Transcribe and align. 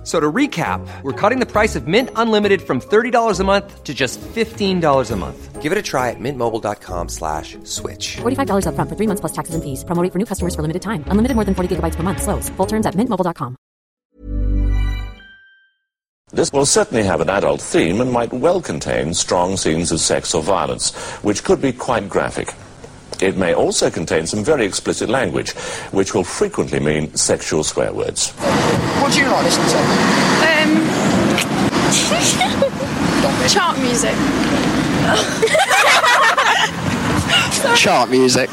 F- 0.00 0.06
So 0.06 0.18
to 0.18 0.32
recap, 0.32 0.80
we're 1.02 1.12
cutting 1.12 1.40
the 1.40 1.46
price 1.46 1.76
of 1.76 1.86
Mint 1.86 2.08
Unlimited 2.16 2.62
from 2.62 2.80
$30 2.80 3.38
a 3.40 3.44
month 3.44 3.84
to 3.84 3.92
just 3.92 4.18
$15 4.34 5.10
a 5.10 5.16
month. 5.16 5.60
Give 5.60 5.72
it 5.72 5.76
a 5.78 5.82
try 5.82 6.08
at 6.08 6.16
mintmobile.com 6.18 7.08
slash 7.10 7.58
switch. 7.64 8.16
$45 8.22 8.64
upfront 8.64 8.88
for 8.88 8.96
three 8.96 9.06
months 9.06 9.20
plus 9.20 9.32
taxes 9.32 9.54
and 9.54 9.62
fees. 9.62 9.84
Promo 9.84 10.02
rate 10.02 10.10
for 10.12 10.18
new 10.18 10.24
customers 10.24 10.54
for 10.54 10.62
limited 10.62 10.80
time. 10.80 11.04
Unlimited 11.08 11.34
more 11.36 11.44
than 11.44 11.54
40 11.54 11.76
gigabytes 11.76 11.96
per 11.96 12.02
month. 12.02 12.22
Slows. 12.22 12.48
Full 12.56 12.66
terms 12.66 12.86
at 12.86 12.94
mintmobile.com. 12.94 13.56
This 16.32 16.50
will 16.52 16.64
certainly 16.66 17.02
have 17.04 17.20
an 17.20 17.28
adult 17.28 17.60
theme 17.60 18.00
and 18.00 18.10
might 18.10 18.32
well 18.32 18.62
contain 18.62 19.12
strong 19.14 19.56
scenes 19.58 19.92
of 19.92 20.00
sex 20.00 20.32
or 20.34 20.42
violence, 20.42 20.94
which 21.24 21.42
could 21.44 21.60
be 21.60 21.72
quite 21.72 22.08
graphic. 22.08 22.54
It 23.20 23.36
may 23.36 23.52
also 23.52 23.90
contain 23.90 24.26
some 24.26 24.44
very 24.44 24.64
explicit 24.64 25.10
language, 25.10 25.50
which 25.92 26.14
will 26.14 26.24
frequently 26.24 26.80
mean 26.80 27.14
sexual 27.16 27.64
swear 27.64 27.92
words. 27.92 28.32
What 29.10 29.16
do 29.16 29.22
you 29.24 29.30
like 29.32 29.42
listening 29.42 29.68
to? 29.70 29.78
Um, 30.46 30.70
chart 33.48 33.76
music. 33.80 34.14
Chart 37.76 38.08
music. 38.08 38.48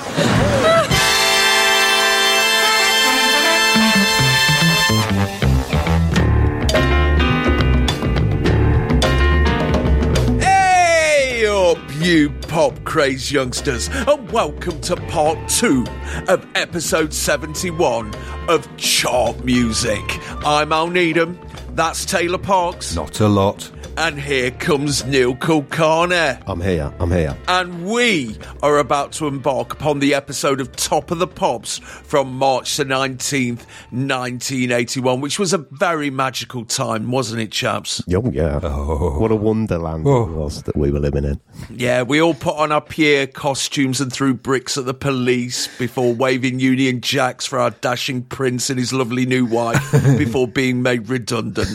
Hey 10.42 11.46
up, 11.46 11.78
you 12.00 12.32
pop 12.58 12.84
craze 12.86 13.32
youngsters, 13.32 13.88
and 13.88 14.32
welcome 14.32 14.82
to 14.82 14.96
part 14.96 15.38
two 15.48 15.86
of 16.28 16.44
episode 16.56 17.14
71 17.14 18.12
of 18.50 18.68
Chart 18.78 19.46
Music. 19.46 20.02
I'm 20.44 20.74
Al 20.74 20.88
Needham, 20.88 21.40
that's 21.78 22.06
Taylor 22.06 22.40
Parkes, 22.40 22.96
Not 22.96 23.20
a 23.20 23.28
lot. 23.28 23.72
and 23.98 24.20
here 24.20 24.50
comes 24.52 25.06
Neil 25.06 25.36
Kulkarni. 25.36 26.42
I'm 26.48 26.60
here. 26.60 26.92
I'm 27.00 27.12
here. 27.12 27.38
And 27.48 27.86
we 27.86 28.36
are 28.64 28.80
about 28.80 29.12
to 29.14 29.28
embark 29.28 29.74
upon 29.74 30.00
the 30.00 30.14
episode 30.16 30.60
of 30.60 30.76
Top 30.76 31.12
of 31.12 31.20
the 31.20 31.28
Pops 31.28 31.78
from 31.78 32.34
March 32.36 32.78
the 32.78 32.84
19th, 32.86 33.66
1981, 33.92 35.22
which 35.22 35.38
was 35.38 35.54
a 35.54 35.60
very 35.60 36.10
magical 36.10 36.66
time, 36.66 37.12
wasn't 37.12 37.42
it, 37.42 37.52
chaps? 37.52 38.02
Oh, 38.14 38.30
yeah. 38.32 38.60
Oh. 38.64 39.20
What 39.20 39.32
a 39.32 39.36
wonderland 39.36 40.06
Oh. 40.08 40.24
it 40.24 40.32
was 40.32 40.64
that 40.64 40.76
we 40.76 40.92
were 40.92 41.00
living 41.00 41.26
in. 41.26 41.40
Yeah, 41.70 42.02
we 42.04 42.20
all 42.22 42.34
put 42.34 42.56
on 42.58 42.72
our 42.72 42.82
Pierre 42.82 43.28
costumes 43.28 44.02
and 44.02 44.12
threw 44.12 44.34
bricks 44.34 44.78
at 44.80 44.86
the 44.86 44.94
police 44.96 45.68
before 45.78 46.14
waving 46.14 46.60
Union 46.60 47.02
Jacks 47.02 47.46
for 47.46 47.60
our 47.60 47.70
dashing 47.70 48.24
prince 48.24 48.70
and 48.72 48.80
his 48.80 48.92
lovely 48.94 49.26
new 49.28 49.46
wife 49.46 49.92
before 50.18 50.48
being 50.48 50.82
made 50.82 51.08
redundant. 51.10 51.67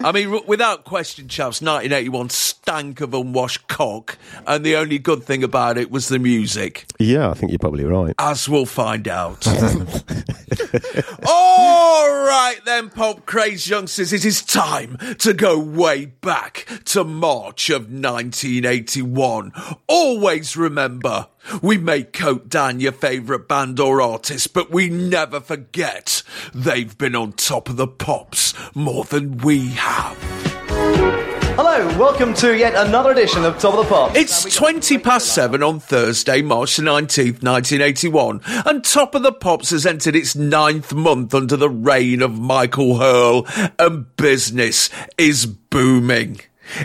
I 0.00 0.12
mean, 0.12 0.40
without 0.46 0.84
question, 0.84 1.28
chaps, 1.28 1.60
1981 1.60 2.30
stank 2.30 3.00
of 3.00 3.14
unwashed 3.14 3.66
cock, 3.68 4.16
and 4.46 4.64
the 4.64 4.76
only 4.76 4.98
good 4.98 5.22
thing 5.24 5.42
about 5.44 5.78
it 5.78 5.90
was 5.90 6.08
the 6.08 6.18
music, 6.18 6.84
Yeah, 6.98 7.30
I 7.30 7.34
think 7.34 7.52
you're 7.52 7.58
probably 7.58 7.84
right. 7.84 8.14
as 8.18 8.48
we'll 8.48 8.66
find 8.66 9.08
out. 9.08 9.46
All 11.26 12.10
right, 12.26 12.58
then, 12.64 12.90
pop 12.90 13.26
craze 13.26 13.68
youngsters, 13.68 14.12
it 14.12 14.24
is 14.24 14.42
time 14.42 14.96
to 15.18 15.32
go 15.32 15.58
way 15.58 16.06
back 16.06 16.66
to 16.86 17.04
March 17.04 17.70
of 17.70 17.82
1981. 17.92 19.52
Always 19.86 20.56
remember, 20.56 21.28
we 21.62 21.78
may 21.78 22.02
coat 22.02 22.48
down 22.48 22.80
your 22.80 22.92
favourite 22.92 23.48
band 23.48 23.80
or 23.80 24.00
artist, 24.00 24.52
but 24.52 24.70
we 24.70 24.88
never 24.88 25.40
forget 25.40 26.22
they've 26.54 26.96
been 26.96 27.14
on 27.16 27.32
top 27.32 27.68
of 27.68 27.76
the 27.76 27.86
pops 27.86 28.54
more 28.74 29.04
than 29.04 29.38
we 29.38 29.68
have. 29.70 30.16
Hello, 31.54 31.86
welcome 31.98 32.32
to 32.32 32.56
yet 32.56 32.74
another 32.74 33.10
edition 33.10 33.44
of 33.44 33.58
Top 33.58 33.74
of 33.74 33.84
the 33.84 33.94
Pops. 33.94 34.16
It's 34.16 34.56
20 34.56 34.96
past 34.98 35.34
seven 35.34 35.62
on 35.62 35.80
Thursday, 35.80 36.40
March 36.40 36.76
the 36.76 36.82
19th, 36.82 37.42
1981, 37.42 38.40
and 38.64 38.82
Top 38.82 39.14
of 39.14 39.22
the 39.22 39.32
Pops 39.32 39.68
has 39.68 39.84
entered 39.84 40.16
its 40.16 40.34
ninth 40.34 40.94
month 40.94 41.34
under 41.34 41.56
the 41.58 41.68
reign 41.68 42.22
of 42.22 42.38
Michael 42.38 42.98
Hurll, 42.98 43.46
and 43.78 44.16
business 44.16 44.88
is 45.18 45.44
booming. 45.44 46.40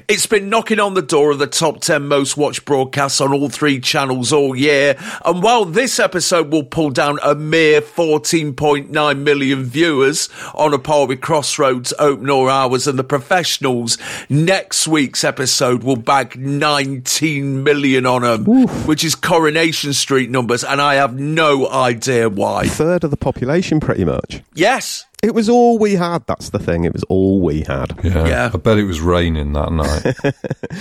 It's 0.08 0.26
been 0.26 0.50
knocking 0.50 0.80
on 0.80 0.94
the 0.94 1.02
door 1.02 1.32
of 1.32 1.40
the 1.40 1.48
top 1.48 1.82
10 1.82 2.08
most 2.08 2.38
watched 2.38 2.66
broadcasts 2.66 3.22
on 3.22 3.34
all 3.34 3.50
three 3.50 3.80
channels 3.80 4.34
all 4.34 4.56
year, 4.56 4.98
and 5.26 5.42
while 5.42 5.66
this 5.66 6.00
episode 6.00 6.52
will 6.52 6.64
pull 6.64 6.90
down 6.90 7.20
a 7.24 7.36
mere 7.36 7.82
14.9 7.82 9.20
million 9.20 9.64
viewers 9.64 10.30
on 10.54 10.74
a 10.74 10.80
par 10.80 11.08
with 11.08 11.22
Crossroads, 11.22 11.94
Open 12.00 12.30
All 12.30 12.50
Hours, 12.50 12.88
and 12.88 13.00
The 13.00 13.04
Professionals, 13.04 13.98
next 14.30 14.88
week's 14.88 15.24
episode 15.24 15.84
will 15.84 15.96
bag 15.96 16.38
19 16.38 17.64
million 17.64 18.06
on 18.06 18.22
them, 18.22 18.46
which 18.86 19.04
is 19.04 19.16
Coronation 19.16 19.94
Street 19.94 20.30
numbers, 20.30 20.64
and 20.64 20.82
I 20.82 20.96
have 20.96 21.18
no 21.18 21.70
idea 21.70 22.30
why. 22.30 22.68
Third 22.68 23.04
of 23.04 23.12
the 23.12 23.18
population, 23.18 23.80
pretty 23.80 24.06
much. 24.06 24.42
Yes, 24.54 25.06
It 25.24 25.34
was 25.34 25.50
all 25.50 25.80
we 25.80 25.96
had. 25.96 26.28
That's 26.28 26.52
the 26.52 26.60
thing. 26.60 26.86
It 26.86 26.94
was 26.94 27.02
all 27.06 27.42
we 27.42 27.62
had. 27.62 28.00
Yeah, 28.04 28.28
Yeah. 28.28 28.52
I 28.54 28.58
bet 28.58 28.78
it 28.78 28.84
was 28.84 29.02
raining 29.02 29.54
that 29.54 29.72
night. 29.72 30.36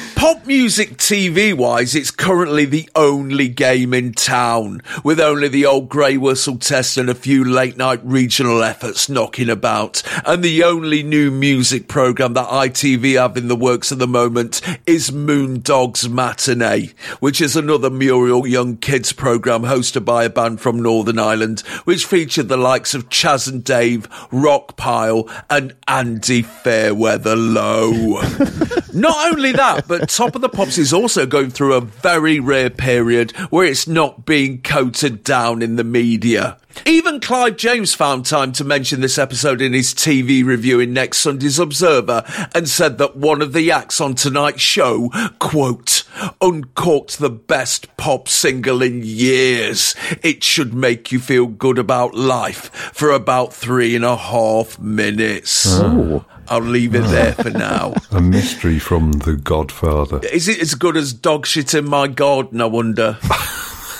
Pop 0.14 0.46
music 0.46 0.98
TV 0.98 1.54
wise, 1.54 1.94
it's 1.94 2.10
currently 2.10 2.66
the 2.66 2.86
only 2.94 3.48
game 3.48 3.94
in 3.94 4.12
town, 4.12 4.82
with 5.02 5.20
only 5.20 5.48
the 5.48 5.64
old 5.64 5.88
grey 5.88 6.18
whistle 6.18 6.58
test 6.58 6.98
and 6.98 7.08
a 7.08 7.14
few 7.14 7.44
late 7.44 7.78
night 7.78 8.00
regional 8.04 8.62
efforts 8.62 9.08
knocking 9.08 9.48
about. 9.48 10.02
And 10.26 10.44
the 10.44 10.64
only 10.64 11.02
new 11.02 11.30
music 11.30 11.88
programme 11.88 12.34
that 12.34 12.48
ITV 12.48 13.18
have 13.18 13.38
in 13.38 13.48
the 13.48 13.56
works 13.56 13.90
at 13.90 13.98
the 13.98 14.06
moment 14.06 14.60
is 14.86 15.10
Moondog's 15.10 16.10
Matinee, 16.10 16.92
which 17.20 17.40
is 17.40 17.56
another 17.56 17.88
Muriel 17.88 18.46
Young 18.46 18.76
Kids 18.76 19.14
programme 19.14 19.62
hosted 19.62 20.04
by 20.04 20.24
a 20.24 20.30
band 20.30 20.60
from 20.60 20.82
Northern 20.82 21.18
Ireland, 21.18 21.60
which 21.84 22.04
featured 22.04 22.48
the 22.48 22.58
likes 22.58 22.94
of 22.94 23.08
Chas 23.08 23.48
and 23.48 23.64
Dave, 23.64 24.06
Rockpile, 24.30 25.30
and 25.50 25.74
Andy 25.88 26.42
Fairweather 26.42 27.36
Low. 27.36 27.90
Not 28.92 29.32
only 29.32 29.52
that, 29.52 29.84
but 29.86 30.08
Top 30.08 30.34
of 30.34 30.40
the 30.40 30.48
Pops 30.48 30.78
is 30.78 30.92
also 30.92 31.26
going 31.26 31.50
through 31.50 31.74
a 31.74 31.80
very 31.80 32.40
rare 32.40 32.70
period 32.70 33.36
where 33.50 33.66
it's 33.66 33.86
not 33.86 34.24
being 34.24 34.62
coated 34.62 35.22
down 35.22 35.60
in 35.60 35.76
the 35.76 35.84
media. 35.84 36.56
Even 36.84 37.20
Clive 37.20 37.56
James 37.56 37.94
found 37.94 38.26
time 38.26 38.52
to 38.52 38.64
mention 38.64 39.00
this 39.00 39.18
episode 39.18 39.62
in 39.62 39.72
his 39.72 39.94
TV 39.94 40.44
review 40.44 40.78
in 40.80 40.92
next 40.92 41.18
Sunday's 41.18 41.58
Observer 41.58 42.22
and 42.54 42.68
said 42.68 42.98
that 42.98 43.16
one 43.16 43.40
of 43.40 43.52
the 43.52 43.70
acts 43.70 44.00
on 44.00 44.14
tonight's 44.14 44.60
show, 44.60 45.10
quote, 45.38 46.04
uncorked 46.40 47.18
the 47.18 47.30
best 47.30 47.96
pop 47.96 48.28
single 48.28 48.82
in 48.82 49.02
years. 49.02 49.94
It 50.22 50.44
should 50.44 50.74
make 50.74 51.10
you 51.10 51.18
feel 51.18 51.46
good 51.46 51.78
about 51.78 52.14
life 52.14 52.70
for 52.92 53.10
about 53.10 53.52
three 53.52 53.96
and 53.96 54.04
a 54.04 54.16
half 54.16 54.78
minutes. 54.78 55.66
Oh. 55.80 56.24
I'll 56.48 56.60
leave 56.60 56.94
it 56.94 57.04
there 57.04 57.32
for 57.32 57.50
now. 57.50 57.94
a 58.12 58.20
mystery 58.20 58.78
from 58.78 59.12
The 59.12 59.34
Godfather. 59.34 60.20
Is 60.32 60.46
it 60.46 60.60
as 60.60 60.74
good 60.76 60.96
as 60.96 61.12
dog 61.12 61.46
shit 61.46 61.74
in 61.74 61.88
my 61.88 62.06
garden, 62.06 62.60
I 62.60 62.66
wonder? 62.66 63.18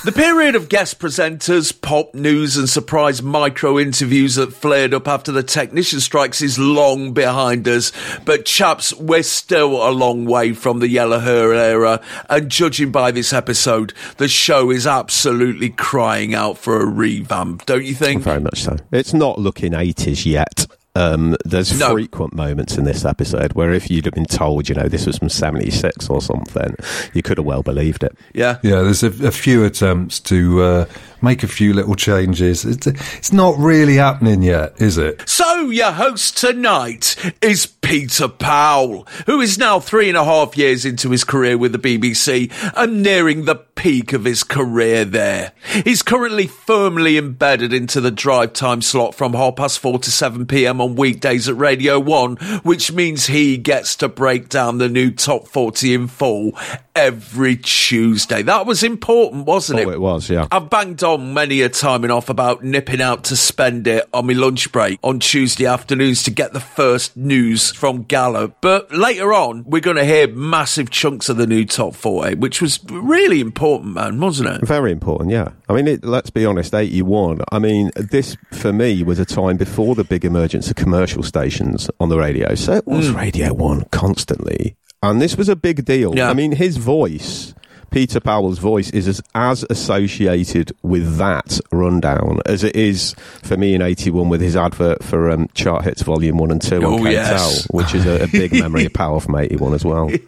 The 0.05 0.13
period 0.13 0.55
of 0.55 0.69
guest 0.69 1.01
presenters, 1.01 1.73
pop 1.81 2.15
news, 2.15 2.57
and 2.57 2.69
surprise 2.69 3.23
micro 3.23 3.77
interviews 3.79 4.37
that 4.37 4.53
flared 4.53 4.95
up 4.95 5.09
after 5.09 5.33
the 5.33 5.43
technician 5.43 5.99
strikes 6.01 6.41
is 6.41 6.61
long 6.61 7.13
behind 7.13 7.67
us. 7.67 7.91
But, 8.25 8.45
chaps, 8.45 8.95
we're 8.95 9.25
still 9.25 9.87
a 9.87 9.91
long 9.91 10.25
way 10.25 10.53
from 10.53 10.79
the 10.79 10.89
Yellow 10.89 11.19
Hair 11.19 11.55
era, 11.55 12.01
and 12.31 12.49
judging 12.49 12.93
by 12.93 13.11
this 13.11 13.33
episode, 13.33 13.95
the 14.19 14.29
show 14.29 14.71
is 14.71 14.87
absolutely 14.87 15.71
crying 15.71 16.35
out 16.35 16.57
for 16.57 16.81
a 16.81 16.87
revamp, 16.87 17.67
don't 17.67 17.85
you 17.85 17.95
think? 17.95 18.23
Very 18.23 18.41
much 18.41 18.63
so. 18.63 18.77
It's 18.93 19.13
not 19.15 19.41
looking 19.41 19.73
80s 19.73 20.25
yet. 20.25 20.67
Um, 20.97 21.37
there's 21.45 21.79
No. 21.79 21.93
frequent 21.93 22.35
moments 22.35 22.79
in 22.79 22.85
this 22.85 23.05
episode 23.05 23.53
where 23.53 23.73
if 23.73 23.91
you'd 23.91 24.07
have 24.07 24.15
been 24.15 24.25
told, 24.25 24.69
you 24.69 24.75
know, 24.75 24.89
this 24.89 25.07
was 25.07 25.19
from 25.19 25.29
76 25.29 26.09
or 26.09 26.23
something, 26.23 26.75
you 27.13 27.23
could 27.23 27.37
have 27.39 27.45
well 27.47 27.63
believed 27.63 28.03
it. 28.03 28.17
Yeah. 28.33 28.59
Yeah, 28.63 28.81
there's 28.83 29.03
a, 29.03 29.27
a 29.27 29.31
few 29.31 29.65
attempts 29.65 30.21
to 30.21 30.63
uh, 30.63 30.85
make 31.23 31.43
a 31.43 31.49
few 31.49 31.73
little 31.73 31.95
changes. 31.95 32.65
It's, 32.65 32.87
it's 32.87 33.33
not 33.33 33.57
really 33.59 33.95
happening 33.97 34.43
yet, 34.43 34.81
is 34.81 34.99
it? 34.99 35.29
So, 35.29 35.71
your 35.71 35.93
host 35.93 36.37
tonight 36.39 37.17
is 37.43 37.67
Peter 37.67 38.29
Powell, 38.29 39.07
who 39.27 39.41
is 39.41 39.59
now 39.59 39.81
three 39.81 40.09
and 40.09 40.17
a 40.19 40.25
half 40.25 40.57
years 40.57 40.85
into 40.85 41.11
his 41.11 41.25
career 41.25 41.57
with 41.57 41.73
the 41.73 41.79
BBC 41.79 42.53
and 42.77 43.03
nearing 43.03 43.45
the 43.45 43.55
peak 43.57 44.13
of 44.13 44.25
his 44.25 44.43
career 44.43 45.05
there. 45.05 45.53
He's 45.85 46.03
currently 46.03 46.47
firmly 46.47 47.19
embedded 47.19 47.73
into 47.73 48.01
the 48.01 48.11
drive 48.11 48.53
time 48.55 48.83
slot 48.83 49.15
from 49.15 49.35
half 49.35 49.57
past 49.57 49.79
four 49.79 49.99
to 49.99 50.11
7 50.11 50.47
pm 50.47 50.81
on 50.81 50.97
weekdays 50.97 51.49
at 51.49 51.57
Radio 51.57 52.01
1, 52.01 52.37
which 52.63 52.93
means 52.93 53.27
he 53.27 53.57
gets 53.59 53.95
to 53.97 54.09
break 54.09 54.49
down 54.49 54.79
the 54.79 54.89
new 54.89 55.11
top 55.11 55.47
40 55.49 55.95
in 55.95 56.07
full 56.09 56.53
every 56.95 57.57
Tuesday. 57.57 58.43
That 58.43 58.67
was 58.67 58.83
important, 58.83 59.45
wasn't 59.47 59.81
Oh, 59.81 59.91
it? 59.91 59.95
it 59.95 60.01
was, 60.01 60.31
yeah. 60.31 60.49
I've 60.51 60.71
banged 60.71 60.97
on 61.07 61.33
many 61.33 61.63
a 61.63 61.69
time 61.69 62.03
and 62.03 62.13
off 62.13 62.29
about 62.29 62.63
nipping 62.63 63.01
out 63.01 63.25
to 63.25 63.37
spend 63.37 63.87
it 63.87 64.09
on 64.13 64.27
my 64.27 64.35
lunch 64.35 64.71
break 64.73 64.99
on 65.03 65.21
Tuesday 65.21 65.65
afternoons 65.65 66.23
to 66.25 66.31
get 66.31 66.53
the 66.53 66.61
first 66.61 67.17
news 67.17 67.73
from 67.73 68.03
Gala. 68.03 68.49
But 68.49 68.93
later 68.93 69.33
on, 69.33 69.65
we're 69.65 69.81
going 69.81 69.97
to 69.97 70.05
hear 70.05 70.29
massive 70.29 70.91
chunks 70.91 71.29
of 71.29 71.37
the 71.37 71.47
new 71.47 71.65
top 71.65 71.95
40, 71.95 72.35
which 72.37 72.61
was 72.61 72.81
really 72.91 73.41
important, 73.41 73.95
man, 73.95 74.21
wasn't 74.21 74.51
it? 74.51 74.67
Very 74.67 74.93
important, 74.93 75.31
yeah. 75.31 75.53
I 75.69 75.75
mean, 75.75 75.89
it, 75.89 76.05
let's 76.05 76.31
be 76.31 76.45
honest, 76.45 76.75
81. 76.75 77.41
I 77.51 77.59
mean, 77.59 77.91
this 77.97 78.37
for 78.53 78.73
me 78.73 79.03
was 79.03 79.19
a 79.19 79.25
time 79.25 79.57
before 79.57 79.95
the 79.95 80.05
big 80.05 80.25
emergence 80.25 80.69
of 80.69 80.77
commercial 80.77 81.23
stations 81.23 81.89
on 82.01 82.09
the 82.09 82.19
radio. 82.19 82.55
So 82.55 82.75
it 82.75 82.87
was 82.87 83.09
hmm. 83.11 83.17
Radio 83.17 83.55
1 83.55 83.87
constantly. 83.91 84.77
And 85.03 85.21
this 85.21 85.37
was 85.37 85.49
a 85.49 85.57
big 85.57 85.85
deal. 85.85 86.17
Yeah. 86.17 86.31
I 86.31 86.35
mean, 86.35 86.53
his 86.53 86.79
voice, 86.79 87.55
Peter 87.91 88.21
Powell's 88.21 88.59
voice, 88.59 88.91
is 88.91 89.09
as, 89.09 89.23
as 89.35 89.65
associated 89.71 90.73
with 90.83 91.17
that 91.17 91.59
rundown 91.73 92.41
as 92.47 92.63
it 92.65 92.77
is 92.77 93.15
for 93.43 93.57
me 93.57 93.75
in 93.75 93.83
81 93.83 94.29
with 94.29 94.41
his 94.41 94.57
advert 94.57 95.03
for 95.03 95.31
um, 95.31 95.49
Chart 95.55 95.85
Hits 95.85 96.03
Volume 96.03 96.37
1 96.39 96.51
and 96.51 96.63
2 96.63 96.77
Oh, 96.83 96.95
on 96.95 96.99
K-Tel, 96.99 97.13
yes. 97.13 97.67
which 97.71 97.95
is 97.95 98.05
a, 98.07 98.25
a 98.25 98.27
big 98.29 98.53
memory 98.59 98.85
of 98.85 98.93
Powell 98.93 99.21
from 99.21 99.37
81 99.37 99.75
as 99.75 99.85
well. 99.85 100.11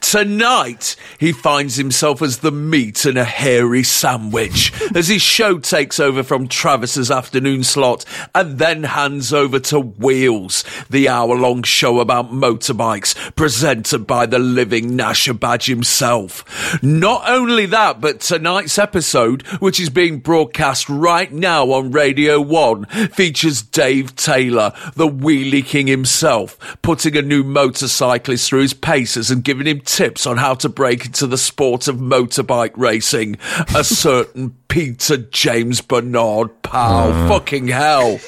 Tonight, 0.00 0.96
he 1.18 1.30
finds 1.32 1.76
himself 1.76 2.20
as 2.20 2.38
the 2.38 2.50
meat 2.50 3.06
in 3.06 3.16
a 3.16 3.24
hairy 3.24 3.82
sandwich 3.84 4.72
as 4.94 5.06
his 5.08 5.22
show 5.22 5.58
takes 5.58 6.00
over 6.00 6.22
from 6.24 6.48
Travis's 6.48 7.10
afternoon 7.10 7.62
slot 7.62 8.04
and 8.34 8.58
then 8.58 8.82
hands 8.82 9.32
over 9.32 9.60
to 9.60 9.78
Wheels, 9.78 10.64
the 10.90 11.08
hour 11.08 11.36
long 11.36 11.62
show 11.62 12.00
about 12.00 12.32
motorbikes 12.32 13.14
presented 13.36 14.06
by 14.06 14.26
the 14.26 14.38
living 14.40 14.96
Nasher 14.96 15.38
Badge 15.38 15.70
himself. 16.00 16.82
Not 16.82 17.28
only 17.28 17.66
that, 17.66 18.00
but 18.00 18.20
tonight's 18.20 18.78
episode, 18.78 19.42
which 19.58 19.78
is 19.78 19.90
being 19.90 20.20
broadcast 20.20 20.88
right 20.88 21.30
now 21.30 21.70
on 21.72 21.90
Radio 21.90 22.40
1, 22.40 22.86
features 22.86 23.60
Dave 23.62 24.16
Taylor, 24.16 24.72
the 24.94 25.08
wheelie 25.08 25.64
king 25.64 25.86
himself, 25.86 26.58
putting 26.82 27.16
a 27.16 27.22
new 27.22 27.44
motorcyclist 27.44 28.48
through 28.48 28.62
his 28.62 28.72
paces 28.74 29.30
and 29.30 29.44
giving 29.44 29.66
him 29.66 29.80
tips 29.80 30.26
on 30.26 30.38
how 30.38 30.54
to 30.54 30.68
break 30.68 31.04
into 31.06 31.26
the 31.26 31.38
sport 31.38 31.86
of 31.86 31.96
motorbike 31.96 32.72
racing. 32.76 33.36
A 33.74 33.84
certain 33.90 34.56
Peter 34.68 35.16
James 35.18 35.80
Bernard 35.82 36.62
Powell. 36.62 37.12
Uh. 37.12 37.28
Fucking 37.28 37.68
hell. 37.68 38.20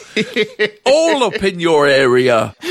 All 0.84 1.22
up 1.25 1.42
in 1.42 1.60
your 1.60 1.86
area. 1.86 2.54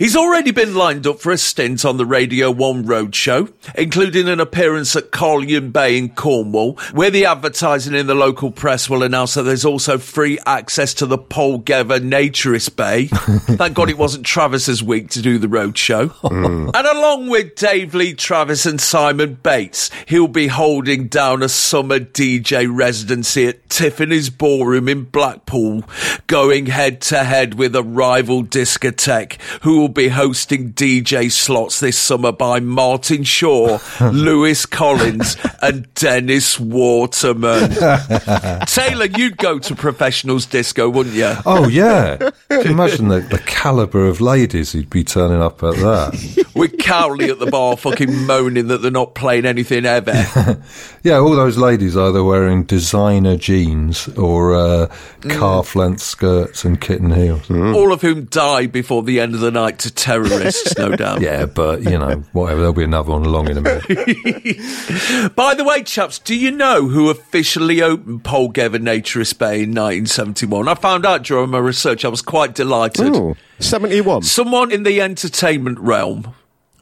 He's 0.00 0.16
already 0.16 0.50
been 0.50 0.74
lined 0.74 1.06
up 1.06 1.20
for 1.20 1.30
a 1.30 1.36
stint 1.36 1.84
on 1.84 1.98
the 1.98 2.06
Radio 2.06 2.50
1 2.50 2.86
Roadshow, 2.86 3.52
including 3.74 4.30
an 4.30 4.40
appearance 4.40 4.96
at 4.96 5.10
Carlyon 5.10 5.72
Bay 5.72 5.98
in 5.98 6.08
Cornwall, 6.08 6.78
where 6.92 7.10
the 7.10 7.26
advertising 7.26 7.92
in 7.92 8.06
the 8.06 8.14
local 8.14 8.50
press 8.50 8.88
will 8.88 9.02
announce 9.02 9.34
that 9.34 9.42
there's 9.42 9.66
also 9.66 9.98
free 9.98 10.38
access 10.46 10.94
to 10.94 11.04
the 11.04 11.18
Polgaver 11.18 12.00
Naturist 12.00 12.76
Bay. 12.76 13.08
Thank 13.58 13.74
God 13.74 13.90
it 13.90 13.98
wasn't 13.98 14.24
Travis's 14.24 14.82
week 14.82 15.10
to 15.10 15.20
do 15.20 15.36
the 15.36 15.48
Roadshow. 15.48 16.08
Mm. 16.22 16.70
And 16.74 16.86
along 16.86 17.28
with 17.28 17.54
Dave 17.54 17.94
Lee 17.94 18.14
Travis 18.14 18.64
and 18.64 18.80
Simon 18.80 19.34
Bates, 19.34 19.90
he'll 20.06 20.28
be 20.28 20.46
holding 20.46 21.08
down 21.08 21.42
a 21.42 21.48
summer 21.50 22.00
DJ 22.00 22.66
residency 22.74 23.48
at 23.48 23.68
Tiffany's 23.68 24.30
Ballroom 24.30 24.88
in 24.88 25.04
Blackpool, 25.04 25.84
going 26.26 26.66
head 26.66 27.02
to 27.02 27.22
head 27.22 27.52
with 27.52 27.76
a 27.76 27.82
rival 27.82 28.42
discotheque 28.42 29.38
who 29.60 29.78
will 29.78 29.89
be 29.90 30.08
hosting 30.08 30.72
DJ 30.72 31.30
slots 31.30 31.80
this 31.80 31.98
summer 31.98 32.32
by 32.32 32.60
Martin 32.60 33.24
Shaw, 33.24 33.78
Lewis 34.00 34.66
Collins, 34.66 35.36
and 35.60 35.92
Dennis 35.94 36.58
Waterman. 36.58 37.70
Taylor, 38.66 39.06
you'd 39.06 39.36
go 39.36 39.58
to 39.58 39.74
professionals 39.74 40.46
disco, 40.46 40.88
wouldn't 40.88 41.16
you? 41.16 41.34
Oh, 41.44 41.68
yeah. 41.68 42.16
Can 42.48 42.64
you 42.64 42.70
imagine 42.70 43.08
the, 43.08 43.20
the 43.20 43.38
calibre 43.38 44.08
of 44.08 44.20
ladies 44.20 44.72
who'd 44.72 44.90
be 44.90 45.04
turning 45.04 45.42
up 45.42 45.62
at 45.62 45.76
that? 45.76 46.46
With 46.54 46.78
Cowley 46.78 47.30
at 47.30 47.38
the 47.38 47.46
bar 47.46 47.76
fucking 47.76 48.26
moaning 48.26 48.68
that 48.68 48.78
they're 48.78 48.90
not 48.90 49.14
playing 49.14 49.46
anything 49.46 49.86
ever. 49.86 50.60
Yeah, 51.02 51.16
all 51.16 51.34
those 51.34 51.56
ladies 51.56 51.96
either 51.96 52.22
wearing 52.22 52.64
designer 52.64 53.36
jeans 53.36 54.08
or 54.08 54.54
uh, 54.54 54.94
calf 55.22 55.74
length 55.74 56.02
skirts 56.02 56.64
and 56.64 56.80
kitten 56.80 57.10
heels. 57.12 57.50
All 57.50 57.92
of 57.92 58.02
whom 58.02 58.26
die 58.26 58.66
before 58.66 59.02
the 59.02 59.20
end 59.20 59.34
of 59.34 59.40
the 59.40 59.50
night 59.50 59.78
to 59.80 59.90
terrorists, 59.90 60.76
no 60.78 60.94
doubt. 60.96 61.20
Yeah, 61.30 61.46
but, 61.46 61.82
you 61.82 61.98
know, 61.98 62.22
whatever. 62.32 62.60
There'll 62.60 62.72
be 62.72 62.84
another 62.84 63.12
one 63.12 63.24
along 63.24 63.50
in 63.50 63.58
a 63.58 63.60
minute. 63.60 63.86
By 65.36 65.54
the 65.54 65.64
way, 65.64 65.82
chaps, 65.82 66.18
do 66.18 66.34
you 66.34 66.50
know 66.50 66.88
who 66.88 67.10
officially 67.10 67.82
opened 67.82 68.24
Polgaver 68.24 68.78
Naturist 68.78 69.38
Bay 69.38 69.62
in 69.62 69.70
1971? 69.70 70.68
I 70.68 70.74
found 70.74 71.04
out 71.04 71.24
during 71.24 71.50
my 71.50 71.58
research. 71.58 72.04
I 72.04 72.08
was 72.08 72.22
quite 72.22 72.54
delighted. 72.54 73.14
Ooh, 73.14 73.36
71. 73.58 74.22
Someone 74.22 74.70
in 74.70 74.82
the 74.84 75.00
entertainment 75.00 75.78
realm. 75.80 76.34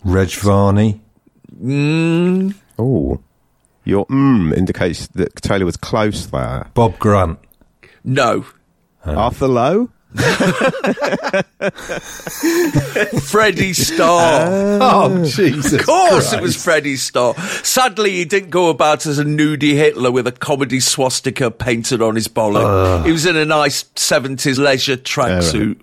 Reg 0.05 0.31
Varney. 0.31 1.00
Oh, 2.79 3.21
your 3.85 4.06
mm 4.06 4.56
indicates 4.56 5.09
that 5.09 5.35
Taylor 5.37 5.65
was 5.65 5.77
close 5.77 6.27
there. 6.27 6.71
Bob 6.75 6.99
Grant. 6.99 7.39
No. 8.05 8.45
Arthur 9.05 9.49
Lowe? 9.49 9.91
Freddie 13.22 13.75
Starr. 13.75 14.78
Oh, 14.81 15.25
Jesus. 15.25 15.75
Of 15.75 15.84
course 15.87 16.32
it 16.32 16.40
was 16.40 16.62
Freddie 16.62 16.96
Starr. 16.96 17.34
Sadly, 17.62 18.12
he 18.12 18.25
didn't 18.25 18.50
go 18.50 18.70
about 18.70 19.05
as 19.06 19.19
a 19.19 19.25
nudie 19.25 19.75
Hitler 19.75 20.10
with 20.10 20.26
a 20.26 20.32
comedy 20.32 20.81
swastika 20.81 21.50
painted 21.50 22.00
on 22.00 22.14
his 22.14 22.26
bollock. 22.28 23.05
he 23.05 23.12
was 23.12 23.26
in 23.26 23.37
a 23.37 23.44
nice 23.44 23.84
70s 23.96 24.58
leisure 24.58 24.96
tracksuit. 24.96 25.78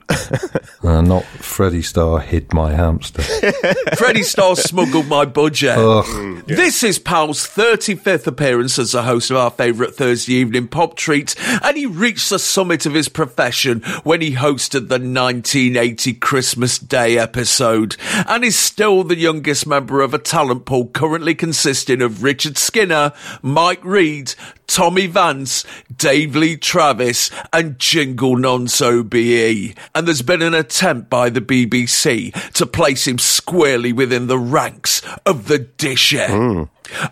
Uh, 0.83 1.01
not 1.01 1.24
Freddie 1.24 1.81
Starr 1.83 2.19
hid 2.19 2.51
my 2.54 2.71
hamster. 2.71 3.21
Freddie 3.98 4.24
Starr 4.24 4.56
smuggled 4.56 5.07
my 5.07 5.25
budget. 5.25 5.78
Ugh. 5.78 6.44
This 6.48 6.83
is 6.83 6.98
Powell's 7.00 7.45
35th 7.48 8.25
appearance 8.28 8.80
as 8.80 8.94
the 8.94 9.04
host 9.04 9.30
of 9.30 9.38
our 9.38 9.51
favourite 9.51 9.94
Thursday 9.95 10.33
evening 10.33 10.68
pop 10.68 10.95
treat, 10.95 11.36
and 11.63 11.78
he 11.78 11.86
reached 11.86 12.30
the 12.30 12.39
summit 12.39 12.86
of 12.86 12.94
his 12.94 13.07
profession 13.10 13.81
when 14.04 14.15
he 14.22 14.36
hosted 14.36 14.88
the 14.88 15.00
1980 15.00 16.14
Christmas 16.14 16.78
Day 16.78 17.18
episode, 17.18 17.95
and 18.28 18.44
is 18.44 18.57
still 18.57 19.04
the 19.04 19.18
youngest 19.18 19.68
member 19.68 20.02
of 20.02 20.14
a 20.14 20.19
talent 20.19 20.66
pool 20.66 20.88
currently 20.88 21.36
consisting 21.36 22.02
of 22.02 22.24
Richard 22.24 22.57
Skinner, 22.57 23.14
Mike 23.42 23.84
Read, 23.84 24.34
Tommy 24.68 25.07
Vance, 25.07 25.66
Dave 25.95 26.36
Lee 26.36 26.57
Travis, 26.57 27.31
and 27.54 27.80
Jingle 27.80 28.36
Nonso 28.36 29.07
BE. 29.07 29.76
And 29.94 30.07
there's 30.07 30.22
been 30.22 30.42
an 30.42 30.54
attempt 30.54 31.10
by 31.10 31.30
the 31.30 31.42
BBC 31.42 32.31
to 32.54 32.66
place 32.66 33.07
him 33.07 33.18
squarely 33.18 33.94
within 33.94 34.28
the 34.28 34.40
ranks 34.40 35.02
of 35.26 35.48
the 35.48 35.60
Disher. 35.60 36.28
Hmm. 36.28 36.64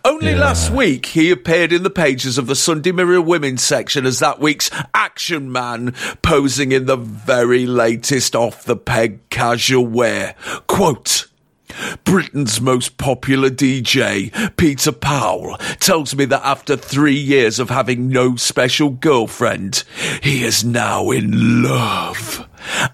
Only 0.05 0.35
last 0.35 0.71
week 0.71 1.07
he 1.07 1.31
appeared 1.31 1.73
in 1.73 1.83
the 1.83 1.89
pages 1.89 2.37
of 2.37 2.47
the 2.47 2.55
Sunday 2.55 2.91
Mirror 2.91 3.21
Women's 3.21 3.63
section 3.63 4.05
as 4.05 4.19
that 4.19 4.39
week's 4.39 4.69
action 4.93 5.51
man, 5.51 5.93
posing 6.21 6.71
in 6.71 6.85
the 6.85 6.97
very 6.97 7.65
latest 7.65 8.35
off 8.35 8.63
the 8.63 8.75
peg 8.75 9.27
casual 9.29 9.87
wear. 9.87 10.35
Quote, 10.67 11.27
Britain's 12.03 12.61
most 12.61 12.97
popular 12.97 13.49
DJ, 13.49 14.55
Peter 14.57 14.91
Powell, 14.91 15.57
tells 15.79 16.15
me 16.15 16.25
that 16.25 16.45
after 16.45 16.75
three 16.75 17.15
years 17.15 17.59
of 17.59 17.69
having 17.69 18.09
no 18.09 18.35
special 18.35 18.89
girlfriend, 18.89 19.83
he 20.21 20.43
is 20.43 20.63
now 20.63 21.09
in 21.09 21.63
love. 21.63 22.47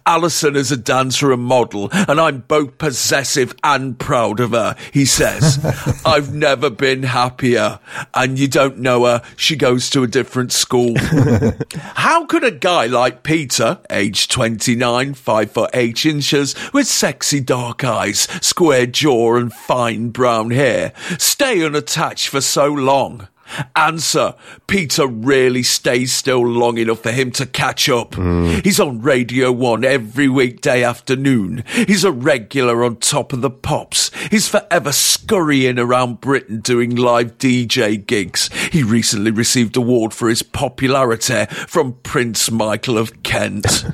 Alison 0.05 0.55
is 0.55 0.71
a 0.71 0.77
dancer 0.77 1.31
and 1.31 1.43
model, 1.43 1.89
and 1.91 2.19
I'm 2.19 2.39
both 2.47 2.77
possessive 2.77 3.55
and 3.63 3.97
proud 3.97 4.39
of 4.39 4.51
her, 4.51 4.75
he 4.91 5.05
says. 5.05 5.59
I've 6.05 6.33
never 6.33 6.69
been 6.69 7.03
happier. 7.03 7.79
And 8.13 8.39
you 8.39 8.47
don't 8.47 8.79
know 8.79 9.05
her, 9.05 9.21
she 9.35 9.55
goes 9.55 9.89
to 9.91 10.03
a 10.03 10.07
different 10.07 10.51
school. 10.51 10.95
How 11.75 12.25
could 12.25 12.43
a 12.43 12.51
guy 12.51 12.85
like 12.85 13.23
Peter, 13.23 13.79
aged 13.89 14.31
29, 14.31 15.13
5 15.13 15.51
foot 15.51 15.69
8 15.73 16.05
inches, 16.05 16.55
with 16.73 16.87
sexy 16.87 17.39
dark 17.39 17.83
eyes, 17.83 18.27
square 18.41 18.85
jaw, 18.85 19.35
and 19.35 19.53
fine 19.53 20.09
brown 20.09 20.51
hair, 20.51 20.93
stay 21.17 21.63
unattached 21.63 22.27
for 22.27 22.41
so 22.41 22.67
long? 22.67 23.27
Answer. 23.75 24.35
Peter 24.67 25.07
really 25.07 25.63
stays 25.63 26.13
still 26.13 26.45
long 26.45 26.77
enough 26.77 27.01
for 27.01 27.11
him 27.11 27.31
to 27.31 27.45
catch 27.45 27.89
up. 27.89 28.11
Mm. 28.11 28.63
He's 28.63 28.79
on 28.79 29.01
Radio 29.01 29.51
1 29.51 29.83
every 29.83 30.27
weekday 30.27 30.83
afternoon. 30.83 31.63
He's 31.67 32.03
a 32.03 32.11
regular 32.11 32.83
on 32.83 32.97
top 32.97 33.33
of 33.33 33.41
the 33.41 33.49
pops. 33.49 34.11
He's 34.29 34.47
forever 34.47 34.91
scurrying 34.91 35.79
around 35.79 36.21
Britain 36.21 36.59
doing 36.59 36.95
live 36.95 37.37
DJ 37.37 38.05
gigs. 38.05 38.49
He 38.71 38.83
recently 38.83 39.31
received 39.31 39.77
an 39.77 39.83
award 39.83 40.13
for 40.13 40.29
his 40.29 40.43
popularity 40.43 41.45
from 41.67 41.93
Prince 42.03 42.51
Michael 42.51 42.97
of 42.97 43.23
Kent. 43.23 43.65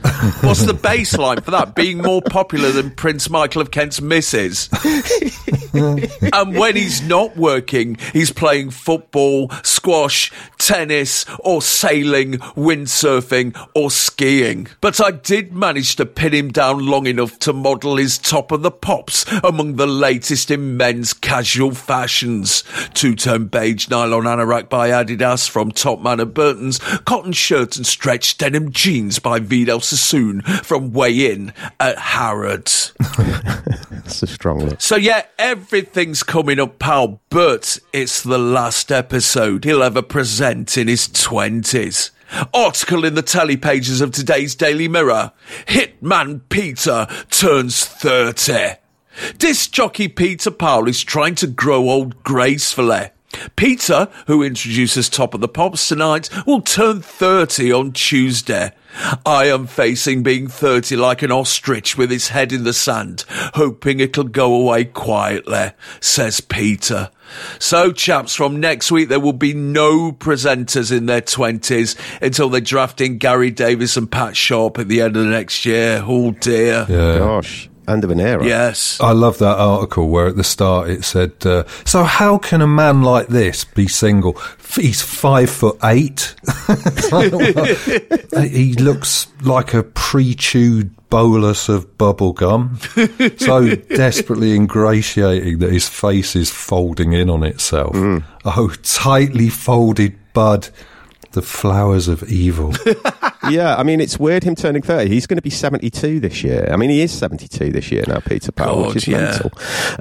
What's 0.41 0.65
the 0.65 0.73
baseline 0.73 1.43
for 1.43 1.51
that? 1.51 1.75
Being 1.75 1.99
more 1.99 2.21
popular 2.21 2.71
than 2.71 2.91
Prince 2.91 3.29
Michael 3.29 3.61
of 3.61 3.71
Kent's 3.71 4.01
missus? 4.01 4.69
and 5.73 6.57
when 6.57 6.75
he's 6.75 7.01
not 7.01 7.35
working, 7.37 7.97
he's 8.13 8.31
playing 8.31 8.71
football, 8.71 9.44
squash, 9.63 10.31
tennis, 10.57 11.25
or 11.39 11.61
sailing, 11.61 12.33
windsurfing, 12.55 13.55
or 13.75 13.91
skiing. 13.91 14.67
But 14.81 14.99
I 15.01 15.11
did 15.11 15.53
manage 15.53 15.95
to 15.97 16.05
pin 16.05 16.33
him 16.33 16.51
down 16.51 16.85
long 16.85 17.07
enough 17.07 17.39
to 17.39 17.53
model 17.53 17.97
his 17.97 18.17
top 18.17 18.51
of 18.51 18.61
the 18.61 18.71
pops 18.71 19.25
among 19.43 19.75
the 19.75 19.87
latest 19.87 20.51
in 20.51 20.77
men's 20.77 21.13
casual 21.13 21.71
fashions. 21.71 22.63
Two-tone 22.93 23.45
beige 23.45 23.89
nylon 23.89 24.23
anorak 24.23 24.69
by 24.69 24.89
Adidas 24.89 25.49
from 25.49 25.71
Topman 25.71 26.21
and 26.21 26.33
Burton's, 26.33 26.79
cotton 27.05 27.33
shirt 27.33 27.77
and 27.77 27.85
stretched 27.85 28.39
denim 28.39 28.71
jeans 28.71 29.19
by 29.19 29.39
Vidal 29.39 29.79
Sassoon 29.79 30.41
from 30.41 30.93
Way 30.93 31.31
In 31.31 31.53
at 31.79 31.97
Harrods. 31.97 32.93
That's 32.99 34.23
a 34.23 34.27
strong 34.27 34.59
look. 34.59 34.81
So 34.81 34.95
yeah, 34.95 35.25
everything's 35.37 36.23
coming 36.23 36.59
up, 36.59 36.79
pal, 36.79 37.19
but 37.29 37.79
it's 37.91 38.21
the 38.21 38.37
last 38.37 38.91
episode 38.91 39.34
he'll 39.35 39.83
ever 39.83 40.01
present 40.01 40.77
in 40.77 40.87
his 40.87 41.09
twenties. 41.09 42.11
Article 42.53 43.03
in 43.03 43.15
the 43.15 43.21
telly 43.21 43.57
pages 43.57 43.99
of 43.99 44.11
today's 44.11 44.55
Daily 44.55 44.87
Mirror. 44.87 45.33
Hitman 45.67 46.41
Peter 46.47 47.05
turns 47.29 47.83
30. 47.83 48.75
Disc 49.37 49.71
jockey 49.71 50.07
Peter 50.07 50.51
Powell 50.51 50.87
is 50.87 51.03
trying 51.03 51.35
to 51.35 51.47
grow 51.47 51.89
old 51.89 52.23
gracefully. 52.23 53.09
Peter, 53.55 54.09
who 54.27 54.43
introduces 54.43 55.09
Top 55.09 55.33
of 55.33 55.41
the 55.41 55.47
Pops 55.47 55.87
tonight, 55.87 56.29
will 56.45 56.61
turn 56.61 57.01
30 57.01 57.71
on 57.71 57.91
Tuesday. 57.91 58.71
I 59.25 59.45
am 59.45 59.67
facing 59.67 60.23
being 60.23 60.47
30 60.47 60.95
like 60.95 61.21
an 61.21 61.31
ostrich 61.31 61.97
with 61.97 62.09
his 62.09 62.29
head 62.29 62.51
in 62.51 62.63
the 62.63 62.73
sand, 62.73 63.25
hoping 63.27 63.99
it'll 63.99 64.23
go 64.23 64.53
away 64.53 64.85
quietly, 64.85 65.71
says 65.99 66.39
Peter. 66.39 67.09
So, 67.59 67.91
chaps, 67.91 68.35
from 68.35 68.59
next 68.59 68.91
week 68.91 69.09
there 69.09 69.19
will 69.19 69.33
be 69.33 69.53
no 69.53 70.11
presenters 70.11 70.95
in 70.95 71.07
their 71.07 71.21
20s 71.21 71.97
until 72.21 72.49
they're 72.49 72.61
drafting 72.61 73.17
Gary 73.17 73.51
Davies 73.51 73.97
and 73.97 74.09
Pat 74.09 74.37
Sharp 74.37 74.79
at 74.79 74.87
the 74.87 75.01
end 75.01 75.17
of 75.17 75.23
the 75.23 75.29
next 75.29 75.65
year. 75.65 76.01
Oh 76.05 76.31
dear. 76.31 76.85
Yeah. 76.87 77.17
Gosh, 77.17 77.69
end 77.87 78.03
of 78.03 78.11
an 78.11 78.19
era. 78.19 78.45
Yes. 78.45 78.99
I 78.99 79.11
love 79.11 79.37
that 79.39 79.57
article 79.57 80.09
where 80.09 80.27
at 80.27 80.35
the 80.35 80.43
start 80.43 80.89
it 80.89 81.03
said, 81.03 81.33
uh, 81.45 81.63
"So 81.85 82.03
how 82.03 82.37
can 82.37 82.61
a 82.61 82.67
man 82.67 83.01
like 83.03 83.27
this 83.27 83.63
be 83.63 83.87
single? 83.87 84.39
He's 84.75 85.01
five 85.01 85.49
foot 85.49 85.77
eight. 85.83 86.35
he 88.51 88.73
looks 88.73 89.27
like 89.43 89.73
a 89.73 89.83
pre-chewed 89.83 90.91
bolus 91.09 91.69
of 91.69 91.97
bubble 91.97 92.33
gum, 92.33 92.77
so 93.37 93.75
desperately 93.75 94.53
ingratiating 94.55 95.59
that 95.59 95.71
his 95.71 95.87
face 95.87 96.35
is 96.35 96.49
folding 96.49 97.13
in 97.13 97.29
on 97.29 97.43
itself. 97.43 97.95
Oh, 98.45 98.73
tightly 98.83 99.49
folded 99.49 100.17
bud." 100.33 100.69
The 101.35 101.41
flowers 101.41 102.07
of 102.07 102.23
evil. 102.31 102.73
yeah, 103.49 103.75
I 103.75 103.83
mean, 103.83 103.99
it's 103.99 104.17
weird 104.17 104.45
him 104.45 104.55
turning 104.55 104.81
30. 104.81 105.09
He's 105.09 105.27
going 105.27 105.35
to 105.35 105.41
be 105.41 105.49
72 105.49 106.21
this 106.21 106.45
year. 106.45 106.65
I 106.71 106.77
mean, 106.77 106.89
he 106.89 107.01
is 107.01 107.11
72 107.11 107.73
this 107.73 107.91
year 107.91 108.05
now, 108.07 108.21
Peter 108.21 108.53
Powell, 108.53 108.83
God, 108.83 108.95
which 108.95 108.95
is 108.95 109.07
yeah. 109.09 109.17
mental. 109.17 109.51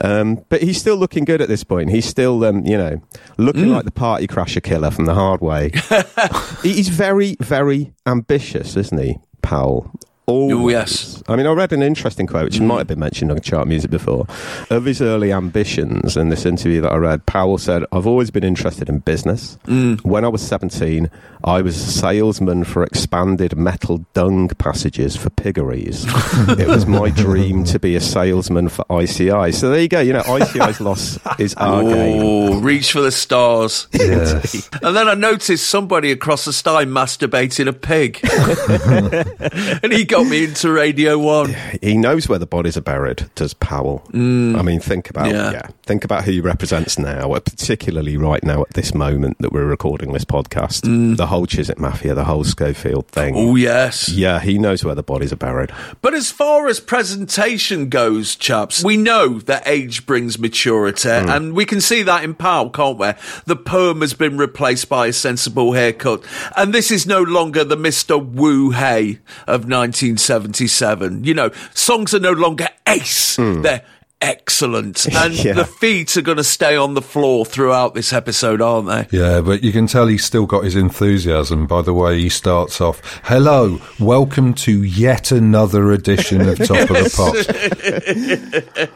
Um, 0.00 0.44
but 0.48 0.62
he's 0.62 0.78
still 0.78 0.94
looking 0.96 1.24
good 1.24 1.42
at 1.42 1.48
this 1.48 1.64
point. 1.64 1.90
He's 1.90 2.06
still, 2.06 2.44
um, 2.44 2.64
you 2.64 2.78
know, 2.78 3.02
looking 3.36 3.68
like 3.70 3.84
the 3.84 3.90
party 3.90 4.28
crasher 4.28 4.62
killer 4.62 4.92
from 4.92 5.06
the 5.06 5.14
hard 5.14 5.40
way. 5.40 5.72
He's 6.62 6.88
very, 6.88 7.36
very 7.40 7.92
ambitious, 8.06 8.76
isn't 8.76 9.00
he, 9.00 9.18
Powell? 9.42 9.90
Always. 10.26 10.54
Oh, 10.56 10.68
yes. 10.68 11.22
I 11.28 11.36
mean, 11.36 11.46
I 11.46 11.52
read 11.52 11.72
an 11.72 11.82
interesting 11.82 12.26
quote, 12.26 12.44
which 12.44 12.58
mm. 12.58 12.66
might 12.66 12.78
have 12.78 12.86
been 12.86 12.98
mentioned 12.98 13.30
on 13.30 13.40
chart 13.40 13.68
music 13.68 13.90
before, 13.90 14.26
of 14.70 14.86
his 14.86 15.02
early 15.02 15.32
ambitions. 15.32 16.16
In 16.16 16.30
this 16.30 16.46
interview 16.46 16.80
that 16.80 16.92
I 16.92 16.96
read, 16.96 17.26
Powell 17.26 17.58
said, 17.58 17.84
I've 17.92 18.06
always 18.06 18.30
been 18.30 18.44
interested 18.44 18.88
in 18.88 19.00
business. 19.00 19.58
Mm. 19.66 20.02
When 20.02 20.24
I 20.24 20.28
was 20.28 20.40
17, 20.40 21.10
I 21.44 21.60
was 21.60 21.76
a 21.76 21.92
salesman 21.92 22.64
for 22.64 22.84
expanded 22.84 23.54
metal 23.54 23.98
dung 24.14 24.48
passages 24.48 25.14
for 25.14 25.28
piggeries. 25.28 26.06
it 26.58 26.68
was 26.68 26.86
my 26.86 27.10
dream 27.10 27.64
to 27.64 27.78
be 27.78 27.94
a 27.94 28.00
salesman 28.00 28.70
for 28.70 28.86
ICI. 29.02 29.52
So 29.52 29.68
there 29.68 29.80
you 29.80 29.88
go. 29.88 30.00
You 30.00 30.14
know, 30.14 30.22
ICI's 30.22 30.80
loss 30.80 31.18
is 31.38 31.54
our 31.56 31.82
game. 31.82 32.22
Oh, 32.22 32.60
reach 32.60 32.92
for 32.92 33.02
the 33.02 33.12
stars. 33.12 33.88
yes. 33.92 34.70
And 34.82 34.94
then 34.94 35.08
I 35.08 35.14
noticed 35.14 35.68
somebody 35.68 36.10
across 36.10 36.44
the 36.44 36.52
sty 36.52 36.84
masturbating 36.84 37.68
a 37.68 37.72
pig. 37.72 38.20
and 39.82 39.92
he 39.92 40.04
got 40.14 40.28
me 40.28 40.44
into 40.44 40.70
Radio 40.70 41.18
1. 41.18 41.56
He 41.82 41.96
knows 41.96 42.28
where 42.28 42.38
the 42.38 42.46
bodies 42.46 42.76
are 42.76 42.82
buried, 42.82 43.28
does 43.34 43.52
Powell. 43.52 44.06
Mm. 44.12 44.56
I 44.56 44.62
mean, 44.62 44.78
think 44.78 45.10
about 45.10 45.28
Yeah. 45.28 45.50
yeah. 45.50 45.66
think 45.86 46.04
about 46.04 46.24
who 46.24 46.30
he 46.30 46.40
represents 46.40 46.98
now, 46.98 47.32
uh, 47.32 47.40
particularly 47.40 48.16
right 48.16 48.42
now 48.44 48.62
at 48.62 48.74
this 48.74 48.94
moment 48.94 49.38
that 49.40 49.52
we're 49.52 49.66
recording 49.66 50.12
this 50.12 50.24
podcast. 50.24 50.82
Mm. 50.82 51.16
The 51.16 51.26
whole 51.26 51.46
Chiswick 51.46 51.80
Mafia, 51.80 52.14
the 52.14 52.24
whole 52.24 52.44
Schofield 52.44 53.08
thing. 53.08 53.34
Oh, 53.36 53.56
yes. 53.56 54.08
Yeah, 54.08 54.38
he 54.38 54.56
knows 54.56 54.84
where 54.84 54.94
the 54.94 55.02
bodies 55.02 55.32
are 55.32 55.36
buried. 55.36 55.72
But 56.00 56.14
as 56.14 56.30
far 56.30 56.68
as 56.68 56.78
presentation 56.78 57.88
goes, 57.88 58.36
chaps, 58.36 58.84
we 58.84 58.96
know 58.96 59.40
that 59.40 59.66
age 59.66 60.06
brings 60.06 60.38
maturity, 60.38 61.08
mm. 61.08 61.36
and 61.36 61.54
we 61.54 61.64
can 61.64 61.80
see 61.80 62.02
that 62.04 62.22
in 62.22 62.34
Powell, 62.34 62.70
can't 62.70 62.98
we? 62.98 63.12
The 63.46 63.56
perm 63.56 64.00
has 64.00 64.14
been 64.14 64.38
replaced 64.38 64.88
by 64.88 65.08
a 65.08 65.12
sensible 65.12 65.72
haircut, 65.72 66.22
and 66.56 66.72
this 66.72 66.92
is 66.92 67.04
no 67.04 67.20
longer 67.22 67.64
the 67.64 67.76
Mr. 67.76 68.24
Wu 68.24 68.70
Hey 68.70 69.18
of 69.48 69.66
1977. 70.12 71.24
You 71.24 71.34
know, 71.34 71.50
songs 71.74 72.14
are 72.14 72.20
no 72.20 72.32
longer 72.32 72.68
ace, 72.86 73.36
hmm. 73.36 73.62
they're 73.62 73.82
excellent, 74.20 75.06
and 75.14 75.34
Yeah. 75.34 75.54
the 75.54 75.64
feet 75.64 76.16
are 76.16 76.22
going 76.22 76.36
to 76.38 76.44
stay 76.44 76.76
on 76.76 76.94
the 76.94 77.02
floor 77.02 77.44
throughout 77.44 77.94
this 77.94 78.12
episode, 78.12 78.60
aren't 78.62 78.88
they? 78.88 79.06
Yeah, 79.18 79.40
but 79.40 79.62
you 79.62 79.72
can 79.72 79.86
tell 79.86 80.06
he's 80.06 80.24
still 80.24 80.46
got 80.46 80.64
his 80.64 80.76
enthusiasm 80.76 81.66
by 81.66 81.82
the 81.82 81.92
way 81.92 82.20
he 82.20 82.28
starts 82.28 82.80
off. 82.80 83.20
Hello, 83.24 83.80
welcome 83.98 84.54
to 84.54 84.82
yet 84.82 85.30
another 85.32 85.92
edition 85.92 86.42
of 86.42 86.58
Top 86.58 86.88
of 86.90 86.96
the 86.96 87.10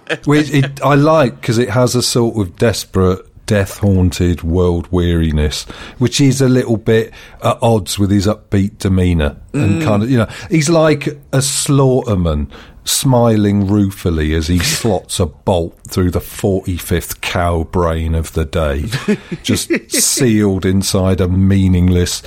Pops. 0.08 0.24
Which 0.26 0.50
it, 0.50 0.82
I 0.82 0.94
like 0.94 1.40
because 1.40 1.58
it 1.58 1.70
has 1.70 1.94
a 1.94 2.02
sort 2.02 2.36
of 2.36 2.56
desperate, 2.56 3.20
death 3.48 3.78
haunted 3.78 4.42
world 4.42 4.86
weariness, 4.92 5.64
which 5.96 6.20
is 6.20 6.40
a 6.40 6.48
little 6.48 6.76
bit 6.76 7.12
at 7.42 7.58
odds 7.62 7.98
with 7.98 8.10
his 8.10 8.26
upbeat 8.26 8.78
demeanour. 8.78 9.36
And 9.54 9.80
mm. 9.80 9.84
kind 9.84 10.02
of, 10.04 10.10
you 10.10 10.18
know, 10.18 10.28
he's 10.50 10.70
like 10.70 11.08
a 11.08 11.40
slaughterman. 11.40 12.52
Smiling 12.84 13.66
ruefully 13.66 14.32
as 14.32 14.46
he 14.46 14.58
slots 14.60 15.20
a 15.20 15.26
bolt 15.26 15.78
through 15.86 16.10
the 16.10 16.20
45th 16.20 17.20
cow 17.20 17.64
brain 17.64 18.14
of 18.14 18.32
the 18.32 18.46
day, 18.46 18.84
just 19.42 19.70
sealed 19.90 20.64
inside 20.64 21.20
a 21.20 21.28
meaningless, 21.28 22.22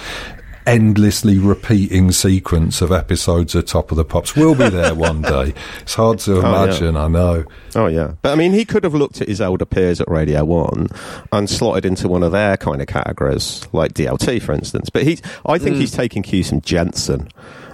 endlessly 0.66 1.38
repeating 1.38 2.12
sequence 2.12 2.82
of 2.82 2.92
episodes 2.92 3.56
of 3.56 3.66
Top 3.66 3.92
of 3.92 3.98
the 3.98 4.06
Pops. 4.06 4.36
We'll 4.36 4.56
be 4.56 4.70
there 4.70 4.96
one 4.96 5.22
day. 5.22 5.54
It's 5.82 5.96
hard 5.96 6.20
to 6.20 6.36
yeah. 6.36 6.40
imagine, 6.40 6.96
I 6.96 7.08
know. 7.08 7.46
Oh 7.76 7.88
yeah, 7.88 8.14
but 8.22 8.32
I 8.32 8.36
mean, 8.36 8.54
he 8.54 8.66
could 8.66 8.84
have 8.84 8.94
looked 8.94 9.22
at 9.22 9.28
his 9.28 9.42
older 9.42 9.66
peers 9.66 10.02
at 10.02 10.10
Radio 10.10 10.46
One 10.46 10.88
and 11.32 11.50
slotted 11.50 11.86
into 11.86 12.08
one 12.08 12.24
of 12.24 12.32
their 12.32 12.58
kind 12.58 12.82
of 12.82 12.88
categories, 12.88 13.68
like 13.74 13.94
DLT, 13.94 14.42
for 14.42 14.54
instance. 14.54 14.90
But 14.90 15.04
he's, 15.04 15.22
I 15.46 15.58
think 15.58 15.78
he's 15.78 15.92
taking 15.92 16.24
cues 16.24 16.50
from 16.50 16.62
Jensen 16.62 17.30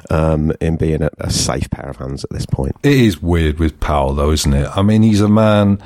um, 0.10 0.51
in 0.62 0.77
being 0.77 1.01
a, 1.01 1.10
a 1.20 1.29
safe 1.29 1.70
pair 1.70 1.89
of 1.89 1.98
hands 1.98 2.24
at 2.24 2.29
this 2.29 2.46
point. 2.46 2.75
It 2.84 2.94
is 2.94 3.22
weird 3.22 3.60
with 3.60 3.79
Powell, 3.79 4.13
though, 4.13 4.32
isn't 4.32 4.53
it? 4.53 4.70
I 4.75 4.82
mean, 4.82 5.01
he's 5.01 5.22
a 5.22 5.29
man 5.29 5.79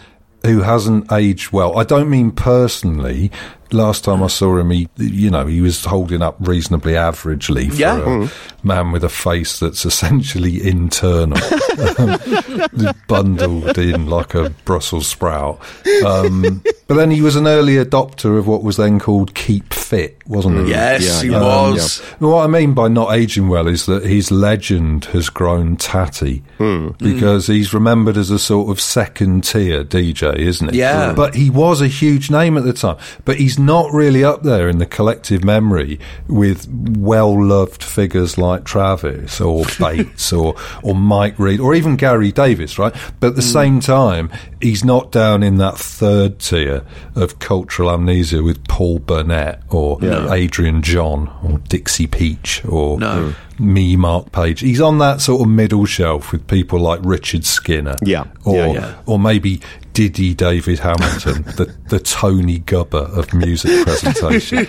who 0.46 0.62
hasn't 0.62 1.12
aged 1.12 1.52
well. 1.52 1.78
I 1.78 1.84
don't 1.84 2.10
mean 2.10 2.32
personally. 2.32 3.32
Last 3.72 4.04
time 4.04 4.22
I 4.24 4.28
saw 4.28 4.58
him, 4.58 4.70
he, 4.72 4.88
you 4.98 5.30
know, 5.30 5.46
he 5.46 5.62
was 5.62 5.84
holding 5.86 6.22
up 6.22 6.36
reasonably 6.40 6.94
averagely 6.94 7.70
for 7.70 7.76
Yeah. 7.76 7.98
a 7.98 8.02
hmm. 8.02 8.68
man 8.68 8.92
with 8.92 9.04
a 9.04 9.10
face 9.10 9.60
that's 9.60 9.86
essentially 9.86 10.66
internal, 10.66 11.38
um, 11.98 12.94
bundled 13.08 13.78
in 13.78 14.08
like 14.08 14.34
a 14.34 14.50
Brussels 14.66 15.08
sprout. 15.08 15.60
Um, 16.06 16.62
but 16.88 16.96
then 16.96 17.12
he 17.12 17.22
was 17.22 17.36
an 17.36 17.48
early 17.48 17.76
adopter 17.76 18.38
of 18.38 18.48
what 18.48 18.64
was 18.64 18.78
then 18.78 19.00
called 19.00 19.34
Keep 19.34 19.74
Fit, 19.74 20.18
wasn't 20.28 20.66
he? 20.66 20.72
Yes, 20.72 21.04
Yeah, 21.04 21.22
he 21.22 21.30
yeah. 21.32 21.42
was. 21.42 22.02
Um, 22.20 22.30
what 22.30 22.44
I 22.44 22.48
mean 22.48 22.74
by 22.74 22.88
not 22.88 23.14
aging 23.14 23.48
well 23.48 23.68
is 23.68 23.86
that 23.86 24.04
his 24.04 24.32
legend 24.32 25.06
has 25.06 25.30
grown 25.30 25.78
tatty 25.78 26.44
hmm. 26.58 26.90
because 26.98 27.48
he's 27.48 27.74
remembered 27.74 28.18
as 28.18 28.30
a 28.30 28.40
sort 28.40 28.70
of 28.70 28.82
second 28.82 29.44
tier 29.46 29.84
DJ, 29.84 30.36
isn't 30.36 30.74
he? 30.74 30.80
Yeah. 30.80 31.14
But 31.14 31.36
he 31.36 31.50
was 31.50 31.82
a 31.82 31.88
huge 31.88 32.30
name 32.30 32.58
at 32.58 32.64
the 32.64 32.74
time. 32.74 32.98
But 33.26 33.38
he's 33.38 33.58
not 33.66 33.92
really 33.92 34.24
up 34.24 34.44
there 34.44 34.70
in 34.70 34.78
the 34.78 34.86
collective 34.86 35.44
memory 35.44 36.00
with 36.28 36.68
well-loved 36.70 37.84
figures 37.84 38.38
like 38.38 38.64
Travis 38.64 39.40
or 39.42 39.66
Bates 39.80 40.34
or 40.34 40.56
or 40.84 40.96
Mike 40.96 41.38
Read 41.40 41.60
or 41.60 41.74
even 41.74 41.96
Gary 41.96 42.32
Davies, 42.32 42.78
right? 42.78 42.94
But 43.20 43.28
at 43.28 43.36
the 43.36 43.42
mm. 43.42 43.54
same 43.54 43.80
time, 43.80 44.32
he's 44.62 44.84
not 44.84 45.12
down 45.12 45.44
in 45.44 45.58
that 45.58 45.78
third 45.78 46.40
tier 46.40 46.86
of 47.16 47.40
cultural 47.40 47.92
amnesia 47.92 48.44
with 48.44 48.68
Paul 48.68 49.00
Burnett 49.00 49.62
or 49.70 50.00
Adrian 50.34 50.82
John 50.82 51.32
or 51.44 51.60
Dixie 51.60 52.08
Peach 52.08 52.64
or 52.66 53.00
No. 53.00 53.34
Me, 53.62 53.96
Mark 53.96 54.32
Page. 54.32 54.60
He's 54.62 54.82
on 54.82 54.98
that 55.00 55.22
sort 55.22 55.42
of 55.42 55.48
middle 55.48 55.86
shelf 55.86 56.32
with 56.32 56.48
people 56.48 56.80
like 56.80 57.00
Richard 57.04 57.46
Skinner. 57.46 57.96
Yeah. 58.04 58.26
Or, 58.46 58.56
Yeah, 58.56 58.72
yeah. 58.74 58.96
or 59.06 59.20
maybe 59.20 59.62
Diddy 59.94 60.34
David 60.34 60.80
Hamilton, 60.80 61.44
the, 61.58 61.74
the 61.90 62.00
Tony 62.00 62.60
Gubba 62.62 63.16
of 63.18 63.34
music 63.34 63.84
presentation. 63.86 64.60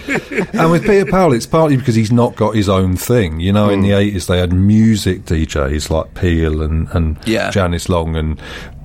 and 0.52 0.70
with 0.70 0.82
Peter 0.84 1.06
Powell, 1.10 1.32
it's 1.32 1.46
partly 1.46 1.76
because 1.76 1.94
he's 1.94 2.12
not 2.12 2.36
got 2.36 2.54
his 2.54 2.68
own 2.68 2.96
thing. 2.96 3.40
You 3.40 3.52
know, 3.52 3.70
in 3.70 3.80
the 3.82 3.90
80s, 3.90 4.26
they 4.26 4.38
had 4.38 4.52
music 4.52 5.24
DJs 5.24 5.90
like 5.90 6.14
Peel 6.14 6.60
and, 6.62 6.88
and 6.90 7.18
Yeah. 7.26 7.50
Janice 7.50 7.88
Long 7.88 8.16
and 8.16 8.40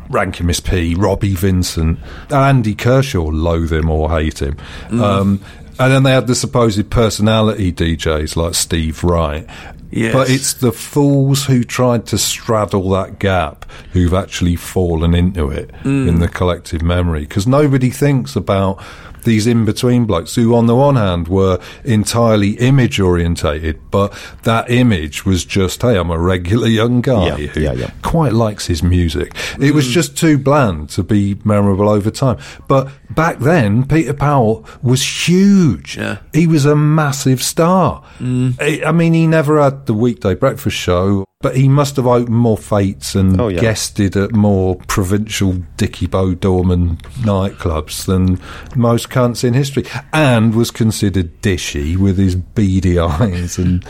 Ranking 0.09 0.45
Miss 0.45 0.59
P, 0.61 0.95
Robbie 0.95 1.35
Vincent, 1.35 1.99
and 2.29 2.33
Andy 2.33 2.75
Kershaw 2.75 3.23
loathe 3.25 3.73
him 3.73 3.89
or 3.89 4.09
hate 4.09 4.41
him. 4.41 4.55
Um, 4.91 5.41
and 5.79 5.91
then 5.93 6.03
they 6.03 6.11
had 6.11 6.27
the 6.27 6.33
supposed 6.35 6.89
personality 6.89 7.71
DJs 7.73 8.35
like 8.37 8.53
Steve 8.55 9.03
Wright. 9.03 9.45
Yes. 9.89 10.13
But 10.13 10.29
it's 10.29 10.53
the 10.53 10.72
fools 10.72 11.46
who 11.46 11.63
tried 11.63 12.06
to 12.08 12.17
straddle 12.17 12.89
that 12.91 13.20
gap 13.20 13.70
who've 13.94 14.13
actually 14.13 14.56
fallen 14.56 15.13
into 15.13 15.50
it 15.50 15.72
mm. 15.84 16.08
in 16.08 16.20
the 16.20 16.27
collective 16.27 16.82
memory 16.82 17.22
because 17.22 17.48
nobody 17.48 17.89
thinks 17.89 18.36
about 18.36 18.84
these 19.27 19.46
in 19.46 19.65
between 19.65 20.06
blokes 20.06 20.36
who, 20.36 20.56
on 20.56 20.65
the 20.65 20.75
one 20.75 20.96
hand, 20.96 21.27
were 21.27 21.60
entirely 21.84 22.51
image 22.51 23.00
orientated, 23.00 23.79
but 23.91 24.17
that 24.44 24.72
image 24.72 25.25
was 25.25 25.46
just, 25.46 25.82
hey, 25.82 25.98
I'm 25.98 26.10
a 26.10 26.17
regular 26.17 26.67
young 26.67 27.01
guy 27.01 27.27
Yeah, 27.27 27.48
who 27.48 27.60
yeah, 27.60 27.74
yeah. 27.74 27.91
quite 28.01 28.34
likes 28.34 28.67
his 28.67 28.82
music. 28.82 29.36
It 29.60 29.74
was 29.74 29.88
mm. 29.88 29.91
just 29.91 30.17
too 30.17 30.38
bland 30.38 30.89
to 30.91 31.03
be 31.03 31.38
memorable 31.44 31.89
over 31.89 32.10
time. 32.10 32.38
But 32.67 32.89
back 33.10 33.39
then, 33.39 33.86
Peter 33.86 34.13
Powell 34.13 34.65
was 34.82 35.27
huge. 35.27 36.00
He 36.34 36.48
was 36.48 36.65
a 36.65 36.75
massive 36.75 37.44
star. 37.44 38.03
Mm. 38.20 38.56
I 38.62 38.88
I 38.88 38.91
mean, 38.94 39.13
he 39.13 39.27
never 39.27 39.62
had 39.62 39.76
the 39.86 39.93
weekday 39.93 40.34
breakfast 40.36 40.75
show, 40.77 41.25
but 41.39 41.55
he 41.55 41.67
must 41.69 41.96
have 41.98 42.07
opened 42.07 42.36
more 42.36 42.57
fates 42.57 43.13
and 43.13 43.39
Oh, 43.39 43.48
yeah. 43.48 43.62
guested 43.62 44.17
at 44.17 44.31
more 44.31 44.77
provincial 44.88 45.53
Dickie 45.77 46.07
Bo 46.07 46.34
Dorman 46.34 46.98
nightclubs 47.22 48.05
than 48.05 48.39
most 48.75 49.10
cunts 49.10 49.43
in 49.43 49.53
history, 49.53 49.86
and 50.12 50.55
was 50.55 50.72
considered 50.72 51.39
dishy 51.41 51.96
with 51.96 52.17
his 52.17 52.36
beady 52.36 52.98
eyes 53.00 53.57
and 53.60 53.84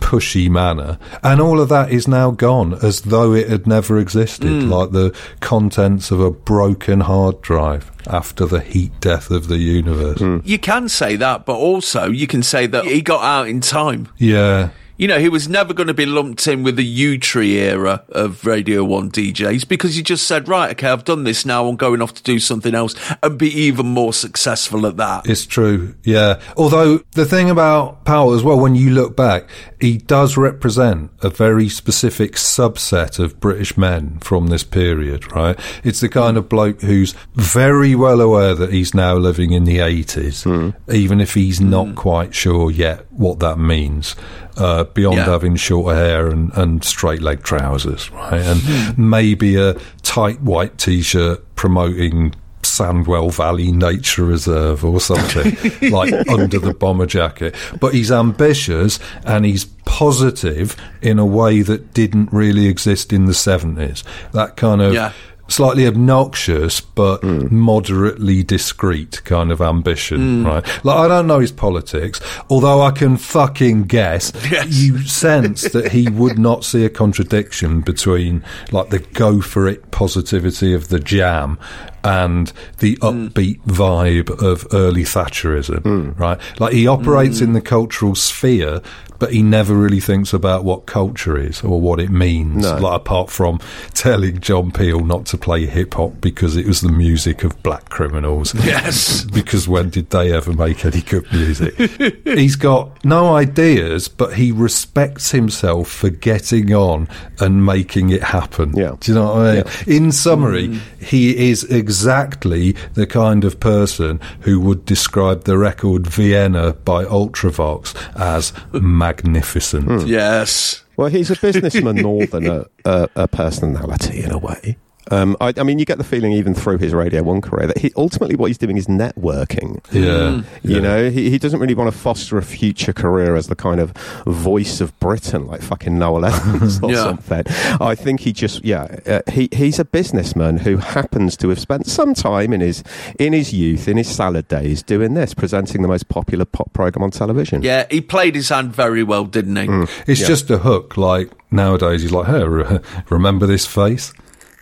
pushy 0.00 0.48
manner. 0.48 0.98
And 1.22 1.40
all 1.40 1.60
of 1.60 1.68
that 1.68 1.92
is 1.92 2.08
now 2.08 2.30
gone 2.30 2.74
as 2.82 3.02
though 3.02 3.34
it 3.34 3.48
had 3.50 3.66
never 3.66 3.98
existed, 3.98 4.48
hmm. 4.48 4.70
like 4.70 4.92
the 4.92 5.14
contents 5.40 6.10
of 6.10 6.20
a 6.20 6.30
broken 6.30 7.00
hard 7.00 7.42
drive 7.42 7.90
after 8.06 8.46
the 8.46 8.60
heat 8.60 8.92
death 9.00 9.30
of 9.30 9.48
the 9.48 9.58
universe. 9.58 10.18
Hmm. 10.20 10.38
You 10.42 10.58
can 10.58 10.88
say 10.88 11.16
that, 11.16 11.44
but 11.44 11.56
also 11.56 12.06
you 12.10 12.26
can 12.26 12.42
say 12.42 12.66
that 12.66 12.84
he 12.86 13.02
got 13.02 13.22
out 13.22 13.48
in 13.48 13.60
time. 13.60 14.08
Yeah. 14.16 14.70
You 14.96 15.08
know, 15.08 15.18
he 15.18 15.28
was 15.28 15.48
never 15.48 15.74
going 15.74 15.88
to 15.88 15.94
be 15.94 16.06
lumped 16.06 16.46
in 16.46 16.62
with 16.62 16.76
the 16.76 17.18
Yewtree 17.18 17.54
era 17.54 18.04
of 18.10 18.46
Radio 18.46 18.84
1 18.84 19.10
DJs 19.10 19.66
because 19.66 19.96
he 19.96 20.02
just 20.02 20.24
said, 20.24 20.48
right, 20.48 20.70
okay, 20.70 20.86
I've 20.86 21.04
done 21.04 21.24
this 21.24 21.44
now, 21.44 21.66
I'm 21.66 21.74
going 21.74 22.00
off 22.00 22.14
to 22.14 22.22
do 22.22 22.38
something 22.38 22.76
else 22.76 22.94
and 23.20 23.36
be 23.36 23.48
even 23.48 23.86
more 23.86 24.12
successful 24.12 24.86
at 24.86 24.96
that. 24.98 25.28
It's 25.28 25.46
true, 25.46 25.96
yeah. 26.04 26.40
Although 26.56 26.98
the 27.12 27.26
thing 27.26 27.50
about 27.50 28.04
Powell 28.04 28.34
as 28.34 28.44
well, 28.44 28.60
when 28.60 28.76
you 28.76 28.90
look 28.90 29.16
back, 29.16 29.48
he 29.80 29.98
does 29.98 30.36
represent 30.36 31.10
a 31.22 31.28
very 31.28 31.68
specific 31.68 32.34
subset 32.34 33.18
of 33.18 33.40
British 33.40 33.76
men 33.76 34.20
from 34.20 34.46
this 34.46 34.62
period, 34.62 35.32
right? 35.32 35.58
It's 35.82 36.00
the 36.00 36.08
kind 36.08 36.36
of 36.36 36.48
bloke 36.48 36.82
who's 36.82 37.16
very 37.34 37.96
well 37.96 38.20
aware 38.20 38.54
that 38.54 38.72
he's 38.72 38.94
now 38.94 39.16
living 39.16 39.50
in 39.50 39.64
the 39.64 39.78
80s, 39.78 40.44
hmm. 40.44 40.70
even 40.90 41.20
if 41.20 41.34
he's 41.34 41.60
not 41.60 41.96
quite 41.96 42.32
sure 42.32 42.70
yet 42.70 43.06
what 43.16 43.40
that 43.40 43.58
means. 43.58 44.14
Uh, 44.56 44.84
beyond 44.84 45.16
Yeah. 45.16 45.24
having 45.24 45.56
shorter 45.56 45.94
hair 45.96 46.28
and, 46.28 46.52
and 46.54 46.84
straight 46.84 47.20
leg 47.22 47.42
trousers, 47.42 48.10
right? 48.12 48.40
And 48.40 48.96
maybe 48.98 49.56
a 49.56 49.74
tight 50.02 50.40
white 50.42 50.78
t 50.78 51.02
shirt 51.02 51.42
promoting 51.56 52.34
Sandwell 52.62 53.32
Valley 53.32 53.70
Nature 53.72 54.24
Reserve 54.24 54.84
or 54.84 54.98
something 55.00 55.56
like 55.90 56.12
under 56.28 56.58
the 56.58 56.72
bomber 56.74 57.06
jacket. 57.06 57.54
But 57.80 57.94
he's 57.94 58.10
ambitious 58.10 58.98
and 59.24 59.44
he's 59.44 59.64
positive 59.84 60.76
in 61.02 61.18
a 61.18 61.26
way 61.26 61.62
that 61.62 61.92
didn't 61.94 62.32
really 62.32 62.66
exist 62.66 63.12
in 63.12 63.26
the 63.26 63.32
70s. 63.32 64.02
That 64.32 64.56
kind 64.56 64.80
of 64.82 64.92
Yeah. 64.94 65.12
Slightly 65.48 65.86
obnoxious 65.86 66.80
but 66.80 67.18
hmm. 67.18 67.54
moderately 67.54 68.42
discreet 68.42 69.22
kind 69.24 69.52
of 69.52 69.60
ambition, 69.60 70.42
hmm. 70.42 70.46
right? 70.46 70.84
Like 70.84 70.96
I 70.96 71.08
don't 71.08 71.26
know 71.26 71.40
his 71.40 71.52
politics, 71.52 72.20
although 72.48 72.82
I 72.82 72.90
can 72.90 73.16
fucking 73.16 73.84
guess. 73.84 74.32
Yes. 74.54 74.74
You 74.74 74.98
sense 74.98 75.62
that 75.72 75.90
he 75.90 76.08
would 76.08 76.38
not 76.38 76.64
see 76.64 76.84
a 76.84 76.90
contradiction 76.90 77.80
between 77.80 78.44
like 78.70 78.90
the 78.90 79.00
go 79.00 79.40
for 79.40 79.66
it 79.66 79.90
positivity 79.90 80.74
of 80.74 80.88
the 80.88 81.00
jam 81.00 81.58
and 82.04 82.52
the 82.78 82.96
hmm. 83.00 83.06
upbeat 83.06 83.60
vibe 83.62 84.30
of 84.42 84.66
early 84.72 85.02
Thatcherism, 85.02 85.82
hmm. 85.82 86.10
right? 86.20 86.38
Like 86.60 86.74
he 86.74 86.86
operates 86.86 87.38
hmm. 87.38 87.44
in 87.44 87.52
the 87.54 87.60
cultural 87.60 88.14
sphere, 88.14 88.82
but 89.18 89.32
he 89.32 89.42
never 89.42 89.74
really 89.74 90.00
thinks 90.00 90.32
about 90.32 90.64
what 90.64 90.86
culture 90.86 91.38
is 91.38 91.62
or 91.62 91.80
what 91.80 92.00
it 92.00 92.10
means. 92.10 92.62
No. 92.62 92.76
Like 92.76 92.96
apart 92.96 93.30
from 93.30 93.58
telling 93.94 94.40
John 94.40 94.70
Peel 94.70 95.00
not 95.00 95.26
to 95.26 95.38
play 95.38 95.66
hip 95.66 95.94
hop 95.94 96.20
because 96.20 96.56
it 96.56 96.66
was 96.66 96.80
the 96.80 96.92
music 96.92 97.44
of 97.44 97.60
black 97.62 97.88
criminals. 97.88 98.54
Yes. 98.74 99.24
because 99.24 99.68
when 99.68 99.90
did 99.90 100.10
they 100.10 100.32
ever 100.32 100.52
make 100.52 100.84
any 100.84 101.00
good 101.00 101.30
music? 101.32 101.74
He's 102.24 102.56
got 102.56 103.04
no 103.04 103.36
ideas, 103.36 104.08
but 104.08 104.34
he 104.34 104.50
respects 104.50 105.30
himself 105.30 105.88
for 105.88 106.10
getting 106.10 106.74
on 106.74 107.08
and 107.38 107.64
making 107.64 108.10
it 108.10 108.22
happen. 108.22 108.74
Yeah. 108.74 108.96
Do 108.98 109.12
you 109.12 109.18
know 109.18 109.34
what 109.34 109.46
I 109.46 109.54
mean? 109.54 109.64
In 109.86 110.12
summary, 110.12 110.80
he 110.98 111.50
is 111.50 111.64
exactly 111.94 112.72
the 112.94 113.06
kind 113.06 113.44
of 113.44 113.60
person 113.60 114.20
who 114.40 114.58
would 114.60 114.84
describe 114.84 115.44
the 115.44 115.56
record 115.56 116.08
Vienna 116.08 116.72
by 116.72 117.04
Ultravox 117.04 117.94
as 118.16 118.52
magnificent. 118.72 119.86
Hmm. 119.86 120.06
Yes. 120.06 120.82
Well, 120.96 121.08
he's 121.08 121.30
a 121.30 121.36
businessman 121.36 122.02
more 122.02 122.26
than 122.26 122.46
a, 122.48 122.66
a, 122.84 123.08
a 123.14 123.28
personality 123.28 124.24
in 124.24 124.32
a 124.32 124.38
way. 124.38 124.76
Um, 125.10 125.36
I, 125.40 125.52
I 125.56 125.62
mean, 125.64 125.78
you 125.78 125.84
get 125.84 125.98
the 125.98 126.04
feeling 126.04 126.32
even 126.32 126.54
through 126.54 126.78
his 126.78 126.94
Radio 126.94 127.22
One 127.22 127.40
career 127.40 127.66
that 127.66 127.78
he 127.78 127.92
ultimately 127.96 128.36
what 128.36 128.46
he's 128.46 128.58
doing 128.58 128.76
is 128.76 128.86
networking. 128.86 129.84
Yeah. 129.92 130.42
You 130.62 130.76
Yeah. 130.76 130.80
know, 130.80 131.10
he, 131.10 131.30
he 131.30 131.38
doesn't 131.38 131.60
really 131.60 131.74
want 131.74 131.92
to 131.92 131.98
foster 131.98 132.38
a 132.38 132.42
future 132.42 132.92
career 132.92 133.36
as 133.36 133.48
the 133.48 133.54
kind 133.56 133.80
of 133.80 133.90
voice 134.26 134.80
of 134.80 134.98
Britain, 135.00 135.46
like 135.46 135.60
fucking 135.62 135.98
Noel 135.98 136.24
Evans 136.24 136.78
or 136.82 136.90
Yeah. 136.92 137.02
something. 137.04 137.42
I 137.80 137.94
think 137.94 138.20
he 138.20 138.32
just, 138.32 138.64
yeah, 138.64 138.96
uh, 139.06 139.20
he 139.30 139.48
he's 139.52 139.78
a 139.78 139.84
businessman 139.84 140.58
who 140.58 140.78
happens 140.78 141.36
to 141.38 141.48
have 141.50 141.58
spent 141.60 141.86
some 141.86 142.14
time 142.14 142.52
in 142.52 142.60
his 142.60 142.82
in 143.18 143.32
his 143.32 143.52
youth, 143.52 143.88
in 143.88 143.96
his 143.96 144.08
salad 144.08 144.48
days, 144.48 144.82
doing 144.82 145.14
this, 145.14 145.34
presenting 145.34 145.82
the 145.82 145.88
most 145.88 146.08
popular 146.08 146.44
pop 146.44 146.72
program 146.72 147.02
on 147.02 147.10
television. 147.10 147.62
Yeah, 147.62 147.86
he 147.90 148.00
played 148.00 148.34
his 148.34 148.48
hand 148.48 148.74
very 148.74 149.02
well, 149.02 149.24
didn't 149.24 149.56
he? 149.56 149.66
It's 150.10 150.20
Yeah. 150.22 150.26
just 150.28 150.50
a 150.50 150.58
hook. 150.58 150.96
Like 150.96 151.30
nowadays, 151.50 152.02
he's 152.02 152.12
like, 152.12 152.26
"Hey, 152.26 152.44
re- 152.44 152.80
remember 153.10 153.46
this 153.46 153.66
face?" 153.66 154.12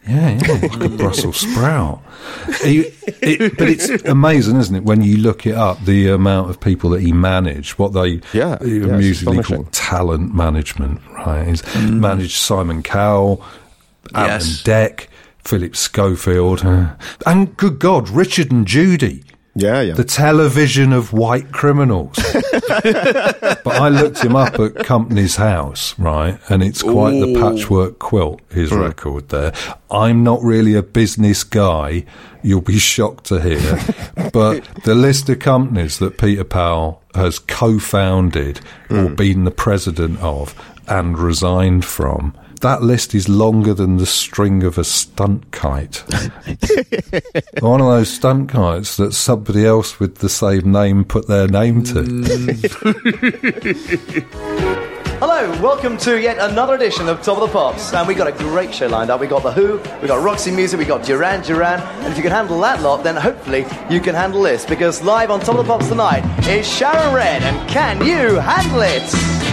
Yeah, 0.09 0.31
yeah, 0.31 0.53
like 0.63 0.81
a 0.83 0.89
Brussels 0.89 1.37
sprout. 1.39 2.03
He, 2.63 2.81
it, 3.23 3.57
but 3.57 3.69
it's 3.69 3.89
amazing, 4.05 4.57
isn't 4.57 4.75
it, 4.75 4.83
when 4.83 5.01
you 5.03 5.19
look 5.19 5.47
it 5.47 5.55
up, 5.55 5.85
the 5.85 6.09
amount 6.09 6.51
of 6.51 6.59
people 6.61 6.91
that 6.91 7.01
he 7.03 7.13
managed, 7.13 7.79
what 7.79 7.93
they 7.93 8.21
Yeah, 8.33 8.59
uh, 8.61 8.65
yeah, 8.65 8.97
musically 8.97 9.39
astonishing. 9.39 9.57
call 9.65 9.65
talent 9.73 10.35
management, 10.35 11.01
right? 11.13 11.47
He's 11.47 11.63
managed 11.77 12.37
Simon 12.37 12.83
Cowell, 12.83 13.45
Alan 14.15 14.31
Yes. 14.31 14.63
Deck, 14.65 15.09
Philip 15.45 15.77
Schofield, 15.77 16.65
uh, 16.65 16.95
and 17.27 17.57
good 17.57 17.79
God, 17.79 18.09
Richard 18.09 18.51
and 18.51 18.67
Judy. 18.67 19.23
Yeah, 19.55 19.83
yeah. 19.83 19.95
The 19.95 20.05
television 20.05 20.95
of 20.95 21.13
white 21.13 21.53
criminals. 21.53 22.17
but 22.83 23.67
I 23.67 23.91
looked 23.91 24.25
him 24.25 24.35
up 24.35 24.59
at 24.59 24.77
Companies 24.77 25.37
House, 25.37 25.99
right? 25.99 26.39
And 26.49 26.63
it's 26.63 26.83
quite 26.83 27.21
the 27.21 27.39
patchwork 27.39 27.99
quilt, 27.99 28.41
his 28.51 28.73
record 28.73 29.29
there. 29.29 29.53
I'm 29.91 30.25
not 30.25 30.43
really 30.43 30.75
a 30.75 30.83
business 30.83 31.45
guy. 31.45 32.07
You'll 32.43 32.63
be 32.63 32.79
shocked 32.79 33.27
to 33.27 33.41
hear. 33.41 33.79
but 34.33 34.65
the 34.85 34.95
list 34.95 35.29
of 35.29 35.39
companies 35.41 35.99
that 35.99 36.17
Peter 36.17 36.45
Powell 36.45 37.03
has 37.15 37.39
co 37.39 37.79
founded 37.79 38.61
or 38.89 39.09
hmm. 39.09 39.15
been 39.15 39.45
the 39.45 39.51
president 39.51 40.19
of 40.21 40.55
and 40.89 41.19
resigned 41.19 41.85
from. 41.85 42.35
That 42.63 42.81
list 42.81 43.13
is 43.13 43.29
longer 43.29 43.75
than 43.75 43.97
the 43.97 44.07
string 44.07 44.63
of 44.63 44.79
a 44.79 44.85
stunt 44.85 45.51
kite. 45.51 45.97
One 47.59 47.81
of 47.81 47.89
those 47.89 48.09
stunt 48.09 48.51
kites 48.51 48.97
that 48.99 49.15
somebody 49.15 49.67
else 49.67 49.99
with 49.99 50.19
the 50.19 50.29
same 50.29 50.71
name 50.71 51.05
put 51.05 51.27
their 51.27 51.49
name 51.49 51.83
to. 51.83 52.03
Hello, 55.19 55.51
welcome 55.61 55.97
to 55.99 56.21
yet 56.21 56.39
another 56.39 56.77
edition 56.77 57.09
of 57.09 57.21
Top 57.21 57.39
of 57.39 57.49
the 57.49 57.53
Pops. 57.53 57.93
And 57.93 58.07
we 58.07 58.15
got 58.15 58.29
a 58.29 58.33
great 58.33 58.73
show 58.73 58.87
lined 58.87 59.11
up. 59.11 59.21
We 59.21 59.27
got 59.27 59.43
The 59.43 59.51
Who, 59.51 59.79
we 60.01 60.07
got 60.07 60.23
Roxy 60.23 60.53
Music, 60.53 60.79
we 60.79 60.85
got 60.85 61.05
Duran 61.05 61.43
Duran. 61.43 61.81
And 61.81 62.13
if 62.13 62.17
you 62.17 62.23
can 62.23 62.31
handle 62.31 62.61
that 62.61 62.81
lot, 62.81 63.03
then 63.03 63.17
hopefully 63.17 63.67
you 63.91 64.01
can 64.01 64.15
handle 64.15 64.41
this. 64.41 64.65
Because 64.65 65.03
live 65.03 65.33
on 65.33 65.41
Top 65.41 65.57
of 65.57 65.67
the 65.67 65.73
Pops 65.73 65.89
tonight 65.89 66.23
is 66.47 66.65
Sharon 66.65 67.13
Redd. 67.13 67.43
And 67.43 67.69
can 67.69 68.07
you 68.07 68.37
handle 68.37 68.83
it? 68.83 69.52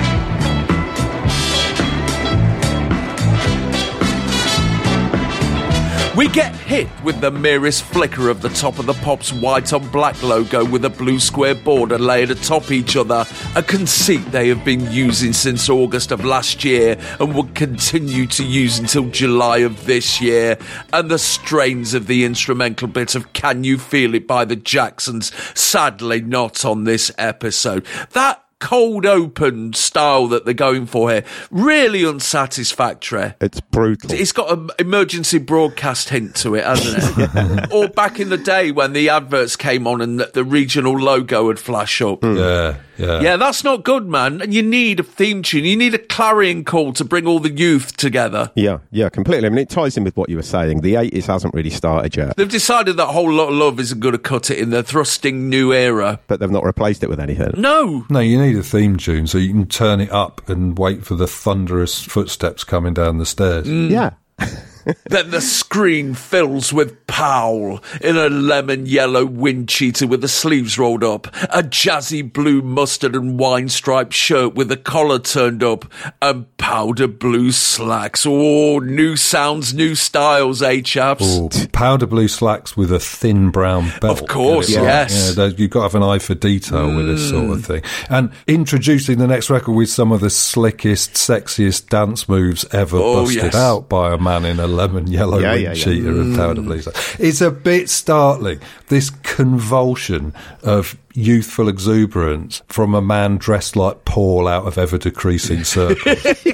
We 6.19 6.27
get 6.27 6.53
hit 6.53 6.89
with 7.01 7.21
the 7.21 7.31
merest 7.31 7.85
flicker 7.85 8.27
of 8.27 8.41
the 8.41 8.49
top 8.49 8.77
of 8.77 8.85
the 8.85 8.93
Pops 8.93 9.31
white 9.31 9.71
on 9.71 9.87
black 9.87 10.21
logo 10.21 10.65
with 10.65 10.83
a 10.83 10.89
blue 10.89 11.17
square 11.17 11.55
border 11.55 11.97
layered 11.97 12.29
atop 12.29 12.71
each 12.71 12.97
other, 12.97 13.25
a 13.55 13.63
conceit 13.63 14.25
they 14.25 14.49
have 14.49 14.65
been 14.65 14.91
using 14.91 15.31
since 15.31 15.69
August 15.69 16.11
of 16.11 16.25
last 16.25 16.65
year 16.65 16.97
and 17.21 17.33
will 17.33 17.47
continue 17.53 18.27
to 18.27 18.43
use 18.43 18.79
until 18.79 19.05
July 19.05 19.59
of 19.59 19.85
this 19.85 20.19
year, 20.19 20.57
and 20.91 21.09
the 21.09 21.17
strains 21.17 21.93
of 21.93 22.07
the 22.07 22.25
instrumental 22.25 22.89
bit 22.89 23.15
of 23.15 23.31
Can 23.31 23.63
You 23.63 23.77
Feel 23.77 24.13
It 24.13 24.27
by 24.27 24.43
the 24.43 24.57
Jacksons, 24.57 25.31
sadly 25.57 26.19
not 26.19 26.65
on 26.65 26.83
this 26.83 27.13
episode. 27.17 27.85
That 28.11 28.43
cold 28.59 29.05
open 29.05 29.73
style 29.73 30.27
that 30.27 30.43
they're 30.45 30.53
going 30.53 30.85
for 30.85 31.09
here 31.09 31.23
really 31.49 32.03
unsatisfactory 32.05 33.33
It's 33.39 33.61
brutal. 33.61 34.11
it's 34.11 34.31
got 34.31 34.51
an 34.51 34.69
emergency 34.79 35.37
broadcast 35.37 36.09
hint 36.09 36.35
to 36.37 36.55
it, 36.55 36.65
hasn't 36.65 36.97
it? 37.17 37.71
or 37.73 37.87
back 37.87 38.19
in 38.19 38.29
the 38.29 38.37
day 38.37 38.71
when 38.71 38.93
the 38.93 39.09
adverts 39.09 39.55
came 39.55 39.87
on 39.87 40.01
and 40.01 40.19
the, 40.19 40.31
the 40.33 40.43
regional 40.43 40.97
logo 40.99 41.45
would 41.45 41.59
flash 41.59 42.01
up. 42.01 42.23
Yeah, 42.23 42.77
yeah. 42.99 43.21
Yeah, 43.21 43.37
that's 43.37 43.63
not 43.63 43.83
good, 43.83 44.07
man. 44.07 44.41
And 44.41 44.53
you 44.53 44.61
need 44.61 44.99
a 44.99 45.03
theme 45.03 45.41
tune. 45.41 45.65
You 45.65 45.75
need 45.75 45.93
a 45.93 45.97
clarion 45.97 46.63
call 46.65 46.93
to 46.93 47.05
bring 47.05 47.25
all 47.25 47.39
the 47.39 47.49
youth 47.51 47.95
together. 47.97 48.51
Yeah, 48.55 48.79
yeah, 48.91 49.09
completely. 49.09 49.47
I 49.47 49.49
mean, 49.49 49.59
it 49.59 49.69
ties 49.69 49.97
in 49.97 50.03
with 50.03 50.15
what 50.17 50.29
you 50.29 50.35
were 50.35 50.41
saying. 50.43 50.81
The 50.81 50.95
80s 50.95 51.25
hasn't 51.25 51.53
really 51.53 51.69
started 51.69 52.15
yet, 52.15 52.35
They've 52.37 52.49
decided 52.49 52.97
that 52.97 53.07
whole 53.07 53.31
lot 53.31 53.49
of 53.49 53.55
love 53.55 53.79
isn't 53.79 53.99
going 53.99 54.11
to 54.13 54.19
cut 54.19 54.51
it 54.51 54.59
in 54.59 54.69
their 54.69 54.83
thrusting 54.83 55.49
new 55.49 55.73
era. 55.73 56.19
but 56.27 56.39
they've 56.39 56.51
not 56.51 56.63
replaced 56.65 57.03
it 57.03 57.09
with 57.09 57.19
anything. 57.19 57.51
No. 57.57 58.05
No, 58.09 58.19
you 58.19 58.39
need 58.39 58.57
a 58.57 58.63
theme 58.63 58.97
tune 58.97 59.27
so 59.27 59.37
you 59.37 59.49
can 59.53 59.65
turn 59.65 59.99
it 60.01 60.11
up 60.11 60.47
and 60.49 60.77
wait 60.77 61.05
for 61.05 61.15
the 61.15 61.27
thunderous 61.27 62.01
footsteps 62.03 62.63
coming 62.63 62.93
down 62.93 63.17
the 63.17 63.25
stairs. 63.25 63.67
Yeah. 63.67 64.11
Mm. 64.39 64.65
then 65.05 65.31
the 65.31 65.41
screen 65.41 66.13
fills 66.13 66.71
with 66.73 67.05
Powell 67.07 67.83
in 68.01 68.17
a 68.17 68.29
lemon 68.29 68.85
yellow 68.85 69.25
wind 69.25 69.69
cheater 69.69 70.07
with 70.07 70.21
the 70.21 70.27
sleeves 70.27 70.77
rolled 70.77 71.03
up, 71.03 71.27
a 71.51 71.63
jazzy 71.63 72.21
blue 72.31 72.61
mustard 72.61 73.15
and 73.15 73.37
wine 73.39 73.69
striped 73.69 74.13
shirt 74.13 74.55
with 74.55 74.69
the 74.69 74.77
collar 74.77 75.19
turned 75.19 75.63
up, 75.63 75.85
and 76.21 76.45
powder 76.57 77.07
blue 77.07 77.51
slacks. 77.51 78.25
Oh, 78.27 78.79
new 78.79 79.15
sounds, 79.15 79.73
new 79.73 79.95
styles, 79.95 80.61
eh, 80.61 80.81
chaps? 80.81 81.37
Or 81.37 81.49
powder 81.71 82.05
blue 82.05 82.27
slacks 82.27 82.77
with 82.77 82.91
a 82.91 82.99
thin 82.99 83.49
brown 83.49 83.91
belt. 84.01 84.21
Of 84.21 84.27
course, 84.27 84.69
yes. 84.69 85.35
Yeah, 85.37 85.45
you've 85.57 85.71
got 85.71 85.79
to 85.79 85.83
have 85.83 85.95
an 85.95 86.03
eye 86.03 86.19
for 86.19 86.35
detail 86.35 86.95
with 86.95 87.07
this 87.07 87.29
sort 87.29 87.45
Mm. 87.45 87.53
of 87.53 87.65
thing. 87.65 87.81
And 88.09 88.29
introducing 88.47 89.17
the 89.17 89.27
next 89.27 89.49
record 89.49 89.73
with 89.73 89.89
some 89.89 90.11
of 90.11 90.21
the 90.21 90.29
slickest, 90.29 91.13
sexiest 91.13 91.89
dance 91.89 92.29
moves 92.29 92.65
ever 92.71 92.97
Oh, 92.97 93.23
busted 93.23 93.43
yes. 93.43 93.55
out 93.55 93.89
by 93.89 94.13
a 94.13 94.17
man 94.17 94.45
in 94.45 94.59
a 94.59 94.67
lemon 94.69 95.07
yellow 95.07 95.39
Yeah, 95.39 95.51
wind 95.51 95.63
yeah, 95.63 95.69
yeah. 95.69 95.83
cheater 95.83 96.09
and 96.09 96.35
powder 96.35 96.61
blue 96.61 96.81
slacks. 96.81 97.19
It's 97.19 97.41
a 97.41 97.51
bit 97.51 97.89
startling, 97.89 98.59
this 98.87 99.09
convulsion 99.09 100.33
of 100.63 100.97
youthful 101.13 101.67
exuberance 101.67 102.61
from 102.67 102.93
a 102.95 103.01
man 103.01 103.37
dressed 103.37 103.75
like 103.75 104.05
Paul 104.05 104.47
out 104.47 104.65
of 104.65 104.77
ever 104.77 104.97
decreasing 104.97 105.63
circles. 105.63 106.23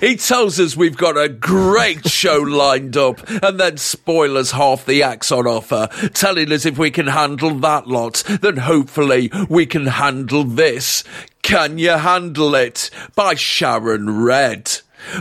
He 0.00 0.16
tells 0.16 0.58
us 0.58 0.76
we've 0.76 0.96
got 0.96 1.16
a 1.16 1.28
great 1.28 2.08
show 2.08 2.38
lined 2.38 2.96
up 2.96 3.20
and 3.30 3.60
then 3.60 3.76
spoilers 3.76 4.50
half 4.50 4.84
the 4.84 5.04
acts 5.04 5.30
on 5.30 5.46
offer, 5.46 5.88
telling 6.14 6.50
us 6.50 6.66
if 6.66 6.76
we 6.78 6.90
can 6.90 7.06
handle 7.06 7.54
that 7.60 7.86
lot, 7.86 8.24
then 8.42 8.56
hopefully 8.56 9.30
we 9.48 9.64
can 9.64 9.86
handle 9.86 10.42
this. 10.42 11.04
Can 11.42 11.78
you 11.78 11.92
handle 11.92 12.56
it? 12.56 12.90
By 13.14 13.36
Sharon 13.36 14.24
Redd. 14.24 14.80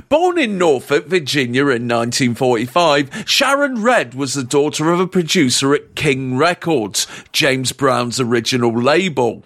Born 0.09 0.37
in 0.37 0.57
Norfolk, 0.57 1.07
Virginia 1.07 1.63
in 1.63 1.87
1945, 1.87 3.23
Sharon 3.25 3.81
Redd 3.81 4.13
was 4.13 4.33
the 4.33 4.43
daughter 4.43 4.91
of 4.91 4.99
a 4.99 5.07
producer 5.07 5.73
at 5.73 5.95
King 5.95 6.37
Records, 6.37 7.07
James 7.31 7.71
Brown's 7.71 8.19
original 8.19 8.73
label. 8.73 9.43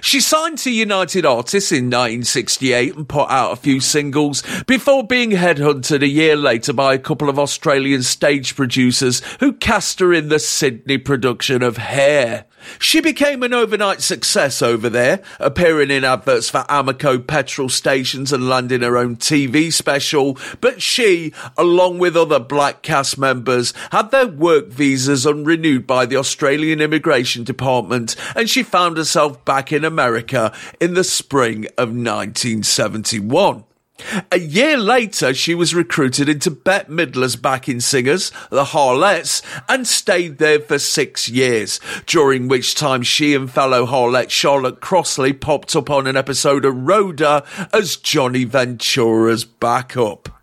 She 0.00 0.20
signed 0.20 0.58
to 0.58 0.70
United 0.70 1.26
Artists 1.26 1.72
in 1.72 1.86
1968 1.86 2.96
and 2.96 3.08
put 3.08 3.28
out 3.30 3.52
a 3.52 3.56
few 3.56 3.80
singles 3.80 4.42
before 4.66 5.04
being 5.04 5.30
headhunted 5.30 6.02
a 6.02 6.08
year 6.08 6.36
later 6.36 6.72
by 6.72 6.94
a 6.94 6.98
couple 6.98 7.28
of 7.28 7.38
Australian 7.38 8.02
stage 8.02 8.54
producers 8.54 9.22
who 9.40 9.52
cast 9.52 10.00
her 10.00 10.12
in 10.12 10.28
the 10.28 10.38
Sydney 10.38 10.98
production 10.98 11.62
of 11.62 11.78
Hair. 11.78 12.44
She 12.78 13.00
became 13.00 13.42
an 13.42 13.54
overnight 13.54 14.02
success 14.02 14.62
over 14.62 14.88
there, 14.88 15.22
appearing 15.38 15.90
in 15.90 16.04
adverts 16.04 16.50
for 16.50 16.64
Amoco 16.68 17.24
petrol 17.26 17.68
stations 17.68 18.32
and 18.32 18.48
landing 18.48 18.82
her 18.82 18.96
own 18.96 19.16
TV 19.16 19.72
special. 19.72 20.38
But 20.60 20.82
she, 20.82 21.32
along 21.56 21.98
with 21.98 22.16
other 22.16 22.38
black 22.38 22.82
cast 22.82 23.18
members, 23.18 23.72
had 23.90 24.10
their 24.10 24.26
work 24.26 24.68
visas 24.68 25.26
unrenewed 25.26 25.86
by 25.86 26.06
the 26.06 26.16
Australian 26.16 26.80
Immigration 26.80 27.44
Department, 27.44 28.16
and 28.34 28.48
she 28.48 28.62
found 28.62 28.96
herself 28.96 29.44
back 29.44 29.72
in 29.72 29.84
America 29.84 30.52
in 30.80 30.94
the 30.94 31.04
spring 31.04 31.66
of 31.78 31.88
1971. 31.88 33.64
A 34.30 34.38
year 34.38 34.76
later, 34.76 35.34
she 35.34 35.54
was 35.54 35.74
recruited 35.74 36.28
into 36.28 36.50
Bette 36.50 36.90
Midler's 36.90 37.36
backing 37.36 37.80
singers, 37.80 38.30
the 38.50 38.64
Harlettes, 38.64 39.42
and 39.68 39.86
stayed 39.86 40.38
there 40.38 40.60
for 40.60 40.78
six 40.78 41.28
years, 41.28 41.80
during 42.06 42.48
which 42.48 42.74
time 42.74 43.02
she 43.02 43.34
and 43.34 43.50
fellow 43.50 43.86
Harlette 43.86 44.30
Charlotte 44.30 44.80
Crossley 44.80 45.32
popped 45.32 45.76
up 45.76 45.90
on 45.90 46.06
an 46.06 46.16
episode 46.16 46.64
of 46.64 46.74
Rhoda 46.74 47.44
as 47.72 47.96
Johnny 47.96 48.44
Ventura's 48.44 49.44
backup. 49.44 50.41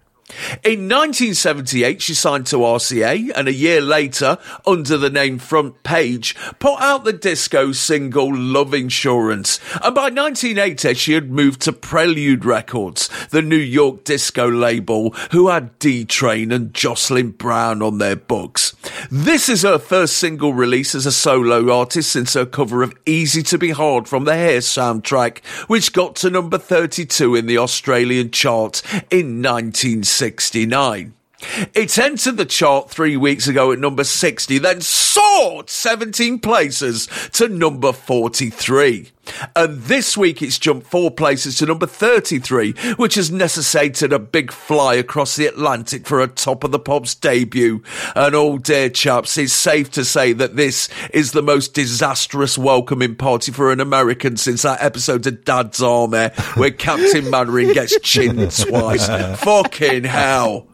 In 0.64 0.88
1978, 0.88 2.02
she 2.02 2.14
signed 2.14 2.46
to 2.48 2.58
RCA, 2.58 3.32
and 3.36 3.48
a 3.48 3.54
year 3.54 3.82
later, 3.82 4.38
under 4.66 4.98
the 4.98 5.10
name 5.10 5.40
Front 5.40 5.84
Page, 5.84 6.36
put 6.60 6.80
out 6.80 7.04
the 7.04 7.14
disco 7.14 7.72
single 7.72 8.36
Love 8.36 8.74
Insurance. 8.74 9.60
And 9.84 9.96
by 9.96 10.10
1980, 10.10 10.94
she 10.94 11.14
had 11.14 11.32
moved 11.32 11.62
to 11.62 11.74
Prelude 11.74 12.46
Records, 12.46 13.10
the 13.30 13.42
New 13.42 13.56
York 13.56 14.04
disco 14.04 14.50
label, 14.50 15.12
who 15.32 15.48
had 15.48 15.78
D 15.80 16.06
Train 16.06 16.52
and 16.52 16.74
Jocelyn 16.74 17.32
Brown 17.32 17.82
on 17.82 17.98
their 17.98 18.16
books. 18.16 18.76
This 19.10 19.50
is 19.50 19.64
her 19.64 19.80
first 19.80 20.18
single 20.18 20.54
release 20.54 20.94
as 20.94 21.06
a 21.06 21.12
solo 21.12 21.72
artist 21.74 22.12
since 22.12 22.34
her 22.34 22.46
cover 22.46 22.84
of 22.84 22.96
Easy 23.06 23.42
to 23.44 23.58
Be 23.58 23.72
Hard 23.72 24.08
from 24.08 24.26
the 24.26 24.36
Hair 24.36 24.60
soundtrack, 24.60 25.44
which 25.68 25.94
got 25.94 26.16
to 26.18 26.30
number 26.30 26.58
32 26.58 27.36
in 27.36 27.48
the 27.48 27.58
Australian 27.58 28.32
chart 28.32 28.82
in 29.10 29.42
1969. 30.20 31.14
It 31.74 31.98
entered 31.98 32.38
the 32.38 32.46
chart 32.46 32.90
three 32.90 33.16
weeks 33.16 33.48
ago 33.48 33.72
at 33.72 33.80
number 33.80 34.04
60, 34.04 34.58
then 34.58 34.82
soared 34.82 35.70
17 35.70 36.40
places 36.40 37.08
to 37.34 37.48
number 37.48 37.94
43. 37.94 39.12
And 39.56 39.82
this 39.84 40.18
week 40.18 40.42
it's 40.42 40.58
jumped 40.58 40.88
four 40.88 41.12
places 41.12 41.58
to 41.58 41.66
number 41.66 41.86
33, 41.86 42.74
which 42.98 43.16
has 43.16 43.32
necessitated 43.32 44.12
a 44.12 44.20
big 44.20 44.52
fly 44.52 44.96
across 44.96 45.36
the 45.36 45.46
Atlantic 45.46 46.08
for 46.08 46.22
a 46.22 46.28
top 46.28 46.64
of 46.64 46.72
the 46.72 46.80
pops 46.80 47.16
debut. 47.16 47.84
And 48.16 48.36
oh 48.36 48.58
dear 48.58 48.90
chaps, 48.90 49.38
it's 49.38 49.54
safe 49.54 49.92
to 49.92 50.04
say 50.04 50.34
that 50.34 50.56
this 50.56 50.90
is 51.14 51.32
the 51.32 51.44
most 51.44 51.74
disastrous 51.74 52.58
welcoming 52.58 53.16
party 53.16 53.52
for 53.52 53.72
an 53.72 53.80
American 53.80 54.38
since 54.38 54.64
that 54.64 54.82
episode 54.82 55.26
of 55.28 55.44
Dad's 55.46 55.82
Army 55.82 56.30
where 56.56 56.72
Captain 56.72 57.30
Mainwaring 57.30 57.74
gets 57.74 58.00
chinned 58.00 58.52
twice. 58.52 59.08
Fucking 59.42 60.06
hell. 60.06 60.69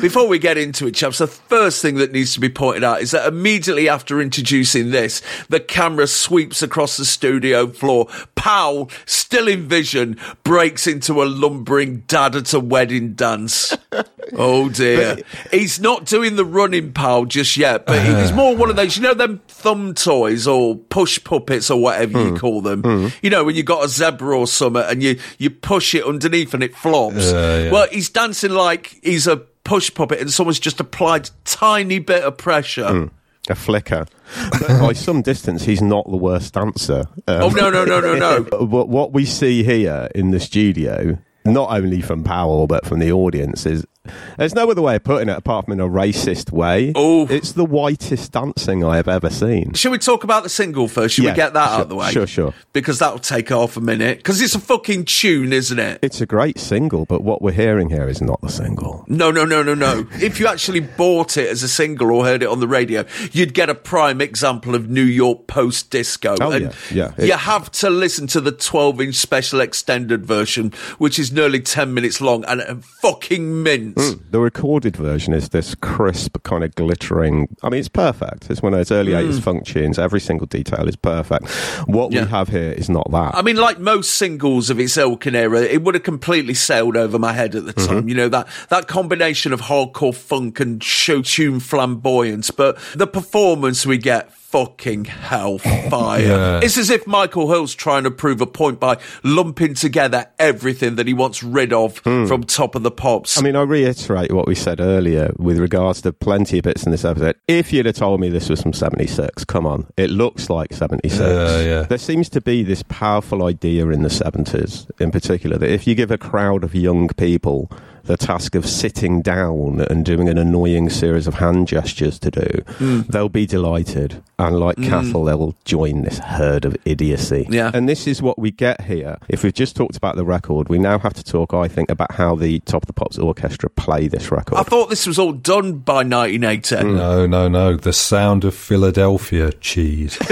Before 0.00 0.28
we 0.28 0.38
get 0.38 0.58
into 0.58 0.86
it, 0.86 0.94
chaps, 0.94 1.18
the 1.18 1.26
first 1.26 1.82
thing 1.82 1.96
that 1.96 2.12
needs 2.12 2.34
to 2.34 2.40
be 2.40 2.48
pointed 2.48 2.84
out 2.84 3.00
is 3.00 3.10
that 3.10 3.26
immediately 3.26 3.88
after 3.88 4.20
introducing 4.20 4.90
this, 4.90 5.22
the 5.48 5.60
camera 5.60 6.06
sweeps 6.06 6.62
across 6.62 6.96
the 6.96 7.04
studio 7.04 7.66
floor. 7.68 8.06
Powell, 8.34 8.90
still 9.06 9.48
in 9.48 9.68
vision, 9.68 10.18
breaks 10.42 10.86
into 10.86 11.22
a 11.22 11.24
lumbering 11.24 12.00
dad 12.06 12.36
at 12.36 12.52
a 12.52 12.60
wedding 12.60 13.14
dance. 13.14 13.76
Oh 14.32 14.68
dear. 14.68 15.18
He's 15.50 15.80
not 15.80 16.06
doing 16.06 16.36
the 16.36 16.44
running 16.44 16.92
Powell 16.92 17.26
just 17.26 17.56
yet, 17.56 17.86
but 17.86 18.00
he's 18.02 18.32
uh. 18.32 18.34
more 18.34 18.56
one 18.56 18.70
of 18.70 18.76
those, 18.76 18.96
you 18.96 19.02
know, 19.02 19.14
them 19.14 19.40
thumb 19.48 19.94
toys 19.94 20.46
or 20.46 20.76
push 20.76 21.22
puppets 21.22 21.70
or 21.70 21.80
whatever 21.80 22.20
you 22.20 22.30
hmm. 22.30 22.36
call 22.36 22.60
them. 22.60 22.82
Hmm. 22.82 23.08
You 23.22 23.30
know, 23.30 23.44
when 23.44 23.54
you 23.54 23.62
got 23.62 23.84
a 23.84 23.88
zebra 23.88 24.36
or 24.36 24.46
something 24.46 24.82
and 24.82 25.02
you, 25.02 25.18
you 25.38 25.50
push 25.50 25.94
it 25.94 26.04
underneath 26.04 26.54
and 26.54 26.62
it 26.62 26.74
flops. 26.74 27.32
Yeah, 27.32 27.64
yeah. 27.64 27.70
Well, 27.70 27.88
he's 27.90 28.08
dancing 28.08 28.52
like 28.52 28.98
he's 29.02 29.23
a 29.26 29.36
push 29.64 29.92
puppet 29.94 30.20
and 30.20 30.30
someone's 30.32 30.58
just 30.60 30.80
applied 30.80 31.30
tiny 31.44 31.98
bit 31.98 32.22
of 32.22 32.36
pressure. 32.36 33.08
A 33.50 33.54
flicker. 33.54 34.06
But 34.52 34.80
by 34.80 34.92
some 34.94 35.20
distance, 35.20 35.64
he's 35.64 35.82
not 35.82 36.10
the 36.10 36.16
worst 36.16 36.54
dancer. 36.54 37.04
Um, 37.28 37.42
Oh 37.42 37.48
no 37.50 37.68
no 37.70 37.84
no 37.84 38.00
no 38.00 38.14
no! 38.14 38.42
But 38.66 38.88
what 38.88 39.12
we 39.12 39.26
see 39.26 39.62
here 39.62 40.08
in 40.14 40.30
the 40.30 40.40
studio, 40.40 41.18
not 41.44 41.70
only 41.70 42.00
from 42.00 42.24
Powell 42.24 42.66
but 42.66 42.86
from 42.86 43.00
the 43.00 43.12
audience, 43.12 43.66
is 43.66 43.86
there's 44.36 44.54
no 44.54 44.70
other 44.70 44.82
way 44.82 44.96
of 44.96 45.04
putting 45.04 45.28
it 45.28 45.36
apart 45.36 45.64
from 45.64 45.72
in 45.72 45.80
a 45.80 45.88
racist 45.88 46.52
way. 46.52 46.92
Oh. 46.94 47.26
it's 47.28 47.52
the 47.52 47.64
whitest 47.64 48.32
dancing 48.32 48.84
I 48.84 48.96
have 48.96 49.08
ever 49.08 49.30
seen. 49.30 49.72
Should 49.74 49.92
we 49.92 49.98
talk 49.98 50.24
about 50.24 50.42
the 50.42 50.48
single 50.48 50.88
first? 50.88 51.14
Should 51.14 51.24
Yeah, 51.24 51.32
we 51.32 51.36
get 51.36 51.54
that 51.54 51.70
out 51.70 51.80
of 51.82 51.88
the 51.88 51.94
way? 51.96 52.10
sure, 52.10 52.26
sure. 52.26 52.54
Because 52.72 52.98
that'll 52.98 53.18
take 53.18 53.48
half 53.48 53.76
a 53.76 53.80
minute. 53.80 54.18
Because 54.18 54.40
it's 54.40 54.54
a 54.54 54.60
fucking 54.60 55.06
tune, 55.06 55.52
isn't 55.52 55.78
it? 55.78 55.98
It's 56.02 56.20
a 56.20 56.26
great 56.26 56.58
single, 56.58 57.04
but 57.06 57.22
what 57.22 57.40
we're 57.42 57.52
hearing 57.52 57.90
here 57.90 58.08
is 58.08 58.20
not 58.20 58.40
the 58.42 58.48
single. 58.50 59.04
No, 59.08 59.30
no, 59.30 59.44
no, 59.44 59.62
no, 59.62 59.74
no. 59.74 60.06
if 60.14 60.38
you 60.40 60.46
actually 60.46 60.80
bought 60.80 61.36
it 61.36 61.48
as 61.48 61.62
a 61.62 61.68
single 61.68 62.10
or 62.10 62.24
heard 62.24 62.42
it 62.42 62.48
on 62.48 62.60
the 62.60 62.68
radio, 62.68 63.04
you'd 63.32 63.54
get 63.54 63.70
a 63.70 63.74
prime 63.74 64.20
example 64.20 64.74
of 64.74 64.88
New 64.90 65.02
York 65.02 65.46
post 65.46 65.90
disco. 65.90 66.36
Oh, 66.40 66.50
and 66.50 66.64
yeah, 66.64 66.72
yeah. 66.92 67.12
It- 67.16 67.26
you 67.28 67.32
have 67.36 67.70
to 67.72 67.90
listen 67.90 68.26
to 68.28 68.40
the 68.40 68.52
12 68.52 69.00
inch 69.00 69.14
special 69.14 69.60
extended 69.60 70.26
version, 70.26 70.72
which 70.98 71.18
is 71.18 71.32
nearly 71.32 71.60
10 71.60 71.94
minutes 71.94 72.20
long 72.20 72.44
and 72.44 72.60
a 72.60 72.76
fucking 72.76 73.62
mint. 73.62 73.93
The 73.94 74.40
recorded 74.40 74.96
version 74.96 75.32
is 75.32 75.50
this 75.50 75.74
crisp, 75.76 76.42
kind 76.42 76.64
of 76.64 76.74
glittering. 76.74 77.48
I 77.62 77.68
mean, 77.70 77.78
it's 77.80 77.88
perfect. 77.88 78.50
It's 78.50 78.60
one 78.62 78.74
of 78.74 78.78
those 78.78 78.90
early 78.90 79.12
80s 79.12 79.40
funk 79.40 79.64
tunes. 79.66 79.98
Every 79.98 80.20
single 80.20 80.46
detail 80.46 80.88
is 80.88 80.96
perfect. 80.96 81.48
What 81.86 82.12
Yeah. 82.12 82.24
we 82.24 82.30
have 82.30 82.48
here 82.48 82.72
is 82.72 82.88
not 82.90 83.10
that. 83.12 83.34
I 83.34 83.42
mean, 83.42 83.56
like 83.56 83.78
most 83.78 84.12
singles 84.12 84.70
of 84.70 84.80
its 84.80 84.96
ilk 84.96 85.26
and 85.26 85.36
era, 85.36 85.60
it 85.62 85.82
would 85.82 85.94
have 85.94 86.02
completely 86.04 86.54
sailed 86.54 86.96
over 86.96 87.18
my 87.18 87.32
head 87.32 87.54
at 87.54 87.66
the 87.66 87.72
Mm-hmm. 87.74 87.86
time. 87.94 88.08
You 88.08 88.14
know, 88.14 88.28
that, 88.28 88.48
that 88.68 88.88
combination 88.88 89.52
of 89.52 89.60
hardcore 89.62 90.14
funk 90.14 90.60
and 90.60 90.82
show 90.82 91.22
tune 91.22 91.60
flamboyance. 91.60 92.50
But 92.50 92.78
the 92.94 93.06
performance 93.06 93.86
we 93.86 93.98
get, 93.98 94.30
fucking 94.54 95.04
hellfire. 95.06 95.74
Yeah. 96.24 96.60
It's 96.62 96.78
as 96.78 96.90
if 96.90 97.06
Michael 97.06 97.50
Hurll's 97.50 97.74
trying 97.74 98.04
to 98.04 98.10
prove 98.10 98.40
a 98.40 98.46
point 98.46 98.78
by 98.78 98.98
lumping 99.22 99.74
together 99.74 100.26
everything 100.38 100.96
that 100.96 101.06
he 101.06 101.14
wants 101.14 101.42
rid 101.42 101.72
of 101.72 101.98
hmm. 101.98 102.26
from 102.26 102.44
Top 102.44 102.74
of 102.74 102.82
the 102.82 102.90
Pops. 102.90 103.36
I 103.38 103.42
mean, 103.42 103.56
I 103.56 103.62
reiterate 103.62 104.32
what 104.32 104.46
we 104.46 104.54
said 104.54 104.80
earlier 104.80 105.32
with 105.38 105.58
regards 105.58 106.02
to 106.02 106.12
plenty 106.12 106.58
of 106.58 106.64
bits 106.64 106.84
in 106.84 106.92
this 106.92 107.04
episode. 107.04 107.36
If 107.48 107.72
you'd 107.72 107.86
have 107.86 107.96
told 107.96 108.20
me 108.20 108.28
this 108.28 108.48
was 108.48 108.62
from 108.62 108.72
76, 108.72 109.44
come 109.44 109.66
on, 109.66 109.86
it 109.96 110.10
looks 110.10 110.48
like 110.48 110.72
76. 110.72 111.18
Yeah, 111.18 111.60
yeah. 111.60 111.82
There 111.82 111.98
seems 111.98 112.28
to 112.30 112.40
be 112.40 112.62
this 112.62 112.82
powerful 112.84 113.44
idea 113.44 113.88
in 113.88 114.02
the 114.02 114.08
70s, 114.08 114.90
in 115.00 115.10
particular, 115.10 115.58
that 115.58 115.70
if 115.70 115.86
you 115.86 115.94
give 115.94 116.10
a 116.10 116.18
crowd 116.18 116.64
of 116.64 116.74
young 116.74 117.08
people 117.08 117.70
the 118.04 118.16
task 118.16 118.54
of 118.54 118.66
sitting 118.66 119.22
down 119.22 119.80
and 119.90 120.04
doing 120.04 120.28
an 120.28 120.38
annoying 120.38 120.90
series 120.90 121.26
of 121.26 121.34
hand 121.34 121.68
gestures 121.68 122.18
to 122.20 122.30
do, 122.30 122.46
Hmm. 122.78 123.00
they'll 123.08 123.28
be 123.28 123.46
delighted. 123.46 124.22
And 124.38 124.58
like 124.58 124.76
Cattle, 124.76 125.24
they'll 125.24 125.54
join 125.64 126.02
this 126.02 126.18
herd 126.18 126.64
of 126.64 126.76
idiocy. 126.84 127.46
Yeah. 127.48 127.70
And 127.72 127.88
this 127.88 128.06
is 128.06 128.20
what 128.20 128.38
we 128.38 128.50
get 128.50 128.82
here. 128.82 129.16
If 129.28 129.44
we've 129.44 129.54
just 129.54 129.76
talked 129.76 129.96
about 129.96 130.16
the 130.16 130.24
record, 130.24 130.68
we 130.68 130.78
now 130.78 130.98
have 130.98 131.14
to 131.14 131.24
talk, 131.24 131.54
I 131.54 131.68
think, 131.68 131.90
about 131.90 132.12
how 132.12 132.34
the 132.34 132.58
Top 132.60 132.82
of 132.82 132.86
the 132.88 132.92
Pops 132.92 133.16
Orchestra 133.18 133.70
play 133.70 134.08
this 134.08 134.30
record. 134.32 134.58
I 134.58 134.64
thought 134.64 134.90
this 134.90 135.06
was 135.06 135.18
all 135.18 135.32
done 135.32 135.74
by 135.78 136.02
1980. 136.02 136.76
Hmm. 136.76 136.96
No, 136.96 137.26
no, 137.26 137.48
no. 137.48 137.76
The 137.76 137.92
sound 137.92 138.44
of 138.44 138.54
Philadelphia 138.54 139.52
cheese. 139.52 140.18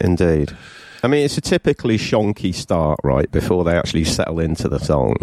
Indeed. 0.00 0.56
I 1.06 1.08
mean, 1.08 1.24
it's 1.24 1.38
a 1.38 1.40
typically 1.40 1.98
shonky 1.98 2.52
start, 2.52 2.98
right? 3.04 3.30
Before 3.30 3.62
they 3.62 3.76
actually 3.78 4.02
settle 4.02 4.40
into 4.40 4.68
the 4.68 4.80
song, 4.80 5.14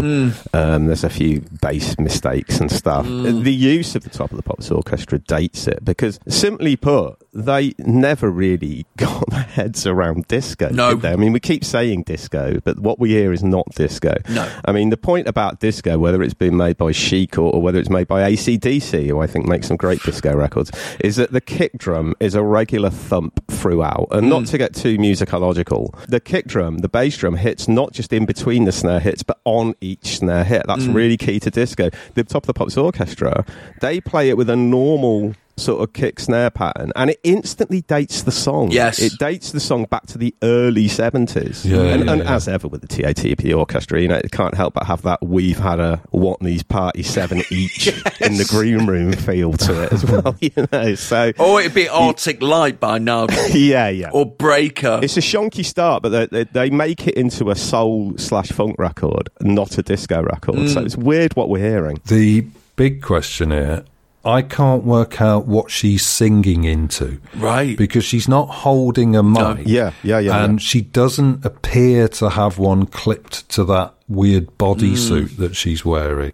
um, 0.53 0.85
there's 0.85 1.03
a 1.03 1.09
few 1.09 1.41
bass 1.61 1.99
mistakes 1.99 2.61
and 2.61 2.71
stuff. 2.71 3.05
The 3.05 3.51
use 3.51 3.93
of 3.93 4.05
the 4.05 4.09
top 4.09 4.31
of 4.31 4.37
the 4.37 4.43
Pops 4.43 4.71
Orchestra 4.71 5.19
dates 5.19 5.67
it 5.67 5.83
because, 5.83 6.21
simply 6.25 6.77
put, 6.77 7.21
they 7.33 7.73
never 7.79 8.29
really 8.29 8.85
got 8.97 9.29
their 9.29 9.41
heads 9.41 9.85
around 9.85 10.27
disco. 10.27 10.69
No. 10.69 10.91
did 10.91 11.01
they? 11.01 11.11
I 11.11 11.15
mean, 11.15 11.33
we 11.33 11.39
keep 11.39 11.63
saying 11.63 12.03
disco, 12.03 12.59
but 12.63 12.79
what 12.79 12.99
we 12.99 13.09
hear 13.09 13.33
is 13.33 13.43
not 13.43 13.67
disco. 13.75 14.15
No. 14.29 14.49
I 14.65 14.71
mean, 14.71 14.89
the 14.89 14.97
point 14.97 15.27
about 15.27 15.59
disco, 15.59 15.97
whether 15.97 16.21
it's 16.21 16.33
been 16.33 16.57
made 16.57 16.77
by 16.77 16.91
Chic 16.91 17.37
or, 17.37 17.53
or 17.53 17.61
whether 17.61 17.79
it's 17.79 17.89
made 17.89 18.07
by 18.07 18.31
ACDC, 18.31 19.07
who 19.07 19.19
I 19.19 19.27
think 19.27 19.47
makes 19.47 19.67
some 19.67 19.77
great 19.77 20.01
disco 20.03 20.35
records, 20.35 20.71
is 20.99 21.15
that 21.15 21.31
the 21.31 21.41
kick 21.41 21.77
drum 21.77 22.13
is 22.19 22.35
a 22.35 22.43
regular 22.43 22.89
thump 22.89 23.39
throughout. 23.49 24.07
And 24.11 24.29
not 24.29 24.43
mm. 24.43 24.49
to 24.51 24.57
get 24.57 24.73
too 24.73 24.97
musicological, 24.97 25.93
the 26.07 26.19
kick 26.19 26.47
drum, 26.47 26.79
the 26.79 26.89
bass 26.89 27.17
drum 27.17 27.35
hits 27.35 27.67
not 27.67 27.93
just 27.93 28.13
in 28.13 28.25
between 28.25 28.65
the 28.65 28.71
snare 28.71 28.99
hits, 28.99 29.23
but 29.23 29.39
on 29.45 29.75
each 29.81 30.17
snare 30.17 30.43
hit. 30.43 30.63
That's 30.67 30.83
mm. 30.83 30.93
really 30.93 31.17
key 31.17 31.39
to 31.39 31.49
disco. 31.49 31.89
The 32.13 32.23
Top 32.23 32.43
of 32.43 32.47
the 32.47 32.53
Pops 32.53 32.77
Orchestra, 32.77 33.45
they 33.81 33.99
play 33.99 34.29
it 34.29 34.37
with 34.37 34.49
a 34.49 34.55
normal 34.55 35.35
sort 35.57 35.81
of 35.81 35.93
kick 35.93 36.19
snare 36.19 36.49
pattern 36.49 36.91
and 36.95 37.11
it 37.11 37.19
instantly 37.23 37.81
dates 37.81 38.23
the 38.23 38.31
song 38.31 38.71
Yes. 38.71 38.99
it 38.99 39.13
dates 39.19 39.51
the 39.51 39.59
song 39.59 39.85
back 39.85 40.07
to 40.07 40.17
the 40.17 40.33
early 40.41 40.87
70s 40.87 41.63
Yeah, 41.63 41.81
and, 41.81 42.05
yeah, 42.05 42.11
and 42.13 42.23
yeah. 42.23 42.35
as 42.35 42.47
ever 42.47 42.67
with 42.67 42.81
the 42.81 42.87
TOTP 42.87 43.55
orchestra, 43.55 44.01
you 44.01 44.07
know, 44.07 44.15
it 44.15 44.31
can't 44.31 44.55
help 44.55 44.73
but 44.73 44.85
have 44.87 45.03
that 45.03 45.21
we've 45.21 45.59
had 45.59 45.79
a 45.79 46.01
Watney's 46.11 46.63
party 46.63 47.03
seven 47.03 47.43
each 47.51 47.87
in 48.19 48.37
the 48.37 48.45
green 48.49 48.85
room 48.87 49.13
feel 49.13 49.53
to 49.53 49.83
it 49.83 49.93
as 49.93 50.05
well, 50.05 50.35
you 50.41 50.51
know. 50.71 50.95
So, 50.95 51.31
Or 51.37 51.59
it'd 51.59 51.73
be 51.73 51.87
Arctic 51.87 52.41
Lite 52.41 52.79
by 52.79 52.97
now. 52.97 53.27
yeah, 53.51 53.89
yeah. 53.89 54.09
or 54.11 54.25
Breaker. 54.25 54.99
It's 55.03 55.17
a 55.17 55.21
shonky 55.21 55.65
start, 55.65 56.03
but 56.03 56.09
they, 56.09 56.25
they, 56.27 56.43
they 56.45 56.69
make 56.69 57.07
it 57.07 57.15
into 57.15 57.49
a 57.49 57.55
soul 57.55 58.17
slash 58.17 58.49
funk 58.49 58.75
record, 58.79 59.29
not 59.41 59.77
a 59.77 59.83
disco 59.83 60.21
record. 60.23 60.69
So 60.69 60.81
mm. 60.81 60.85
it's 60.85 60.97
weird 60.97 61.35
what 61.35 61.49
we're 61.49 61.63
hearing. 61.63 61.99
the 62.07 62.45
big 62.75 63.01
question 63.03 63.51
here 63.51 63.85
I 64.25 64.41
can't 64.41 64.85
work 64.85 65.21
out 65.21 65.47
what 65.47 65.69
she's 65.69 66.05
singing 66.05 66.63
into. 66.63 67.19
Right. 67.35 67.77
Because 67.77 68.05
she's 68.05 68.27
not 68.27 68.45
holding 68.45 69.15
a 69.15 69.23
mic. 69.23 69.67
Yeah, 69.67 69.91
yeah, 70.01 70.19
yeah, 70.19 70.43
And 70.43 70.53
yeah. 70.59 70.65
she 70.65 70.81
doesn't 70.81 71.43
appear 71.43 72.07
to 72.09 72.29
have 72.29 72.57
one 72.57 72.85
clipped 72.85 73.49
to 73.49 73.65
that 73.65 73.93
weird 74.07 74.57
bodysuit 74.57 75.29
mm. 75.29 75.37
that 75.37 75.55
she's 75.55 75.83
wearing. 75.83 76.31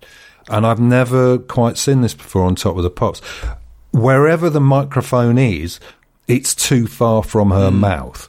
And 0.49 0.67
I've 0.67 0.79
never 0.79 1.39
quite 1.39 1.77
seen 1.77 2.01
this 2.01 2.13
before 2.13 2.43
on 2.43 2.55
Top 2.55 2.77
of 2.77 2.83
the 2.83 2.89
Pops. 2.91 3.21
Wherever 3.91 4.49
the 4.49 4.61
microphone 4.61 5.39
is, 5.39 5.79
it's 6.27 6.53
too 6.53 6.85
far 6.85 7.23
from 7.23 7.49
her 7.49 7.71
mm. 7.71 7.79
mouth 7.79 8.27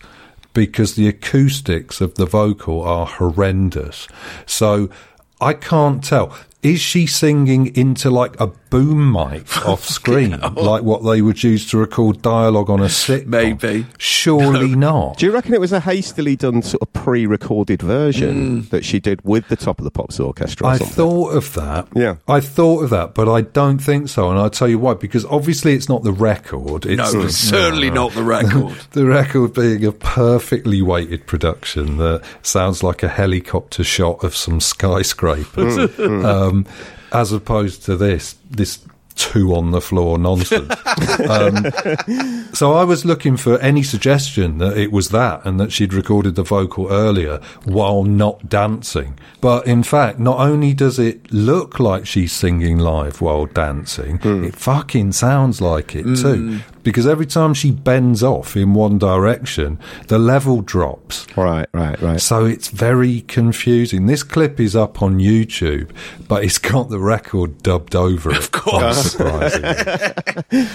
because 0.55 0.95
the 0.95 1.07
acoustics 1.07 2.01
of 2.01 2.15
the 2.15 2.27
vocal 2.27 2.83
are 2.83 3.07
horrendous. 3.07 4.09
So 4.47 4.89
I 5.41 5.53
can't 5.55 6.03
tell. 6.03 6.37
Is 6.63 6.81
she 6.81 7.07
singing 7.07 7.75
into 7.75 8.11
like 8.11 8.39
a 8.39 8.49
boom 8.49 9.13
mic 9.13 9.67
off 9.67 9.85
screen, 9.85 10.39
like 10.41 10.83
what 10.83 11.03
they 11.05 11.23
would 11.23 11.43
use 11.43 11.69
to 11.71 11.79
record 11.79 12.23
dialogue 12.23 12.69
on 12.69 12.81
a 12.81 12.85
sitcom? 12.85 13.27
Maybe. 13.27 13.87
Surely 13.99 14.75
not. 14.75 15.19
Do 15.19 15.27
you 15.27 15.33
reckon 15.33 15.55
it 15.55 15.61
was 15.61 15.73
a 15.73 15.81
hastily 15.81 16.37
done 16.37 16.63
sort 16.63 16.83
of 16.83 16.93
pre-recorded 16.93 17.83
version 17.83 18.61
hmm. 18.61 18.69
that 18.69 18.85
she 18.85 19.01
did 19.01 19.23
with 19.25 19.49
the 19.49 19.57
Top 19.57 19.79
of 19.79 19.85
the 19.85 19.91
Pops 19.91 20.21
Orchestra? 20.21 20.67
Or 20.67 20.71
I 20.71 20.77
something? 20.77 20.95
thought 20.95 21.31
of 21.31 21.55
that. 21.55 21.89
Yeah. 21.95 22.17
I 22.29 22.41
thought 22.41 22.85
of 22.85 22.91
that, 22.91 23.15
but 23.15 23.29
I 23.29 23.41
don't 23.41 23.79
think 23.79 24.09
so. 24.09 24.31
And 24.31 24.39
I'll 24.39 24.51
tell 24.51 24.69
you 24.69 24.79
why. 24.79 24.95
Because 24.95 25.25
obviously 25.27 25.75
it's 25.75 25.89
not 25.89 26.03
the 26.03 26.13
record. 26.13 26.87
It's 26.87 27.13
no, 27.15 27.23
the, 27.23 27.33
certainly 27.33 27.91
not 27.91 28.13
the 28.13 28.23
record. 28.23 28.77
the 28.93 29.07
record 29.07 29.55
being 29.55 29.85
a 29.85 29.93
perfectly 29.93 30.83
weighted 30.83 31.27
production 31.27 31.97
that 31.97 32.23
sounds 32.43 32.83
like 32.83 33.03
a 33.03 33.09
helicopter 33.09 33.83
shot 33.83 34.23
of 34.23 34.37
some 34.37 34.61
skyscrapers, 34.61 35.91
hmm, 35.91 36.07
hmm. 36.07 36.25
um, 36.25 36.50
Um, 36.51 36.67
as 37.13 37.33
opposed 37.33 37.83
to 37.85 37.97
this 37.97 38.37
this 38.51 38.79
two 39.21 39.55
on 39.55 39.71
the 39.71 39.81
floor 39.81 40.19
nonsense. 40.19 40.75
um, 41.29 41.71
so 42.55 42.73
I 42.73 42.85
was 42.85 43.05
looking 43.05 43.37
for 43.37 43.59
any 43.59 43.83
suggestion 43.83 44.59
that 44.59 44.79
it 44.79 44.93
was 44.93 45.11
that 45.11 45.45
and 45.45 45.61
that 45.61 45.73
she'd 45.73 45.93
recorded 45.93 46.37
the 46.37 46.43
vocal 46.43 46.91
earlier 46.91 47.39
while 47.65 48.03
not 48.03 48.49
dancing. 48.49 49.19
But 49.43 49.67
in 49.67 49.83
fact, 49.83 50.19
not 50.19 50.39
only 50.39 50.73
does 50.73 50.99
it 50.99 51.31
look 51.33 51.79
like 51.79 52.07
she's 52.07 52.33
singing 52.33 52.79
live 52.79 53.21
while 53.21 53.45
dancing, 53.45 54.19
hmm. 54.19 54.45
it 54.45 54.57
fucking 54.57 55.13
sounds 55.13 55.61
like 55.61 55.95
it 55.95 56.05
too. 56.05 56.61
Hmm. 56.63 56.80
Because 56.83 57.07
every 57.07 57.27
time 57.27 57.55
she 57.55 57.71
bends 57.71 58.23
off 58.23 58.57
in 58.57 58.75
one 58.75 58.99
direction, 58.99 59.79
the 60.09 60.19
level 60.19 60.63
drops. 60.63 61.27
Right, 61.37 61.69
right, 61.73 62.01
right. 62.01 62.21
So 62.21 62.45
it's 62.45 62.69
very 62.69 63.23
confusing. 63.23 64.07
This 64.07 64.23
clip 64.23 64.59
is 64.61 64.75
up 64.77 65.03
on 65.03 65.19
YouTube, 65.19 65.91
but 66.29 66.45
it's 66.45 66.59
got 66.59 66.89
the 66.91 66.99
record 66.99 67.63
dubbed 67.63 67.95
over. 67.95 68.31
Of 68.31 68.51
course. 68.53 69.15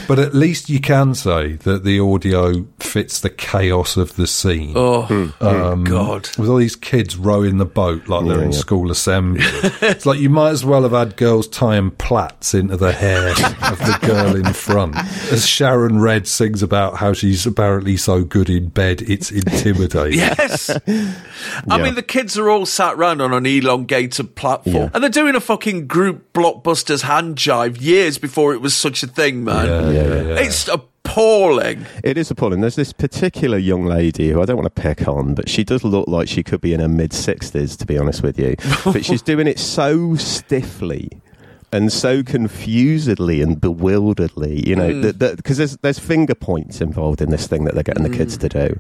but 0.08 0.20
at 0.20 0.34
least 0.34 0.70
you 0.70 0.80
can 0.80 1.15
say 1.15 1.54
that 1.54 1.84
the 1.84 2.00
audio 2.00 2.65
fits 2.80 3.20
the 3.22 3.30
chaos 3.30 3.98
of 3.98 4.15
the 4.15 4.28
scene. 4.28 4.74
Oh, 4.76 5.34
Um, 5.41 5.84
God. 5.84 6.30
With 6.38 6.50
all 6.50 6.58
these 6.58 6.76
kids 6.76 7.18
rowing 7.18 7.58
the 7.58 7.65
boat 7.65 8.08
like 8.08 8.26
they're 8.26 8.38
Yeah, 8.38 8.44
in 8.46 8.52
yeah. 8.52 8.58
school 8.58 8.91
assembly. 8.91 9.44
it's 9.82 10.06
like 10.06 10.20
you 10.20 10.30
might 10.30 10.52
as 10.52 10.63
well 10.65 10.84
have 10.84 10.91
had 10.91 11.15
girls 11.18 11.48
tying 11.48 11.91
plaits 11.91 12.54
into 12.54 12.78
the 12.78 12.91
hair 12.91 13.30
of 13.30 13.38
the 13.80 13.98
girl 14.06 14.36
in 14.36 14.54
front. 14.54 14.96
As 15.32 15.46
Sharon 15.48 15.95
Red 16.00 16.28
sings 16.28 16.62
about 16.64 16.98
how 16.98 17.14
she's 17.14 17.46
apparently 17.46 17.98
so 17.98 18.24
good 18.24 18.50
in 18.50 18.70
bed, 18.70 19.02
it's 19.02 19.32
intimidating. 19.32 20.20
Yes. 20.20 20.70
I 21.70 21.82
mean, 21.82 21.96
the 21.96 22.04
kids 22.04 22.38
are 22.38 22.50
all 22.50 22.66
sat 22.66 22.98
round 22.98 23.22
on 23.22 23.34
an 23.34 23.46
elongated 23.46 24.36
platform 24.36 24.76
Yeah. 24.76 24.90
and 24.94 25.04
they're 25.04 25.10
doing 25.10 25.36
a 25.36 25.40
fucking 25.42 25.88
group 25.88 26.34
blockbusters 26.34 27.02
hand 27.04 27.38
jive 27.38 27.82
years 27.82 28.18
before 28.18 28.54
it 28.54 28.62
was 28.62 28.76
such 28.76 29.04
a 29.04 29.08
thing, 29.08 29.44
man. 29.44 29.66
Yeah, 29.68 29.90
yeah, 29.92 30.22
yeah. 30.22 30.40
It's 30.40 30.68
appalling. 30.68 31.86
It 32.04 32.18
is 32.18 32.32
appalling. 32.32 32.62
There's 32.62 32.76
this 32.76 32.92
particular 32.94 33.58
young 33.58 33.86
lady 33.86 34.30
who 34.30 34.42
I 34.42 34.46
don't 34.46 34.58
want 34.58 34.74
to 34.76 34.82
pick 34.82 35.08
on, 35.08 35.34
but 35.36 35.48
she 35.50 35.64
does 35.64 35.84
look 35.84 36.08
like 36.08 36.28
she 36.28 36.44
could 36.44 36.62
be 36.62 36.74
in 36.74 36.80
her 36.80 36.88
mid 36.88 37.12
60s, 37.12 37.78
to 37.78 37.86
be 37.86 37.98
honest 37.98 38.24
with 38.24 38.38
you. 38.40 38.56
but 38.86 39.06
she's 39.06 39.22
doing 39.22 39.48
it 39.48 39.60
so 39.60 40.16
stiffly. 40.16 41.10
And 41.73 41.91
so 41.91 42.23
confusedly 42.23 43.41
and 43.41 43.60
bewilderedly, 43.60 44.65
you 44.65 44.75
know, 44.75 44.89
Mm. 44.91 45.36
because 45.38 45.58
there's 45.58 45.78
there's 45.78 45.99
finger 45.99 46.36
points 46.36 46.80
involved 46.80 47.21
in 47.21 47.32
this 47.32 47.47
thing 47.47 47.65
that 47.65 47.73
they're 47.73 47.84
getting 47.84 48.04
the 48.04 48.10
Mm. 48.10 48.17
kids 48.17 48.38
to 48.38 48.47
do, 48.49 48.80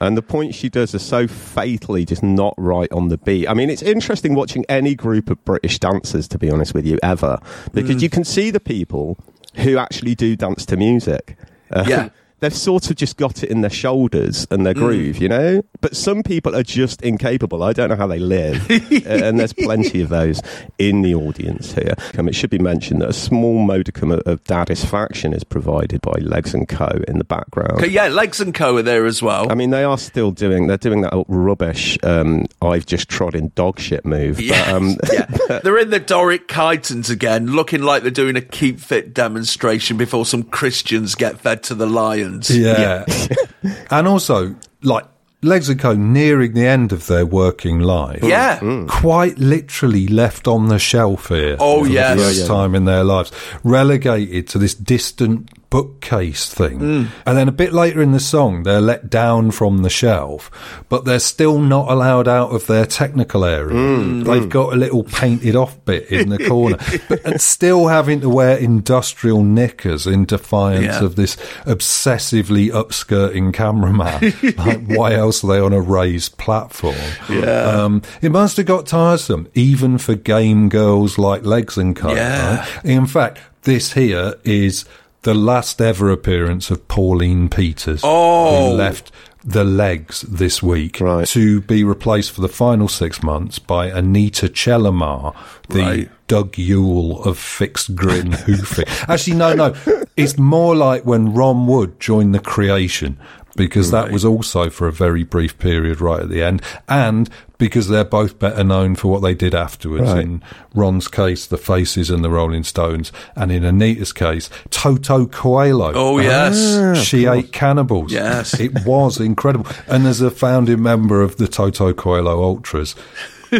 and 0.00 0.16
the 0.16 0.22
points 0.22 0.56
she 0.56 0.68
does 0.68 0.94
are 0.94 1.00
so 1.00 1.26
fatally 1.26 2.04
just 2.04 2.22
not 2.22 2.54
right 2.56 2.92
on 2.92 3.08
the 3.08 3.18
beat. 3.18 3.48
I 3.48 3.54
mean, 3.54 3.70
it's 3.70 3.82
interesting 3.82 4.34
watching 4.34 4.64
any 4.68 4.94
group 4.94 5.30
of 5.30 5.44
British 5.44 5.78
dancers, 5.80 6.28
to 6.28 6.38
be 6.38 6.50
honest 6.50 6.74
with 6.74 6.86
you, 6.86 6.98
ever, 7.02 7.38
because 7.72 7.96
Mm. 7.96 8.02
you 8.02 8.08
can 8.10 8.24
see 8.24 8.50
the 8.50 8.60
people 8.60 9.16
who 9.56 9.76
actually 9.78 10.14
do 10.14 10.36
dance 10.36 10.64
to 10.66 10.76
music. 10.76 11.36
Uh, 11.72 11.84
Yeah. 11.88 12.08
They've 12.40 12.54
sort 12.54 12.90
of 12.90 12.96
just 12.96 13.16
got 13.16 13.42
it 13.42 13.50
in 13.50 13.60
their 13.60 13.70
shoulders 13.70 14.46
and 14.50 14.64
their 14.64 14.74
groove, 14.74 15.18
you 15.18 15.28
know? 15.28 15.62
But 15.80 15.96
some 15.96 16.22
people 16.22 16.54
are 16.54 16.62
just 16.62 17.02
incapable. 17.02 17.62
I 17.62 17.72
don't 17.72 17.88
know 17.88 17.96
how 17.96 18.06
they 18.06 18.18
live. 18.18 18.66
And 19.08 19.38
there's 19.40 19.52
plenty 19.52 20.00
of 20.00 20.08
those 20.08 20.40
in 20.78 21.02
the 21.02 21.14
audience 21.14 21.72
here. 21.72 21.94
Um, 22.18 22.28
it 22.28 22.34
should 22.34 22.50
be 22.50 22.58
mentioned 22.58 23.00
that 23.02 23.08
a 23.08 23.12
small 23.14 23.58
modicum 23.58 24.10
of, 24.10 24.20
of 24.20 24.40
satisfaction 24.46 25.32
is 25.32 25.44
provided 25.44 26.00
by 26.02 26.12
Legs 26.20 26.54
and 26.54 26.68
Co. 26.68 26.88
in 27.06 27.18
the 27.18 27.24
background. 27.24 27.72
Okay, 27.78 27.88
yeah, 27.88 28.08
Legs 28.08 28.40
and 28.40 28.54
Co 28.54 28.76
are 28.76 28.82
there 28.82 29.06
as 29.06 29.22
well. 29.22 29.50
I 29.50 29.54
mean, 29.54 29.70
they 29.70 29.84
are 29.84 29.98
still 29.98 30.30
doing. 30.30 30.66
They're 30.66 30.76
doing 30.76 31.00
that 31.02 31.24
rubbish. 31.28 31.98
Um, 32.02 32.46
I've 32.60 32.86
just 32.86 33.08
trod 33.08 33.34
in 33.34 33.50
dog 33.54 33.78
shit 33.78 34.04
move. 34.04 34.36
But, 34.36 34.44
Yeah, 34.48 34.72
um, 34.74 34.96
yeah. 35.12 35.60
They're 35.62 35.78
in 35.78 35.90
the 35.90 36.00
Doric 36.00 36.48
Chitons 36.48 37.10
again, 37.10 37.46
looking 37.46 37.82
like 37.82 38.02
they're 38.02 38.10
doing 38.10 38.36
a 38.36 38.40
keep 38.40 38.80
fit 38.80 39.14
demonstration 39.14 39.96
before 39.96 40.26
some 40.26 40.42
Christians 40.42 41.14
get 41.14 41.40
fed 41.40 41.62
to 41.64 41.74
the 41.74 41.86
lions. 41.86 42.27
Yeah. 42.50 43.04
and 43.90 44.08
also, 44.08 44.54
like, 44.82 45.04
Legs 45.40 45.68
and 45.68 45.78
Co. 45.78 45.92
nearing 45.94 46.54
the 46.54 46.66
end 46.66 46.92
of 46.92 47.06
their 47.06 47.24
working 47.24 47.78
life. 47.78 48.24
Yeah. 48.24 48.58
Mm. 48.58 48.88
Quite 48.88 49.38
literally 49.38 50.08
left 50.08 50.48
on 50.48 50.66
the 50.66 50.80
shelf 50.80 51.28
here. 51.28 51.56
Oh, 51.60 51.84
for 51.84 51.90
yes. 51.90 52.16
the 52.16 52.24
first 52.24 52.36
Yeah, 52.38 52.42
yeah. 52.42 52.48
time 52.48 52.74
in 52.74 52.84
their 52.86 53.04
lives. 53.04 53.30
Relegated 53.62 54.48
to 54.48 54.58
this 54.58 54.74
distant 54.74 55.48
bookcase 55.70 56.52
thing. 56.52 56.78
Mm. 56.78 57.08
And 57.26 57.36
then 57.36 57.46
a 57.48 57.52
bit 57.52 57.72
later 57.74 58.00
in 58.00 58.12
the 58.12 58.20
song, 58.20 58.62
they're 58.62 58.80
let 58.80 59.10
down 59.10 59.50
from 59.50 59.82
the 59.82 59.90
shelf, 59.90 60.50
but 60.88 61.04
they're 61.04 61.18
still 61.18 61.58
not 61.58 61.90
allowed 61.90 62.26
out 62.26 62.50
of 62.50 62.66
their 62.66 62.86
technical 62.86 63.44
area. 63.44 63.74
Mm. 63.76 64.24
They've 64.24 64.48
got 64.48 64.72
a 64.72 64.76
little 64.76 65.04
painted 65.04 65.54
off 65.56 65.84
bit 65.84 66.10
in 66.10 66.30
the 66.30 66.38
corner, 66.46 66.78
but, 67.08 67.24
and 67.24 67.40
still 67.40 67.88
having 67.88 68.20
to 68.22 68.28
wear 68.30 68.56
industrial 68.56 69.42
knickers 69.42 70.06
in 70.06 70.24
defiance 70.24 70.84
Yeah. 70.84 71.04
of 71.04 71.16
this 71.16 71.36
obsessively 71.66 72.70
upskirting 72.70 73.52
cameraman. 73.52 74.32
like, 74.56 74.86
why 74.86 75.14
else 75.14 75.42
are 75.44 75.48
they 75.48 75.60
on 75.60 75.72
a 75.72 75.80
raised 75.80 76.38
platform? 76.38 76.96
Yeah. 77.28 77.44
Um, 77.84 78.02
it 78.22 78.32
must 78.32 78.56
have 78.56 78.66
got 78.66 78.86
tiresome, 78.86 79.48
even 79.54 79.98
for 79.98 80.14
game 80.14 80.68
girls 80.68 81.18
like 81.18 81.44
Legs 81.44 81.76
and 81.76 81.94
Co. 81.94 82.14
Yeah. 82.14 82.60
right? 82.60 82.84
In 82.84 83.06
fact, 83.06 83.38
this 83.62 83.92
here 83.92 84.34
is 84.44 84.84
the 85.22 85.34
last 85.34 85.80
ever 85.80 86.10
appearance 86.10 86.70
of 86.70 86.86
Pauline 86.88 87.48
Peters, 87.48 88.00
Oh. 88.04 88.70
who 88.70 88.76
left 88.76 89.10
the 89.44 89.64
legs 89.64 90.22
this 90.22 90.62
week 90.62 91.00
Right. 91.00 91.26
to 91.28 91.60
be 91.62 91.84
replaced 91.84 92.32
for 92.32 92.40
the 92.40 92.48
final 92.48 92.88
six 92.88 93.22
months 93.22 93.58
by 93.58 93.86
Anita 93.86 94.48
Chellamah, 94.48 95.34
the 95.68 95.80
Right. 95.80 96.10
Doug 96.26 96.58
Yule 96.58 97.22
of 97.24 97.38
fixed 97.38 97.94
grin 97.94 98.32
hoofing. 98.46 98.84
Actually, 99.08 99.36
no, 99.36 99.54
no. 99.54 99.74
It's 100.16 100.36
more 100.38 100.76
like 100.76 101.06
when 101.06 101.32
Ron 101.32 101.66
Wood 101.66 101.98
joined 102.00 102.34
the 102.34 102.40
creation 102.40 103.16
because 103.56 103.86
hmm. 103.88 103.92
that 103.92 104.12
was 104.12 104.24
also 104.24 104.70
for 104.70 104.86
a 104.86 104.92
very 104.92 105.24
brief 105.24 105.58
period 105.58 106.00
right 106.00 106.20
at 106.20 106.28
the 106.28 106.42
end 106.42 106.62
and 106.88 107.28
because 107.58 107.88
they're 107.88 108.04
both 108.04 108.38
better 108.38 108.64
known 108.64 108.94
for 108.94 109.08
what 109.08 109.20
they 109.20 109.34
did 109.34 109.54
afterwards. 109.54 110.10
Right. 110.10 110.22
In 110.22 110.42
Ron's 110.74 111.08
case, 111.08 111.46
the 111.46 111.58
Faces 111.58 112.08
and 112.08 112.24
the 112.24 112.30
Rolling 112.30 112.62
Stones, 112.62 113.12
and 113.36 113.52
in 113.52 113.64
Anita's 113.64 114.12
case, 114.12 114.48
Toto 114.70 115.26
Coelo. 115.26 115.92
Oh, 115.94 116.18
yes. 116.18 117.02
she 117.02 117.26
ate 117.26 117.52
cannibals. 117.52 118.12
Yes. 118.12 118.58
It 118.58 118.86
was 118.86 119.20
incredible. 119.20 119.70
And 119.86 120.06
as 120.06 120.20
a 120.20 120.30
founding 120.30 120.82
member 120.82 121.20
of 121.20 121.36
the 121.36 121.48
Toto 121.48 121.92
Coelo 121.92 122.42
Ultras, 122.42 122.94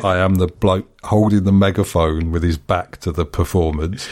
I 0.05 0.19
am 0.19 0.37
the 0.37 0.47
bloke 0.47 0.87
holding 1.05 1.45
the 1.45 1.53
megaphone 1.53 2.31
with 2.31 2.43
his 2.43 2.59
back 2.59 2.99
to 2.99 3.13
the 3.13 3.25
performance. 3.25 4.09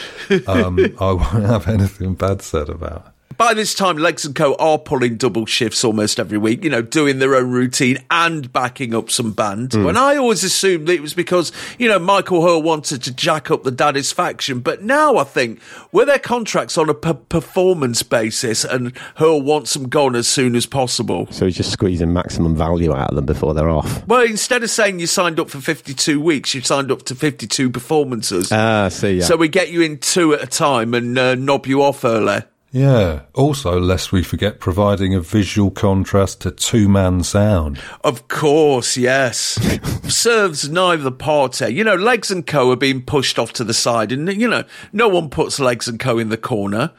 Um, 0.47 0.79
I 0.99 1.11
won't 1.11 1.45
have 1.45 1.67
anything 1.67 2.15
bad 2.15 2.41
said 2.41 2.69
about 2.69 3.05
it. 3.07 3.11
By 3.37 3.53
this 3.53 3.75
time, 3.75 3.97
Legs 3.97 4.25
and 4.25 4.33
Co 4.33 4.55
are 4.55 4.79
pulling 4.79 5.17
double 5.17 5.45
shifts 5.45 5.83
almost 5.83 6.19
every 6.19 6.39
week, 6.39 6.63
you 6.63 6.71
know, 6.71 6.81
doing 6.81 7.19
their 7.19 7.35
own 7.35 7.51
routine 7.51 7.99
and 8.09 8.51
backing 8.51 8.95
up 8.95 9.11
some 9.11 9.31
band. 9.31 9.73
Hmm. 9.73 9.85
And 9.85 9.97
I 9.97 10.17
always 10.17 10.43
assumed 10.43 10.87
that 10.87 10.93
it 10.93 11.03
was 11.03 11.13
because, 11.13 11.51
you 11.77 11.87
know, 11.87 11.99
Michael 11.99 12.41
Hurll 12.41 12.63
wanted 12.63 13.03
to 13.03 13.13
jack 13.13 13.51
up 13.51 13.63
the 13.63 13.69
Daddy's 13.69 14.11
faction. 14.11 14.59
But 14.61 14.81
now 14.81 15.17
I 15.17 15.23
think, 15.23 15.61
were 15.91 16.05
their 16.05 16.17
contracts 16.17 16.79
on 16.79 16.89
a 16.89 16.95
p- 16.95 17.13
performance 17.29 18.01
basis 18.01 18.65
and 18.65 18.97
Hurll 19.17 19.43
wants 19.43 19.73
them 19.75 19.87
gone 19.87 20.15
as 20.15 20.27
soon 20.27 20.55
as 20.55 20.65
possible? 20.65 21.27
so 21.29 21.45
he's 21.45 21.57
just 21.57 21.71
squeezing 21.71 22.11
maximum 22.11 22.55
value 22.55 22.91
out 22.93 23.11
of 23.11 23.15
them 23.15 23.25
before 23.27 23.53
they're 23.53 23.69
off. 23.69 24.05
Well, 24.07 24.23
instead 24.23 24.63
of 24.63 24.71
saying 24.71 24.99
you 24.99 25.05
signed 25.05 25.39
up 25.39 25.51
for 25.51 25.61
52 25.61 26.19
weeks, 26.19 26.55
you 26.55 26.61
signed 26.61 26.91
up 26.91 27.03
to 27.03 27.13
52 27.13 27.69
performances. 27.69 28.51
Ah, 28.51 28.89
see, 28.89 29.19
yeah. 29.19 29.25
So 29.25 29.37
we 29.37 29.47
get 29.47 29.69
you 29.69 29.81
in 29.81 29.99
two 29.99 30.33
at 30.33 30.41
a 30.41 30.47
time 30.47 30.95
and 30.95 31.17
uh, 31.19 31.35
knob 31.35 31.67
you 31.67 31.83
off 31.83 32.03
early. 32.03 32.41
Yeah. 32.71 33.21
Also, 33.33 33.79
lest 33.79 34.11
we 34.11 34.23
forget 34.23 34.59
providing 34.59 35.13
a 35.13 35.19
visual 35.19 35.71
contrast 35.71 36.41
to 36.41 36.51
two 36.51 36.89
man 36.89 37.23
sound. 37.23 37.79
Of 38.03 38.27
course, 38.27 38.97
yes. 38.97 39.57
Serves 40.07 40.69
neither 40.69 41.11
party. 41.11 41.73
You 41.73 41.83
know, 41.83 41.95
Legs 41.95 42.31
and 42.31 42.45
Co. 42.45 42.71
are 42.71 42.75
being 42.75 43.01
pushed 43.01 43.39
off 43.39 43.53
to 43.53 43.63
the 43.63 43.73
side, 43.73 44.11
and, 44.11 44.29
you 44.39 44.47
know, 44.47 44.63
no 44.91 45.07
one 45.07 45.29
puts 45.29 45.59
Legs 45.59 45.87
and 45.87 45.99
Co. 45.99 46.17
in 46.17 46.29
the 46.29 46.37
corner. 46.37 46.91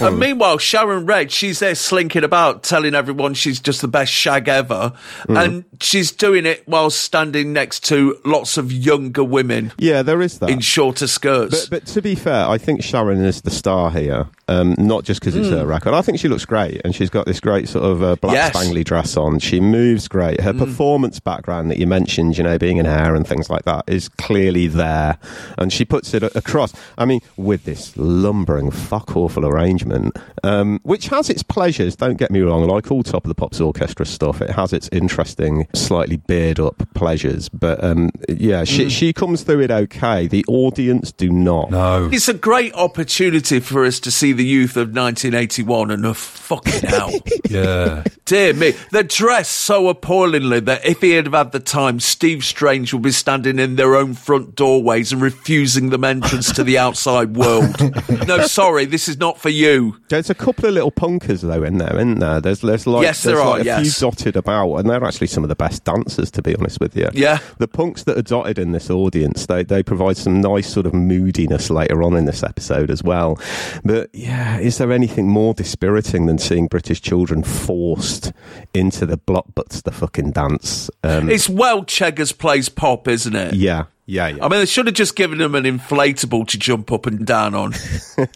and 0.00 0.18
meanwhile, 0.18 0.58
Sharon 0.58 1.06
Redd, 1.06 1.30
she's 1.30 1.58
there 1.58 1.74
slinking 1.74 2.24
about, 2.24 2.62
telling 2.62 2.94
everyone 2.94 3.34
she's 3.34 3.60
just 3.60 3.80
the 3.80 3.88
best 3.88 4.12
shag 4.12 4.48
ever. 4.48 4.92
And 5.28 5.64
she's 5.80 6.12
doing 6.12 6.46
it 6.46 6.66
while 6.66 6.90
standing 6.90 7.52
next 7.52 7.84
to 7.86 8.18
lots 8.24 8.56
of 8.56 8.72
younger 8.72 9.24
women 9.24 9.72
yeah, 9.78 10.02
there 10.02 10.22
is 10.22 10.38
that. 10.38 10.50
in 10.50 10.60
shorter 10.60 11.06
skirts. 11.06 11.66
But, 11.66 11.84
but 11.84 11.92
to 11.92 12.02
be 12.02 12.14
fair, 12.14 12.46
I 12.46 12.58
think 12.58 12.82
Sharon 12.82 13.24
is 13.24 13.42
the 13.42 13.50
star 13.50 13.90
here, 13.90 14.26
um, 14.48 14.74
not 14.78 15.04
just 15.04 15.13
because 15.20 15.36
it's 15.36 15.48
her 15.48 15.66
record. 15.66 15.94
I 15.94 16.02
think 16.02 16.18
she 16.18 16.28
looks 16.28 16.44
great, 16.44 16.80
and 16.84 16.94
she's 16.94 17.10
got 17.10 17.26
this 17.26 17.40
great 17.40 17.68
sort 17.68 17.84
of 17.84 18.02
uh, 18.02 18.16
black 18.16 18.34
Yes. 18.34 18.56
spangly 18.56 18.84
dress 18.84 19.16
on. 19.16 19.38
She 19.38 19.60
moves 19.60 20.08
great. 20.08 20.40
Her 20.40 20.52
performance 20.52 21.20
background 21.20 21.70
that 21.70 21.78
you 21.78 21.86
mentioned, 21.86 22.36
you 22.38 22.44
know, 22.44 22.58
being 22.58 22.76
in 22.78 22.86
hair 22.86 23.14
and 23.14 23.26
things 23.26 23.48
like 23.50 23.64
that, 23.64 23.84
is 23.86 24.08
clearly 24.08 24.66
there, 24.66 25.18
and 25.58 25.72
she 25.72 25.84
puts 25.84 26.14
it 26.14 26.22
across. 26.22 26.72
I 26.98 27.04
mean, 27.04 27.20
with 27.36 27.64
this 27.64 27.96
lumbering, 27.96 28.70
fuck 28.70 29.16
awful 29.16 29.46
arrangement, 29.46 30.16
um, 30.42 30.80
which 30.82 31.08
has 31.08 31.30
its 31.30 31.42
pleasures. 31.42 31.96
Don't 31.96 32.16
get 32.16 32.30
me 32.30 32.40
wrong. 32.40 32.66
Like 32.66 32.90
all 32.90 33.02
Top 33.02 33.24
of 33.24 33.28
the 33.28 33.34
Pops 33.34 33.60
orchestra 33.60 34.06
stuff, 34.06 34.40
it 34.40 34.50
has 34.50 34.72
its 34.72 34.88
interesting, 34.92 35.66
slightly 35.74 36.16
beard 36.16 36.58
up 36.60 36.82
pleasures. 36.94 37.48
But 37.48 37.82
um, 37.82 38.10
yeah, 38.28 38.64
she, 38.64 38.88
she 38.88 39.12
comes 39.12 39.42
through 39.42 39.60
it 39.60 39.70
okay. 39.70 40.26
The 40.26 40.44
audience 40.48 41.12
do 41.12 41.30
not. 41.30 41.70
No. 41.70 42.08
It's 42.12 42.28
a 42.28 42.34
great 42.34 42.72
opportunity 42.74 43.60
for 43.60 43.84
us 43.84 44.00
to 44.00 44.10
see 44.10 44.32
the 44.32 44.44
youth 44.44 44.76
of 44.76 44.94
1981 45.04 45.90
and 45.90 46.06
a 46.06 46.14
fucking 46.14 46.88
hell. 46.88 47.12
Yeah. 47.50 48.02
Dear 48.24 48.54
me, 48.54 48.72
they're 48.90 49.02
dressed 49.04 49.52
so 49.52 49.88
appallingly 49.88 50.58
that 50.60 50.84
if 50.84 51.02
he 51.02 51.10
had 51.10 51.32
had 51.32 51.52
the 51.52 51.60
time, 51.60 52.00
Steve 52.00 52.42
Strange 52.42 52.92
would 52.92 53.02
be 53.02 53.12
standing 53.12 53.58
in 53.60 53.76
their 53.76 53.94
own 53.94 54.14
front 54.14 54.56
doorways 54.56 55.12
and 55.12 55.20
refusing 55.22 55.90
them 55.90 56.02
entrance 56.02 56.50
to 56.54 56.64
the 56.64 56.78
outside 56.78 57.36
world. 57.36 57.76
no, 58.26 58.46
sorry, 58.46 58.86
this 58.86 59.08
is 59.08 59.18
not 59.18 59.38
for 59.38 59.50
you. 59.50 60.00
There's 60.08 60.30
a 60.30 60.34
couple 60.34 60.66
of 60.66 60.74
little 60.74 60.90
punkers 60.90 61.42
though 61.42 61.62
in 61.62 61.78
there, 61.78 61.94
isn't 61.96 62.18
there? 62.18 62.40
There's, 62.40 62.60
there's 62.62 62.86
like 62.86 63.02
Yes, 63.02 63.22
there 63.22 63.36
there's 63.36 63.46
are, 63.46 63.50
like 63.50 63.62
a 63.62 63.66
yes. 63.66 63.98
few 63.98 64.10
dotted 64.10 64.36
about, 64.36 64.76
and 64.76 64.88
they're 64.90 65.04
actually 65.04 65.26
some 65.28 65.44
of 65.44 65.48
the 65.48 65.54
best 65.54 65.84
dancers, 65.84 66.30
to 66.32 66.42
be 66.42 66.56
honest 66.56 66.80
with 66.80 66.96
you. 66.96 67.08
Yeah. 67.12 67.38
the 67.58 67.68
punks 67.68 68.04
that 68.04 68.16
are 68.18 68.22
dotted 68.22 68.58
in 68.58 68.72
this 68.72 68.90
audience, 68.90 69.46
they 69.46 69.62
they 69.62 69.82
provide 69.82 70.16
some 70.16 70.40
nice 70.40 70.72
sort 70.72 70.86
of 70.86 70.94
moodiness 70.94 71.70
later 71.70 72.02
on 72.02 72.16
in 72.16 72.24
this 72.24 72.42
episode 72.42 72.90
as 72.90 73.02
well. 73.04 73.38
But 73.84 74.10
yeah, 74.12 74.58
is 74.58 74.78
there 74.78 74.90
anything 74.94 75.28
more 75.28 75.52
dispiriting 75.54 76.26
than 76.26 76.38
seeing 76.38 76.66
British 76.68 77.00
children 77.02 77.42
forced 77.42 78.32
into 78.72 79.04
the 79.06 79.18
Blockbusters 79.18 79.92
fucking 79.92 80.30
dance? 80.32 80.88
Um, 81.02 81.28
It's 81.28 81.48
well 81.48 81.84
Cheggers 81.84 82.32
plays 82.32 82.68
pop, 82.68 83.08
isn't 83.08 83.34
it? 83.34 83.54
yeah, 83.54 83.84
yeah, 84.06 84.28
yeah. 84.28 84.44
I 84.44 84.48
mean, 84.48 84.60
they 84.60 84.66
should 84.66 84.86
have 84.86 84.94
just 84.94 85.16
given 85.16 85.38
them 85.38 85.54
an 85.54 85.64
inflatable 85.64 86.46
to 86.48 86.58
jump 86.58 86.92
up 86.92 87.06
and 87.06 87.26
down 87.26 87.54
on. 87.54 87.72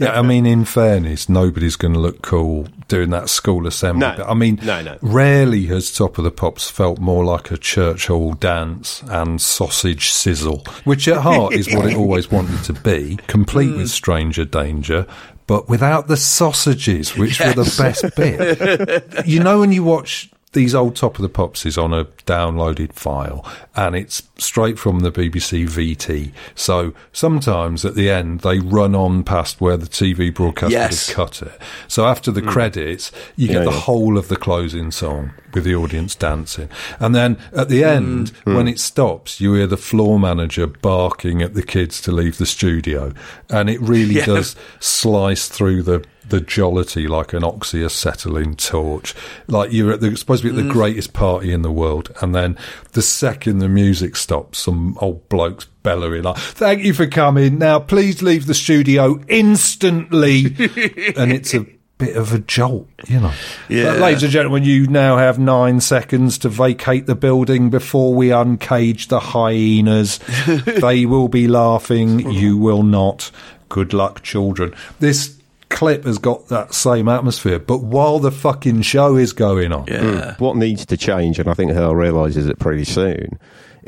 Yeah, 0.01 0.19
I 0.19 0.23
mean, 0.23 0.45
in 0.45 0.65
fairness, 0.65 1.29
nobody's 1.29 1.77
going 1.77 1.95
to 1.95 2.01
look 2.01 2.21
cool 2.23 2.67
doing 2.89 3.11
that 3.11 3.29
school 3.29 3.67
assembly. 3.67 4.01
No. 4.09 4.15
But, 4.17 4.29
I 4.29 4.35
mean, 4.35 4.59
No, 4.65 4.83
no. 4.83 4.99
rarely 5.03 5.67
has 5.67 5.93
Top 5.93 6.19
of 6.19 6.25
the 6.25 6.31
Pops 6.33 6.69
felt 6.71 6.99
more 6.99 7.25
like 7.25 7.51
a 7.53 7.57
church 7.57 8.07
hall 8.09 8.33
dance 8.35 9.03
and 9.09 9.41
sausage 9.41 10.11
sizzle, 10.11 10.65
which 10.85 11.07
at 11.07 11.19
heart 11.19 11.53
is 11.55 11.73
what 11.73 11.87
it 11.87 11.97
always 12.03 12.29
wanted 12.31 12.63
to 12.65 12.73
be, 12.73 13.19
complete 13.29 13.77
with 13.77 13.91
stranger 13.91 14.45
danger. 14.45 15.07
But 15.49 15.69
without 15.69 16.09
the 16.09 16.17
sausages, 16.17 17.17
which 17.17 17.41
were 17.41 17.55
the 17.55 17.75
best 17.79 18.15
bit. 18.15 19.27
you 19.27 19.43
know, 19.43 19.61
when 19.61 19.73
you 19.73 19.83
watch 19.83 20.31
these 20.59 20.75
old 20.75 20.97
Top 20.97 21.15
of 21.15 21.23
the 21.23 21.29
Pops 21.29 21.65
is 21.65 21.79
on 21.79 21.95
a 21.95 22.07
downloaded 22.27 22.93
file, 22.93 23.47
and 23.77 23.95
it's 23.95 24.25
straight 24.39 24.77
from 24.77 25.01
the 25.01 25.13
BBC 25.13 25.69
VT. 25.69 26.33
So 26.57 26.95
sometimes 27.13 27.85
at 27.85 27.95
the 27.95 28.11
end 28.11 28.41
they 28.41 28.59
run 28.59 28.97
on 28.97 29.23
past 29.23 29.61
where 29.61 29.77
the 29.77 29.87
TV 29.87 30.35
broadcaster 30.35 30.75
Yes. 30.75 31.15
cut 31.15 31.43
it. 31.43 31.61
So 31.87 32.07
after 32.07 32.33
the 32.33 32.41
hmm. 32.41 32.49
credits, 32.49 33.13
you 33.37 33.47
get 33.47 33.65
the 33.67 33.71
yeah. 33.71 33.79
whole 33.79 34.19
of 34.19 34.27
the 34.27 34.37
closing 34.37 34.91
song 34.91 35.31
with 35.55 35.63
the 35.63 35.77
audience 35.77 36.17
dancing, 36.17 36.69
and 36.99 37.15
then 37.15 37.39
at 37.53 37.69
the 37.69 37.83
hmm. 37.83 37.89
end, 37.89 38.29
hmm. 38.45 38.57
when 38.57 38.67
it 38.67 38.81
stops, 38.81 39.41
you 39.41 39.55
hear 39.55 39.69
the 39.69 39.77
floor 39.77 40.19
manager 40.19 40.67
barking 40.67 41.41
at 41.41 41.55
the 41.55 41.63
kids 41.63 42.01
to 42.01 42.11
leave 42.11 42.39
the 42.39 42.47
studio, 42.47 43.13
and 43.49 43.71
it 43.71 43.81
really 43.81 44.15
Yeah. 44.19 44.27
does 44.27 44.57
slice 44.81 45.47
through 45.47 45.85
the 45.85 46.05
the 46.29 46.41
jollity 46.41 47.07
like 47.07 47.33
an 47.33 47.43
oxyacetylene 47.43 48.57
torch. 48.57 49.15
Like 49.47 49.73
you're 49.73 49.93
at 49.93 50.01
the 50.01 50.17
supposed 50.17 50.43
to 50.43 50.53
be 50.53 50.59
at 50.59 50.65
the 50.65 50.73
greatest 50.73 51.13
party 51.13 51.53
in 51.53 51.63
the 51.63 51.73
world, 51.73 52.13
and 52.21 52.35
then 52.35 52.57
the 52.93 53.03
second 53.03 53.59
the 53.59 53.69
music 53.69 54.17
stops, 54.17 54.59
some 54.59 54.97
old 55.01 55.29
blokes 55.29 55.67
bellowing 55.83 56.23
like, 56.23 56.37
"Thank 56.37 56.85
you 56.85 56.95
for 56.95 57.07
coming. 57.07 57.59
Now 57.59 57.79
please 57.79 58.23
leave 58.23 58.47
the 58.47 58.55
studio 58.55 59.21
instantly." 59.29 60.47
and 61.17 61.33
it's 61.33 61.55
a 61.55 61.67
bit 61.99 62.17
of 62.17 62.33
a 62.33 62.39
jolt, 62.39 62.89
you 63.07 63.21
know. 63.21 63.33
Yeah. 63.69 63.93
But 63.93 64.01
ladies 64.01 64.23
and 64.23 64.33
gentlemen, 64.33 64.63
you 64.63 64.87
now 64.87 65.17
have 65.17 65.39
nine 65.39 65.81
seconds 65.81 66.39
to 66.39 66.49
vacate 66.49 67.07
the 67.07 67.17
building 67.17 67.71
before 67.71 68.15
we 68.15 68.29
uncage 68.29 69.09
the 69.09 69.21
hyenas. 69.21 70.19
they 70.81 71.05
will 71.07 71.29
be 71.29 71.49
laughing. 71.49 72.31
You 72.31 72.57
will 72.57 72.85
not. 72.85 73.31
Good 73.69 73.93
luck, 73.93 74.23
children. 74.23 74.75
This 75.01 75.38
clip 75.71 76.05
has 76.05 76.19
got 76.19 76.49
that 76.49 76.73
same 76.75 77.09
atmosphere, 77.09 77.59
but 77.59 77.83
while 77.83 78.19
the 78.19 78.31
fucking 78.33 78.83
show 78.83 79.17
is 79.17 79.33
going 79.33 79.73
on, 79.73 79.85
Yeah. 79.87 80.35
Hmm. 80.35 80.43
what 80.45 80.57
needs 80.57 80.87
to 80.87 80.97
change, 80.97 81.39
and 81.39 81.49
I 81.49 81.55
think 81.55 81.73
Hurll 81.73 81.95
realizes 81.95 82.47
it 82.47 82.59
pretty 82.59 82.85
soon, 82.85 83.39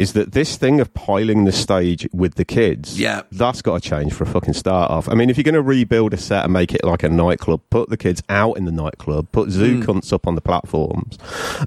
is 0.01 0.15
that 0.15 0.33
this 0.33 0.57
thing 0.57 0.81
of 0.81 0.93
piling 0.95 1.45
the 1.45 1.53
stage 1.53 2.09
with 2.11 2.37
the 2.37 2.45
kids, 2.45 2.99
Yeah. 2.99 3.21
that's 3.31 3.61
got 3.61 3.83
to 3.83 3.89
change 3.89 4.15
for 4.15 4.25
a 4.25 4.27
fucking 4.27 4.55
start 4.55 4.91
off. 4.91 5.11
I 5.11 5.15
mean, 5.15 5.29
if 5.29 5.37
you're 5.37 5.45
going 5.45 5.55
to 5.55 5.61
rebuild 5.61 6.15
a 6.15 6.17
set 6.17 6.45
and 6.45 6.55
make 6.55 6.73
it 6.75 6.83
like 6.83 7.03
a 7.03 7.11
nightclub, 7.11 7.61
put 7.69 7.91
the 7.91 7.99
kids 7.99 8.23
out 8.31 8.57
in 8.57 8.65
the 8.65 8.73
nightclub, 8.73 9.31
put 9.31 9.51
zoo 9.51 9.77
hmm. 9.77 9.83
cunts 9.83 10.11
up 10.11 10.27
on 10.27 10.37
the 10.37 10.41
platforms, 10.41 11.19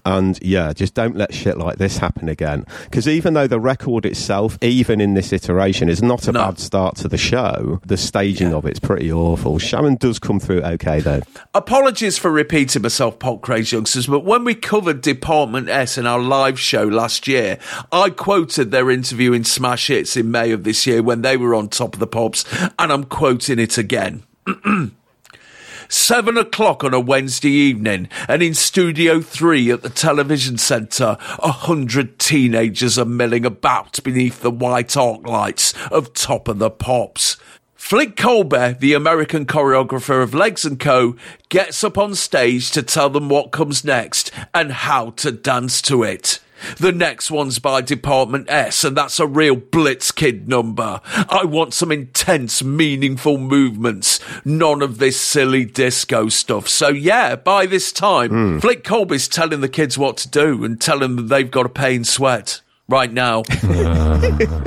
and 0.03 0.39
yeah, 0.41 0.73
just 0.73 0.95
don't 0.95 1.15
let 1.15 1.31
shit 1.31 1.59
like 1.59 1.77
this 1.77 1.99
happen 1.99 2.27
again. 2.27 2.65
Because 2.85 3.07
even 3.07 3.35
though 3.35 3.45
the 3.45 3.59
record 3.59 4.03
itself, 4.03 4.57
even 4.63 4.99
in 4.99 5.13
this 5.13 5.31
iteration, 5.31 5.87
is 5.87 6.01
not 6.01 6.27
a 6.27 6.31
No. 6.31 6.39
bad 6.45 6.57
start 6.59 6.95
to 6.97 7.07
the 7.07 7.19
show, 7.19 7.79
the 7.85 7.97
staging 7.97 8.51
of 8.51 8.65
it's 8.65 8.79
pretty 8.79 9.11
awful. 9.11 9.59
Sharon 9.59 9.95
does 9.95 10.17
come 10.17 10.39
through 10.39 10.63
okay 10.63 11.01
though. 11.01 11.21
Apologies 11.53 12.17
for 12.17 12.31
repeating 12.31 12.81
myself, 12.81 13.19
Pop 13.19 13.41
Craze 13.41 13.71
youngsters, 13.71 14.07
but 14.07 14.21
when 14.25 14.43
we 14.43 14.55
covered 14.55 15.01
Department 15.01 15.69
S 15.69 15.99
in 15.99 16.07
our 16.07 16.19
live 16.19 16.59
show 16.59 16.83
last 16.83 17.27
year, 17.27 17.59
I 17.91 18.09
quoted 18.23 18.71
their 18.71 18.89
interview 18.89 19.33
in 19.33 19.43
Smash 19.43 19.87
Hits 19.87 20.15
in 20.15 20.31
May 20.31 20.51
of 20.51 20.63
this 20.63 20.87
year 20.87 21.03
when 21.03 21.23
they 21.23 21.35
were 21.35 21.53
on 21.53 21.67
Top 21.67 21.93
of 21.93 21.99
the 21.99 22.07
Pops, 22.07 22.45
and 22.79 22.89
I'm 22.89 23.03
quoting 23.03 23.59
it 23.59 23.77
again. 23.77 24.23
Seven 25.89 26.37
o'clock 26.37 26.85
on 26.85 26.93
a 26.93 27.01
Wednesday 27.01 27.51
evening, 27.51 28.07
and 28.29 28.41
in 28.41 28.53
Studio 28.53 29.19
3 29.19 29.71
at 29.71 29.81
the 29.81 29.89
television 29.89 30.57
centre, 30.57 31.17
a 31.39 31.51
hundred 31.51 32.17
teenagers 32.17 32.97
are 32.97 33.03
milling 33.03 33.45
about 33.45 34.01
beneath 34.05 34.39
the 34.39 34.51
white 34.51 34.95
arc 34.95 35.27
lights 35.27 35.73
of 35.91 36.13
Top 36.13 36.47
of 36.47 36.59
the 36.59 36.71
Pops. 36.71 37.35
Flick 37.75 38.15
Colby, 38.15 38.77
the 38.79 38.93
American 38.93 39.45
choreographer 39.45 40.23
of 40.23 40.33
Legs 40.33 40.63
and 40.63 40.79
Co., 40.79 41.17
gets 41.49 41.83
up 41.83 41.97
on 41.97 42.15
stage 42.15 42.71
to 42.71 42.83
tell 42.83 43.09
them 43.09 43.27
what 43.27 43.51
comes 43.51 43.83
next 43.83 44.31
and 44.53 44.71
how 44.71 45.09
to 45.09 45.29
dance 45.29 45.81
to 45.81 46.03
it. 46.03 46.39
The 46.77 46.91
next 46.91 47.31
one's 47.31 47.59
by 47.59 47.81
Department 47.81 48.49
S, 48.49 48.83
and 48.83 48.95
that's 48.97 49.19
a 49.19 49.27
real 49.27 49.55
Blitz 49.55 50.11
Kid 50.11 50.47
number. 50.47 51.01
I 51.05 51.45
want 51.45 51.73
some 51.73 51.91
intense, 51.91 52.63
meaningful 52.63 53.37
movements. 53.37 54.19
None 54.45 54.81
of 54.81 54.97
this 54.97 55.19
silly 55.19 55.65
disco 55.65 56.29
stuff. 56.29 56.67
So 56.67 56.89
yeah, 56.89 57.35
by 57.35 57.65
this 57.65 57.91
time, 57.91 58.29
hmm. 58.29 58.59
Flick 58.59 58.83
Colby's 58.83 59.27
telling 59.27 59.61
the 59.61 59.69
kids 59.69 59.97
what 59.97 60.17
to 60.17 60.29
do 60.29 60.63
and 60.63 60.79
telling 60.79 61.15
them 61.15 61.27
they've 61.27 61.51
got 61.51 61.63
to 61.63 61.69
pay 61.69 61.95
in 61.95 62.03
sweat. 62.03 62.61
Right 62.89 63.11
now. 63.11 63.43
Uh. 63.63 64.63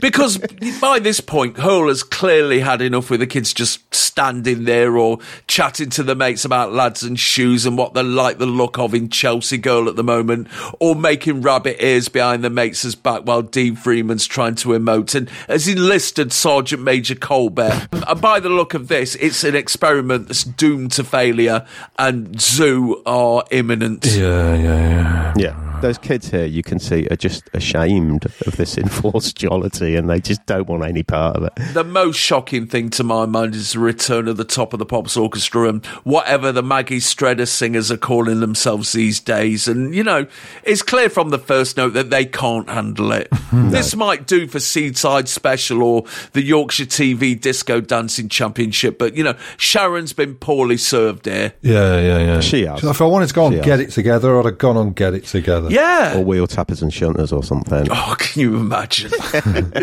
Because 0.00 0.38
by 0.80 0.98
this 0.98 1.20
point, 1.20 1.58
Hurll 1.58 1.88
has 1.88 2.02
clearly 2.02 2.60
had 2.60 2.82
enough 2.82 3.10
with 3.10 3.20
the 3.20 3.26
kids 3.26 3.52
just 3.52 3.94
standing 3.94 4.64
there 4.64 4.96
or 4.96 5.18
chatting 5.46 5.90
to 5.90 6.02
the 6.02 6.14
mates 6.14 6.44
about 6.44 6.72
lads 6.72 7.02
and 7.02 7.18
shoes 7.18 7.66
and 7.66 7.76
what 7.76 7.94
they 7.94 8.02
like 8.02 8.38
the 8.38 8.46
look 8.46 8.78
of 8.78 8.94
in 8.94 9.08
Chelsea 9.08 9.58
Girl 9.58 9.88
at 9.88 9.96
the 9.96 10.04
moment, 10.04 10.48
or 10.80 10.94
making 10.94 11.42
rabbit 11.42 11.82
ears 11.82 12.08
behind 12.08 12.42
the 12.42 12.50
mates' 12.50 12.94
back 12.94 13.22
while 13.22 13.42
Dean 13.42 13.76
Friedman's 13.76 14.26
trying 14.26 14.54
to 14.56 14.70
emote 14.70 15.14
and 15.14 15.28
has 15.48 15.68
enlisted 15.68 16.32
Sergeant 16.32 16.82
Major 16.82 17.14
Colby. 17.14 17.68
and 17.92 18.20
by 18.20 18.40
the 18.40 18.48
look 18.48 18.74
of 18.74 18.88
this, 18.88 19.14
it's 19.16 19.44
an 19.44 19.54
experiment 19.54 20.28
that's 20.28 20.44
doomed 20.44 20.92
to 20.92 21.04
failure 21.04 21.66
and 21.98 22.40
Zoo 22.40 23.02
are 23.06 23.44
imminent. 23.50 24.04
yeah, 24.06 24.54
yeah, 24.54 24.62
yeah. 24.62 25.34
Yeah. 25.36 25.80
Those 25.82 25.98
kids 25.98 26.30
here, 26.30 26.46
you 26.46 26.62
can 26.62 26.78
see, 26.78 27.06
are 27.10 27.16
just 27.16 27.50
ashamed 27.52 28.24
of 28.46 28.56
this 28.56 28.78
enforced 28.78 29.36
jollity 29.36 29.85
and 29.94 30.10
they 30.10 30.20
just 30.20 30.44
don't 30.46 30.68
want 30.68 30.84
any 30.84 31.02
part 31.02 31.36
of 31.36 31.44
it. 31.44 31.52
The 31.74 31.84
most 31.84 32.16
shocking 32.16 32.66
thing 32.66 32.90
to 32.90 33.04
my 33.04 33.26
mind 33.26 33.54
is 33.54 33.72
the 33.72 33.78
return 33.78 34.26
of 34.28 34.36
the 34.36 34.44
top 34.44 34.72
of 34.72 34.78
the 34.78 34.86
Pops 34.86 35.16
Orchestra 35.16 35.68
and 35.68 35.84
whatever 36.04 36.50
the 36.52 36.62
Maggie 36.62 36.98
Stredder 36.98 37.46
singers 37.46 37.90
are 37.92 37.96
calling 37.96 38.40
themselves 38.40 38.92
these 38.92 39.20
days. 39.20 39.68
And, 39.68 39.94
you 39.94 40.02
know, 40.02 40.26
it's 40.64 40.82
clear 40.82 41.08
from 41.08 41.30
the 41.30 41.38
first 41.38 41.76
note 41.76 41.92
that 41.94 42.10
they 42.10 42.24
can't 42.24 42.68
handle 42.68 43.12
it. 43.12 43.28
This 43.76 43.94
might 43.96 44.26
do 44.26 44.46
for 44.46 44.58
Seaside 44.60 45.28
Special 45.28 45.82
or 45.82 46.04
the 46.32 46.42
Yorkshire 46.42 46.84
TV 46.86 47.38
Disco 47.40 47.80
Dancing 47.80 48.28
Championship, 48.28 48.98
but, 48.98 49.14
you 49.16 49.22
know, 49.24 49.34
Sharon's 49.56 50.12
been 50.12 50.34
poorly 50.34 50.76
served 50.76 51.26
here. 51.26 51.52
Yeah, 51.62 52.00
yeah, 52.00 52.18
yeah. 52.18 52.40
She 52.40 52.64
has. 52.66 52.80
So 52.80 52.90
if 52.90 53.00
I 53.00 53.04
wanted 53.04 53.28
to 53.28 53.34
go 53.34 53.46
and 53.46 53.54
She 53.56 53.60
get 53.62 53.78
has. 53.78 53.88
it 53.88 53.92
together, 53.92 54.38
I'd 54.38 54.44
have 54.46 54.58
gone 54.58 54.76
on 54.76 54.92
get 54.92 55.14
it 55.14 55.24
together. 55.24 55.70
Yeah. 55.70 56.16
Or 56.18 56.24
wheel 56.24 56.46
tappers 56.46 56.80
and 56.82 56.90
shunters 56.92 57.32
or 57.32 57.42
something. 57.42 57.88
Oh, 57.90 58.14
can 58.18 58.40
you 58.40 58.56
imagine? 58.56 59.10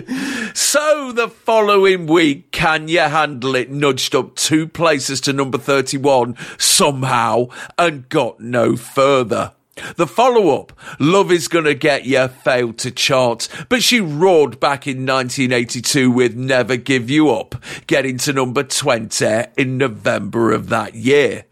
so 0.53 1.11
the 1.11 1.27
following 1.29 2.07
week, 2.07 2.51
Can 2.51 2.87
You 2.87 3.01
Handle 3.01 3.55
It 3.55 3.69
nudged 3.69 4.15
up 4.15 4.35
two 4.35 4.67
places 4.67 5.21
to 5.21 5.33
number 5.33 5.57
31 5.57 6.35
somehow 6.57 7.47
and 7.77 8.09
got 8.09 8.39
no 8.39 8.75
further. 8.75 9.53
The 9.95 10.05
follow 10.05 10.59
up, 10.59 10.71
Love 10.99 11.31
Is 11.31 11.47
Gonna 11.47 11.73
Get 11.73 12.05
Ya, 12.05 12.27
failed 12.27 12.77
to 12.79 12.91
chart, 12.91 13.47
but 13.69 13.81
she 13.81 13.99
roared 13.99 14.59
back 14.59 14.85
in 14.85 15.05
1982 15.05 16.11
with 16.11 16.35
Never 16.35 16.77
Give 16.77 17.09
You 17.09 17.31
Up, 17.31 17.55
getting 17.87 18.17
to 18.19 18.33
number 18.33 18.61
20 18.63 19.45
in 19.57 19.77
November 19.79 20.51
of 20.51 20.69
that 20.69 20.93
year. 20.93 21.45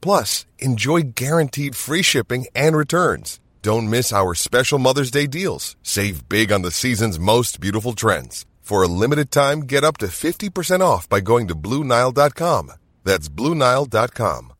Plus, 0.00 0.46
enjoy 0.58 1.02
guaranteed 1.14 1.76
free 1.76 2.02
shipping 2.02 2.46
and 2.54 2.76
returns. 2.76 3.38
Don't 3.62 3.90
miss 3.90 4.12
our 4.12 4.34
special 4.34 4.78
Mother's 4.78 5.10
Day 5.10 5.26
deals. 5.26 5.76
Save 5.82 6.28
big 6.28 6.50
on 6.50 6.62
the 6.62 6.70
season's 6.70 7.18
most 7.18 7.60
beautiful 7.60 7.92
trends. 7.92 8.46
For 8.60 8.82
a 8.82 8.88
limited 8.88 9.30
time, 9.30 9.60
get 9.62 9.84
up 9.84 9.98
to 9.98 10.06
50% 10.06 10.80
off 10.80 11.08
by 11.08 11.20
going 11.20 11.48
to 11.48 11.54
BlueNile.com. 11.54 12.72
That's 13.04 13.28
BlueNile.com. 13.28 14.52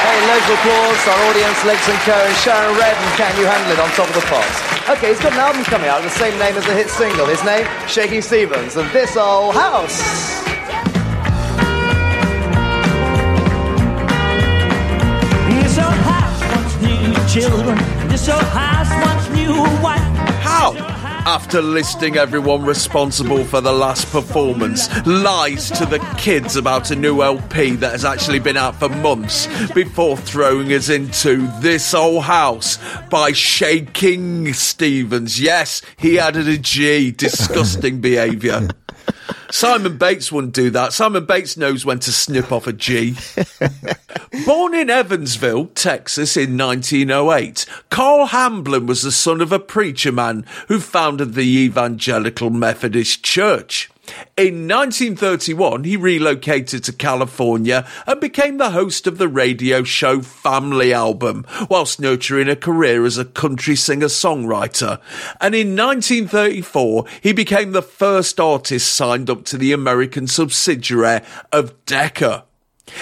Hey, 0.00 0.18
of 0.24 0.50
applause 0.50 1.08
our 1.08 1.30
audience, 1.30 1.64
Legs 1.64 1.88
and 1.88 1.98
Co. 2.08 2.12
and 2.12 2.36
Sharon 2.38 2.76
Redd 2.78 2.96
Can 3.16 3.36
You 3.38 3.46
Handle 3.46 3.72
It 3.72 3.78
on 3.78 3.90
top 3.90 4.08
of 4.08 4.14
the 4.14 4.22
pops. 4.22 4.67
Okay, 4.90 5.08
he's 5.08 5.20
got 5.20 5.34
an 5.34 5.38
album 5.40 5.62
coming 5.64 5.86
out, 5.86 6.00
the 6.02 6.08
same 6.08 6.32
name 6.38 6.56
as 6.56 6.64
the 6.64 6.72
hit 6.72 6.88
single. 6.88 7.26
His 7.26 7.44
name, 7.44 7.66
Shaking 7.86 8.22
Stevens, 8.22 8.74
and 8.74 8.90
This 8.90 9.18
Old 9.18 9.54
House. 9.54 9.98
This 15.46 15.78
old 15.78 15.92
house 15.92 16.40
once 16.56 16.74
knew 16.80 17.12
children. 17.28 17.76
This 18.08 18.30
old 18.30 18.42
house 18.44 18.88
once 19.04 19.28
knew 19.36 19.52
a 19.52 19.82
wife. 19.82 20.00
How? 20.40 20.97
After 21.28 21.60
listing 21.60 22.16
everyone 22.16 22.64
responsible 22.64 23.44
for 23.44 23.60
the 23.60 23.70
last 23.70 24.10
performance, 24.10 24.88
lies 25.06 25.70
to 25.72 25.84
the 25.84 25.98
kids 26.16 26.56
about 26.56 26.90
a 26.90 26.96
new 26.96 27.22
LP 27.22 27.76
that 27.76 27.92
has 27.92 28.06
actually 28.06 28.38
been 28.38 28.56
out 28.56 28.76
for 28.76 28.88
months 28.88 29.46
before 29.74 30.16
throwing 30.16 30.72
us 30.72 30.88
into 30.88 31.46
This 31.60 31.92
Old 31.92 32.24
House 32.24 32.78
by 33.10 33.32
Shaking 33.32 34.54
Stevens. 34.54 35.38
Yes, 35.38 35.82
he 35.98 36.18
added 36.18 36.48
a 36.48 36.56
G. 36.56 37.10
Disgusting 37.10 38.00
behaviour. 38.00 38.66
Simon 39.50 39.96
Bates 39.96 40.30
wouldn't 40.30 40.54
do 40.54 40.70
that. 40.70 40.92
Simon 40.92 41.24
Bates 41.24 41.56
knows 41.56 41.84
when 41.84 41.98
to 42.00 42.12
snip 42.12 42.52
off 42.52 42.66
a 42.66 42.72
G. 42.72 43.16
Born 44.46 44.74
in 44.74 44.90
Evansville, 44.90 45.66
Texas 45.74 46.36
in 46.36 46.56
1908, 46.56 47.66
Carl 47.90 48.28
Hamblen 48.28 48.86
was 48.86 49.02
the 49.02 49.12
son 49.12 49.40
of 49.40 49.52
a 49.52 49.58
preacher 49.58 50.12
man 50.12 50.44
who 50.68 50.80
founded 50.80 51.34
the 51.34 51.58
Evangelical 51.58 52.50
Methodist 52.50 53.22
Church. 53.22 53.90
In 54.36 54.68
1931, 54.68 55.84
he 55.84 55.96
relocated 55.96 56.84
to 56.84 56.92
California 56.92 57.86
and 58.06 58.20
became 58.20 58.58
the 58.58 58.70
host 58.70 59.06
of 59.06 59.18
the 59.18 59.28
radio 59.28 59.82
show 59.82 60.22
Family 60.22 60.92
Album, 60.92 61.46
whilst 61.68 62.00
nurturing 62.00 62.48
a 62.48 62.56
career 62.56 63.04
as 63.04 63.18
a 63.18 63.24
country 63.24 63.76
singer-songwriter. 63.76 65.00
And 65.40 65.54
in 65.54 65.76
1934, 65.76 67.04
he 67.20 67.32
became 67.32 67.72
the 67.72 67.82
first 67.82 68.40
artist 68.40 68.92
signed 68.92 69.28
up 69.28 69.44
to 69.46 69.58
the 69.58 69.72
American 69.72 70.26
subsidiary 70.26 71.20
of 71.52 71.84
Decca. 71.86 72.44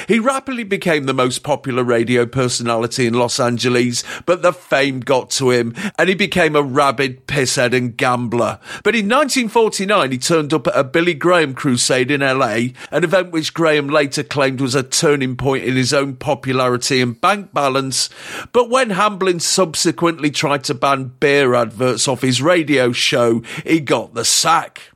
He 0.09 0.19
rapidly 0.19 0.65
became 0.65 1.05
the 1.05 1.15
most 1.15 1.43
popular 1.43 1.85
radio 1.85 2.27
personality 2.27 3.07
in 3.07 3.15
Los 3.15 3.41
Angeles, 3.41 4.05
but 4.25 4.43
the 4.43 4.53
fame 4.53 5.01
got 5.01 5.31
to 5.31 5.51
him 5.51 5.75
and 5.99 6.09
he 6.09 6.15
became 6.15 6.57
a 6.57 6.63
rabid 6.63 7.27
pisshead 7.27 7.75
and 7.75 7.97
gambler. 7.97 8.59
But 8.83 8.95
in 8.95 9.09
1949, 9.09 10.13
he 10.13 10.19
turned 10.19 10.53
up 10.53 10.67
at 10.67 10.77
a 10.77 10.85
Billy 10.85 11.15
Graham 11.15 11.55
crusade 11.55 12.11
in 12.11 12.21
LA, 12.21 12.69
an 12.91 13.05
event 13.05 13.31
which 13.31 13.55
Graham 13.55 13.89
later 13.89 14.23
claimed 14.23 14.61
was 14.61 14.75
a 14.75 14.83
turning 14.83 15.37
point 15.37 15.65
in 15.65 15.77
his 15.77 15.93
own 15.93 16.17
popularity 16.17 17.01
and 17.01 17.21
bank 17.21 17.53
balance. 17.53 18.09
But 18.53 18.71
when 18.71 18.91
Hamblen 18.91 19.41
subsequently 19.41 20.31
tried 20.31 20.65
to 20.65 20.75
ban 20.75 21.13
beer 21.21 21.55
adverts 21.55 22.09
off 22.09 22.23
his 22.23 22.43
radio 22.43 22.93
show, 22.93 23.43
he 23.65 23.81
got 23.81 24.15
the 24.15 24.25
sack. 24.25 24.93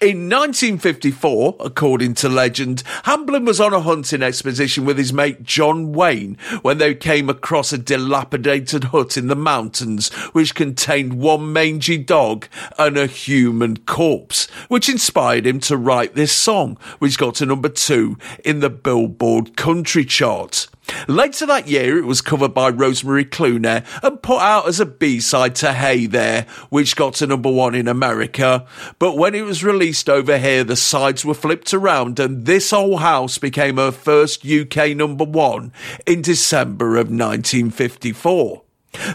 In 0.00 0.28
1954, 0.28 1.56
according 1.60 2.14
to 2.14 2.28
legend, 2.28 2.82
Hamblen 3.04 3.44
was 3.44 3.60
on 3.60 3.72
a 3.72 3.80
hunting 3.80 4.22
expedition 4.22 4.84
with 4.84 4.98
his 4.98 5.12
mate 5.12 5.42
John 5.42 5.92
Wayne 5.92 6.36
when 6.62 6.78
they 6.78 6.94
came 6.94 7.28
across 7.28 7.72
a 7.72 7.78
dilapidated 7.78 8.84
hut 8.84 9.16
in 9.16 9.28
the 9.28 9.36
mountains 9.36 10.08
which 10.32 10.54
contained 10.54 11.14
one 11.14 11.52
mangy 11.52 11.98
dog 11.98 12.46
and 12.78 12.96
a 12.96 13.06
human 13.06 13.76
corpse, 13.78 14.46
which 14.68 14.88
inspired 14.88 15.46
him 15.46 15.60
to 15.60 15.76
write 15.76 16.14
this 16.14 16.32
song, 16.32 16.78
which 16.98 17.18
got 17.18 17.34
to 17.36 17.46
number 17.46 17.68
two 17.68 18.16
in 18.44 18.60
the 18.60 18.70
Billboard 18.70 19.56
Country 19.56 20.04
Chart. 20.04 20.66
Later 21.08 21.46
that 21.46 21.68
year, 21.68 21.98
it 21.98 22.04
was 22.04 22.20
covered 22.20 22.54
by 22.54 22.70
Rosemary 22.70 23.24
Clooney 23.24 23.84
and 24.02 24.22
put 24.22 24.40
out 24.40 24.68
as 24.68 24.80
a 24.80 24.86
B-side 24.86 25.54
to 25.56 25.72
Hey 25.72 26.06
There, 26.06 26.46
which 26.68 26.96
got 26.96 27.14
to 27.14 27.26
number 27.26 27.50
one 27.50 27.74
in 27.74 27.88
America. 27.88 28.66
But 28.98 29.16
when 29.16 29.34
it 29.34 29.42
was 29.42 29.64
released 29.64 30.08
over 30.08 30.38
here, 30.38 30.64
the 30.64 30.76
sides 30.76 31.24
were 31.24 31.34
flipped 31.34 31.74
around 31.74 32.18
and 32.18 32.46
This 32.46 32.72
Old 32.72 33.00
House 33.00 33.38
became 33.38 33.76
her 33.76 33.92
first 33.92 34.46
UK 34.46 34.96
number 34.96 35.24
one 35.24 35.72
in 36.06 36.22
December 36.22 36.96
of 36.96 37.08
1954. 37.08 38.62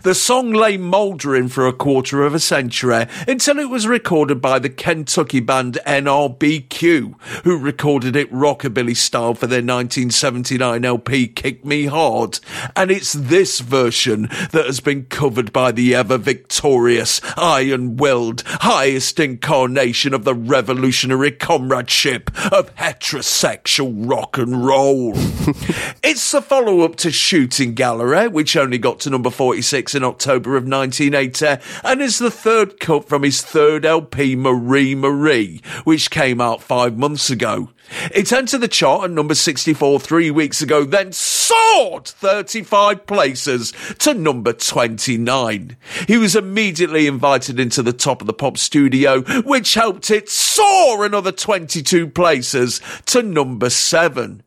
The 0.04 0.16
song 0.16 0.52
lay 0.54 0.78
mouldering 0.78 1.50
for 1.50 1.68
a 1.68 1.74
quarter 1.74 2.24
of 2.24 2.34
a 2.34 2.40
century 2.40 3.08
until 3.28 3.60
it 3.60 3.70
was 3.70 3.88
recorded 3.88 4.42
by 4.42 4.58
the 4.58 4.70
Kentucky 4.70 5.42
band 5.42 5.80
NRBQ, 5.86 7.20
who 7.44 7.58
recorded 7.58 8.16
it 8.16 8.32
rockabilly 8.32 8.96
style 8.96 9.34
for 9.34 9.48
their 9.48 9.58
1979 9.58 10.86
LP 10.86 11.28
Kick 11.28 11.66
Me 11.66 11.86
Hard. 11.88 12.40
And 12.76 12.90
it's 12.90 13.12
this 13.12 13.60
version 13.60 14.30
that 14.52 14.66
has 14.66 14.80
been 14.80 15.06
covered 15.06 15.52
by 15.52 15.74
the 15.74 15.94
ever 15.94 16.18
victorious, 16.18 17.20
iron 17.36 17.98
willed, 17.98 18.44
highest 18.46 19.20
incarnation 19.20 20.14
of 20.14 20.24
the 20.24 20.36
revolutionary 20.36 21.32
comradeship 21.32 22.32
of 22.52 22.74
heterosexual 22.76 24.10
rock 24.10 24.38
and 24.38 24.66
roll. 24.66 25.12
it's 26.04 26.32
the 26.32 26.42
follow 26.42 26.82
up 26.82 26.96
to 26.98 27.12
Shooting 27.12 27.74
Gallery, 27.74 28.30
which 28.30 28.56
only 28.56 28.78
got 28.78 29.02
to 29.02 29.10
number 29.10 29.30
46 29.66 29.96
in 29.96 30.04
October 30.04 30.58
of 30.58 30.68
1980 30.68 31.64
and 31.84 32.00
is 32.00 32.20
the 32.20 32.30
third 32.30 32.80
cut 32.80 33.10
from 33.10 33.24
his 33.24 33.42
third 33.42 33.84
LP 33.84 34.36
Marie 34.36 34.94
Marie, 34.94 35.60
which 35.86 36.12
came 36.12 36.40
out 36.40 36.62
five 36.62 36.96
months 36.96 37.32
ago. 37.32 37.70
It 38.14 38.32
entered 38.32 38.60
the 38.60 38.68
chart 38.68 39.06
at 39.06 39.12
number 39.12 39.34
64 39.34 40.00
three 40.02 40.30
weeks 40.30 40.62
ago, 40.62 40.84
then 40.84 41.12
soared 41.12 42.08
35 42.08 43.08
places 43.08 43.74
to 43.98 44.14
number 44.14 44.54
29. 44.54 45.78
He 46.08 46.18
was 46.18 46.36
immediately 46.36 47.08
invited 47.08 47.60
into 47.60 47.82
the 47.82 47.94
top 47.94 48.22
of 48.22 48.28
the 48.28 48.34
pop 48.34 48.60
studio, 48.60 49.22
which 49.42 49.74
helped 49.74 50.12
it 50.12 50.30
soar 50.30 51.04
another 51.06 51.32
22 51.32 52.08
places 52.10 52.82
to 53.08 53.24
number 53.24 53.72
7. 53.72 54.44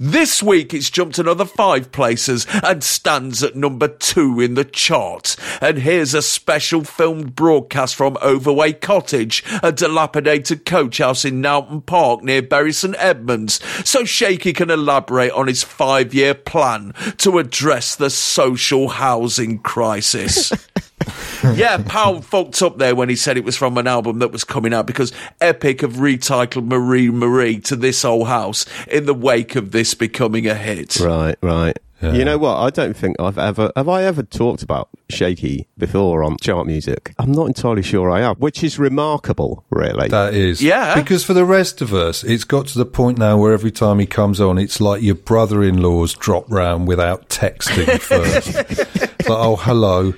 This 0.00 0.42
week 0.42 0.74
it's 0.74 0.90
jumped 0.90 1.18
another 1.18 1.44
five 1.44 1.92
places 1.92 2.46
and 2.62 2.82
stands 2.82 3.42
at 3.42 3.56
number 3.56 3.88
two 3.88 4.40
in 4.40 4.54
the 4.54 4.64
chart. 4.64 5.36
And 5.60 5.78
here's 5.78 6.14
a 6.14 6.22
special 6.22 6.84
filmed 6.84 7.34
broadcast 7.34 7.94
from 7.94 8.16
Overway 8.22 8.74
Cottage, 8.74 9.44
a 9.62 9.72
dilapidated 9.72 10.64
coach 10.64 10.98
house 10.98 11.24
in 11.24 11.42
Nowton 11.42 11.84
Park 11.84 12.22
near 12.22 12.42
Bury 12.42 12.72
St 12.72 12.96
Edmunds, 12.98 13.60
so 13.88 14.04
Shaky 14.04 14.52
can 14.52 14.70
elaborate 14.70 15.32
on 15.32 15.46
his 15.46 15.62
five 15.62 16.14
year 16.14 16.34
plan 16.34 16.92
to 17.18 17.38
address 17.38 17.96
the 17.96 18.10
social 18.10 18.88
housing 18.88 19.58
crisis. 19.58 20.52
yeah, 21.54 21.82
Powell 21.86 22.22
fucked 22.22 22.60
up 22.62 22.78
there 22.78 22.94
when 22.94 23.08
he 23.08 23.16
said 23.16 23.36
it 23.36 23.44
was 23.44 23.56
from 23.56 23.78
an 23.78 23.86
album 23.86 24.18
that 24.18 24.32
was 24.32 24.44
coming 24.44 24.74
out 24.74 24.86
because 24.86 25.12
Epic 25.40 25.82
have 25.82 25.94
retitled 25.94 26.66
Marie 26.66 27.10
Marie 27.10 27.60
to 27.60 27.76
this 27.76 28.04
old 28.04 28.28
house 28.28 28.66
in 28.88 29.06
the 29.06 29.14
wake 29.14 29.56
of 29.56 29.72
this 29.72 29.94
becoming 29.94 30.46
a 30.46 30.54
hit. 30.54 30.98
Right, 31.00 31.36
right. 31.42 31.78
You 32.00 32.24
know 32.24 32.38
what? 32.38 32.56
I 32.58 32.70
don't 32.70 32.96
think 32.96 33.16
I've 33.18 33.38
ever 33.38 33.72
have 33.74 33.88
I 33.88 34.04
ever 34.04 34.22
talked 34.22 34.62
about 34.62 34.88
Shaky 35.10 35.66
before 35.76 36.22
on 36.22 36.36
chart 36.40 36.66
music. 36.66 37.12
I'm 37.18 37.32
not 37.32 37.46
entirely 37.46 37.82
sure 37.82 38.08
I 38.08 38.20
have, 38.20 38.38
which 38.38 38.62
is 38.62 38.78
remarkable, 38.78 39.64
really. 39.70 40.08
That 40.08 40.34
is. 40.34 40.62
Yeah. 40.62 40.94
Because 40.94 41.24
for 41.24 41.34
the 41.34 41.44
rest 41.44 41.80
of 41.80 41.92
us, 41.92 42.22
it's 42.22 42.44
got 42.44 42.68
to 42.68 42.78
the 42.78 42.86
point 42.86 43.18
now 43.18 43.36
where 43.38 43.52
every 43.52 43.72
time 43.72 43.98
he 43.98 44.06
comes 44.06 44.40
on, 44.40 44.58
it's 44.58 44.80
like 44.80 45.02
your 45.02 45.16
brother 45.16 45.62
in 45.64 45.82
law's 45.82 46.14
drop 46.14 46.48
round 46.48 46.86
without 46.86 47.28
texting 47.28 48.00
first. 48.00 48.48
it's 48.70 49.28
like, 49.28 49.38
oh, 49.38 49.56
hello. 49.56 50.14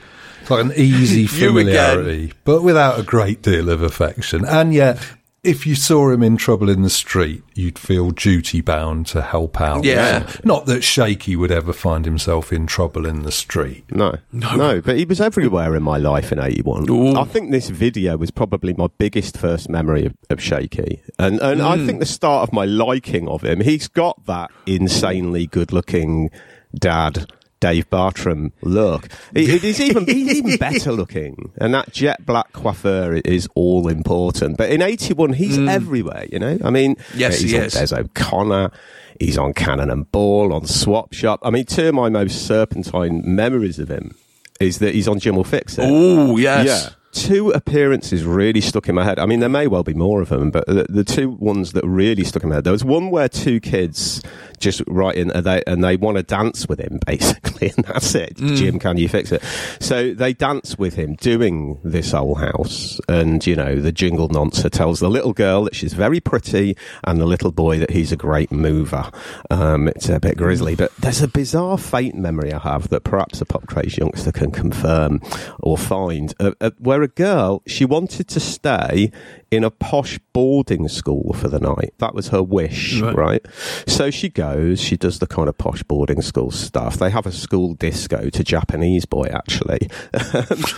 It's 0.51 0.69
like 0.69 0.77
an 0.77 0.81
easy 0.81 1.27
familiarity, 1.29 2.33
but 2.45 2.63
without 2.63 2.99
a 2.99 3.03
great 3.03 3.43
deal 3.43 3.69
of 3.69 3.83
affection. 3.83 4.45
And 4.45 4.75
yet, 4.75 4.99
if 5.43 5.67
you 5.67 5.75
saw 5.75 6.11
him 6.11 6.23
in 6.23 6.37
trouble 6.37 6.69
in 6.69 6.83
the 6.83 6.91
street, 6.91 7.43
you'd 7.55 7.79
feel 7.79 8.11
duty 8.11 8.61
bound 8.61 9.07
to 9.07 9.23
help 9.23 9.61
out. 9.61 9.85
Yeah. 9.85 10.31
Not 10.45 10.67
that 10.67 10.83
Shaky 10.85 11.35
would 11.35 11.51
ever 11.51 11.73
find 11.73 12.05
himself 12.05 12.53
in 12.53 12.67
trouble 12.67 13.07
in 13.07 13.23
the 13.23 13.33
street. 13.33 13.85
No, 13.91 14.17
no, 14.33 14.81
but 14.83 14.99
he 14.99 15.05
was 15.07 15.21
everywhere 15.21 15.75
in 15.75 15.83
my 15.83 15.97
life 15.97 16.31
in 16.31 16.39
'81. 16.39 16.91
Ooh. 16.91 17.17
I 17.17 17.25
think 17.25 17.51
this 17.51 17.71
video 17.71 18.17
was 18.19 18.31
probably 18.31 18.75
my 18.75 18.89
biggest 18.99 19.39
first 19.39 19.69
memory 19.69 20.05
of, 20.05 20.15
of 20.29 20.43
Shaky, 20.43 21.03
and 21.19 21.41
and 21.41 21.63
I 21.63 21.85
think 21.87 22.01
the 22.01 22.07
start 22.07 22.49
of 22.49 22.53
my 22.53 22.67
liking 22.67 23.27
of 23.29 23.43
him. 23.43 23.61
He's 23.61 23.89
got 23.89 24.27
that 24.27 24.51
insanely 24.67 25.47
good-looking 25.47 26.31
dad. 26.75 27.31
Dave 27.61 27.89
Bartram 27.91 28.53
look. 28.63 29.09
He- 29.35 29.59
He's 29.59 29.81
even 29.81 30.07
he's 30.07 30.39
even 30.39 30.57
better 30.59 30.93
looking, 30.93 31.53
and 31.59 31.75
that 31.75 31.93
jet 31.93 32.25
black 32.27 32.53
coiffure 32.53 33.21
is 33.25 33.49
all 33.55 33.89
important. 33.89 34.57
But 34.57 34.71
in 34.71 34.83
'81, 34.83 35.35
he's 35.35 35.59
mm. 35.59 35.69
everywhere. 35.71 36.27
You 36.33 36.39
know, 36.39 36.59
I 36.65 36.71
mean, 36.71 36.97
Yes, 37.15 37.41
he's 37.41 37.51
he 37.53 37.59
on 37.59 37.65
is. 37.65 37.75
Des 37.75 37.95
O'Connor. 37.95 38.71
He's 39.19 39.37
on 39.37 39.53
Cannon 39.53 39.91
and 39.91 40.11
Ball, 40.11 40.51
on 40.55 40.65
Swap 40.67 41.13
Shop. 41.13 41.41
I 41.43 41.51
mean, 41.51 41.67
two 41.67 41.89
of 41.89 41.95
my 41.95 42.09
most 42.09 42.47
serpentine 42.47 43.23
memories 43.23 43.79
of 43.79 43.91
him 43.91 44.15
is 44.61 44.79
that 44.79 44.95
he's 44.95 45.07
on 45.07 45.19
Jim'll 45.19 45.45
Fix 45.45 45.77
It. 45.79 45.85
Oh, 45.87 46.39
yes. 46.39 46.67
Yeah. 46.67 46.95
Two 47.13 47.51
appearances 47.51 48.25
really 48.25 48.61
stuck 48.61 48.89
in 48.89 48.95
my 48.95 49.05
head. 49.05 49.19
I 49.19 49.27
mean, 49.27 49.41
there 49.41 49.49
may 49.49 49.67
well 49.67 49.83
be 49.83 49.93
more 49.95 50.23
of 50.23 50.29
them, 50.29 50.51
but 50.51 50.67
the, 50.67 50.87
the 50.89 51.03
two 51.05 51.29
ones 51.29 51.73
that 51.73 51.85
really 51.85 52.23
stuck 52.25 52.45
in 52.45 52.49
my 52.51 52.55
head. 52.57 52.65
There 52.65 52.73
was 52.73 52.85
one 52.85 53.11
where 53.11 53.29
two 53.29 53.59
kids 53.61 54.23
just 54.61 54.83
write 54.87 55.17
in 55.17 55.31
and 55.33 55.45
they, 55.45 55.63
and 55.67 55.83
they 55.83 55.97
want 55.97 56.17
to 56.19 56.23
dance 56.23 56.69
with 56.69 56.79
him, 56.79 57.01
basically, 57.07 57.73
and 57.77 57.85
that's 57.85 58.15
it. 58.15 58.37
Jim, 58.37 58.79
can 58.79 58.97
you 58.97 59.09
fix 59.09 59.33
it? 59.33 59.43
So 59.81 60.15
they 60.15 60.33
dance 60.33 60.79
with 60.79 60.95
him 60.95 61.15
doing 61.17 61.79
this 61.83 62.15
old 62.15 62.39
house, 62.39 63.01
and 63.09 63.45
you 63.47 63.57
know, 63.57 63.81
the 63.81 63.93
jingle 63.93 64.29
noncer 64.29 64.71
tells 64.71 65.01
the 65.01 65.11
little 65.11 65.33
girl 65.33 65.65
that 65.65 65.75
she's 65.75 65.95
very 65.95 66.21
pretty, 66.21 66.77
and 67.05 67.21
the 67.21 67.27
little 67.27 67.51
boy 67.53 67.79
that 67.79 67.91
he's 67.91 68.13
a 68.13 68.17
great 68.17 68.53
mover. 68.53 69.11
Um, 69.51 69.89
it's 69.89 70.09
a 70.09 70.21
bit 70.21 70.37
grisly, 70.37 70.77
but 70.77 70.95
there's 70.97 71.23
a 71.23 71.29
bizarre 71.29 71.79
faint 71.79 72.15
memory 72.15 72.53
I 72.53 72.59
have 72.59 72.89
that 72.91 73.05
perhaps 73.05 73.41
a 73.41 73.47
pop 73.47 73.67
craze 73.67 73.97
youngster 73.97 74.33
can 74.33 74.51
confirm 74.51 75.21
or 75.61 75.79
find, 75.79 76.35
uh, 76.39 76.53
uh, 76.61 76.71
where 76.79 77.03
a 77.03 77.09
girl 77.09 77.63
she 77.67 77.85
wanted 77.85 78.29
to 78.29 78.41
stay 78.41 79.11
in 79.51 79.65
a 79.65 79.71
posh 79.71 80.19
boarding 80.33 80.87
school 80.89 81.33
for 81.35 81.49
the 81.49 81.59
night. 81.59 81.93
That 81.99 82.15
was 82.15 82.29
her 82.29 82.43
wish, 82.43 83.01
Right. 83.01 83.17
right? 83.17 83.47
So 83.87 84.11
she 84.11 84.29
goes, 84.29 84.81
she 84.81 84.97
does 84.97 85.19
the 85.19 85.27
kind 85.27 85.49
of 85.49 85.59
posh 85.59 85.83
boarding 85.83 86.23
school 86.23 86.51
stuff. 86.53 86.97
They 86.99 87.11
have 87.11 87.27
a 87.27 87.33
school 87.33 87.75
disco 87.75 88.31
to 88.31 88.45
Japanese 88.45 89.05
boy, 89.07 89.27
actually. 89.33 89.91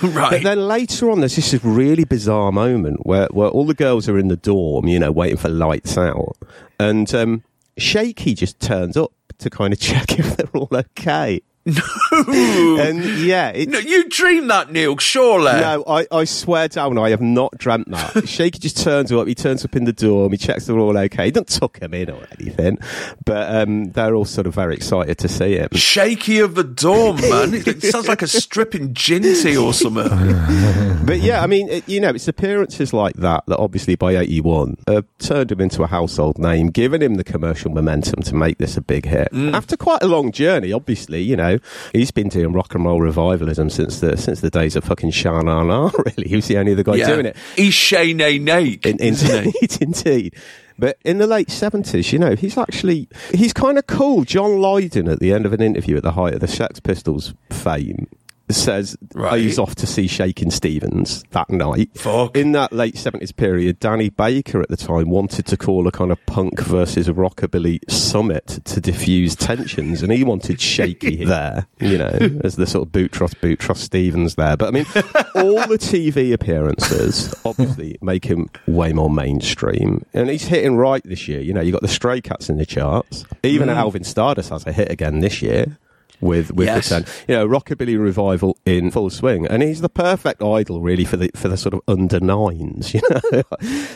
Right. 0.02 0.30
But 0.30 0.42
then 0.42 0.66
later 0.68 1.10
on, 1.10 1.20
there's 1.20 1.36
this 1.36 1.52
really 1.64 2.04
bizarre 2.04 2.50
moment 2.52 3.04
where, 3.06 3.28
where 3.30 3.48
all 3.48 3.64
the 3.66 3.74
girls 3.74 4.08
are 4.08 4.18
in 4.18 4.28
the 4.28 4.36
dorm, 4.36 4.86
you 4.88 4.98
know, 4.98 5.12
waiting 5.12 5.36
for 5.36 5.48
lights 5.48 5.96
out. 5.98 6.36
And 6.80 7.12
um, 7.14 7.42
Shaky 7.78 8.34
just 8.34 8.58
turns 8.60 8.96
up 8.96 9.12
to 9.38 9.50
kind 9.50 9.72
of 9.72 9.80
check 9.88 10.18
if 10.18 10.36
they're 10.36 10.48
all 10.54 10.68
okay. 10.72 11.40
And 11.64 13.04
yeah, 13.20 13.52
No, 13.68 13.78
you 13.78 14.08
dreamed 14.08 14.50
that, 14.50 14.72
Neil, 14.72 14.96
surely. 14.98 15.52
no, 15.52 15.84
I, 15.86 16.06
I 16.10 16.24
swear 16.24 16.68
down, 16.68 16.98
I 16.98 17.10
have 17.10 17.20
not 17.20 17.56
dreamt 17.58 17.90
that. 17.90 18.28
Shaky 18.28 18.58
just 18.58 18.78
turns 18.82 19.12
up. 19.12 19.26
He 19.28 19.34
turns 19.34 19.64
up 19.64 19.76
in 19.76 19.84
the 19.84 19.92
dorm. 19.92 20.32
He 20.32 20.38
checks 20.38 20.66
they're 20.66 20.78
all 20.78 20.96
okay. 20.98 21.26
He 21.26 21.30
doesn't 21.30 21.48
tuck 21.48 21.78
them 21.78 21.94
in 21.94 22.10
or 22.10 22.26
anything, 22.38 22.78
but 23.24 23.54
um, 23.54 23.92
they're 23.92 24.14
all 24.14 24.24
sort 24.24 24.46
of 24.46 24.54
very 24.54 24.74
excited 24.74 25.18
to 25.18 25.28
see 25.28 25.56
him. 25.56 25.68
Shaky 25.74 26.40
of 26.40 26.54
the 26.54 26.64
dorm, 26.64 27.16
man. 27.20 27.54
It 27.54 27.82
sounds 27.84 28.08
like 28.08 28.22
a 28.22 28.26
stripping 28.26 28.94
ginty 28.94 29.56
or 29.56 29.72
something. 29.72 30.02
But 31.04 31.18
yeah, 31.20 31.42
I 31.42 31.48
mean, 31.48 31.68
it, 31.68 31.88
you 31.88 32.00
know, 32.00 32.10
it's 32.10 32.28
appearances 32.28 32.92
like 32.92 33.14
that 33.16 33.44
that 33.46 33.58
obviously 33.58 33.96
by 33.96 34.14
81 34.16 34.76
uh, 34.86 35.02
turned 35.18 35.50
him 35.50 35.60
into 35.60 35.82
a 35.82 35.88
household 35.88 36.38
name, 36.38 36.68
giving 36.68 37.02
him 37.02 37.14
the 37.16 37.24
commercial 37.24 37.72
momentum 37.72 38.22
to 38.22 38.34
make 38.36 38.58
this 38.58 38.76
a 38.76 38.80
big 38.80 39.06
hit. 39.06 39.28
After 39.32 39.76
quite 39.76 40.02
a 40.02 40.06
long 40.06 40.30
journey, 40.30 40.72
obviously, 40.72 41.20
you 41.20 41.34
know, 41.36 41.51
he's 41.92 42.10
been 42.10 42.28
doing 42.28 42.52
rock 42.52 42.74
and 42.74 42.84
roll 42.84 43.00
revivalism 43.00 43.70
since 43.70 44.00
the 44.00 44.16
since 44.16 44.40
the 44.40 44.50
days 44.50 44.76
of 44.76 44.84
fucking 44.84 45.10
Sha 45.10 45.40
Na 45.40 45.62
Na, 45.62 45.90
really. 46.06 46.28
He 46.28 46.36
was 46.36 46.48
the 46.48 46.58
only 46.58 46.72
other 46.72 46.82
guy 46.82 46.96
doing 47.06 47.26
it. 47.26 47.36
He's 47.56 47.74
Shay 47.74 48.12
Nay 48.12 48.38
Nake, 48.38 48.86
In, 48.86 48.98
isn't 48.98 49.44
he? 49.44 49.52
indeed, 49.62 49.82
indeed. 49.82 50.34
But 50.78 50.98
in 51.04 51.18
the 51.18 51.26
late 51.26 51.50
seventies, 51.50 52.12
you 52.12 52.18
know, 52.18 52.34
he's 52.34 52.56
actually 52.56 53.08
he's 53.34 53.52
kind 53.52 53.78
of 53.78 53.86
cool. 53.86 54.24
John 54.24 54.60
Lydon 54.60 55.08
at 55.08 55.20
the 55.20 55.32
end 55.32 55.46
of 55.46 55.52
an 55.52 55.60
interview 55.60 55.96
at 55.96 56.02
the 56.02 56.12
height 56.12 56.34
of 56.34 56.40
the 56.40 56.48
Sex 56.48 56.80
Pistols 56.80 57.34
fame 57.50 58.08
says 58.52 58.96
Right. 59.14 59.40
he's 59.40 59.58
off 59.58 59.74
to 59.76 59.86
see 59.86 60.06
Shakin' 60.06 60.50
Stevens 60.50 61.24
that 61.30 61.50
night. 61.50 61.90
Fuck. 61.94 62.36
In 62.36 62.52
that 62.52 62.72
late 62.72 62.96
seventies 62.96 63.32
period, 63.32 63.78
Danny 63.80 64.08
Baker 64.08 64.60
at 64.60 64.68
the 64.68 64.76
time 64.76 65.10
wanted 65.10 65.46
to 65.46 65.56
call 65.56 65.86
a 65.86 65.92
kind 65.92 66.10
of 66.12 66.24
punk 66.26 66.60
versus 66.60 67.08
rockabilly 67.08 67.78
summit 67.90 68.60
to 68.64 68.80
diffuse 68.80 69.36
tensions, 69.36 70.02
and 70.02 70.12
he 70.12 70.24
wanted 70.24 70.60
Shaky 70.60 71.24
there, 71.24 71.66
you 71.80 71.98
know, 71.98 72.18
as 72.44 72.56
the 72.56 72.66
sort 72.66 72.86
of 72.86 72.92
boot 72.92 73.12
trust 73.12 73.40
boot 73.40 73.58
trust 73.58 73.84
Stevens 73.84 74.34
there. 74.36 74.56
But 74.56 74.68
I 74.68 74.70
mean, 74.70 74.86
all 75.34 75.66
the 75.66 75.78
TV 75.78 76.32
appearances 76.32 77.34
obviously 77.44 77.98
make 78.00 78.24
him 78.24 78.48
way 78.66 78.92
more 78.92 79.10
mainstream, 79.10 80.04
and 80.14 80.28
he's 80.30 80.44
hitting 80.44 80.76
right 80.76 81.02
this 81.04 81.28
year. 81.28 81.40
You 81.40 81.52
know, 81.52 81.60
you 81.60 81.72
got 81.72 81.82
the 81.82 81.88
Stray 81.88 82.20
Cats 82.20 82.48
in 82.48 82.58
the 82.58 82.66
charts. 82.66 83.24
Even 83.42 83.68
mm. 83.68 83.76
Alvin 83.76 84.04
Stardust 84.04 84.50
has 84.50 84.66
a 84.66 84.72
hit 84.72 84.90
again 84.90 85.20
this 85.20 85.42
year. 85.42 85.78
With 86.22 86.52
with 86.54 86.68
Yes. 86.68 86.88
the 86.88 87.00
ten, 87.02 87.12
you 87.28 87.34
know, 87.34 87.46
rockabilly 87.46 88.00
revival 88.00 88.56
in 88.64 88.90
full 88.90 89.10
swing, 89.10 89.46
and 89.46 89.62
he's 89.62 89.80
the 89.82 89.88
perfect 89.90 90.40
idol, 90.42 90.80
really, 90.80 91.04
for 91.04 91.16
the 91.18 91.30
for 91.34 91.48
the 91.48 91.56
sort 91.58 91.74
of 91.74 91.80
under 91.88 92.20
nines, 92.20 92.94
you 92.94 93.00
know. 93.10 93.42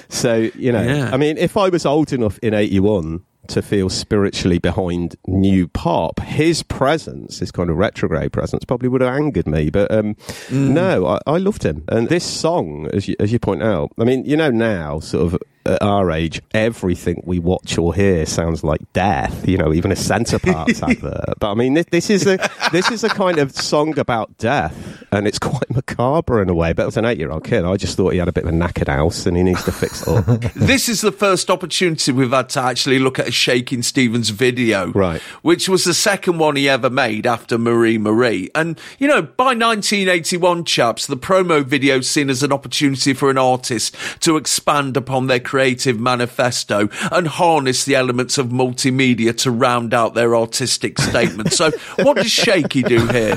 so 0.08 0.50
you 0.56 0.72
know, 0.72 0.82
Yeah. 0.82 1.10
I 1.12 1.16
mean, 1.16 1.38
if 1.38 1.56
I 1.56 1.68
was 1.68 1.86
old 1.86 2.12
enough 2.12 2.38
in 2.40 2.52
'81 2.52 3.22
to 3.48 3.62
feel 3.62 3.88
spiritually 3.88 4.58
behind 4.58 5.14
new 5.28 5.68
pop, 5.68 6.18
his 6.18 6.64
presence, 6.64 7.38
his 7.38 7.52
kind 7.52 7.70
of 7.70 7.76
retrograde 7.76 8.32
presence, 8.32 8.64
probably 8.64 8.88
would 8.88 9.02
have 9.02 9.14
angered 9.14 9.46
me. 9.46 9.70
But 9.70 9.88
um, 9.94 10.16
no, 10.50 11.06
I, 11.06 11.20
I 11.28 11.38
loved 11.38 11.62
him, 11.64 11.84
and 11.88 12.08
this 12.08 12.24
song, 12.24 12.88
as 12.92 13.06
you 13.06 13.14
as 13.20 13.30
you 13.32 13.38
point 13.38 13.62
out, 13.62 13.92
I 14.00 14.04
mean, 14.04 14.24
you 14.24 14.36
know, 14.36 14.50
now 14.50 14.98
sort 14.98 15.32
of. 15.32 15.40
At 15.66 15.82
our 15.82 16.10
age, 16.10 16.40
everything 16.52 17.22
we 17.24 17.38
watch 17.38 17.76
or 17.76 17.94
hear 17.94 18.24
sounds 18.24 18.62
like 18.62 18.80
death. 18.92 19.46
You 19.46 19.58
know, 19.58 19.72
even 19.72 19.92
a 19.92 19.96
Center 19.96 20.38
Parcs 20.38 20.82
advert. 20.82 21.34
But 21.38 21.50
I 21.50 21.54
mean, 21.54 21.74
this, 21.74 21.86
this 21.90 22.10
is 22.10 22.26
a 22.26 22.38
this 22.72 22.90
is 22.90 23.04
a 23.04 23.08
kind 23.08 23.38
of 23.38 23.52
song 23.52 23.98
about 23.98 24.36
death, 24.38 25.04
and 25.10 25.26
it's 25.26 25.38
quite 25.38 25.68
macabre 25.70 26.40
in 26.40 26.48
a 26.48 26.54
way. 26.54 26.72
But 26.72 26.86
as 26.86 26.96
an 26.96 27.04
eight-year-old 27.04 27.44
kid, 27.44 27.64
I 27.64 27.76
just 27.76 27.96
thought 27.96 28.12
he 28.12 28.18
had 28.18 28.28
a 28.28 28.32
bit 28.32 28.44
of 28.44 28.50
a 28.50 28.56
knackered 28.56 28.88
house, 28.88 29.26
and 29.26 29.36
he 29.36 29.42
needs 29.42 29.64
to 29.64 29.72
fix 29.72 30.02
it 30.02 30.08
up. 30.08 30.40
this 30.54 30.88
is 30.88 31.00
the 31.00 31.12
first 31.12 31.50
opportunity 31.50 32.12
we've 32.12 32.30
had 32.30 32.48
to 32.50 32.60
actually 32.60 32.98
look 32.98 33.18
at 33.18 33.28
a 33.28 33.32
Shaking 33.32 33.82
Stevens 33.82 34.30
video. 34.30 34.92
Right. 34.92 35.20
Which 35.42 35.68
was 35.68 35.84
the 35.84 35.94
second 35.94 36.38
one 36.38 36.56
he 36.56 36.68
ever 36.68 36.90
made 36.90 37.26
after 37.26 37.58
Marie 37.58 37.98
Marie. 37.98 38.50
And, 38.54 38.78
you 38.98 39.08
know, 39.08 39.22
by 39.22 39.54
1981, 39.54 40.64
chaps, 40.64 41.06
the 41.06 41.16
promo 41.16 41.64
video 41.64 42.00
seen 42.00 42.30
as 42.30 42.42
an 42.42 42.52
opportunity 42.52 43.12
for 43.12 43.30
an 43.30 43.38
artist 43.38 43.96
to 44.20 44.36
expand 44.36 44.96
upon 44.96 45.26
their 45.26 45.40
creative 45.56 45.98
manifesto 45.98 46.86
and 47.10 47.26
harness 47.26 47.86
the 47.86 47.94
elements 47.94 48.36
of 48.36 48.48
multimedia 48.48 49.34
to 49.34 49.50
round 49.50 49.94
out 49.94 50.12
their 50.12 50.36
artistic 50.36 50.98
statement. 50.98 51.50
So, 51.50 51.70
what 52.00 52.18
does 52.18 52.30
Shaky 52.30 52.82
do 52.82 53.06
here? 53.06 53.36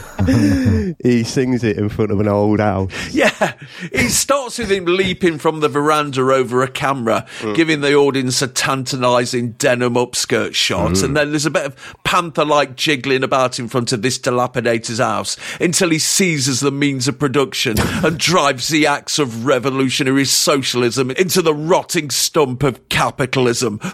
he 1.01 1.23
sings 1.23 1.63
it 1.63 1.77
in 1.77 1.87
front 1.87 2.11
of 2.11 2.19
an 2.19 2.27
old 2.27 2.59
house. 2.59 2.91
Yeah, 3.13 3.53
it 3.83 4.09
starts 4.09 4.59
with 4.59 4.69
him 4.69 4.83
leaping 4.83 5.37
from 5.37 5.61
the 5.61 5.69
veranda 5.69 6.19
over 6.19 6.61
a 6.61 6.67
camera, 6.67 7.25
mm. 7.39 7.55
giving 7.55 7.79
the 7.79 7.93
audience 7.93 8.41
a 8.41 8.47
tantalising 8.49 9.51
denim 9.53 9.93
upskirt 9.93 10.55
shot, 10.55 10.91
mm. 10.91 11.03
and 11.05 11.15
then 11.15 11.29
there's 11.29 11.45
a 11.45 11.49
bit 11.49 11.67
of 11.67 11.95
panther-like 12.03 12.75
jiggling 12.75 13.23
about 13.23 13.59
in 13.59 13.69
front 13.69 13.93
of 13.93 14.01
this 14.01 14.17
dilapidator's 14.17 14.99
house 14.99 15.37
until 15.61 15.89
he 15.89 15.99
seizes 15.99 16.59
the 16.59 16.71
means 16.71 17.07
of 17.07 17.17
production 17.17 17.75
and 17.79 18.17
drives 18.17 18.67
the 18.67 18.87
axe 18.87 19.19
of 19.19 19.45
revolutionary 19.45 20.25
socialism 20.25 21.11
into 21.11 21.41
the 21.41 21.53
rotting 21.53 22.08
stump 22.11 22.63
of 22.63 22.87
capitalism. 22.89 23.79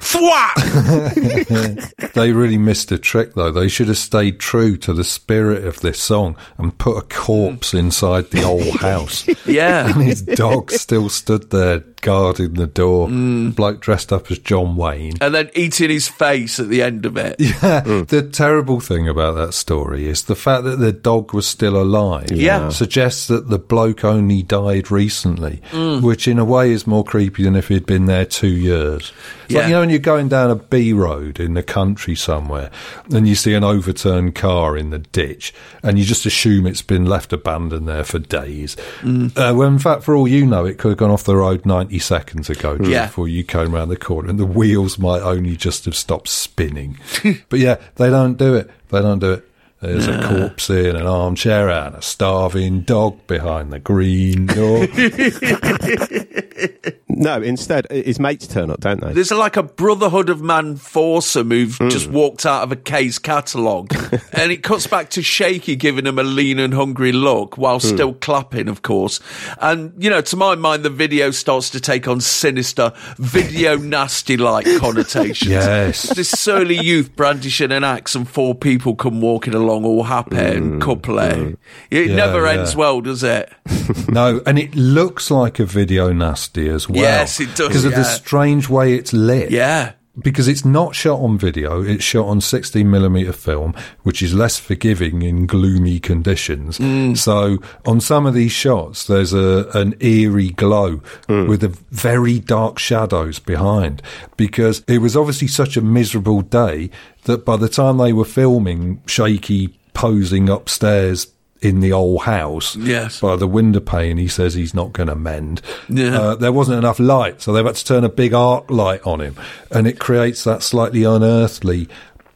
They 2.13 2.31
really 2.31 2.57
missed 2.57 2.91
a 2.91 2.97
trick, 2.97 3.33
though. 3.33 3.51
They 3.51 3.67
should 3.67 3.87
have 3.89 3.97
stayed 3.97 4.39
true 4.39 4.77
to 4.77 4.93
the 4.93 5.03
spirit 5.03 5.65
of 5.65 5.81
this 5.81 5.99
song 5.99 6.37
and 6.57 6.77
put 6.77 6.97
a 6.97 7.01
corpse 7.01 7.73
inside 7.73 8.31
the 8.31 8.43
old 8.43 8.79
house. 8.79 9.27
Yeah. 9.45 9.93
And 9.93 10.01
his 10.03 10.21
dog 10.23 10.71
still 10.71 11.07
stood 11.09 11.51
there 11.51 11.83
guarding 12.05 12.53
the 12.53 12.67
door. 12.67 13.09
Bloke 13.09 13.81
dressed 13.81 14.13
up 14.13 14.29
as 14.29 14.37
John 14.39 14.75
Wayne. 14.75 15.13
and 15.21 15.33
then 15.33 15.49
eating 15.55 15.89
his 15.89 16.07
face 16.07 16.59
at 16.59 16.69
the 16.69 16.81
end 16.83 17.05
of 17.05 17.17
it. 17.17 17.35
Yeah, 17.65 17.81
the 17.81 18.29
terrible 18.31 18.79
thing 18.79 19.07
about 19.09 19.33
that 19.35 19.53
story 19.55 20.07
is 20.07 20.23
the 20.25 20.35
fact 20.35 20.63
that 20.65 20.77
the 20.77 20.91
dog 20.91 21.33
was 21.33 21.47
still 21.47 21.75
alive. 21.81 22.31
Yeah. 22.31 22.69
suggests 22.69 23.27
that 23.27 23.49
the 23.49 23.57
bloke 23.57 24.03
only 24.05 24.43
died 24.43 24.91
recently, 24.91 25.61
Mm. 25.71 26.01
which 26.03 26.27
in 26.27 26.37
a 26.37 26.45
way 26.45 26.71
is 26.71 26.85
more 26.85 27.03
creepy 27.03 27.43
than 27.43 27.55
if 27.55 27.69
he'd 27.69 27.85
been 27.87 28.05
there 28.05 28.25
two 28.25 28.47
years. 28.47 29.11
Yeah. 29.47 29.59
like, 29.59 29.67
you 29.67 29.73
know, 29.73 29.79
when 29.81 29.89
you're 29.89 29.99
going 29.99 30.27
down 30.29 30.49
a 30.51 30.55
B 30.55 30.93
road 30.93 31.39
in 31.39 31.53
the 31.53 31.63
country 31.63 32.15
somewhere 32.15 32.71
and 33.13 33.27
you 33.27 33.35
see 33.35 33.53
an 33.53 33.63
overturned 33.63 34.35
car 34.35 34.75
in 34.77 34.89
the 34.89 34.99
ditch 34.99 35.53
and 35.83 35.97
you 35.99 36.05
just 36.05 36.25
assume 36.25 36.65
it's 36.67 36.81
been 36.81 37.05
left 37.05 37.33
abandoned 37.33 37.87
there 37.87 38.03
for 38.03 38.19
days. 38.19 38.75
Mm. 39.01 39.37
Uh, 39.37 39.53
when 39.55 39.73
in 39.73 39.79
fact, 39.79 40.03
for 40.03 40.15
all 40.15 40.27
you 40.27 40.45
know, 40.45 40.65
it 40.65 40.77
could 40.77 40.89
have 40.89 40.97
gone 40.97 41.11
off 41.11 41.23
the 41.23 41.35
road 41.35 41.65
90 41.65 41.97
seconds 41.99 42.49
ago 42.49 42.77
just 42.77 42.89
Yeah. 42.89 43.05
before 43.07 43.27
you 43.27 43.43
came 43.43 43.75
around 43.75 43.89
the 43.89 43.97
corner 43.97 44.29
and 44.29 44.39
the 44.39 44.45
wheels 44.45 44.97
might 44.97 45.21
only 45.21 45.55
just 45.55 45.85
have 45.85 45.95
stopped 45.95 46.27
spinning. 46.27 46.97
but 47.49 47.59
yeah, 47.59 47.75
they 47.95 48.09
don't 48.09 48.37
do 48.37 48.55
it. 48.55 48.69
They 48.89 49.01
don't 49.01 49.19
do 49.19 49.33
it. 49.33 49.49
There's 49.85 50.07
a 50.07 50.21
corpse 50.27 50.69
in 50.69 50.95
an 50.95 51.05
armchair 51.07 51.69
and 51.69 51.95
a 51.95 52.01
starving 52.01 52.81
dog 52.81 53.25
behind 53.27 53.71
the 53.71 53.79
green 53.79 54.47
door. 54.47 54.87
No, 57.17 57.41
instead, 57.41 57.87
his 57.89 58.19
mates 58.19 58.45
turn 58.45 58.69
up, 58.69 58.81
don't 58.81 58.99
they? 58.99 59.13
There's 59.13 59.31
like 59.31 59.55
a 59.55 59.63
Brotherhood 59.63 60.29
of 60.29 60.41
Man 60.41 60.75
foursome 60.75 61.49
who've 61.49 61.77
Hmm. 61.77 61.87
just 61.87 62.09
walked 62.09 62.45
out 62.45 62.63
of 62.63 62.73
a 62.73 62.75
Kays 62.75 63.19
catalogue. 63.19 63.93
and 64.33 64.51
it 64.51 64.63
cuts 64.63 64.85
back 64.85 65.09
to 65.11 65.21
Shaky 65.21 65.77
giving 65.77 66.05
him 66.05 66.19
a 66.19 66.23
lean 66.23 66.59
and 66.59 66.73
hungry 66.73 67.13
look 67.13 67.57
while 67.57 67.79
Hmm. 67.79 67.87
still 67.87 68.13
clapping, 68.13 68.67
of 68.67 68.81
course. 68.81 69.21
And, 69.61 69.93
you 69.97 70.09
know, 70.09 70.19
to 70.21 70.35
my 70.35 70.55
mind, 70.55 70.83
the 70.83 70.89
video 70.89 71.31
starts 71.31 71.69
to 71.69 71.79
take 71.79 72.05
on 72.07 72.19
sinister, 72.19 72.91
video 73.17 73.77
nasty 73.95 74.35
like 74.35 74.65
connotations. 74.77 75.49
Yes. 75.49 76.13
This 76.15 76.29
surly 76.29 76.75
youth 76.77 77.15
brandishing 77.15 77.71
an 77.71 77.85
axe 77.85 78.15
and 78.15 78.27
four 78.27 78.55
people 78.55 78.93
come 78.93 79.21
walking 79.21 79.53
along 79.53 79.74
all 79.83 80.03
happy 80.03 80.37
and 80.37 80.81
couple. 80.81 81.17
It 81.19 81.57
Yeah, 81.89 82.15
never 82.15 82.45
yeah. 82.45 82.59
ends 82.59 82.75
well, 82.75 83.01
does 83.01 83.23
it? 83.23 83.51
no, 84.09 84.41
and 84.45 84.59
it 84.59 84.75
looks 84.75 85.31
like 85.31 85.59
a 85.59 85.65
video 85.65 86.13
nasty 86.13 86.69
as 86.69 86.87
well. 86.87 87.01
Yes, 87.01 87.39
it 87.39 87.55
does, 87.55 87.67
Because 87.67 87.85
of 87.85 87.95
the 87.95 88.03
strange 88.03 88.69
way 88.69 88.93
it's 88.93 89.11
lit. 89.11 89.49
Yeah. 89.51 89.93
Because 90.17 90.47
it's 90.47 90.63
not 90.63 90.95
shot 90.95 91.19
on 91.19 91.37
video, 91.37 91.81
it's 91.81 92.03
shot 92.03 92.27
on 92.27 92.39
16mm 92.39 93.35
film, 93.35 93.73
which 94.03 94.21
is 94.21 94.33
less 94.33 94.57
forgiving 94.57 95.21
in 95.21 95.45
gloomy 95.45 95.99
conditions. 95.99 96.77
Mm. 96.77 97.17
So 97.17 97.57
on 97.85 97.99
some 97.99 98.25
of 98.25 98.33
these 98.33 98.53
shots, 98.53 99.07
there's 99.07 99.33
a 99.33 99.69
an 99.73 99.95
eerie 99.99 100.51
glow 100.51 101.01
with 101.27 101.61
the 101.61 101.77
very 101.91 102.39
dark 102.39 102.79
shadows 102.79 103.39
behind. 103.39 104.01
Because 104.37 104.83
it 104.87 104.99
was 104.99 105.17
obviously 105.17 105.47
such 105.47 105.75
a 105.75 105.81
miserable 105.81 106.41
day 106.41 106.89
that 107.23 107.43
by 107.43 107.57
the 107.57 107.69
time 107.69 107.97
they 107.97 108.13
were 108.13 108.25
filming 108.25 109.01
Shaky 109.05 109.77
posing 109.93 110.49
upstairs 110.49 111.27
in 111.61 111.79
the 111.79 111.91
old 111.93 112.21
house 112.23 112.75
Yes. 112.75 113.19
by 113.21 113.35
the 113.37 113.47
window 113.47 113.79
pane 113.79 114.17
he 114.17 114.27
says 114.27 114.53
he's 114.53 114.73
not 114.73 114.93
going 114.93 115.07
to 115.09 115.15
mend 115.15 115.61
Yeah. 115.89 116.19
uh, 116.19 116.35
there 116.35 116.51
wasn't 116.51 116.77
enough 116.77 116.99
light 116.99 117.41
so 117.41 117.53
they've 117.53 117.65
had 117.65 117.75
to 117.75 117.85
turn 117.85 118.03
a 118.03 118.09
big 118.09 118.33
arc 118.33 118.69
light 118.69 119.01
on 119.05 119.21
him 119.21 119.35
and 119.71 119.87
it 119.87 119.97
creates 119.99 120.43
that 120.43 120.61
slightly 120.63 121.03
unearthly 121.05 121.87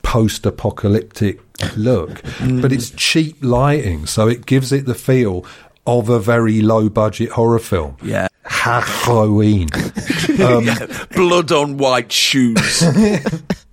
post-apocalyptic 0.04 1.40
look 1.76 2.22
but 2.62 2.72
it's 2.72 2.90
cheap 2.92 3.36
lighting 3.42 4.06
so 4.06 4.28
it 4.28 4.46
gives 4.46 4.72
it 4.72 4.86
the 4.86 4.96
feel 4.96 5.46
of 5.86 6.08
a 6.10 6.20
very 6.20 6.62
low 6.62 6.88
budget 6.90 7.30
horror 7.32 7.60
film 7.60 7.98
Yeah. 8.02 8.28
Halloween 8.44 9.68
Blood 11.16 11.52
on 11.52 11.78
white 11.78 12.12
shoes. 12.12 12.84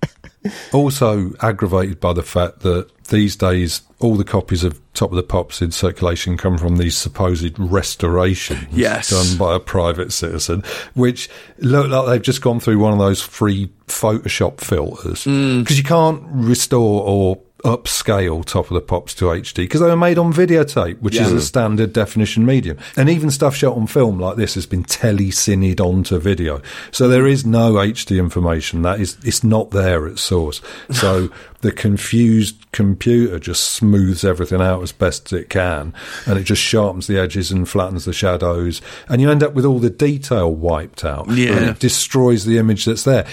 also 0.73 1.33
aggravated 1.41 1.99
by 1.99 2.13
the 2.13 2.23
fact 2.23 2.59
that 2.61 2.89
these 3.09 3.35
days 3.35 3.81
all 3.99 4.15
the 4.15 4.23
copies 4.23 4.63
of 4.63 4.79
Top 4.93 5.11
of 5.11 5.15
the 5.15 5.23
Pops 5.23 5.61
in 5.61 5.71
circulation 5.71 6.37
come 6.37 6.57
from 6.57 6.77
these 6.77 6.95
supposed 6.95 7.57
restorations 7.57 8.67
Yes. 8.71 9.09
done 9.09 9.37
by 9.37 9.55
a 9.55 9.59
private 9.59 10.11
citizen, 10.11 10.63
which 10.93 11.29
look 11.59 11.87
like 11.87 12.05
they've 12.07 12.21
just 12.21 12.41
gone 12.41 12.59
through 12.59 12.79
one 12.79 12.93
of 12.93 12.99
those 12.99 13.21
free 13.21 13.69
Photoshop 13.87 14.59
filters 14.59 15.23
mm. 15.23 15.59
because 15.59 15.77
you 15.77 15.83
can't 15.83 16.21
restore 16.27 17.03
or 17.03 17.39
upscale 17.67 18.45
Top 18.45 18.71
of 18.71 18.75
the 18.75 18.81
Pops 18.81 19.13
to 19.15 19.25
HD 19.25 19.55
because 19.55 19.81
they 19.81 19.87
were 19.87 19.97
made 19.97 20.17
on 20.17 20.31
videotape, 20.31 20.99
which 21.01 21.17
is 21.17 21.33
a 21.33 21.41
standard 21.41 21.91
definition 21.91 22.45
medium. 22.45 22.77
And 22.95 23.09
even 23.09 23.29
stuff 23.29 23.55
shot 23.55 23.75
on 23.75 23.87
film 23.87 24.19
like 24.19 24.37
this 24.37 24.55
has 24.55 24.65
been 24.65 24.85
telecined 24.85 25.81
onto 25.81 26.17
video. 26.17 26.61
So 26.91 27.09
there 27.09 27.27
is 27.27 27.45
no 27.45 27.73
HD 27.73 28.19
information. 28.19 28.83
That 28.83 29.01
is, 29.01 29.17
it's 29.23 29.43
not 29.43 29.71
there 29.71 30.07
at 30.07 30.17
source. 30.17 30.61
So 30.91 31.29
the 31.61 31.73
confused 31.73 32.71
computer 32.71 33.37
just 33.37 33.65
smooths 33.73 34.23
everything 34.23 34.61
out 34.61 34.81
as 34.81 34.93
best 34.93 35.33
as 35.33 35.41
it 35.41 35.49
can 35.49 35.93
and 36.25 36.37
it 36.37 36.43
just 36.43 36.61
sharpens 36.61 37.07
the 37.07 37.17
edges 37.17 37.51
and 37.51 37.67
flattens 37.67 38.05
the 38.05 38.13
shadows. 38.13 38.81
And 39.09 39.21
you 39.21 39.29
end 39.29 39.43
up 39.43 39.53
with 39.53 39.65
all 39.65 39.79
the 39.79 39.89
detail 39.89 40.53
wiped 40.53 41.03
out. 41.03 41.29
Yeah. 41.29 41.57
And 41.57 41.65
it 41.65 41.79
destroys 41.79 42.45
the 42.45 42.59
image 42.59 42.85
that's 42.85 43.03
there. 43.03 43.27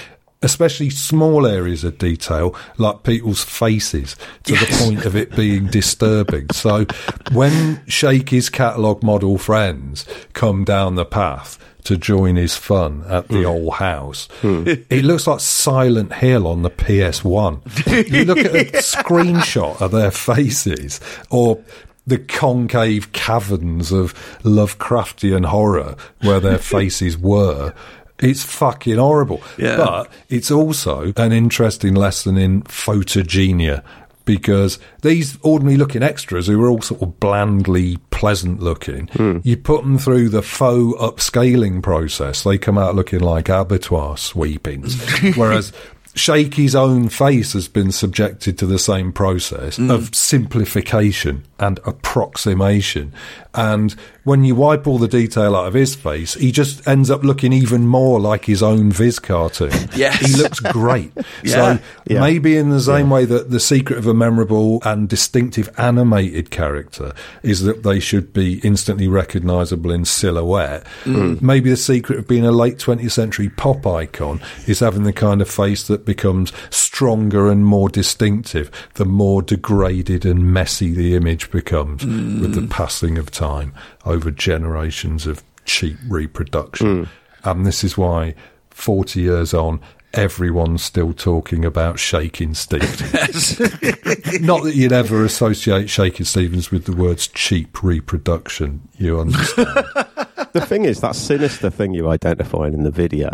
Especially 0.45 0.91
small 0.91 1.47
areas 1.47 1.85
of 1.85 1.99
detail, 1.99 2.55
like 2.77 3.03
people's 3.03 3.43
faces, 3.43 4.15
to 4.45 4.53
the 4.53 4.67
point 4.79 5.05
of 5.05 5.17
it 5.17 5.35
being 5.35 5.67
disturbing. 5.67 6.51
So, 6.53 6.87
when 7.33 7.85
Shaky's 7.87 8.51
catalogue 8.51 9.03
model 9.03 9.39
friends 9.39 10.07
come 10.35 10.65
down 10.65 10.95
the 10.95 11.05
path 11.05 11.59
to 11.85 11.97
join 11.97 12.37
his 12.37 12.57
fun 12.57 13.05
at 13.09 13.29
the 13.29 13.41
hmm. 13.41 13.47
old 13.47 13.75
house, 13.75 14.29
hmm. 14.41 14.65
it 14.67 15.05
looks 15.05 15.27
like 15.27 15.41
Silent 15.41 16.13
Hill 16.13 16.47
on 16.47 16.63
the 16.63 16.71
PS1. 16.71 18.11
you 18.11 18.25
look 18.25 18.39
at 18.39 18.55
a 18.55 18.65
screenshot 18.79 19.81
of 19.81 19.91
their 19.91 20.11
faces, 20.11 21.01
or 21.31 21.63
the 22.07 22.19
concave 22.19 23.13
caverns 23.13 23.93
of 23.93 24.15
Lovecraftian 24.43 25.47
horror 25.47 25.97
where 26.23 26.41
their 26.41 26.59
faces 26.75 27.17
were. 27.17 27.75
It's 28.21 28.45
fucking 28.45 28.97
horrible. 28.97 29.43
Yeah. 29.59 29.77
But 29.77 30.13
it's 30.29 30.51
also 30.51 31.13
an 31.17 31.33
interesting 31.33 31.95
lesson 31.95 32.37
in 32.37 32.63
photogenia 32.63 33.83
because 34.25 34.79
these 35.03 35.39
ordinary 35.43 35.77
looking 35.77 36.03
extras 36.03 36.47
who 36.47 36.63
are 36.63 36.69
all 36.69 36.81
sort 36.81 37.03
of 37.03 37.21
blandly 37.21 37.99
pleasant 38.11 38.61
looking, 38.61 39.09
hmm. 39.09 39.39
you 39.43 39.57
put 39.57 39.83
them 39.83 39.99
through 39.99 40.31
the 40.31 40.43
faux 40.43 40.99
upscaling 40.99 41.83
process. 41.83 42.43
They 42.43 42.57
come 42.57 42.79
out 42.79 42.95
looking 42.95 43.21
like 43.21 43.49
abattoir 43.49 44.17
sweepings. 44.17 44.99
Whereas 45.37 45.73
Shaky's 46.15 46.75
own 46.75 47.09
face 47.09 47.55
has 47.55 47.67
been 47.67 47.91
subjected 47.91 48.57
to 48.59 48.67
the 48.67 48.79
same 48.79 49.13
process 49.13 49.79
mm. 49.79 49.93
of 49.93 50.15
simplification 50.15 51.45
and 51.59 51.81
approximation. 51.85 53.13
And 53.53 53.93
when 54.25 54.43
you 54.43 54.55
wipe 54.55 54.87
all 54.87 54.99
the 54.99 55.09
detail 55.09 55.55
out 55.55 55.67
of 55.67 55.75
his 55.75 55.95
face, 55.95 56.35
he 56.35 56.51
just 56.51 56.87
ends 56.89 57.11
up 57.11 57.23
looking 57.23 57.53
even 57.53 57.87
more 57.87 58.21
like 58.21 58.45
his 58.45 58.63
own 58.63 58.91
Viz 58.91 59.19
cartoon. 59.19 59.73
Yes. 59.95 60.21
He 60.21 60.43
looks 60.43 60.61
great. 60.61 61.13
Yeah. 61.43 61.77
So 61.77 62.21
maybe 62.21 62.57
in 62.57 62.71
the 62.71 62.81
same 62.81 63.11
way 63.11 63.25
that 63.27 63.51
the 63.51 63.61
secret 63.61 63.99
of 63.99 64.07
a 64.07 64.15
memorable 64.15 64.81
and 64.85 65.09
distinctive 65.09 65.69
animated 65.79 66.51
character 66.51 67.13
is 67.43 67.63
that 67.63 67.83
they 67.83 68.01
should 68.01 68.33
be 68.33 68.61
instantly 68.61 69.09
recognizable 69.09 69.91
in 69.91 70.05
silhouette, 70.05 70.85
mm. 71.05 71.41
maybe 71.43 71.71
the 71.71 71.77
secret 71.77 72.19
of 72.19 72.29
being 72.29 72.47
a 72.47 72.51
late 72.53 72.79
20th 72.79 73.13
century 73.13 73.51
pop 73.51 73.87
icon 73.87 74.41
is 74.67 74.81
having 74.81 75.05
the 75.05 75.13
kind 75.13 75.43
of 75.43 75.51
face 75.51 75.87
that 75.87 76.04
becomes 76.05 76.53
stronger 76.71 77.51
and 77.51 77.65
more 77.67 77.89
distinctive 77.89 78.71
the 78.95 79.05
more 79.05 79.43
degraded 79.43 80.25
and 80.25 80.53
messy 80.53 80.93
the 80.93 81.15
image 81.15 81.51
becomes 81.51 82.05
with 82.05 82.55
the 82.55 82.67
passing 82.69 83.19
of 83.19 83.31
time 83.31 83.73
over 84.05 84.31
generations 84.31 85.27
of 85.27 85.43
cheap 85.65 85.97
reproduction. 86.09 87.05
Hmm. 87.05 87.49
And 87.49 87.67
this 87.67 87.85
is 87.85 87.97
why 87.97 88.35
40 88.71 89.21
years 89.21 89.55
on, 89.55 89.81
everyone's 90.15 90.83
still 90.83 91.13
talking 91.13 91.65
about 91.65 91.99
Shaking 91.99 92.55
Stevens. 92.55 93.61
Not 94.41 94.63
that 94.65 94.75
you'd 94.75 94.93
ever 94.93 95.25
associate 95.25 95.91
Shaking 95.91 96.25
Stevens 96.25 96.71
with 96.71 96.85
the 96.85 96.93
words 96.93 97.27
cheap 97.29 97.83
reproduction, 97.83 98.89
you 98.97 99.21
understand. 99.21 99.67
the 100.53 100.65
thing 100.67 100.85
is, 100.85 101.01
that 101.01 101.17
sinister 101.17 101.71
thing 101.71 101.95
you 101.95 102.09
identified 102.09 102.75
in 102.75 102.85
the 102.85 102.91
video 102.91 103.31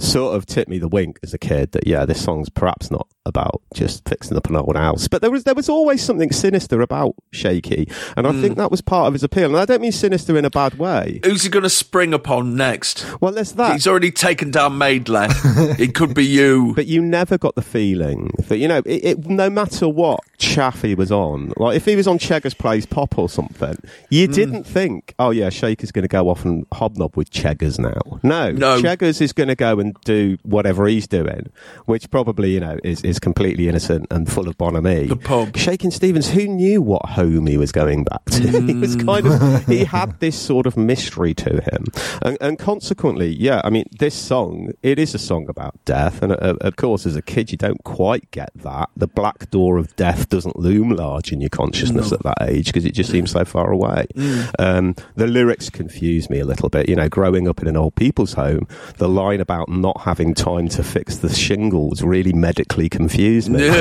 sort 0.00 0.34
of 0.34 0.46
tipped 0.46 0.68
me 0.70 0.78
the 0.78 0.88
wink 0.88 1.18
as 1.22 1.34
a 1.34 1.38
kid 1.38 1.72
that 1.72 1.86
yeah, 1.86 2.04
this 2.04 2.22
song's 2.22 2.48
perhaps 2.48 2.90
not 2.90 3.06
about 3.26 3.60
just 3.74 4.08
fixing 4.08 4.36
up 4.36 4.48
an 4.48 4.56
old 4.56 4.76
house, 4.76 5.08
but 5.08 5.20
there 5.20 5.30
was 5.30 5.44
there 5.44 5.54
was 5.54 5.68
always 5.68 6.02
something 6.02 6.32
sinister 6.32 6.80
about 6.80 7.14
Shaky, 7.32 7.88
and 8.16 8.26
I 8.26 8.32
hmm. 8.32 8.40
think 8.40 8.56
that 8.56 8.70
was 8.70 8.80
part 8.80 9.08
of 9.08 9.12
his 9.12 9.22
appeal. 9.22 9.46
And 9.46 9.58
I 9.58 9.64
don't 9.64 9.82
mean 9.82 9.92
sinister 9.92 10.36
in 10.36 10.44
a 10.44 10.50
bad 10.50 10.78
way. 10.78 11.20
Who's 11.24 11.42
he 11.42 11.48
going 11.48 11.62
to 11.62 11.70
spring 11.70 12.14
upon 12.14 12.56
next? 12.56 13.06
Well, 13.20 13.32
there's 13.32 13.52
that. 13.52 13.74
He's 13.74 13.86
already 13.86 14.10
taken 14.10 14.50
down 14.50 14.78
Maidley. 14.78 15.28
it 15.78 15.94
could 15.94 16.14
be 16.14 16.24
you. 16.24 16.72
But 16.74 16.86
you 16.86 17.02
never 17.02 17.38
got 17.38 17.54
the 17.54 17.62
feeling 17.62 18.30
that 18.48 18.58
you 18.58 18.68
know, 18.68 18.82
it, 18.86 19.04
it, 19.04 19.26
no 19.26 19.50
matter 19.50 19.88
what 19.88 20.20
chaff 20.38 20.82
he 20.82 20.94
was 20.94 21.12
on, 21.12 21.52
like 21.56 21.76
if 21.76 21.84
he 21.84 21.96
was 21.96 22.08
on 22.08 22.18
Cheggers 22.18 22.54
Plays 22.54 22.86
Pop 22.86 23.18
or 23.18 23.28
something, 23.28 23.76
you 24.08 24.26
hmm. 24.26 24.32
didn't 24.32 24.64
think, 24.64 25.14
oh 25.18 25.30
yeah, 25.30 25.50
Shaker's 25.50 25.92
going 25.92 26.02
to 26.02 26.08
go 26.08 26.28
off 26.28 26.44
and 26.44 26.66
hobnob 26.72 27.16
with 27.16 27.30
Cheggers 27.30 27.78
now. 27.78 28.20
No, 28.22 28.50
No. 28.50 28.80
Cheggers 28.80 29.20
is 29.20 29.32
going 29.32 29.48
to 29.48 29.56
go 29.56 29.78
and 29.78 29.96
do 30.04 30.38
whatever 30.42 30.86
he's 30.86 31.06
doing, 31.06 31.50
which 31.84 32.10
probably 32.10 32.52
you 32.52 32.60
know 32.60 32.78
is, 32.82 33.02
is 33.04 33.19
completely 33.20 33.68
innocent 33.68 34.06
and 34.10 34.30
full 34.30 34.48
of 34.48 34.56
bonhomie. 34.58 35.06
The 35.08 35.16
pub. 35.16 35.56
Shaking 35.56 35.90
Stevens, 35.90 36.30
who 36.30 36.46
knew 36.48 36.82
what 36.82 37.04
home 37.06 37.46
he 37.46 37.56
was 37.56 37.72
going 37.72 38.04
back 38.04 38.24
to? 38.26 38.60
he 38.66 38.74
was 38.74 38.96
kind 38.96 39.26
of 39.26 39.66
he 39.66 39.84
had 39.84 40.18
this 40.20 40.38
sort 40.38 40.66
of 40.66 40.76
mystery 40.76 41.34
to 41.34 41.60
him, 41.60 41.84
and, 42.22 42.38
and 42.40 42.58
consequently, 42.58 43.28
yeah, 43.28 43.60
I 43.64 43.70
mean, 43.70 43.84
this 43.98 44.14
song 44.14 44.72
it 44.82 44.98
is 44.98 45.14
a 45.14 45.18
song 45.18 45.48
about 45.48 45.82
death, 45.84 46.22
and 46.22 46.32
uh, 46.32 46.54
of 46.60 46.76
course, 46.76 47.06
as 47.06 47.16
a 47.16 47.22
kid, 47.22 47.52
you 47.52 47.58
don't 47.58 47.82
quite 47.84 48.30
get 48.30 48.50
that. 48.56 48.88
The 48.96 49.06
black 49.06 49.50
door 49.50 49.78
of 49.78 49.94
death 49.96 50.28
doesn't 50.28 50.58
loom 50.58 50.90
large 50.90 51.32
in 51.32 51.40
your 51.40 51.50
consciousness 51.50 52.10
No. 52.10 52.16
at 52.16 52.22
that 52.24 52.48
age 52.48 52.66
because 52.66 52.84
it 52.84 52.92
just 52.94 53.10
seems 53.10 53.30
so 53.30 53.44
far 53.44 53.70
away. 53.70 54.06
Mm. 54.14 54.50
Um, 54.58 54.94
the 55.16 55.26
lyrics 55.26 55.70
confuse 55.70 56.28
me 56.30 56.40
a 56.40 56.44
little 56.44 56.68
bit. 56.68 56.88
You 56.88 56.96
know, 56.96 57.08
growing 57.08 57.48
up 57.48 57.60
in 57.60 57.68
an 57.68 57.76
old 57.76 57.94
people's 57.94 58.34
home, 58.34 58.66
the 58.98 59.08
line 59.08 59.40
about 59.40 59.68
not 59.68 60.00
having 60.02 60.34
time 60.34 60.68
to 60.68 60.82
fix 60.82 61.18
the 61.18 61.28
shingles 61.32 62.02
really 62.02 62.32
medically 62.32 62.88
confused 63.00 63.48
me. 63.50 63.70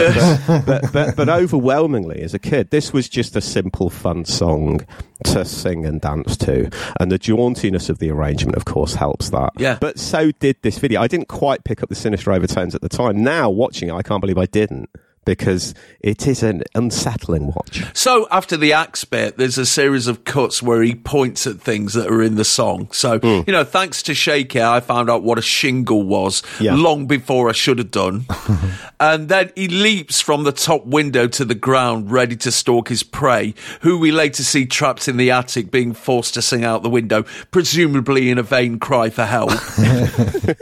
But, 0.50 0.66
but, 0.66 0.94
but, 0.94 1.16
but 1.16 1.30
overwhelmingly, 1.30 2.22
as 2.22 2.34
a 2.34 2.40
kid, 2.40 2.70
this 2.70 2.92
was 2.94 3.08
just 3.08 3.36
a 3.36 3.42
simple, 3.42 3.90
fun 3.90 4.26
song 4.26 4.82
to 5.26 5.46
sing 5.46 5.86
and 5.86 6.02
dance 6.02 6.38
to. 6.38 6.70
And 7.00 7.12
the 7.12 7.20
jauntiness 7.20 7.90
of 7.90 8.00
the 8.00 8.10
arrangement, 8.10 8.56
of 8.56 8.66
course, 8.66 8.94
helps 8.96 9.30
that. 9.30 9.54
Yeah. 9.58 9.78
But 9.80 10.00
so 10.00 10.32
did 10.32 10.58
this 10.62 10.80
video. 10.80 11.02
I 11.02 11.08
didn't 11.08 11.28
quite 11.28 11.64
pick 11.64 11.84
up 11.84 11.90
the 11.90 11.96
sinister 11.96 12.32
overtones 12.32 12.74
at 12.74 12.82
the 12.82 12.90
time. 12.90 13.24
Now, 13.24 13.50
watching 13.50 13.90
it, 13.90 13.94
I 13.94 14.02
can't 14.02 14.22
believe 14.22 14.38
I 14.38 14.46
didn't. 14.46 14.90
Because 15.30 15.76
it 16.00 16.26
is 16.26 16.42
an 16.42 16.64
unsettling 16.74 17.48
watch. 17.56 17.84
So 17.94 18.28
after 18.32 18.58
the 18.58 18.74
axe 18.74 19.04
bit, 19.06 19.38
there's 19.38 19.60
a 19.60 19.66
series 19.66 20.08
of 20.08 20.24
cuts 20.24 20.64
where 20.64 20.82
he 20.82 20.96
points 20.96 21.46
at 21.46 21.62
things 21.62 21.94
that 21.94 22.08
are 22.08 22.24
in 22.24 22.34
the 22.34 22.44
song. 22.44 22.90
So 22.92 23.20
Hmm. 23.20 23.42
you 23.46 23.54
know, 23.54 23.64
thanks 23.64 24.02
to 24.04 24.16
Shaker, 24.16 24.64
I 24.64 24.80
found 24.80 25.08
out 25.08 25.22
what 25.22 25.38
a 25.38 25.42
shingle 25.44 26.02
was 26.02 26.42
Yeah. 26.60 26.74
long 26.74 27.06
before 27.06 27.48
I 27.48 27.52
should 27.52 27.78
have 27.78 27.92
done. 27.92 28.26
and 29.00 29.30
then 29.30 29.52
he 29.56 29.68
leaps 29.68 30.20
from 30.20 30.46
the 30.46 30.52
top 30.52 30.86
window 30.88 31.28
to 31.28 31.46
the 31.46 31.54
ground, 31.54 32.10
ready 32.12 32.36
to 32.38 32.52
stalk 32.52 32.90
his 32.90 33.04
prey, 33.04 33.54
who 33.82 34.00
we 34.00 34.12
later 34.12 34.42
see 34.42 34.66
trapped 34.66 35.08
in 35.08 35.18
the 35.18 35.30
attic, 35.30 35.70
being 35.70 35.94
forced 35.94 36.34
to 36.34 36.42
sing 36.42 36.64
out 36.64 36.82
the 36.82 36.90
window, 36.90 37.24
presumably 37.52 38.32
in 38.32 38.40
a 38.40 38.44
vain 38.44 38.80
cry 38.80 39.12
for 39.12 39.26
help. 39.26 39.52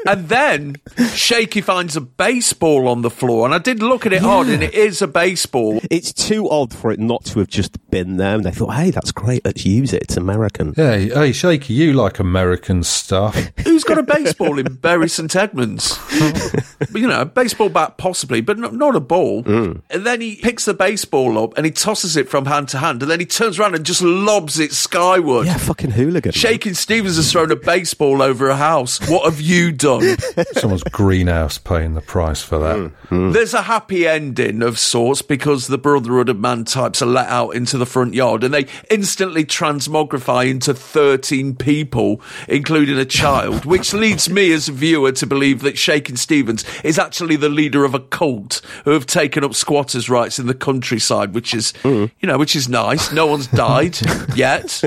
and 0.05 0.27
then 0.27 0.75
Shaky 1.13 1.61
finds 1.61 1.95
a 1.95 2.01
baseball 2.01 2.87
on 2.89 3.01
the 3.01 3.09
floor, 3.09 3.45
and 3.45 3.53
I 3.55 3.59
did 3.59 3.81
look 3.81 4.05
at 4.05 4.11
it 4.13 4.21
hard, 4.21 4.47
and 4.57 4.73
it 4.73 4.73
is 4.73 5.01
a 5.01 5.07
baseball. 5.07 5.79
It's 5.91 6.11
too 6.11 6.49
odd 6.49 6.73
for 6.73 6.91
it 6.91 6.99
not 6.99 7.25
to 7.25 7.39
have 7.39 7.47
just 7.47 7.77
been 7.91 8.17
there. 8.17 8.35
And 8.35 8.43
they 8.43 8.51
thought, 8.51 8.71
hey, 8.71 8.91
that's 8.91 9.11
great. 9.11 9.45
Let's 9.45 9.65
use 9.65 9.93
it. 9.93 10.03
It's 10.03 10.17
American. 10.17 10.73
Yeah, 10.75 10.97
hey, 10.97 11.31
Shaky, 11.31 11.73
you 11.73 11.93
like 11.93 12.19
American 12.19 12.83
stuff. 12.83 13.35
Who's 13.63 13.83
got 13.83 13.99
a 13.99 14.03
baseball 14.03 14.57
in 14.57 14.73
Bury 14.81 15.09
St 15.09 15.35
Edmunds? 15.35 15.99
you 16.93 17.07
know, 17.07 17.21
a 17.21 17.25
baseball 17.25 17.69
bat 17.69 17.97
possibly, 17.97 18.41
but 18.41 18.57
not, 18.57 18.73
not 18.73 18.95
a 18.95 18.99
ball. 18.99 19.43
Mm. 19.43 19.81
And 19.89 20.05
then 20.05 20.21
he 20.21 20.37
picks 20.37 20.65
the 20.65 20.73
baseball 20.73 21.37
up 21.37 21.55
and 21.55 21.65
he 21.65 21.71
tosses 21.71 22.17
it 22.17 22.29
from 22.29 22.45
hand 22.45 22.69
to 22.69 22.79
hand, 22.79 23.01
and 23.01 23.11
then 23.11 23.19
he 23.19 23.25
turns 23.25 23.59
around 23.59 23.75
and 23.75 23.85
just 23.85 24.01
lobs 24.01 24.59
it 24.59 24.73
skyward. 24.73 25.45
Yeah, 25.45 25.57
fucking 25.57 25.91
hooligan. 25.91 26.31
Shaking 26.31 26.73
Stevens 26.73 27.17
has 27.17 27.31
thrown 27.31 27.51
a 27.51 27.55
baseball 27.55 28.21
over 28.21 28.49
a 28.49 28.55
house. 28.55 28.99
What 29.09 29.25
have 29.25 29.39
you 29.39 29.71
done? 29.71 30.17
Someone's 30.53 30.83
greenhouse 30.83 31.57
paying 31.57 31.93
the 31.93 32.01
price 32.01 32.41
for 32.41 32.59
that. 32.59 32.91
There's 33.09 33.53
a 33.53 33.61
happy 33.61 34.07
ending 34.39 34.61
of 34.61 34.79
sorts 34.79 35.21
because 35.21 35.67
the 35.67 35.77
Brotherhood 35.77 36.29
of 36.29 36.39
Man 36.39 36.65
types 36.65 37.01
are 37.01 37.07
let 37.07 37.27
out 37.27 37.51
into 37.51 37.77
the 37.77 37.85
front 37.85 38.13
yard 38.13 38.43
and 38.43 38.53
they 38.53 38.67
instantly 38.89 39.43
transmogrify 39.43 40.49
into 40.49 40.73
13 40.73 41.55
people, 41.55 42.21
including 42.47 42.97
a 42.97 43.05
child, 43.05 43.65
which 43.65 43.93
leads 43.93 44.29
me 44.29 44.51
as 44.53 44.69
a 44.69 44.71
viewer 44.71 45.11
to 45.13 45.25
believe 45.25 45.61
that 45.61 45.77
Shakin' 45.77 46.17
Stevens 46.17 46.63
is 46.83 46.99
actually 46.99 47.35
the 47.35 47.49
leader 47.49 47.85
of 47.85 47.93
a 47.93 47.99
cult 47.99 48.61
who 48.85 48.91
have 48.91 49.05
taken 49.05 49.43
up 49.43 49.55
squatters' 49.55 50.09
rights 50.09 50.39
in 50.39 50.47
the 50.47 50.53
countryside, 50.53 51.33
which 51.33 51.53
is, 51.53 51.73
mm. 51.83 52.11
you 52.19 52.27
know, 52.27 52.37
which 52.37 52.55
is 52.55 52.69
nice. 52.69 53.11
No 53.11 53.27
one's 53.27 53.47
died 53.47 53.97
yet. 54.35 54.83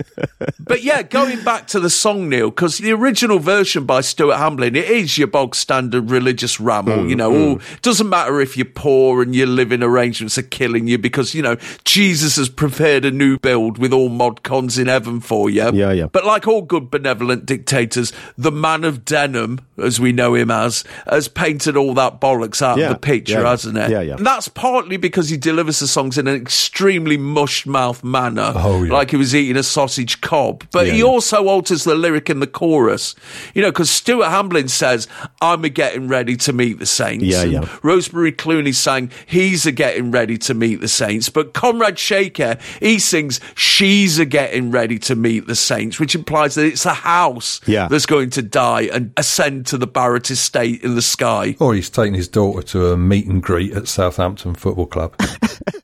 But 0.59 0.83
yeah, 0.83 1.03
going 1.03 1.43
back 1.45 1.67
to 1.69 1.81
the 1.81 1.91
song, 1.91 2.29
Neil, 2.29 2.51
because 2.51 2.79
the 2.79 2.93
original 2.93 3.39
version 3.39 3.85
by 3.85 4.01
Stuart 4.01 4.37
Hamblen, 4.37 4.77
it 4.77 4.89
is 4.89 5.19
your 5.19 5.29
bog 5.29 5.55
standard 5.55 6.11
religious 6.11 6.61
ramble, 6.61 6.99
mm, 6.99 7.11
you 7.11 7.17
know, 7.17 7.31
mm. 7.31 7.51
all, 7.51 7.61
doesn't 7.83 8.09
matter 8.09 8.41
if 8.41 8.57
you're 8.57 8.67
poor 8.67 9.23
and 9.23 9.35
your 9.41 9.49
living 9.49 9.83
arrangements 9.83 10.39
are 10.39 10.43
killing 10.43 10.87
you 10.87 10.97
because, 10.99 11.35
you 11.35 11.43
know, 11.43 11.57
Jesus 11.85 12.37
has 12.37 12.49
prepared 12.49 13.05
a 13.05 13.11
new 13.11 13.39
build 13.39 13.79
with 13.79 13.93
all 13.93 14.09
mod 14.09 14.43
cons 14.43 14.79
in 14.79 14.87
heaven 14.87 15.21
for 15.21 15.51
you. 15.51 15.71
Yeah, 15.73 15.93
yeah. 15.93 16.07
But 16.07 16.25
like 16.25 16.47
all 16.47 16.63
good 16.63 16.91
benevolent 16.91 17.47
dictators, 17.47 18.13
the 18.39 18.53
man 18.53 18.85
of 18.85 19.05
denim, 19.05 19.61
as 19.79 19.99
we 19.99 20.13
know 20.13 20.35
him 20.35 20.51
as, 20.51 20.85
has 21.09 21.27
painted 21.29 21.77
all 21.77 21.95
that 21.95 22.21
bollocks 22.21 22.63
out 22.63 22.79
Yeah, 22.79 22.91
of 22.91 22.95
the 22.95 22.99
picture, 23.01 23.41
yeah, 23.41 23.49
hasn't 23.51 23.77
it? 23.79 23.91
yeah, 23.91 24.01
yeah. 24.03 24.17
And 24.17 24.27
that's 24.27 24.49
partly 24.49 24.97
because 24.99 25.29
he 25.31 25.37
delivers 25.37 25.81
the 25.81 25.87
songs 25.89 26.19
in 26.19 26.29
an 26.29 26.37
extremely 26.37 27.17
mush 27.17 27.67
mouth 27.67 28.05
manner, 28.05 28.53
Oh, 28.55 28.83
yeah. 28.85 28.93
like 28.93 29.11
he 29.11 29.17
was 29.17 29.35
eating 29.35 29.57
a 29.57 29.63
sausage 29.63 30.21
cob. 30.21 30.65
But 30.73 30.89
he 30.89 31.03
also 31.03 31.47
alters 31.49 31.85
the 31.85 31.95
lyric 31.95 32.29
in 32.31 32.41
the 32.41 32.47
chorus, 32.47 33.15
you 33.55 33.63
know, 33.63 33.71
because 33.71 33.91
Stuart 33.91 34.27
Hamblen 34.29 34.69
says, 34.69 35.09
"I'm 35.41 35.65
a 35.65 35.69
getting 35.71 36.09
ready 36.09 36.37
to 36.37 36.53
meet 36.53 36.79
the 36.79 36.87
saints." 36.87 37.25
Yeah, 37.25 37.45
yeah. 37.45 37.69
Rosemary 37.83 38.33
Clooney 38.33 38.75
sang, 38.75 39.11
"He's 39.31 39.67
a 39.67 39.73
getting 39.73 40.11
ready 40.11 40.37
to 40.39 40.55
meet 40.55 40.81
the 40.81 40.89
saints," 40.89 41.29
but 41.29 41.55
Comrade 41.55 41.99
Shaker 41.99 42.59
he 42.81 42.99
sings, 42.99 43.41
"She's 43.55 44.19
a 44.19 44.25
getting 44.25 44.71
ready 44.71 44.99
to 45.01 45.15
meet 45.15 45.47
the 45.47 45.55
saints," 45.55 45.99
which 46.01 46.15
implies 46.15 46.55
that 46.57 46.67
it's 46.67 46.87
a 46.87 46.95
house 46.95 47.61
Yeah. 47.67 47.89
that's 47.89 48.07
going 48.07 48.31
to 48.31 48.43
die 48.43 48.89
and 48.93 49.13
ascend 49.17 49.67
to 49.67 49.79
the 49.79 49.87
Barratt 49.89 50.31
estate 50.31 50.83
in 50.83 50.95
the 50.95 51.03
sky. 51.03 51.57
Or 51.59 51.75
he's 51.75 51.91
taking 51.91 52.15
his 52.15 52.29
daughter 52.29 52.63
to 52.69 52.93
a 52.93 52.97
meet 52.97 53.27
and 53.27 53.43
greet 53.43 53.73
at 53.73 53.89
Southampton 53.89 54.55
Football 54.55 54.87
Club. 54.87 55.15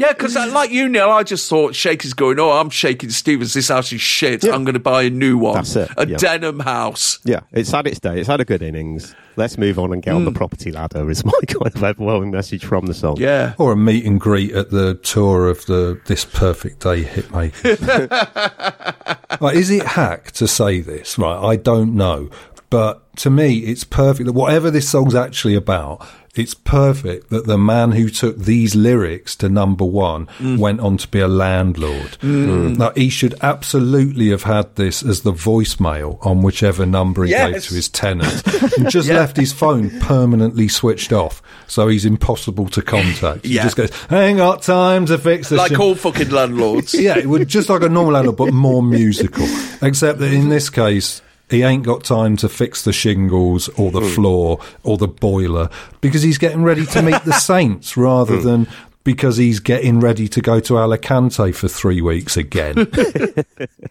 Yeah, 0.00 0.14
because 0.14 0.34
like 0.34 0.70
you, 0.70 0.88
Neil, 0.88 1.10
I 1.10 1.22
just 1.24 1.46
thought 1.50 1.74
Shaker's 1.74 2.14
going, 2.14 2.38
oh, 2.38 2.52
I'm 2.52 2.70
shaking 2.70 3.10
Stevens. 3.10 3.52
This 3.52 3.68
house 3.68 3.92
is 3.92 4.00
shit. 4.00 4.42
Yeah. 4.42 4.54
I'm 4.54 4.64
going 4.64 4.72
to 4.72 4.80
buy 4.80 5.02
a 5.02 5.10
new 5.10 5.36
one. 5.36 5.56
That's 5.56 5.76
it, 5.76 5.90
A 5.98 6.06
yeah. 6.06 6.16
denim 6.16 6.60
house. 6.60 7.18
Yeah, 7.22 7.40
it's 7.52 7.70
had 7.70 7.86
its 7.86 8.00
day. 8.00 8.18
It's 8.18 8.26
had 8.26 8.40
a 8.40 8.46
good 8.46 8.62
innings. 8.62 9.14
Let's 9.36 9.58
move 9.58 9.78
on 9.78 9.92
and 9.92 10.02
get 10.02 10.14
on 10.14 10.24
the 10.24 10.30
mm. 10.30 10.36
property 10.36 10.72
ladder. 10.72 11.10
Is 11.10 11.22
my 11.22 11.32
kind 11.46 11.66
of 11.66 11.84
overwhelming 11.84 12.30
message 12.30 12.59
from 12.64 12.86
the 12.86 12.94
song. 12.94 13.16
Yeah. 13.18 13.54
Or 13.58 13.72
a 13.72 13.76
meet 13.76 14.04
and 14.04 14.20
greet 14.20 14.52
at 14.52 14.70
the 14.70 14.94
tour 14.94 15.48
of 15.48 15.66
the 15.66 16.00
This 16.06 16.24
Perfect 16.24 16.80
Day 16.80 17.04
hitmakers. 17.04 17.80
right, 19.40 19.56
is 19.56 19.70
it 19.70 19.84
hack 19.84 20.30
to 20.32 20.46
say 20.48 20.80
this? 20.80 21.18
Right, 21.18 21.38
I 21.38 21.56
don't 21.56 21.94
know. 21.94 22.30
But 22.70 23.16
to 23.16 23.30
me, 23.30 23.58
it's 23.58 23.84
perfect 23.84 24.26
that 24.26 24.32
whatever 24.32 24.70
this 24.70 24.88
song's 24.88 25.14
actually 25.14 25.56
about, 25.56 26.06
it's 26.34 26.54
perfect 26.54 27.30
that 27.30 27.46
the 27.46 27.58
man 27.58 27.92
who 27.92 28.08
took 28.08 28.38
these 28.38 28.76
lyrics 28.76 29.34
to 29.36 29.48
number 29.48 29.84
one 29.84 30.26
mm. 30.38 30.58
went 30.58 30.80
on 30.80 30.96
to 30.98 31.08
be 31.08 31.18
a 31.18 31.26
landlord. 31.26 32.18
Mm. 32.20 32.46
Mm. 32.46 32.78
Now, 32.78 32.90
he 32.90 33.08
should 33.08 33.34
absolutely 33.42 34.30
have 34.30 34.44
had 34.44 34.76
this 34.76 35.02
as 35.02 35.22
the 35.22 35.32
voicemail 35.32 36.24
on 36.24 36.42
whichever 36.42 36.86
number 36.86 37.24
he 37.24 37.30
gave 37.30 37.62
to 37.64 37.74
his 37.74 37.88
tenant 37.88 38.46
and 38.78 38.88
just 38.90 39.08
left 39.08 39.36
his 39.36 39.52
phone 39.52 39.98
permanently 40.00 40.68
switched 40.68 41.12
off 41.12 41.42
so 41.66 41.88
he's 41.88 42.04
impossible 42.04 42.68
to 42.68 42.82
contact. 42.82 43.44
He 43.44 43.54
Yeah. 43.54 43.64
just 43.64 43.76
goes, 43.76 43.90
ain't 44.10 44.38
got 44.38 44.62
time 44.62 45.06
to 45.06 45.18
fix 45.18 45.48
this. 45.48 45.58
Like 45.58 45.78
all 45.78 45.94
fucking 45.94 46.30
landlords. 46.30 46.94
yeah, 46.98 47.18
it 47.18 47.26
would 47.26 47.48
just 47.48 47.68
like 47.68 47.82
a 47.82 47.88
normal 47.88 48.14
landlord, 48.14 48.36
but 48.36 48.52
more 48.52 48.82
musical. 48.82 49.46
Except 49.82 50.18
that 50.18 50.32
in 50.32 50.48
this 50.48 50.70
case, 50.70 51.22
he 51.50 51.62
ain't 51.62 51.82
got 51.82 52.04
time 52.04 52.36
to 52.38 52.48
fix 52.48 52.84
the 52.84 52.92
shingles 52.92 53.68
or 53.70 53.90
the 53.90 54.00
hmm. 54.00 54.08
floor 54.08 54.60
or 54.82 54.96
the 54.96 55.08
boiler 55.08 55.68
because 56.00 56.22
he's 56.22 56.38
getting 56.38 56.62
ready 56.62 56.86
to 56.86 57.02
meet 57.02 57.22
the 57.24 57.32
saints 57.38 57.96
rather 57.96 58.36
hmm. 58.36 58.44
than 58.44 58.68
because 59.04 59.36
he's 59.38 59.60
getting 59.60 59.98
ready 60.00 60.28
to 60.28 60.40
go 60.40 60.60
to 60.60 60.78
Alicante 60.78 61.52
for 61.52 61.68
three 61.68 62.00
weeks 62.00 62.36
again. 62.36 62.86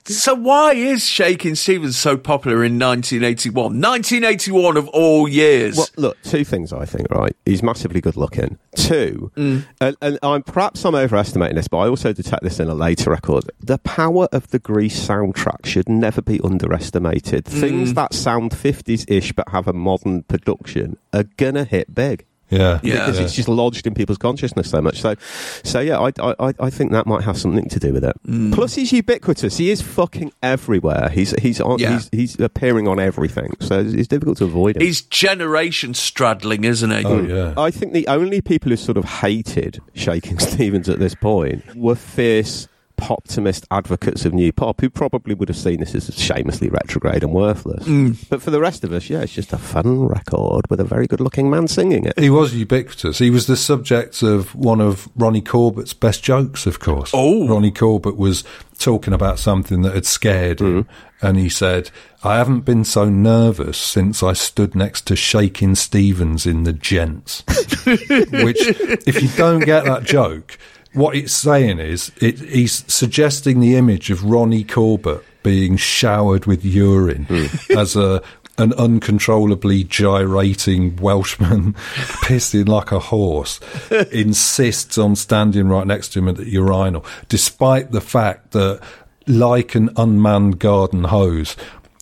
So 0.05 0.34
why 0.34 0.74
is 0.74 1.05
Shaking 1.05 1.53
Stevens 1.55 1.95
so 1.97 2.18
popular 2.18 2.64
in 2.64 2.80
1981? 2.80 3.80
1981 3.80 4.78
of 4.78 4.88
all 4.89 5.28
years. 5.28 5.78
Well, 5.78 5.88
look, 5.97 6.22
two 6.24 6.43
things 6.43 6.74
I 6.74 6.86
think, 6.86 7.10
right? 7.12 7.36
He's 7.45 7.62
massively 7.62 8.01
good 8.01 8.18
looking. 8.18 8.57
Two, 8.76 9.32
Mm. 9.36 9.66
and, 9.80 9.95
and 10.01 10.20
I'm 10.24 10.41
perhaps 10.41 10.84
I'm 10.86 10.95
overestimating 10.95 11.55
this, 11.57 11.68
but 11.68 11.78
I 11.80 11.88
also 11.88 12.12
detect 12.14 12.43
this 12.43 12.60
in 12.60 12.70
a 12.70 12.74
later 12.74 13.12
record. 13.12 13.43
The 13.60 13.78
power 13.80 14.28
of 14.32 14.47
the 14.49 14.57
Grease 14.60 14.99
soundtrack 15.07 15.66
should 15.66 15.88
never 15.89 16.22
be 16.22 16.39
underestimated. 16.43 17.45
Mm. 17.45 17.60
Things 17.60 17.93
that 17.93 18.14
sound 18.14 18.51
50s 18.51 19.05
ish 19.10 19.32
but 19.34 19.49
have 19.49 19.68
a 19.68 19.74
modern 19.74 20.24
production 20.24 20.97
are 21.14 21.24
gonna 21.38 21.66
hit 21.66 21.93
big. 21.93 22.26
Yeah, 22.50 22.80
because 22.82 23.20
it's 23.20 23.34
just 23.34 23.47
lodged 23.47 23.86
in 23.86 23.93
people's 23.93 24.18
consciousness 24.18 24.70
so 24.70 24.82
much. 24.82 25.02
So, 25.02 25.16
so 25.64 25.80
yeah, 25.80 26.00
I, 26.00 26.12
I, 26.20 26.54
I 26.60 26.70
think 26.70 26.91
that 26.91 27.06
might 27.06 27.24
have 27.24 27.38
something 27.38 27.70
to 27.70 27.80
do 27.80 27.93
with 27.93 28.04
it. 28.04 28.16
Mm. 28.28 28.54
Plus, 28.54 28.76
he's 28.76 28.91
ubiquitous. 28.91 29.58
He 29.58 29.70
is 29.70 29.82
fucking 29.82 30.32
everywhere. 30.41 31.10
He's 31.10 31.32
he's 31.39 31.62
on. 31.62 31.80
Yeah. 31.80 31.93
He's, 31.93 32.10
he's 32.12 32.39
appearing 32.39 32.88
on 32.88 33.00
everything. 33.00 33.56
So 33.60 33.80
it's, 33.80 33.93
it's 33.93 34.08
difficult 34.08 34.38
to 34.39 34.45
avoid 34.45 34.78
him. 34.78 34.82
He's 34.82 35.02
generation 35.02 35.93
straddling, 35.93 36.64
isn't 36.64 36.91
he? 36.91 37.06
Oh, 37.06 37.22
yeah. 37.22 37.54
I 37.58 37.72
think 37.72 37.93
the 37.93 38.08
only 38.08 38.41
people 38.41 38.70
who 38.70 38.78
sort 38.78 38.97
of 38.97 39.06
hated 39.06 39.80
Shaking 39.93 40.39
Stevens 40.39 40.89
at 40.89 41.00
this 41.00 41.16
point 41.16 41.64
were 41.76 41.95
fierce 41.95 42.68
poptimist 43.00 43.66
advocates 43.72 44.26
of 44.26 44.34
new 44.34 44.52
pop 44.52 44.82
who 44.82 44.89
probably 44.89 45.34
would 45.34 45.50
have 45.50 45.58
seen 45.58 45.80
this 45.80 45.95
as 45.95 46.14
shamelessly 46.14 46.70
retrograde 46.70 47.24
and 47.24 47.34
worthless. 47.34 47.86
Mm. 47.86 48.18
But 48.30 48.41
for 48.41 48.52
the 48.52 48.60
rest 48.60 48.84
of 48.84 48.91
us, 48.91 49.10
yeah, 49.10 49.22
it's 49.22 49.34
just 49.34 49.54
a 49.54 49.58
fun 49.58 50.08
record 50.08 50.70
with 50.70 50.80
a 50.80 50.84
very 50.84 51.08
good 51.08 51.22
looking 51.22 51.50
man 51.50 51.68
singing 51.68 52.06
it. 52.06 52.20
He 52.20 52.30
was 52.30 52.54
ubiquitous. 52.54 53.20
He 53.20 53.30
was 53.30 53.47
the 53.47 53.56
subject 53.56 54.22
of 54.22 54.54
one 54.56 54.82
of 54.82 55.10
Ronnie 55.16 55.41
Corbett's 55.41 55.93
best 55.93 56.24
jokes, 56.24 56.66
of 56.66 56.80
course. 56.80 57.12
Oh. 57.14 57.47
Ronnie 57.47 57.72
Corbett 57.72 58.18
was 58.18 58.43
talking 58.78 59.14
about 59.14 59.39
something 59.39 59.82
that 59.82 59.93
had 59.93 60.06
scared 60.06 60.62
him, 60.62 60.88
and 61.22 61.38
he 61.38 61.50
said, 61.50 61.91
I 62.24 62.38
haven't 62.38 62.62
been 62.62 62.84
so 62.84 63.10
nervous 63.10 63.78
since 63.78 64.24
I 64.24 64.34
stood 64.34 64.76
next 64.76 65.06
to 65.08 65.16
Shaking 65.16 65.76
Stevens 65.76 66.45
in 66.45 66.64
the 66.64 66.74
Gents. 66.74 67.43
Which, 67.86 68.60
if 69.06 69.22
you 69.22 69.30
don't 69.38 69.60
get 69.62 69.86
that 69.86 70.04
joke, 70.04 70.58
what 70.94 71.16
it's 71.16 71.34
saying 71.34 71.80
is 71.80 72.12
it, 72.22 72.40
he's 72.40 72.84
suggesting 72.92 73.60
the 73.60 73.76
image 73.76 74.10
of 74.10 74.24
Ronnie 74.24 74.64
Corbett 74.64 75.24
being 75.44 75.78
showered 75.78 76.46
with 76.46 76.66
urine 76.66 77.26
hmm. 77.26 77.78
as 77.78 77.96
a 77.96 78.22
an 78.58 78.74
uncontrollably 78.74 79.86
gyrating 79.86 80.98
Welshman 80.98 81.74
pissing 82.26 82.68
like 82.68 82.92
a 82.92 83.00
horse 83.00 83.60
insists 84.12 84.98
on 84.98 85.16
standing 85.16 85.70
right 85.70 85.88
next 85.88 86.10
to 86.10 86.20
him 86.20 86.28
at 86.28 86.36
the 86.36 86.50
urinal, 86.50 87.06
despite 87.30 87.92
the 87.92 88.02
fact 88.02 88.52
that, 88.52 88.82
like 89.28 89.76
an 89.76 89.90
unmanned 89.96 90.60
garden 90.60 91.06
hose, 91.06 91.56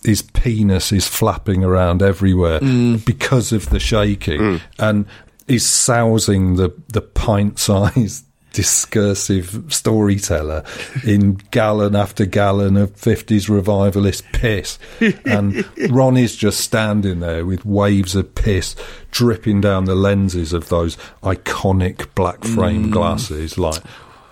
his 0.04 0.22
penis 0.22 0.90
is 0.90 1.06
flapping 1.06 1.62
around 1.62 2.02
everywhere 2.02 2.58
hmm. 2.58 2.96
because 2.96 3.52
of 3.52 3.70
the 3.70 3.80
shaking, 3.80 4.40
hmm. 4.40 4.56
and 4.80 5.06
is 5.46 5.64
sousing 5.64 6.56
the 6.56 6.74
the 6.88 7.00
pint-sized 7.00 8.24
discursive 8.52 9.64
storyteller 9.68 10.64
in 11.04 11.34
gallon 11.50 11.94
after 11.94 12.24
gallon 12.26 12.76
of 12.76 12.94
50s 12.96 13.48
revivalist 13.48 14.24
piss. 14.32 14.78
And 15.24 15.64
Ronnie's 15.90 16.34
just 16.36 16.60
standing 16.60 17.20
there 17.20 17.44
with 17.44 17.64
waves 17.64 18.14
of 18.14 18.34
piss 18.34 18.74
dripping 19.10 19.60
down 19.60 19.84
the 19.84 19.94
lenses 19.94 20.52
of 20.52 20.68
those 20.68 20.96
iconic 21.22 22.06
black 22.14 22.44
frame 22.44 22.86
Mm. 22.88 22.92
glasses, 22.92 23.58
like. 23.58 23.82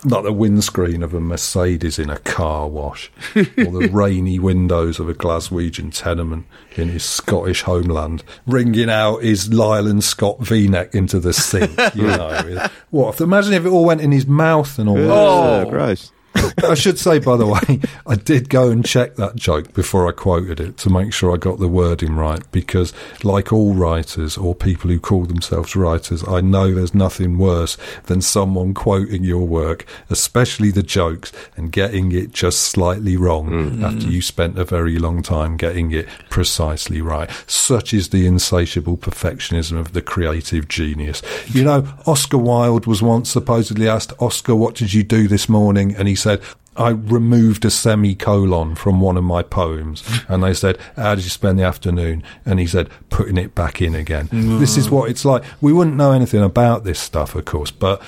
Like 0.05 0.23
the 0.25 0.33
windscreen 0.33 1.03
of 1.03 1.15
a 1.15 1.21
Mercedes 1.21 1.99
in 1.99 2.11
a 2.11 2.19
car 2.19 2.69
wash, 2.69 3.11
or 3.37 3.43
the 3.45 3.89
rainy 3.93 4.39
windows 4.39 5.01
of 5.01 5.09
a 5.09 5.15
Glaswegian 5.15 5.93
tenement 5.93 6.47
in 6.77 6.91
his 6.91 7.05
Scottish 7.05 7.63
homeland, 7.63 8.23
wringing 8.47 8.91
out 8.91 9.23
his 9.23 9.53
Lyle 9.53 9.87
and 9.87 10.05
Scott 10.05 10.39
V-neck 10.41 10.95
into 10.95 11.19
the 11.19 11.33
sink. 11.33 11.71
You 11.95 12.07
know, 12.07 12.69
what? 12.91 13.21
Imagine 13.21 13.55
if 13.55 13.65
it 13.65 13.71
all 13.71 13.85
went 13.85 14.01
in 14.01 14.13
his 14.13 14.27
mouth 14.27 14.79
and 14.79 14.89
all 14.89 14.97
that. 14.97 15.11
Oh, 15.11 15.71
gross. 15.71 16.13
I 16.65 16.75
should 16.75 16.99
say, 16.99 17.19
by 17.19 17.37
the 17.37 17.47
way, 17.47 17.81
I 18.07 18.15
did 18.17 18.49
go 18.49 18.71
and 18.71 18.85
check 18.85 19.17
that 19.17 19.37
joke 19.37 19.73
before 19.75 20.09
I 20.09 20.13
quoted 20.13 20.61
it 20.61 20.77
to 20.79 20.91
make 20.91 21.13
sure 21.13 21.33
I 21.33 21.37
got 21.37 21.59
the 21.59 21.69
wording 21.69 22.15
right. 22.15 22.43
Because, 22.53 22.93
like 23.23 23.53
all 23.53 23.75
writers 23.75 24.37
or 24.37 24.55
people 24.55 24.91
who 24.91 25.01
call 25.01 25.25
themselves 25.25 25.77
writers, 25.77 26.27
I 26.27 26.41
know 26.41 26.73
there's 26.73 26.95
nothing 26.95 27.39
worse 27.39 27.77
than 28.05 28.21
someone 28.21 28.75
quoting 28.75 29.25
your 29.25 29.47
work, 29.47 29.87
especially 30.11 30.71
the 30.71 30.83
jokes, 30.83 31.33
and 31.57 31.73
getting 31.73 32.13
it 32.13 32.33
just 32.33 32.61
slightly 32.61 33.17
wrong 33.17 33.49
mm. 33.49 33.83
after 33.83 34.09
you 34.09 34.23
spent 34.23 34.59
a 34.59 34.65
very 34.65 34.99
long 34.99 35.23
time 35.23 35.57
getting 35.57 35.93
it 35.93 36.09
precisely 36.31 37.01
right. 37.01 37.31
Such 37.47 37.93
is 37.93 38.09
the 38.09 38.27
insatiable 38.27 38.97
perfectionism 38.97 39.79
of 39.79 39.93
the 39.93 40.03
creative 40.03 40.69
genius. 40.69 41.23
You 41.49 41.65
know, 41.65 41.89
Oscar 42.07 42.39
Wilde 42.39 42.87
was 42.87 43.03
once 43.03 43.31
supposedly 43.31 43.89
asked, 43.89 44.13
Oscar, 44.21 44.55
what 44.55 44.75
did 44.75 44.93
you 44.93 45.03
do 45.03 45.29
this 45.29 45.49
morning? 45.49 45.95
And 45.97 46.09
he 46.09 46.15
said, 46.15 46.36
I 46.77 46.91
removed 46.91 47.65
a 47.65 47.71
semicolon 47.71 48.75
from 48.75 49.01
one 49.01 49.17
of 49.17 49.25
my 49.25 49.43
poems. 49.43 50.03
And 50.29 50.43
they 50.43 50.55
said, 50.55 50.79
How 50.97 51.15
did 51.15 51.25
you 51.25 51.31
spend 51.31 51.59
the 51.59 51.63
afternoon? 51.63 52.23
And 52.45 52.59
he 52.59 52.67
said, 52.67 52.91
Putting 53.11 53.37
it 53.37 53.55
back 53.55 53.81
in 53.81 53.95
again. 53.95 54.29
Mm. 54.29 54.59
This 54.59 54.77
is 54.77 54.91
what 54.91 55.09
it's 55.09 55.25
like. 55.25 55.45
We 55.61 55.73
wouldn't 55.73 55.97
know 55.97 56.13
anything 56.13 56.43
about 56.43 56.85
this 56.85 56.99
stuff, 56.99 57.35
of 57.35 57.45
course, 57.45 57.71
but 57.71 58.03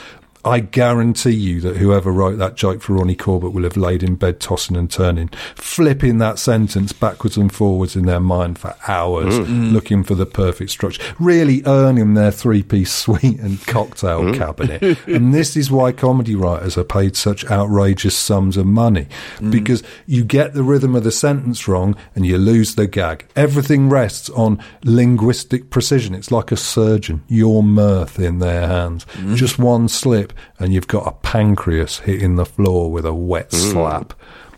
I 0.45 0.61
guarantee 0.61 1.33
you 1.35 1.61
that 1.63 1.77
whoever 1.77 2.11
wrote 2.13 2.39
that 2.39 2.55
joke 2.57 2.81
for 2.81 2.95
Ronnie 2.95 3.15
Corbett 3.17 3.53
will 3.53 3.65
have 3.65 3.77
laid 3.77 4.03
in 4.03 4.15
bed 4.15 4.41
tossing 4.41 4.77
and 4.77 4.91
turning, 4.91 5.29
flipping 5.57 6.19
that 6.19 6.39
sentence 6.39 6.93
backwards 6.93 7.37
and 7.37 7.53
forwards 7.53 7.97
in 7.97 8.07
their 8.07 8.21
mind 8.21 8.59
for 8.59 8.75
hours, 8.87 9.39
Mm. 9.39 9.73
looking 9.73 10.03
for 10.05 10.15
the 10.15 10.27
perfect 10.27 10.71
structure, 10.71 11.03
really 11.19 11.63
earning 11.67 12.15
their 12.15 12.31
three 12.31 12.63
piece 12.63 12.93
suite 13.03 13.39
and 13.41 13.61
cocktail 13.67 14.23
Mm. 14.23 14.37
cabinet. 14.39 14.99
and 15.07 15.35
this 15.35 15.57
is 15.57 15.71
why 15.71 15.93
comedy 15.93 16.35
writers 16.35 16.79
are 16.79 16.85
paid 16.85 17.17
such 17.17 17.45
outrageous 17.51 18.17
sums 18.17 18.57
of 18.57 18.67
money 18.67 19.07
Mm. 19.41 19.51
because 19.51 19.83
you 20.07 20.25
get 20.25 20.55
the 20.55 20.63
rhythm 20.63 20.95
of 20.95 21.05
the 21.05 21.13
sentence 21.13 21.67
wrong 21.69 21.97
and 22.15 22.25
you 22.25 22.39
lose 22.39 22.75
the 22.77 22.87
gag. 22.87 23.27
Everything 23.37 23.89
rests 23.89 24.31
on 24.31 24.59
linguistic 24.85 25.71
precision. 25.71 26.15
It's 26.15 26.31
like 26.31 26.51
a 26.53 26.57
surgeon, 26.57 27.23
your 27.29 27.63
mirth 27.63 28.19
in 28.19 28.39
their 28.39 28.67
hands. 28.67 29.07
Mm. 29.19 29.37
Just 29.37 29.59
one 29.59 29.89
slip 29.89 30.28
and 30.59 30.73
you've 30.73 30.89
got 30.89 31.07
a 31.07 31.13
pancreas 31.13 32.01
hitting 32.01 32.37
the 32.37 32.47
floor 32.47 32.91
with 32.91 33.05
a 33.07 33.15
wet 33.15 33.51
Mm. 33.51 33.73
slap. 33.73 34.15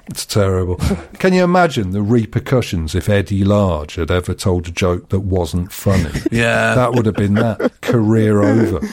It's 0.09 0.27
terrible. 0.27 0.75
Can 1.21 1.33
you 1.35 1.45
imagine 1.45 1.93
the 1.93 2.03
repercussions 2.03 2.97
if 2.97 3.09
Eddie 3.09 3.45
Large 3.45 3.95
had 3.95 4.11
ever 4.11 4.35
told 4.35 4.67
a 4.67 4.73
joke 4.73 5.11
that 5.11 5.21
wasn't 5.21 5.71
funny? 5.73 6.11
Yeah. 6.33 6.75
That 6.75 6.95
would 6.95 7.07
have 7.07 7.15
been 7.15 7.35
that. 7.35 7.81
Career 7.81 8.43
over. 8.43 8.85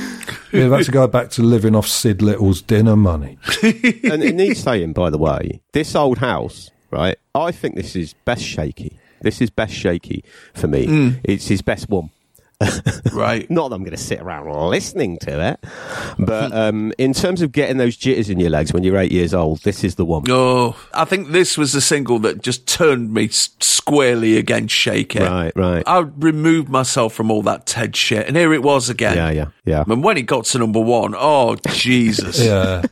You'd 0.51 0.63
have 0.63 0.71
had 0.73 0.85
to 0.85 0.91
go 0.91 1.07
back 1.07 1.29
to 1.31 1.41
living 1.41 1.75
off 1.75 1.87
Sid 1.87 2.21
Little's 2.21 2.61
dinner 2.61 2.95
money. 2.95 3.39
and 3.63 4.23
it 4.23 4.35
needs 4.35 4.59
saying, 4.61 4.93
by 4.93 5.09
the 5.09 5.17
way, 5.17 5.61
this 5.73 5.95
old 5.95 6.19
house, 6.19 6.69
right? 6.91 7.17
I 7.33 7.51
think 7.51 7.75
this 7.75 7.95
is 7.95 8.13
best 8.25 8.43
shaky. 8.43 8.99
This 9.21 9.41
is 9.41 9.49
best 9.49 9.73
shaky 9.73 10.23
for 10.53 10.67
me. 10.67 10.85
Mm. 10.85 11.19
It's 11.23 11.47
his 11.47 11.63
best 11.63 11.89
one. 11.89 12.11
Right. 13.11 13.49
Not 13.49 13.69
that 13.69 13.75
I'm 13.75 13.83
going 13.83 13.91
to 13.91 13.97
sit 13.97 14.19
around 14.19 14.49
listening 14.69 15.17
to 15.19 15.49
it, 15.51 15.59
but 16.17 16.51
um, 16.53 16.93
in 16.97 17.13
terms 17.13 17.41
of 17.41 17.51
getting 17.51 17.77
those 17.77 17.95
jitters 17.95 18.29
in 18.29 18.39
your 18.39 18.49
legs 18.49 18.73
when 18.73 18.83
you're 18.83 18.97
eight 18.97 19.11
years 19.11 19.33
old, 19.33 19.61
this 19.63 19.83
is 19.83 19.95
the 19.95 20.05
one. 20.05 20.23
Oh, 20.29 20.75
I 20.93 21.05
think 21.05 21.29
this 21.29 21.57
was 21.57 21.73
the 21.73 21.81
single 21.81 22.19
that 22.19 22.41
just 22.41 22.67
turned 22.67 23.13
me 23.13 23.27
squarely 23.29 24.37
against 24.37 24.73
Shaker. 24.73 25.19
Right, 25.19 25.55
right. 25.55 25.83
I 25.85 25.99
removed 25.99 26.69
myself 26.69 27.13
from 27.13 27.31
all 27.31 27.41
that 27.43 27.65
Ted 27.65 27.95
shit, 27.95 28.27
and 28.27 28.35
here 28.35 28.53
it 28.53 28.63
was 28.63 28.89
again. 28.89 29.15
Yeah, 29.15 29.29
yeah, 29.29 29.47
yeah. 29.65 29.83
And 29.87 30.03
when 30.03 30.17
it 30.17 30.23
got 30.23 30.45
to 30.45 30.59
number 30.59 30.81
one, 30.81 31.13
oh 31.17 31.55
Jesus! 31.69 32.37
Yeah. 32.47 32.83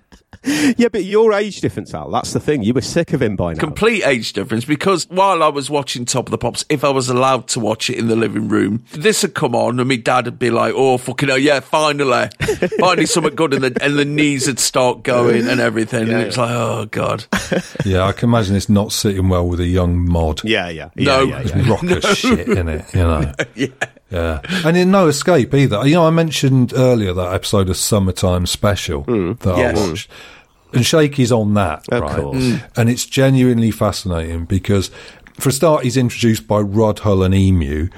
Yeah, 0.77 0.89
but 0.89 1.03
your 1.05 1.31
age 1.33 1.61
difference, 1.61 1.93
Al, 1.93 2.09
that's 2.11 2.33
the 2.33 2.39
thing. 2.39 2.63
You 2.63 2.73
were 2.73 2.81
sick 2.81 3.13
of 3.13 3.21
him 3.21 3.35
by 3.35 3.53
now. 3.53 3.59
Complete 3.59 4.03
age 4.05 4.33
difference 4.33 4.65
because 4.65 5.05
while 5.09 5.41
I 5.43 5.47
was 5.47 5.69
watching 5.69 6.05
Top 6.05 6.27
of 6.27 6.31
the 6.31 6.37
Pops, 6.37 6.65
if 6.69 6.83
I 6.83 6.89
was 6.89 7.07
allowed 7.09 7.47
to 7.49 7.59
watch 7.59 7.89
it 7.89 7.97
in 7.97 8.07
the 8.07 8.15
living 8.15 8.47
room, 8.49 8.83
this 8.91 9.21
would 9.23 9.35
come 9.35 9.55
on 9.55 9.79
and 9.79 9.87
my 9.87 9.95
dad 9.95 10.25
would 10.25 10.39
be 10.39 10.49
like, 10.49 10.73
oh, 10.75 10.97
fucking 10.97 11.29
hell, 11.29 11.37
yeah, 11.37 11.59
finally. 11.61 12.29
finally 12.79 13.05
something 13.05 13.35
good. 13.35 13.53
And 13.53 13.63
the, 13.63 13.83
and 13.83 13.97
the 13.97 14.05
knees 14.05 14.47
would 14.47 14.59
start 14.59 15.03
going 15.03 15.47
and 15.47 15.59
everything. 15.59 16.09
and 16.09 16.21
it 16.21 16.25
was 16.27 16.37
like, 16.37 16.51
oh, 16.51 16.85
God. 16.91 17.25
Yeah, 17.85 18.03
I 18.05 18.11
can 18.13 18.29
imagine 18.29 18.55
it's 18.55 18.69
not 18.69 18.91
sitting 18.91 19.29
well 19.29 19.47
with 19.47 19.59
a 19.59 19.65
young 19.65 19.97
mod. 20.09 20.43
Yeah, 20.43 20.69
yeah. 20.69 20.89
No. 20.95 21.21
yeah, 21.23 21.39
It's 21.41 21.51
yeah, 21.51 21.57
yeah. 21.57 21.69
rocker 21.71 22.01
shit 22.15 22.47
in 22.49 22.67
it, 22.67 22.85
you 22.93 22.99
know. 23.01 23.33
yeah. 23.55 23.67
And 24.11 24.77
in 24.77 24.91
No 24.91 25.07
Escape 25.07 25.53
either. 25.53 25.85
You 25.87 25.95
know, 25.95 26.05
I 26.07 26.09
mentioned 26.11 26.73
earlier 26.75 27.13
that 27.13 27.33
episode 27.33 27.69
of 27.69 27.77
Summertime 27.77 28.45
Special 28.45 29.01
that 29.03 29.55
Yes. 29.57 29.77
I 29.77 29.87
watched. 29.89 30.09
And 30.73 30.85
Shaky's 30.85 31.31
on 31.31 31.53
that, 31.53 31.85
Of 31.89 32.01
right? 32.01 32.15
course. 32.21 32.37
Mm. 32.43 32.63
And 32.75 32.89
it's 32.89 33.05
genuinely 33.05 33.71
fascinating 33.71 34.45
because 34.45 34.91
for 35.39 35.49
a 35.49 35.51
start, 35.51 35.83
he's 35.83 35.97
introduced 35.97 36.47
by 36.47 36.59
Rod 36.59 36.99
Hull 36.99 37.23
and 37.23 37.33
Emu, 37.35 37.89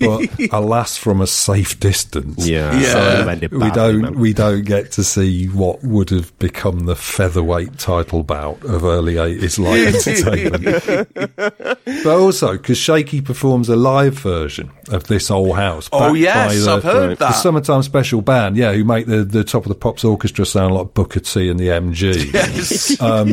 but 0.00 0.28
alas, 0.52 0.96
from 0.96 1.20
a 1.20 1.26
safe 1.26 1.78
distance. 1.80 2.46
Yeah. 2.46 2.78
Yeah. 2.78 3.38
So 3.40 3.48
We 3.58 3.70
don't 3.70 4.16
we 4.16 4.32
don't 4.32 4.64
get 4.64 4.92
to 4.92 5.04
see 5.04 5.46
what 5.46 5.82
would 5.82 6.10
have 6.10 6.36
become 6.38 6.80
the 6.86 6.96
featherweight 6.96 7.78
title 7.78 8.22
bout 8.22 8.62
of 8.64 8.84
early 8.84 9.18
eighties 9.18 9.58
light 9.58 9.86
entertainment. 9.94 11.08
but 11.84 12.06
also 12.06 12.52
because 12.52 12.78
Shaky 12.78 13.20
performs 13.20 13.68
a 13.68 13.76
live 13.76 14.14
version 14.18 14.70
of 14.90 15.04
this 15.04 15.30
old 15.30 15.56
house. 15.56 15.88
Oh, 15.92 16.00
backed 16.12 16.18
yes, 16.18 16.64
the, 16.64 16.70
I've 16.72 16.82
heard 16.82 17.10
the 17.12 17.14
that. 17.26 17.32
summertime 17.32 17.82
special 17.82 18.20
band. 18.22 18.56
Yeah, 18.56 18.72
who 18.72 18.84
make 18.84 19.06
the, 19.06 19.24
the 19.24 19.44
top 19.44 19.64
of 19.64 19.68
the 19.68 19.74
pops 19.74 20.04
orchestra 20.04 20.44
sound 20.46 20.74
like 20.74 20.94
Booker 20.94 21.20
T 21.20 21.48
and 21.48 21.58
the 21.58 21.68
MG. 21.68 22.32
Yes. 22.34 23.00
Um, 23.00 23.32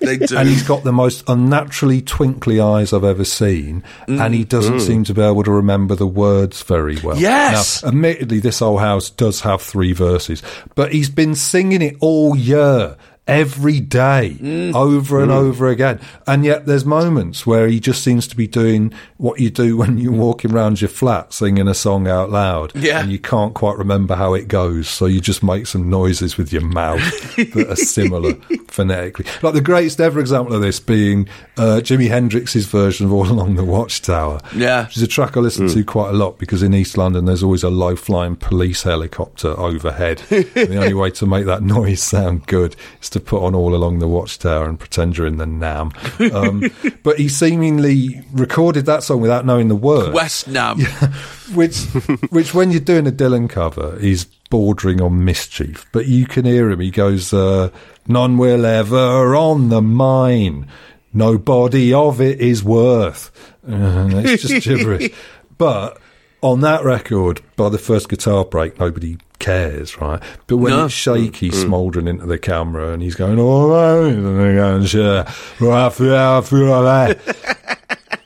they 0.00 0.16
do. 0.18 0.36
And 0.36 0.48
he's 0.48 0.66
got 0.66 0.84
the 0.84 0.92
most 0.92 1.28
unnaturally 1.28 2.02
twinkly 2.02 2.60
eyes 2.60 2.92
I've 2.92 2.99
ever 3.04 3.24
seen, 3.24 3.82
and 4.06 4.34
he 4.34 4.44
doesn't 4.44 4.76
mm. 4.76 4.86
seem 4.86 5.04
to 5.04 5.14
be 5.14 5.22
able 5.22 5.42
to 5.44 5.50
remember 5.50 5.94
the 5.94 6.06
words 6.06 6.62
very 6.62 6.98
well. 7.02 7.16
Yes. 7.16 7.82
Now, 7.82 7.88
admittedly, 7.88 8.40
this 8.40 8.62
old 8.62 8.80
house 8.80 9.10
does 9.10 9.40
have 9.40 9.62
three 9.62 9.92
verses, 9.92 10.42
but 10.74 10.92
he's 10.92 11.10
been 11.10 11.34
singing 11.34 11.82
it 11.82 11.96
all 12.00 12.36
year. 12.36 12.96
Every 13.30 13.80
day, 13.80 14.36
Mm. 14.40 14.74
over 14.74 15.22
and 15.22 15.30
over 15.30 15.68
again. 15.68 16.00
And 16.26 16.44
yet 16.44 16.66
there's 16.66 16.84
moments 16.84 17.46
where 17.46 17.66
he 17.68 17.78
just 17.80 18.02
seems 18.02 18.26
to 18.28 18.36
be 18.36 18.46
doing 18.46 18.92
what 19.18 19.40
you 19.40 19.50
do 19.50 19.76
when 19.76 19.98
you're 19.98 20.12
walking 20.12 20.52
around 20.52 20.80
your 20.80 20.88
flat 20.88 21.32
singing 21.32 21.68
a 21.68 21.74
song 21.74 22.08
out 22.08 22.30
loud. 22.30 22.72
Yeah. 22.74 23.00
And 23.00 23.12
you 23.12 23.18
can't 23.18 23.54
quite 23.54 23.78
remember 23.78 24.14
how 24.16 24.34
it 24.34 24.48
goes. 24.48 24.88
So 24.88 25.06
you 25.06 25.20
just 25.20 25.42
make 25.42 25.66
some 25.66 25.88
noises 25.88 26.36
with 26.36 26.52
your 26.52 26.62
mouth 26.62 27.00
that 27.36 27.66
are 27.70 27.76
similar 27.76 28.34
phonetically. 28.68 29.26
Like 29.42 29.54
the 29.54 29.60
greatest 29.60 30.00
ever 30.00 30.18
example 30.20 30.54
of 30.54 30.62
this 30.62 30.80
being 30.80 31.28
uh, 31.56 31.80
Jimi 31.82 32.08
Hendrix's 32.08 32.66
version 32.66 33.06
of 33.06 33.12
All 33.12 33.26
Along 33.30 33.54
the 33.56 33.64
Watchtower. 33.64 34.40
Yeah. 34.54 34.86
Which 34.86 34.96
is 34.96 35.02
a 35.02 35.08
track 35.08 35.36
I 35.36 35.40
listen 35.40 35.68
to 35.68 35.84
quite 35.84 36.10
a 36.10 36.14
lot 36.16 36.38
because 36.38 36.62
in 36.62 36.74
East 36.74 36.96
London 36.96 37.26
there's 37.26 37.42
always 37.42 37.62
a 37.62 37.70
low 37.70 37.94
flying 37.96 38.36
police 38.36 38.82
helicopter 38.82 39.50
overhead. 39.58 40.22
and 40.30 40.44
the 40.54 40.76
only 40.78 40.94
way 40.94 41.10
to 41.12 41.26
make 41.26 41.46
that 41.46 41.62
noise 41.62 42.02
sound 42.02 42.46
good 42.46 42.74
is 43.00 43.10
to 43.10 43.19
put 43.20 43.42
on 43.42 43.54
All 43.54 43.74
Along 43.74 43.98
the 43.98 44.08
Watchtower 44.08 44.68
and 44.68 44.78
pretend 44.78 45.16
you're 45.16 45.26
in 45.26 45.36
the 45.36 45.46
Nam. 45.46 45.92
Um, 46.32 46.64
but 47.02 47.18
he 47.18 47.28
seemingly 47.28 48.22
recorded 48.32 48.86
that 48.86 49.02
song 49.02 49.20
without 49.20 49.46
knowing 49.46 49.68
the 49.68 49.76
words 49.76 50.14
West 50.14 50.48
Nam. 50.48 50.80
which 51.54 51.84
which 52.30 52.54
when 52.54 52.70
you're 52.70 52.80
doing 52.80 53.06
a 53.06 53.12
Dylan 53.12 53.48
cover 53.48 53.96
is 53.98 54.26
bordering 54.50 55.00
on 55.00 55.24
mischief, 55.24 55.86
but 55.92 56.06
you 56.06 56.26
can 56.26 56.44
hear 56.44 56.70
him. 56.70 56.80
He 56.80 56.90
goes, 56.90 57.32
uh, 57.32 57.70
"None 58.06 58.38
will 58.38 58.66
ever 58.66 59.36
on 59.36 59.68
the 59.68 59.82
mine. 59.82 60.66
Nobody 61.12 61.92
of 61.92 62.20
it 62.20 62.40
is 62.40 62.62
worth." 62.64 63.30
Uh, 63.70 64.08
it's 64.24 64.42
just 64.42 64.64
gibberish. 64.64 65.12
But 65.58 66.00
on 66.40 66.62
that 66.62 66.82
record, 66.82 67.42
by 67.56 67.68
the 67.68 67.78
first 67.78 68.08
guitar 68.08 68.44
break, 68.44 68.80
nobody 68.80 69.18
cares, 69.40 70.00
right? 70.00 70.22
But 70.46 70.58
when 70.58 70.72
No. 70.72 70.84
it's 70.84 70.94
shaky, 70.94 71.50
smouldering 71.50 72.06
into 72.06 72.26
the 72.26 72.38
camera, 72.38 72.92
and 72.92 73.02
he's 73.02 73.16
going, 73.16 73.38
"All 73.40 73.68
right," 73.68 74.12
and 74.12 74.38
they're 74.38 74.54
going, 74.56 74.84
"Sure, 74.84 75.24
right, 75.58 75.86
I 75.86 75.88
feel- 75.90 76.14
I 76.14 76.40
feel 76.42 76.82
that." 76.84 77.18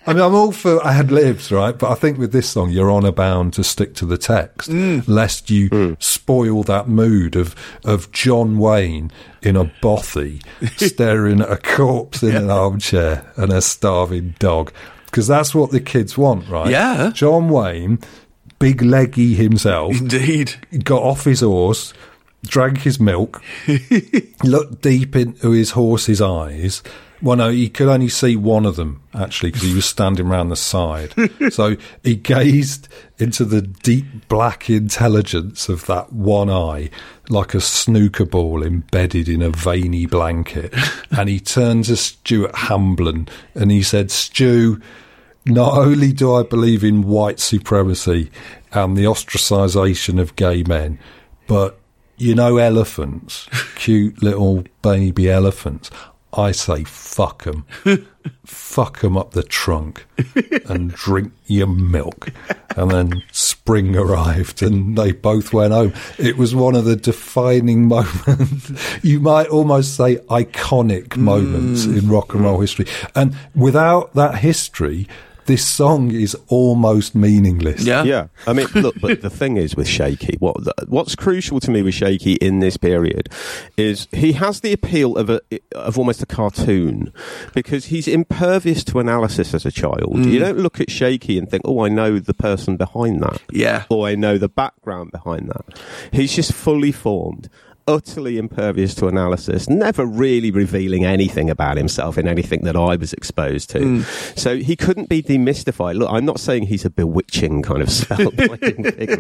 I 0.07 0.13
mean, 0.13 0.21
I'm 0.23 0.35
all 0.35 0.53
for 0.53 0.87
ad 0.87 1.11
libs, 1.11 1.51
right? 1.51 1.79
But 1.79 1.91
I 1.91 1.95
think 1.95 2.19
with 2.19 2.31
this 2.31 2.47
song, 2.47 2.69
you're 2.69 2.93
honour 2.93 3.11
bound 3.11 3.55
to 3.55 3.65
stick 3.65 3.95
to 3.95 4.05
the 4.05 4.19
text, 4.19 4.69
lest 5.09 5.49
you 5.49 5.97
spoil 5.99 6.63
that 6.65 6.89
mood 6.89 7.37
of 7.37 7.55
of 7.87 8.13
John 8.13 8.59
Wayne 8.59 9.11
in 9.41 9.57
a 9.57 9.71
bothy 9.81 10.43
staring 10.77 11.41
at 11.41 11.51
a 11.51 11.57
corpse 11.57 12.23
in 12.23 12.37
an 12.37 12.51
armchair 12.51 13.25
and 13.37 13.51
a 13.51 13.63
starving 13.63 14.35
dog, 14.39 14.73
because 15.07 15.27
that's 15.27 15.55
what 15.55 15.71
the 15.71 15.81
kids 15.81 16.19
want, 16.19 16.51
right? 16.51 16.69
Yeah. 16.71 17.11
John 17.15 17.49
Wayne, 17.49 17.99
big 18.59 18.83
leggy 18.83 19.35
himself, 19.35 20.01
Indeed. 20.01 20.55
got 20.85 21.03
off 21.03 21.25
his 21.25 21.41
horse, 21.41 21.93
drank 22.45 22.79
his 22.79 23.01
milk, 23.01 23.43
looked 24.45 24.83
deep 24.83 25.17
into 25.17 25.51
his 25.51 25.73
horse's 25.73 26.21
eyes. 26.21 26.83
Well, 27.23 27.39
no, 27.39 27.49
he 27.49 27.71
could 27.71 27.89
only 27.89 28.11
see 28.11 28.37
one 28.37 28.67
of 28.67 28.77
them 28.77 29.01
actually 29.15 29.53
because 29.53 29.67
he 29.67 29.75
was 29.75 29.87
standing 29.87 30.29
round 30.29 30.51
the 30.51 30.57
side. 30.57 31.15
so 31.51 31.77
he 32.03 32.17
gazed 32.17 32.87
into 33.19 33.47
the 33.47 33.63
deep 33.63 34.29
black 34.29 34.69
intelligence 34.69 35.71
of 35.71 35.87
that 35.87 36.13
one 36.13 36.51
eye, 36.51 36.91
like 37.31 37.55
a 37.55 37.63
snooker 37.63 38.27
ball 38.27 38.63
embedded 38.63 39.27
in 39.29 39.41
a 39.41 39.49
veiny 39.49 40.05
blanket. 40.05 40.75
and 41.11 41.31
he 41.31 41.41
turned 41.41 41.87
to 41.87 41.97
Stuart 41.97 42.55
Hamblen 42.55 43.29
and 43.55 43.71
he 43.71 43.83
said, 43.83 44.11
"Stu." 44.11 44.83
Not 45.47 45.77
only 45.77 46.13
do 46.13 46.35
I 46.35 46.43
believe 46.43 46.83
in 46.83 47.03
white 47.03 47.39
supremacy 47.39 48.31
and 48.73 48.97
the 48.97 49.07
ostracisation 49.07 50.19
of 50.19 50.37
gay 50.37 50.63
men, 50.63 50.99
but 51.47 51.79
you 52.17 52.35
know, 52.35 52.57
elephants, 52.59 53.49
cute 53.75 54.23
little 54.23 54.65
baby 54.83 55.31
elephants. 55.31 55.91
I 56.37 56.51
say, 56.51 56.83
fuck 56.85 57.45
them. 57.45 57.65
fuck 58.45 59.01
them 59.01 59.17
up 59.17 59.33
the 59.33 59.43
trunk 59.43 60.07
and 60.69 60.93
drink 60.93 61.33
your 61.47 61.69
milk. 61.69 62.29
And 62.77 62.91
then 62.91 63.23
spring 63.31 63.97
arrived 63.97 64.63
and 64.63 64.99
they 64.99 65.13
both 65.13 65.53
went 65.53 65.73
home. 65.73 65.93
It 66.19 66.37
was 66.37 66.55
one 66.55 66.75
of 66.75 66.85
the 66.85 66.97
defining 66.97 67.87
moments, 67.89 68.73
you 69.05 69.21
might 69.21 69.47
almost 69.47 69.95
say 69.95 70.17
iconic 70.29 71.17
moments 71.17 71.87
mm. 71.87 71.99
in 71.99 72.09
rock 72.09 72.35
and 72.35 72.43
roll 72.43 72.61
history. 72.61 72.87
And 73.15 73.37
without 73.55 74.15
that 74.15 74.39
history, 74.39 75.07
this 75.47 75.65
song 75.67 76.11
is 76.11 76.37
almost 76.49 77.15
meaningless. 77.15 77.83
Yeah. 77.85 78.03
Yeah, 78.05 78.27
I 78.47 78.53
mean, 78.53 78.67
look, 78.75 78.95
but 79.01 79.21
the 79.23 79.31
thing 79.31 79.57
is 79.57 79.77
with 79.77 79.89
Shaky, 79.89 80.37
what 80.39 80.57
what's 80.89 81.15
crucial 81.15 81.61
to 81.61 81.71
me 81.71 81.83
with 81.83 81.95
Shaky 81.95 82.35
in 82.35 82.61
this 82.61 82.77
period 82.77 83.29
is 83.77 84.09
he 84.13 84.33
has 84.33 84.61
the 84.61 84.73
appeal 84.73 85.17
of 85.17 85.31
a 85.31 85.41
of 85.73 85.99
almost 85.99 86.23
a 86.23 86.27
cartoon 86.27 87.13
because 87.55 87.87
he's 87.87 88.09
impervious 88.09 88.85
to 88.85 88.99
analysis 88.99 89.55
as 89.55 89.65
a 89.67 89.71
child. 89.71 90.15
Mm. 90.15 90.31
You 90.31 90.39
don't 90.39 90.59
look 90.59 90.81
at 90.81 90.91
Shaky 90.91 91.39
and 91.39 91.49
think, 91.51 91.63
"Oh, 91.65 91.85
I 91.85 91.89
know 91.89 92.19
the 92.19 92.35
person 92.35 92.77
behind 92.77 93.23
that," 93.23 93.41
Yeah. 93.51 93.85
or 93.91 94.07
"I 94.07 94.15
know 94.15 94.39
the 94.39 94.49
background 94.49 95.13
behind 95.13 95.49
that." 95.49 95.79
He's 96.13 96.35
just 96.35 96.53
fully 96.53 96.93
formed. 96.93 97.49
Utterly 97.87 98.39
impervious 98.39 98.95
to 98.97 99.09
analysis, 99.09 99.69
never 99.69 100.07
really 100.07 100.51
revealing 100.51 101.05
anything 101.05 101.51
about 101.51 101.77
himself 101.77 102.17
in 102.17 102.27
anything 102.27 102.63
that 102.65 102.77
I 102.77 102.97
was 102.97 103.13
exposed 103.13 103.71
to. 103.71 103.79
Mm. 103.79 104.39
So 104.39 104.57
he 104.57 104.75
couldn't 104.77 105.09
be 105.09 105.23
demystified. 105.23 105.97
Look, 105.97 106.11
I'm 106.11 106.25
not 106.25 106.41
saying 106.41 106.67
he's 106.67 106.85
a 106.85 106.91
bewitching 106.91 107.63
kind 107.63 107.83
of 107.83 107.89
spellbinding 107.89 108.95
figure. 108.97 109.19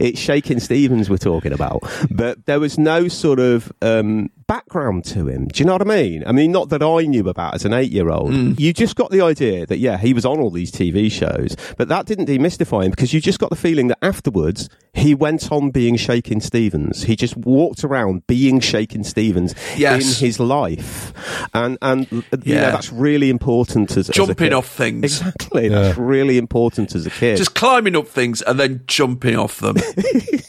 It's 0.00 0.18
Shakin' 0.18 0.60
Stevens 0.60 1.10
we're 1.10 1.18
talking 1.18 1.52
about. 1.52 1.82
But 2.10 2.46
there 2.46 2.60
was 2.60 2.78
no 2.78 3.08
sort 3.08 3.38
of 3.38 3.70
um, 3.82 4.30
background 4.46 5.04
to 5.06 5.26
him. 5.28 5.48
Do 5.48 5.58
you 5.60 5.64
know 5.66 5.72
what 5.72 5.82
I 5.82 5.84
mean? 5.84 6.22
I 6.26 6.32
mean, 6.32 6.52
not 6.52 6.68
that 6.70 6.82
I 6.82 7.02
knew 7.06 7.28
about 7.28 7.54
as 7.54 7.64
an 7.64 7.72
eight 7.72 7.90
year 7.92 8.10
old. 8.10 8.30
Mm. 8.32 8.58
You 8.60 8.72
just 8.72 8.96
got 8.96 9.10
the 9.10 9.20
idea 9.20 9.66
that, 9.66 9.78
yeah, 9.78 9.98
he 9.98 10.12
was 10.14 10.24
on 10.24 10.38
all 10.38 10.50
these 10.50 10.70
TV 10.70 11.10
shows, 11.10 11.56
but 11.76 11.88
that 11.88 12.06
didn't 12.06 12.26
demystify 12.26 12.84
him 12.84 12.90
because 12.90 13.12
you 13.12 13.20
just 13.20 13.38
got 13.38 13.50
the 13.50 13.56
feeling 13.56 13.88
that 13.88 13.98
afterwards 14.02 14.68
he 14.94 15.14
went 15.14 15.52
on 15.52 15.70
being 15.70 15.96
Shakin' 15.96 16.40
Stevens. 16.40 17.02
He 17.02 17.16
just 17.16 17.36
walked 17.36 17.84
around 17.84 18.26
being 18.26 18.60
Shakin' 18.60 19.04
Stevens 19.04 19.54
Yes. 19.76 20.20
in 20.20 20.26
his 20.26 20.40
life. 20.40 21.12
And, 21.52 21.76
and 21.82 22.10
you 22.10 22.22
know, 22.30 22.38
Yeah. 22.44 22.70
that's 22.70 22.92
really 22.92 23.28
important 23.30 23.90
as, 23.90 23.96
as 23.98 24.08
a 24.10 24.12
Jumping 24.12 24.36
kid. 24.36 24.52
off 24.52 24.68
things. 24.68 25.04
Exactly. 25.04 25.68
That's 25.68 25.98
really 25.98 26.38
important 26.38 26.94
as 26.94 27.04
a 27.04 27.10
kid. 27.10 27.36
Just 27.36 27.54
climbing 27.54 27.94
up 27.96 28.08
things 28.08 28.40
and 28.42 28.58
then 28.58 28.82
jumping 28.86 29.36
off 29.36 29.58
them. 29.60 29.76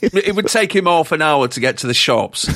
it 0.02 0.36
would 0.36 0.48
take 0.48 0.74
him 0.76 0.86
half 0.86 1.12
an 1.12 1.22
hour 1.22 1.48
to 1.48 1.60
get 1.60 1.78
to 1.80 1.88
the 1.88 1.94
shops 1.94 2.48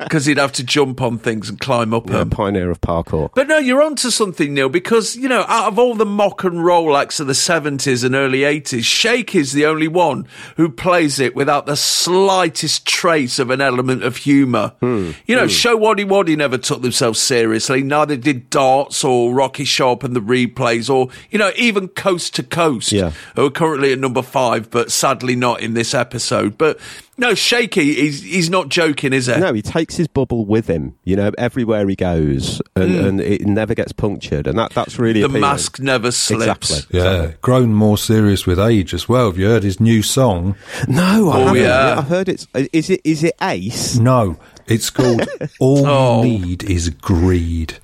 because 0.00 0.28
he'd 0.30 0.38
have 0.38 0.52
to 0.52 0.64
jump 0.64 1.00
on 1.02 1.18
things 1.18 1.48
and 1.50 1.60
climb 1.60 1.92
up 1.92 2.08
Yeah, 2.08 2.18
them. 2.18 2.30
pioneer 2.30 2.70
of 2.70 2.80
parkour. 2.80 3.30
But 3.34 3.48
no, 3.48 3.58
you're 3.58 3.82
onto 3.82 4.10
something, 4.10 4.54
Neil, 4.54 4.68
because, 4.70 5.14
you 5.16 5.28
know, 5.28 5.44
out 5.48 5.68
of 5.68 5.78
all 5.78 5.94
the 5.94 6.06
mock 6.06 6.44
and 6.44 6.64
roll 6.64 6.96
acts 6.96 7.20
of 7.20 7.26
the 7.26 7.32
70s 7.34 8.02
and 8.04 8.14
early 8.14 8.40
80s, 8.40 8.84
Shake 8.84 9.34
is 9.34 9.52
the 9.52 9.66
only 9.66 9.88
one 9.88 10.26
who 10.56 10.68
plays 10.70 11.20
it 11.20 11.36
without 11.36 11.66
the 11.66 11.76
slightest 11.76 12.86
trace 12.86 13.38
of 13.38 13.50
an 13.50 13.60
element 13.60 14.02
of 14.02 14.16
humour. 14.18 14.72
Hmm. 14.80 15.10
You 15.26 15.36
know, 15.36 15.44
Showaddywaddy 15.46 16.36
never 16.36 16.58
took 16.58 16.82
themselves 16.82 17.20
seriously, 17.20 17.82
neither 17.82 18.16
did 18.16 18.48
Darts 18.50 19.04
or 19.04 19.34
Rocky 19.34 19.64
Sharpe 19.64 20.04
and 20.04 20.14
the 20.16 20.20
Replays, 20.20 20.88
or, 20.88 21.08
you 21.30 21.38
know, 21.38 21.50
even 21.56 21.88
Coast 21.88 22.34
to 22.36 22.42
Coast, 22.42 22.92
Yeah. 22.92 23.12
who 23.36 23.46
are 23.46 23.50
currently 23.50 23.92
at 23.92 23.98
number 23.98 24.22
five, 24.22 24.70
but 24.70 24.90
sadly 24.92 25.36
not 25.36 25.60
in 25.60 25.74
this 25.74 25.94
episode. 25.94 26.56
But 26.58 26.78
no, 27.20 27.34
Shaky, 27.34 27.94
he's, 27.94 28.22
he's 28.22 28.50
not 28.50 28.68
joking, 28.70 29.12
is 29.12 29.26
he? 29.26 29.36
No, 29.36 29.52
he 29.52 29.62
takes 29.62 29.94
his 29.96 30.08
bubble 30.08 30.44
with 30.44 30.66
him, 30.66 30.96
you 31.04 31.14
know, 31.14 31.30
everywhere 31.38 31.86
he 31.88 31.94
goes, 31.94 32.60
and, 32.74 32.94
and 32.96 33.20
it 33.20 33.46
never 33.46 33.74
gets 33.74 33.92
punctured, 33.92 34.46
and 34.48 34.58
that, 34.58 34.72
that's 34.72 34.98
really 34.98 35.20
Hmm. 35.20 35.24
the 35.24 35.26
appealing. 35.26 35.40
mask 35.42 35.78
never 35.80 36.10
slips. 36.10 36.70
Exactly. 36.70 36.98
Yeah, 37.00 37.32
grown 37.42 37.72
more 37.74 37.96
serious 37.98 38.46
with 38.46 38.58
age 38.58 38.92
as 38.94 39.08
well. 39.08 39.26
Have 39.26 39.38
you 39.38 39.46
heard 39.46 39.62
his 39.62 39.78
new 39.78 40.02
song? 40.02 40.56
No, 40.88 41.30
I 41.30 41.36
Oh, 41.40 41.44
haven't. 41.46 41.62
yeah. 41.62 41.94
I've 41.98 42.08
heard 42.08 42.28
it's. 42.28 42.46
Is 42.54 42.90
it? 42.90 43.00
Is 43.04 43.22
it 43.22 43.34
Ace? 43.42 43.96
No, 43.98 44.36
it's 44.66 44.90
called 44.90 45.28
All 45.60 45.86
Oh. 45.86 46.22
You 46.24 46.38
Need 46.38 46.62
Is 46.64 46.88
Greed. 46.90 47.74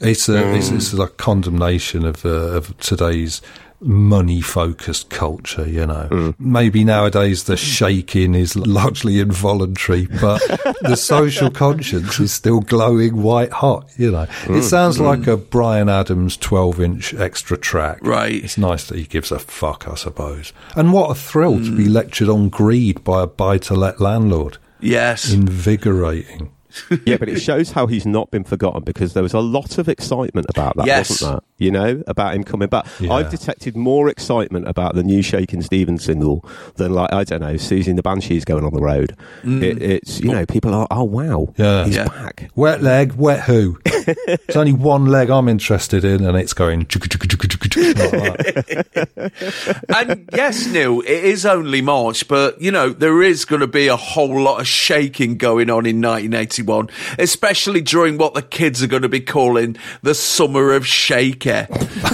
It's 0.00 0.28
a 0.28 0.32
Mm. 0.42 0.56
it's, 0.58 0.70
it's 0.70 0.92
like 0.94 1.16
condemnation 1.16 2.04
of 2.04 2.24
uh, 2.26 2.28
of 2.28 2.76
today's 2.78 3.40
money 3.80 4.40
focused 4.40 5.10
culture. 5.10 5.68
You 5.68 5.86
know, 5.86 6.08
Mm. 6.10 6.34
maybe 6.38 6.84
nowadays 6.84 7.44
the 7.44 7.56
shaking 7.56 8.34
is 8.34 8.56
largely 8.56 9.20
involuntary, 9.20 10.06
but 10.20 10.40
the 10.82 10.96
social 11.14 11.50
conscience 11.50 12.18
is 12.20 12.32
still 12.32 12.60
glowing 12.60 13.22
white 13.22 13.52
hot. 13.52 13.88
You 13.96 14.10
know, 14.12 14.26
Mm. 14.46 14.58
it 14.58 14.62
sounds 14.62 14.98
like 15.00 15.26
a 15.26 15.36
Bryan 15.36 15.88
Adams 15.88 16.36
twelve 16.36 16.80
inch 16.80 17.14
extra 17.14 17.56
track. 17.56 17.98
Right. 18.02 18.42
It's 18.44 18.58
nice 18.58 18.84
that 18.84 18.98
he 18.98 19.04
gives 19.04 19.30
a 19.30 19.38
fuck, 19.38 19.86
I 19.90 19.94
suppose. 19.94 20.52
And 20.74 20.92
what 20.92 21.10
a 21.10 21.14
thrill 21.14 21.56
to 21.58 21.70
Mm. 21.70 21.76
be 21.76 21.88
lectured 21.88 22.28
on 22.28 22.48
greed 22.48 23.04
by 23.04 23.22
a 23.22 23.26
buy 23.26 23.58
to 23.58 23.74
let 23.74 24.00
landlord. 24.00 24.58
Yes. 24.80 25.32
Invigorating. 25.32 26.50
yeah, 27.06 27.16
but 27.16 27.28
it 27.28 27.40
shows 27.40 27.72
how 27.72 27.86
he's 27.86 28.06
not 28.06 28.30
been 28.30 28.44
forgotten 28.44 28.82
because 28.84 29.14
there 29.14 29.22
was 29.22 29.34
a 29.34 29.40
lot 29.40 29.78
of 29.78 29.88
excitement 29.88 30.46
about 30.50 30.76
that, 30.76 30.86
Yes. 30.86 31.10
wasn't 31.10 31.30
there? 31.32 31.40
You 31.58 31.70
know, 31.70 32.02
about 32.06 32.34
him 32.34 32.44
coming 32.44 32.68
back. 32.68 32.86
Yeah. 33.00 33.12
I've 33.14 33.30
detected 33.30 33.76
more 33.76 34.08
excitement 34.08 34.68
about 34.68 34.94
the 34.94 35.02
new 35.02 35.22
Shakin' 35.22 35.62
Stevens 35.62 36.04
single 36.04 36.44
than, 36.76 36.92
like, 36.92 37.12
I 37.12 37.24
don't 37.24 37.40
know, 37.40 37.54
Siouxsie 37.54 37.86
and 37.88 37.96
the 37.98 38.02
Banshees 38.02 38.44
going 38.44 38.62
on 38.64 38.74
the 38.74 38.80
road. 38.82 39.16
Mm. 39.42 39.62
It, 39.62 39.82
it's, 39.82 40.20
you 40.20 40.30
know, 40.32 40.44
people 40.44 40.74
are, 40.74 40.86
oh, 40.90 41.04
wow, 41.04 41.52
Yeah. 41.56 41.84
he's 41.86 41.96
Yeah. 41.96 42.08
back. 42.08 42.50
Wet 42.54 42.82
leg, 42.82 43.12
wet 43.14 43.40
who? 43.44 43.78
It's 44.28 44.54
only 44.56 44.72
one 44.72 45.06
leg 45.06 45.30
I'm 45.30 45.48
interested 45.48 46.04
in, 46.04 46.24
and 46.24 46.36
it's 46.36 46.52
going. 46.52 46.86
and 49.94 50.28
yes, 50.32 50.66
Neil, 50.66 51.00
it 51.00 51.24
is 51.24 51.44
only 51.44 51.82
March, 51.82 52.26
but 52.26 52.58
you 52.60 52.70
know 52.70 52.88
there 52.88 53.22
is 53.22 53.44
going 53.44 53.60
to 53.60 53.66
be 53.66 53.88
a 53.88 53.96
whole 53.96 54.40
lot 54.40 54.60
of 54.60 54.66
shaking 54.66 55.36
going 55.36 55.68
on 55.68 55.84
in 55.84 56.00
1981, 56.00 56.88
especially 57.18 57.82
during 57.82 58.16
what 58.16 58.32
the 58.34 58.40
kids 58.40 58.82
are 58.82 58.86
going 58.86 59.02
to 59.02 59.10
be 59.10 59.20
calling 59.20 59.76
the 60.02 60.14
summer 60.14 60.72
of 60.72 60.86
shaker, 60.86 61.68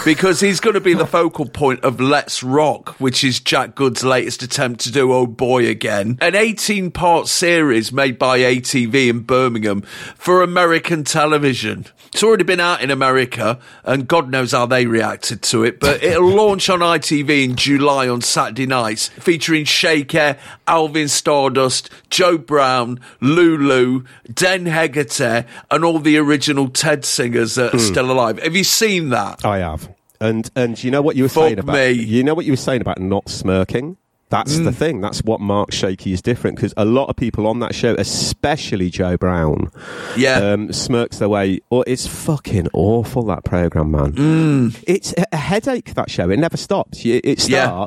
because 0.05 0.41
he's 0.41 0.59
going 0.59 0.75
to 0.75 0.81
be 0.81 0.95
the 0.95 1.07
focal 1.07 1.47
point 1.47 1.85
of 1.85 2.01
Let's 2.01 2.43
Rock, 2.43 3.01
which 3.01 3.23
is 3.23 3.39
Jack 3.39 3.77
Good's 3.77 4.03
latest 4.03 4.43
attempt 4.43 4.81
to 4.81 4.91
do 4.91 5.13
Oh 5.13 5.27
Boy 5.27 5.69
Again, 5.69 6.19
an 6.21 6.33
18-part 6.33 7.29
series 7.29 7.93
made 7.93 8.19
by 8.19 8.41
ATV 8.41 9.09
in 9.09 9.21
Birmingham 9.21 9.83
for 10.17 10.43
American 10.43 11.05
television. 11.05 11.87
It's 12.13 12.23
already 12.23 12.45
been 12.45 12.61
out 12.61 12.83
in 12.83 12.91
America, 12.91 13.59
and 13.85 14.09
God 14.09 14.31
knows 14.31 14.53
how 14.53 14.67
they 14.67 14.87
reacted 14.87 15.43
to 15.43 15.52
it, 15.61 15.79
but 15.79 16.03
it'll 16.03 16.27
launch 16.35 16.71
on 16.71 16.79
ITV 16.79 17.45
in 17.45 17.57
July 17.57 18.09
on 18.09 18.23
Saturday 18.23 18.67
nights, 18.67 19.09
featuring 19.09 19.67
Shaker, 19.67 20.39
Alvin 20.67 21.09
Stardust, 21.09 21.91
Joe 22.09 22.39
Brown, 22.39 22.99
Lulu, 23.21 24.05
Den 24.33 24.65
Hegarty, 24.65 25.47
and 25.71 25.85
all 25.85 25.99
the 25.99 26.17
original 26.17 26.71
TED 26.71 27.05
singers 27.05 27.57
that 27.57 27.75
are 27.75 27.79
hmm. 27.79 27.85
still 27.85 28.11
alive. 28.11 28.43
Have 28.43 28.57
you 28.57 28.65
seen 28.65 29.11
that? 29.11 29.45
I 29.45 29.59
have. 29.59 29.95
And 30.21 30.49
and 30.57 30.83
you 30.83 30.91
know 30.91 31.03
what 31.03 31.17
you 31.17 31.25
were 31.25 31.29
Fuck 31.29 31.43
saying 31.43 31.59
about 31.59 31.75
me. 31.75 31.91
you 31.91 32.23
know 32.23 32.35
what 32.35 32.47
you 32.47 32.53
were 32.53 32.57
saying 32.57 32.81
about 32.81 33.01
not 33.01 33.29
smirking. 33.29 33.97
That's 34.33 34.59
the 34.59 34.73
thing. 34.73 35.01
That's 35.03 35.23
what 35.23 35.41
Mark 35.41 35.73
Shaky 35.73 36.13
is 36.15 36.23
different 36.23 36.57
because 36.57 36.73
a 36.79 36.85
lot 36.87 37.09
of 37.11 37.17
people 37.17 37.47
on 37.47 37.61
that 37.61 37.75
show, 37.75 37.95
especially 37.99 38.89
Joe 38.89 39.17
Brown, 39.19 39.71
Yeah. 40.17 40.39
um, 40.39 40.73
smirks 40.73 41.19
their 41.19 41.29
way. 41.29 41.61
Or 41.71 41.85
it's 41.87 42.07
fucking 42.07 42.69
awful 42.73 43.25
that 43.27 43.45
program, 43.45 43.91
man. 43.91 44.73
It's 44.87 45.13
a- 45.33 45.37
headache. 45.37 45.93
That 45.95 46.09
show. 46.11 46.31
It 46.31 46.39
never 46.39 46.57
stops. 46.57 47.05
It 47.05 47.47
Yeah. 47.49 47.87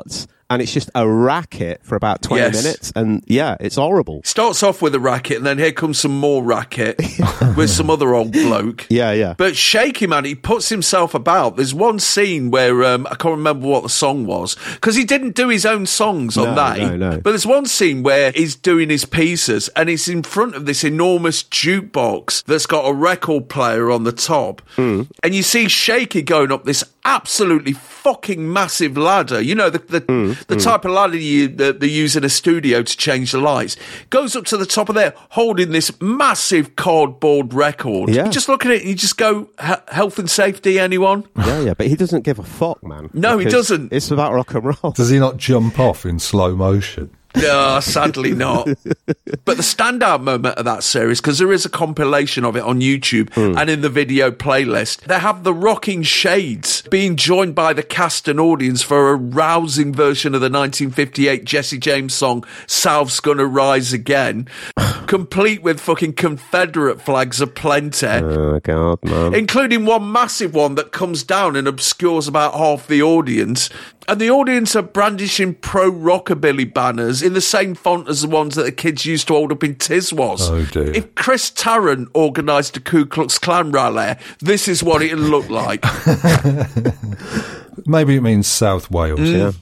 And 0.50 0.62
it's 0.62 0.72
just 0.72 0.90
a 0.94 1.08
racket 1.08 1.80
for 1.82 1.96
about 1.96 2.22
twenty 2.22 2.42
Yes. 2.42 2.62
minutes, 2.62 2.92
and 2.94 3.22
yeah, 3.26 3.56
it's 3.60 3.76
horrible. 3.76 4.20
Starts 4.24 4.62
off 4.62 4.80
with 4.82 4.94
a 4.94 5.00
racket, 5.00 5.38
and 5.38 5.46
then 5.46 5.58
here 5.58 5.72
comes 5.72 5.98
some 5.98 6.18
more 6.18 6.42
racket 6.42 7.00
with 7.56 7.70
some 7.70 7.90
other 7.90 8.14
old 8.14 8.32
bloke. 8.32 8.86
Yeah, 8.88 9.12
yeah. 9.12 9.34
But 9.36 9.56
Shaky 9.56 10.06
Man, 10.06 10.24
he 10.24 10.34
puts 10.34 10.68
himself 10.68 11.14
about. 11.14 11.56
There's 11.56 11.74
one 11.74 11.98
scene 11.98 12.50
where 12.50 12.84
um, 12.84 13.06
I 13.10 13.14
can't 13.16 13.36
remember 13.36 13.66
what 13.66 13.82
the 13.82 13.88
song 13.88 14.26
was 14.26 14.56
because 14.74 14.94
he 14.96 15.04
didn't 15.04 15.34
do 15.34 15.48
his 15.48 15.66
own 15.66 15.86
songs 15.86 16.36
on 16.36 16.50
No, 16.50 16.54
that. 16.54 16.78
no, 16.78 16.96
no. 16.96 17.10
But 17.20 17.30
there's 17.30 17.46
one 17.46 17.66
scene 17.66 18.02
where 18.02 18.32
he's 18.32 18.54
doing 18.56 18.88
his 18.90 19.04
pieces 19.04 19.68
and 19.70 19.88
he's 19.88 20.08
in 20.08 20.22
front 20.22 20.54
of 20.54 20.66
this 20.66 20.84
enormous 20.84 21.42
jukebox 21.44 22.44
that's 22.44 22.66
got 22.66 22.82
a 22.88 22.92
record 22.92 23.48
player 23.48 23.90
on 23.90 24.04
the 24.04 24.12
top, 24.12 24.62
Hmm. 24.76 25.02
and 25.22 25.34
you 25.34 25.42
see 25.42 25.68
Shaky 25.68 26.22
going 26.22 26.52
up 26.52 26.64
this 26.64 26.84
absolutely 27.06 27.72
fucking 27.72 28.52
massive 28.52 28.96
ladder. 28.98 29.40
You 29.40 29.54
know 29.54 29.70
the 29.70 29.78
the, 29.78 30.00
Hmm, 30.00 30.32
the 30.48 30.56
type 30.56 30.84
of 30.84 30.90
ladder 30.90 31.16
you 31.16 31.48
that 31.48 31.80
they 31.80 31.86
use 31.86 32.16
in 32.16 32.24
a 32.24 32.28
studio 32.28 32.82
to 32.82 32.96
change 32.96 33.32
the 33.32 33.38
lights. 33.38 33.76
Goes 34.10 34.36
up 34.36 34.44
to 34.46 34.56
the 34.56 34.66
top 34.66 34.88
of 34.88 34.94
there, 34.94 35.14
holding 35.30 35.70
this 35.70 35.98
massive 36.00 36.76
cardboard 36.76 37.54
record. 37.54 38.10
Yeah. 38.10 38.26
You 38.26 38.30
just 38.30 38.48
look 38.48 38.66
at 38.66 38.72
it, 38.72 38.80
and 38.82 38.90
you 38.90 38.94
just 38.96 39.16
go, 39.16 39.48
health 39.88 40.18
and 40.18 40.28
safety, 40.30 40.78
anyone? 40.78 41.24
yeah, 41.36 41.60
yeah. 41.60 41.74
But 41.74 41.86
he 41.86 41.96
doesn't 41.96 42.22
give 42.22 42.38
a 42.38 42.42
fuck, 42.44 42.82
man. 42.84 43.08
No, 43.14 43.38
he 43.38 43.46
doesn't. 43.46 43.92
It's 43.92 44.10
about 44.10 44.32
rock 44.32 44.52
and 44.54 44.64
roll. 44.64 44.92
Does 44.92 45.10
he 45.10 45.18
not 45.18 45.36
jump 45.36 45.78
off 45.78 46.04
in 46.04 46.18
slow 46.18 46.54
motion? 46.56 47.10
No, 47.36 47.80
sadly 47.80 48.32
not. 48.32 48.66
but 48.66 49.56
the 49.56 49.62
standout 49.62 50.22
moment 50.22 50.58
of 50.58 50.64
that 50.64 50.82
series, 50.82 51.20
because 51.20 51.38
there 51.38 51.52
is 51.52 51.64
a 51.64 51.68
compilation 51.68 52.44
of 52.44 52.56
it 52.56 52.62
on 52.62 52.80
YouTube 52.80 53.32
hmm. 53.34 53.56
and 53.56 53.68
in 53.68 53.82
the 53.82 53.90
video 53.90 54.30
playlist, 54.30 55.00
they 55.02 55.18
have 55.18 55.44
the 55.44 55.54
rocking 55.54 56.02
shades 56.02 56.82
being 56.82 57.16
joined 57.16 57.54
by 57.54 57.72
the 57.72 57.82
cast 57.82 58.28
and 58.28 58.40
audience 58.40 58.82
for 58.82 59.10
a 59.10 59.16
rousing 59.16 59.92
version 59.92 60.34
of 60.34 60.40
the 60.40 60.46
1958 60.46 61.44
Jesse 61.44 61.78
James 61.78 62.14
song, 62.14 62.44
South's 62.66 63.20
Gonna 63.20 63.46
Rise 63.46 63.92
Again, 63.92 64.48
complete 65.06 65.62
with 65.62 65.80
fucking 65.80 66.14
Confederate 66.14 67.00
flags 67.00 67.40
aplenty. 67.40 68.06
Uh, 68.06 68.22
oh 68.22 68.60
God, 68.60 68.98
man. 69.04 69.34
including 69.34 69.84
one 69.86 70.10
massive 70.10 70.54
one 70.54 70.74
that 70.76 70.92
comes 70.92 71.22
down 71.22 71.56
and 71.56 71.68
obscures 71.68 72.28
about 72.28 72.54
half 72.54 72.86
the 72.86 73.02
audience. 73.02 73.70
And 74.08 74.20
the 74.20 74.30
audience 74.30 74.76
are 74.76 74.82
brandishing 74.82 75.54
pro 75.54 75.90
rockabilly 75.90 76.72
banners 76.72 77.22
in 77.22 77.32
the 77.32 77.40
same 77.40 77.74
font 77.74 78.08
as 78.08 78.22
the 78.22 78.28
ones 78.28 78.54
that 78.54 78.62
the 78.62 78.72
kids 78.72 79.04
used 79.04 79.26
to 79.28 79.34
hold 79.34 79.50
up 79.50 79.64
in 79.64 79.74
Tiswas. 79.74 80.48
Oh, 80.48 80.64
dear. 80.66 80.92
If 80.94 81.14
Chris 81.16 81.50
Tarrant 81.50 82.08
organised 82.14 82.76
a 82.76 82.80
Ku 82.80 83.04
Klux 83.04 83.38
Klan 83.38 83.72
rally, 83.72 84.14
this 84.40 84.68
is 84.68 84.82
what 84.82 85.02
it'd 85.02 85.18
look 85.18 85.48
like. 85.50 85.84
Maybe 87.86 88.16
it 88.16 88.22
means 88.22 88.46
South 88.46 88.90
Wales. 88.90 89.20
Mm. 89.20 89.38
Yeah. 89.38 89.52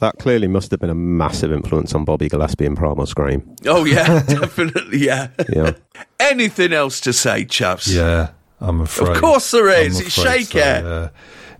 That 0.00 0.16
clearly 0.18 0.48
must 0.48 0.70
have 0.70 0.80
been 0.80 0.88
a 0.90 0.94
massive 0.94 1.52
influence 1.52 1.94
on 1.94 2.06
Bobby 2.06 2.28
Gillespie 2.30 2.64
and 2.64 2.76
Primal 2.76 3.04
Scream. 3.06 3.54
oh, 3.66 3.84
yeah, 3.84 4.22
definitely, 4.26 4.98
yeah. 5.04 5.28
Yeah. 5.54 5.72
Anything 6.18 6.72
else 6.72 7.00
to 7.02 7.12
say, 7.12 7.44
chaps? 7.44 7.86
Yeah, 7.86 8.30
I'm 8.60 8.80
afraid. 8.80 9.10
Of 9.10 9.18
course 9.18 9.50
there 9.50 9.68
is. 9.68 10.00
I'm 10.00 10.06
It's 10.06 10.16
afraid 10.16 10.46
Shaker. 10.46 10.58
yeah. 10.58 11.08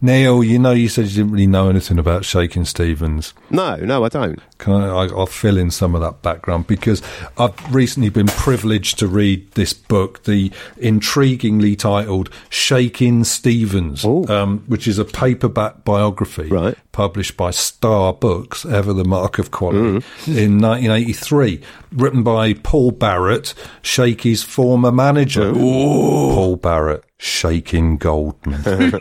Neil, 0.02 0.42
you 0.42 0.58
know, 0.58 0.70
you 0.72 0.88
said 0.88 1.06
you 1.06 1.16
didn't 1.16 1.32
really 1.32 1.46
know 1.46 1.68
anything 1.68 1.98
about 1.98 2.24
Shaking 2.24 2.64
Stevens. 2.64 3.34
No, 3.50 3.76
no, 3.76 4.02
I 4.04 4.08
don't. 4.08 4.38
Can 4.58 4.72
I, 4.72 4.86
I, 4.88 5.06
I'll 5.08 5.26
fill 5.26 5.58
in 5.58 5.70
some 5.70 5.94
of 5.94 6.00
that 6.00 6.22
background 6.22 6.66
because 6.66 7.02
I've 7.36 7.54
recently 7.74 8.08
been 8.08 8.26
privileged 8.26 8.98
to 9.00 9.06
read 9.06 9.50
this 9.52 9.72
book, 9.74 10.24
the 10.24 10.50
intriguingly 10.78 11.78
titled 11.78 12.30
Shaking 12.48 13.24
Stevens, 13.24 14.04
um, 14.04 14.64
which 14.68 14.88
is 14.88 14.98
a 14.98 15.04
paperback 15.04 15.84
biography 15.84 16.48
Right. 16.48 16.76
published 16.92 17.36
by 17.36 17.50
Star 17.50 18.12
Books, 18.12 18.64
ever 18.64 18.92
the 18.92 19.04
mark 19.04 19.38
of 19.38 19.50
quality, 19.50 20.04
in 20.26 20.58
1983, 20.58 21.60
written 21.92 22.22
by 22.22 22.54
Paul 22.54 22.90
Barrett, 22.92 23.54
Shaky's 23.82 24.42
former 24.42 24.92
manager. 24.92 25.52
Paul 25.52 26.56
Barrett. 26.56 27.04
Shaking 27.22 27.98
Goldman, 27.98 28.62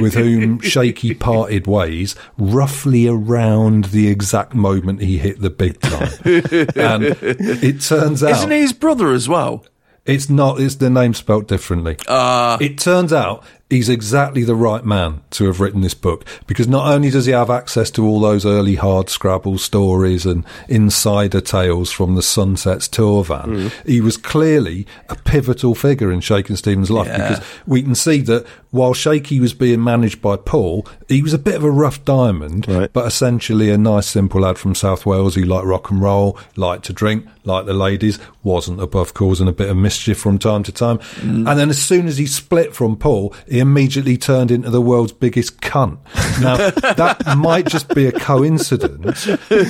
with 0.00 0.14
whom 0.14 0.60
Shaky 0.60 1.12
parted 1.14 1.66
ways 1.66 2.14
roughly 2.38 3.06
around 3.06 3.84
the 3.86 4.08
exact 4.08 4.54
moment 4.54 5.02
he 5.02 5.18
hit 5.18 5.40
the 5.40 5.50
big 5.50 5.78
time. 5.78 6.08
and 6.24 7.04
it 7.20 7.82
turns 7.82 8.24
out 8.24 8.30
Isn't 8.30 8.50
he 8.50 8.60
his 8.60 8.72
brother 8.72 9.12
as 9.12 9.28
well? 9.28 9.66
it's 10.06 10.30
not. 10.30 10.58
It's 10.58 10.76
the 10.76 10.88
name 10.88 11.12
spelt 11.12 11.46
differently. 11.48 11.98
Uh, 12.06 12.56
it 12.62 12.78
turns 12.78 13.12
out 13.12 13.44
he's 13.70 13.88
exactly 13.90 14.44
the 14.44 14.54
right 14.54 14.84
man 14.84 15.20
to 15.30 15.44
have 15.44 15.60
written 15.60 15.82
this 15.82 15.92
book 15.94 16.24
because 16.46 16.66
not 16.66 16.90
only 16.90 17.10
does 17.10 17.26
he 17.26 17.32
have 17.32 17.50
access 17.50 17.90
to 17.90 18.06
all 18.06 18.18
those 18.20 18.46
early 18.46 18.76
hard 18.76 19.10
scrabble 19.10 19.58
stories 19.58 20.24
and 20.24 20.44
insider 20.68 21.40
tales 21.40 21.90
from 21.92 22.14
the 22.14 22.22
Sunsets 22.22 22.88
tour 22.88 23.24
van, 23.24 23.46
mm. 23.48 23.72
he 23.86 24.00
was 24.00 24.16
clearly 24.16 24.86
a 25.08 25.16
pivotal 25.16 25.74
figure 25.74 26.10
in 26.10 26.20
Shakin' 26.20 26.56
Stevens' 26.56 26.90
life 26.90 27.08
Yeah. 27.08 27.28
because 27.28 27.44
we 27.66 27.82
can 27.82 27.94
see 27.94 28.20
that 28.22 28.46
while 28.70 28.94
Shaky 28.94 29.40
was 29.40 29.54
being 29.54 29.82
managed 29.82 30.20
by 30.22 30.36
Paul, 30.36 30.86
he 31.08 31.22
was 31.22 31.32
a 31.32 31.38
bit 31.38 31.54
of 31.54 31.64
a 31.64 31.70
rough 31.70 32.04
diamond, 32.04 32.66
Right. 32.68 32.92
but 32.92 33.06
essentially 33.06 33.70
a 33.70 33.78
nice, 33.78 34.06
simple 34.06 34.42
lad 34.42 34.58
from 34.58 34.74
South 34.74 35.04
Wales 35.06 35.34
who 35.34 35.42
liked 35.42 35.64
rock 35.66 35.90
and 35.90 36.00
roll, 36.02 36.38
liked 36.56 36.84
to 36.86 36.92
drink, 36.92 37.26
liked 37.48 37.66
the 37.66 37.74
ladies, 37.74 38.18
wasn't 38.42 38.80
above 38.80 39.12
causing 39.14 39.48
a 39.48 39.52
bit 39.52 39.68
of 39.68 39.76
mischief 39.76 40.18
from 40.18 40.38
time 40.38 40.62
to 40.62 40.72
time. 40.72 41.00
And 41.20 41.46
then 41.46 41.68
as 41.68 41.82
soon 41.82 42.06
as 42.06 42.16
he 42.16 42.26
split 42.26 42.74
from 42.74 42.96
Paul, 42.96 43.34
he 43.46 43.58
he 43.58 43.62
immediately 43.62 44.16
turned 44.16 44.52
into 44.52 44.70
the 44.70 44.80
world's 44.80 45.10
biggest 45.10 45.60
cunt. 45.60 45.98
Now, 46.40 46.56
that 46.94 47.36
might 47.36 47.66
just 47.66 47.88
be 47.92 48.06
a 48.06 48.12
coincidence, 48.12 49.26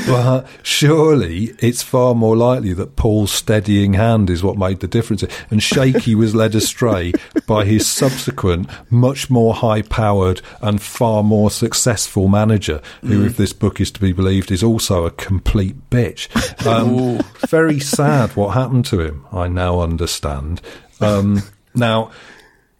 but 0.06 0.46
surely 0.62 1.54
it's 1.58 1.82
far 1.82 2.14
more 2.14 2.36
likely 2.36 2.74
that 2.74 2.96
Paul's 2.96 3.32
steadying 3.32 3.94
hand 3.94 4.28
is 4.28 4.42
what 4.42 4.58
made 4.58 4.80
the 4.80 4.86
difference. 4.86 5.24
And 5.50 5.62
Shaky 5.62 6.14
was 6.14 6.34
led 6.34 6.54
astray 6.54 7.12
by 7.46 7.64
his 7.64 7.86
subsequent, 7.86 8.68
much 8.90 9.30
more 9.30 9.54
high 9.54 9.80
powered 9.82 10.42
and 10.60 10.80
far 10.82 11.22
more 11.22 11.50
successful 11.50 12.28
manager, 12.28 12.82
who, 13.00 13.22
Mm. 13.22 13.26
if 13.26 13.36
this 13.38 13.52
book 13.54 13.80
is 13.80 13.90
to 13.92 14.00
be 14.00 14.12
believed, 14.12 14.50
is 14.52 14.62
also 14.62 15.04
a 15.06 15.10
complete 15.10 15.88
bitch. 15.90 16.28
Um, 16.66 17.20
very 17.48 17.67
sad 17.78 18.36
what 18.36 18.54
happened 18.54 18.86
to 18.86 19.00
him, 19.00 19.26
I 19.32 19.48
now 19.48 19.80
understand. 19.80 20.62
Um, 21.00 21.42
now, 21.74 22.10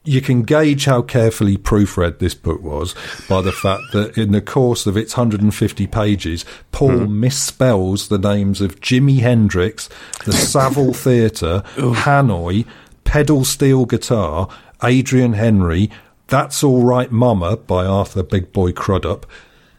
you 0.09 0.23
can 0.23 0.43
gauge 0.43 0.87
how 0.87 1.03
carefully 1.03 1.59
proofread 1.59 2.19
this 2.19 2.35
book 2.35 2.63
was 2.63 2.95
by 3.29 3.43
the 3.43 3.53
fact 3.53 3.83
that 3.93 4.17
in 4.17 4.33
the 4.33 4.41
course 4.41 4.87
of 4.87 4.97
its 4.97 5.15
150 5.17 5.87
pages, 5.87 6.47
Paul 6.73 7.07
misspells 7.07 8.09
the 8.09 8.19
names 8.19 8.63
of 8.63 8.81
Jimi 8.81 9.19
Hendrix, 9.19 9.91
the 10.25 10.33
Savile 10.33 10.93
Theatre, 10.95 11.63
Hanoi, 11.77 12.65
Pedal 13.05 13.45
Steel 13.45 13.85
Guitar, 13.85 14.49
Adrian 14.83 15.35
Henri, 15.35 15.91
That's 16.29 16.65
All 16.65 16.85
Right 16.85 17.13
Mama 17.13 17.59
by 17.59 17.85
Arthur 17.85 18.23
Big 18.23 18.51
Boy 18.53 18.73
Crudup, 18.73 19.27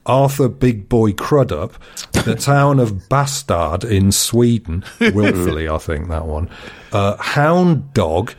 Arthur 0.06 0.48
Big 0.50 0.90
Boy 0.90 1.14
Crudup, 1.14 1.74
the 2.12 2.36
town 2.40 2.80
of 2.80 3.10
Bastard 3.10 3.84
in 3.84 4.12
Sweden, 4.12 4.84
willfully, 5.00 5.68
I 5.70 5.78
think 5.78 6.08
that 6.10 6.26
one, 6.26 6.50
uh, 6.92 7.18
Hound 7.18 7.94
Dog, 7.94 8.34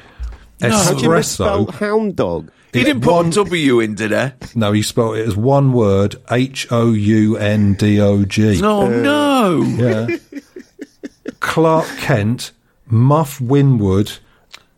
How 0.60 0.92
do 0.94 1.06
Espresso. 1.08 1.70
hound 1.74 2.16
dog? 2.16 2.50
He 2.72 2.84
didn't 2.84 3.02
put 3.02 3.26
a 3.26 3.30
W 3.30 3.80
in, 3.80 3.94
did 3.96 4.12
he? 4.12 4.58
No, 4.58 4.70
he 4.72 4.82
spelled 4.82 5.16
it 5.16 5.26
as 5.26 5.36
one 5.36 5.72
word: 5.72 6.16
H 6.30 6.68
O 6.70 6.92
U 6.92 7.36
N 7.36 7.74
D 7.74 8.00
O 8.00 8.24
G. 8.24 8.62
Oh, 8.62 8.86
no. 8.88 9.62
Yeah. 9.62 10.16
Clark 11.40 11.86
Kent, 11.98 12.52
Muff 12.86 13.40
Winwood, 13.40 14.18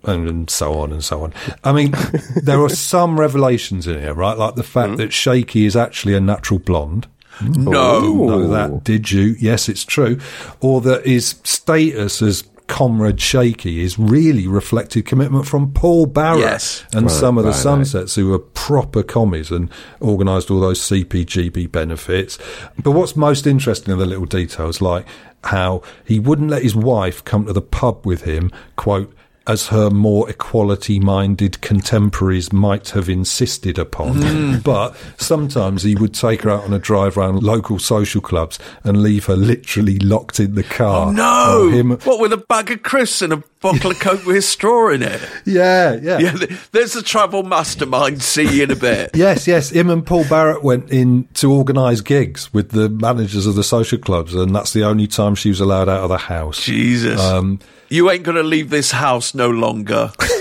and, 0.05 0.29
and 0.29 0.51
so 0.51 0.75
on 0.75 0.93
and 0.93 1.05
so 1.05 1.23
on. 1.23 1.33
I 1.65 1.73
mean, 1.73 1.95
there 2.43 2.61
are 2.61 2.69
some 2.71 3.19
revelations 3.19 3.87
in 3.87 4.01
here, 4.01 4.15
right? 4.15 4.37
Like 4.37 4.55
the 4.55 4.63
fact 4.63 4.91
hmm. 4.91 4.97
that 4.97 5.13
Shaky 5.13 5.67
is 5.67 5.77
actually 5.77 6.15
a 6.15 6.21
natural 6.21 6.59
blonde. 6.59 7.07
No. 7.41 8.01
Didn't 8.01 8.27
know 8.27 8.49
that, 8.49 8.85
did 8.85 9.11
you? 9.11 9.37
Yes, 9.39 9.69
it's 9.69 9.85
true. 9.85 10.21
Or 10.61 10.81
that 10.83 11.07
his 11.07 11.41
status 11.45 12.21
as 12.21 12.45
Comrade 12.69 13.21
Shaky 13.21 13.83
is 13.83 13.99
really 13.99 14.47
reflected 14.47 15.05
commitment 15.05 15.47
from 15.47 15.73
Paul 15.73 16.07
Barrett 16.07 16.41
Yes. 16.41 16.85
and 16.95 17.07
Right, 17.07 17.11
some 17.11 17.37
of 17.37 17.45
the 17.45 17.51
right, 17.51 17.57
right. 17.57 17.63
Sunsets 17.63 18.15
who 18.15 18.29
were 18.29 18.39
proper 18.39 19.03
commies 19.03 19.51
and 19.51 19.71
organised 20.01 20.51
all 20.51 20.61
those 20.61 20.81
CPGB 20.81 21.71
benefits. 21.71 22.39
But 22.83 22.93
what's 22.93 23.17
most 23.17 23.47
interesting 23.47 23.93
are 23.93 23.99
the 23.99 24.07
little 24.07 24.25
details, 24.25 24.81
like 24.81 25.07
how 25.45 25.83
he 26.05 26.19
wouldn't 26.19 26.51
let 26.51 26.63
his 26.63 26.77
wife 26.77 27.25
come 27.25 27.47
to 27.47 27.53
the 27.53 27.61
pub 27.61 28.07
with 28.07 28.23
him, 28.23 28.51
quote, 28.77 29.13
as 29.47 29.69
her 29.69 29.91
more 29.91 30.29
equality 30.31 31.01
minded 31.01 31.61
contemporaries 31.61 32.53
might 32.53 32.91
have 32.91 33.09
insisted 33.09 33.79
upon. 33.79 34.15
Mm. 34.15 34.63
But 34.63 34.97
sometimes 35.17 35.83
he 35.83 35.95
would 35.95 36.15
take 36.15 36.43
her 36.43 36.51
out 36.51 36.65
on 36.65 36.73
a 36.73 36.79
drive 36.79 37.17
around 37.17 37.43
local 37.43 37.79
social 37.79 38.21
clubs 38.21 38.59
and 38.85 39.03
leave 39.03 39.27
her 39.27 39.37
literally 39.37 39.99
locked 39.99 40.39
in 40.39 40.55
the 40.55 40.63
car. 40.63 41.09
Oh, 41.09 41.11
no. 41.11 41.69
him, 41.71 41.91
What, 41.99 42.21
with 42.21 42.33
a 42.33 42.37
bag 42.37 42.71
of 42.71 42.83
crisps 42.83 43.23
and 43.23 43.33
a 43.33 43.45
bottle 43.63 43.93
of 43.93 43.99
Coke 44.01 44.27
with 44.27 44.37
a 44.37 44.43
straw 44.43 44.91
in 44.91 45.03
it? 45.03 45.21
yeah, 45.47 45.95
yeah. 45.95 46.19
Yeah, 46.19 46.47
there's 46.73 46.95
a 46.97 47.03
travel 47.03 47.43
mastermind. 47.45 48.23
See 48.23 48.49
you 48.57 48.65
in 48.65 48.71
a 48.71 48.77
bit. 48.77 49.11
Yes, 49.23 49.47
yes. 49.47 49.71
Him 49.71 49.89
and 49.91 50.05
Paul 50.05 50.25
Barrett 50.29 50.63
went 50.65 50.91
in 50.91 51.29
to 51.35 51.53
organise 51.53 52.01
gigs 52.01 52.53
with 52.53 52.71
the 52.71 52.89
managers 52.89 53.47
of 53.47 53.55
the 53.55 53.63
social 53.65 53.99
clubs, 53.99 54.35
and 54.35 54.55
that's 54.55 54.73
the 54.73 54.85
only 54.85 55.07
time 55.07 55.35
she 55.35 55.49
was 55.49 55.61
allowed 55.61 55.89
out 55.89 56.01
of 56.03 56.09
the 56.09 56.19
house. 56.19 56.61
Jesus. 56.65 57.21
Um, 57.21 57.61
you 57.89 58.11
ain't 58.11 58.23
going 58.23 58.37
to 58.39 58.43
leave 58.43 58.71
this 58.71 58.91
house 58.91 59.35
no 59.35 59.51
longer. 59.51 60.11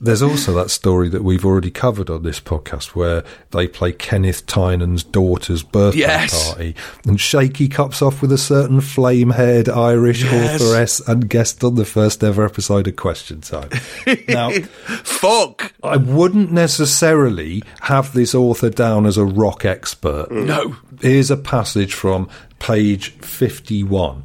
There's 0.00 0.22
also 0.22 0.52
that 0.54 0.70
story 0.70 1.08
that 1.10 1.22
we've 1.22 1.44
already 1.44 1.70
covered 1.70 2.08
on 2.10 2.22
this 2.22 2.40
podcast 2.40 2.94
where 2.94 3.24
they 3.50 3.68
play 3.68 3.92
Kenneth 3.92 4.46
Tynan's 4.46 5.04
daughter's 5.04 5.62
birthday 5.62 5.98
Yes. 6.00 6.48
party, 6.48 6.74
and 7.06 7.20
Shaky 7.20 7.68
cups 7.68 8.00
off 8.02 8.22
with 8.22 8.32
a 8.32 8.38
certain 8.38 8.80
flame-haired 8.80 9.68
Irish 9.68 10.24
Yes. 10.24 10.60
authoress 10.60 11.00
and 11.06 11.28
guest 11.36 11.62
on 11.62 11.74
the 11.74 11.84
first 11.84 12.24
ever 12.24 12.46
episode 12.46 12.88
of 12.88 12.96
Question 12.96 13.42
Time. 13.42 13.68
now, 14.26 14.50
Fuck. 15.04 15.74
I 15.82 15.98
wouldn't 15.98 16.50
necessarily 16.50 17.62
have 17.82 18.14
this 18.14 18.34
author 18.34 18.70
down 18.70 19.04
as 19.04 19.18
a 19.18 19.26
rock 19.26 19.66
expert. 19.66 20.30
Mm. 20.30 20.46
No. 20.46 20.76
Here's 21.02 21.30
a 21.30 21.36
passage 21.36 21.92
from 21.92 22.30
page 22.58 23.10
51. 23.10 24.24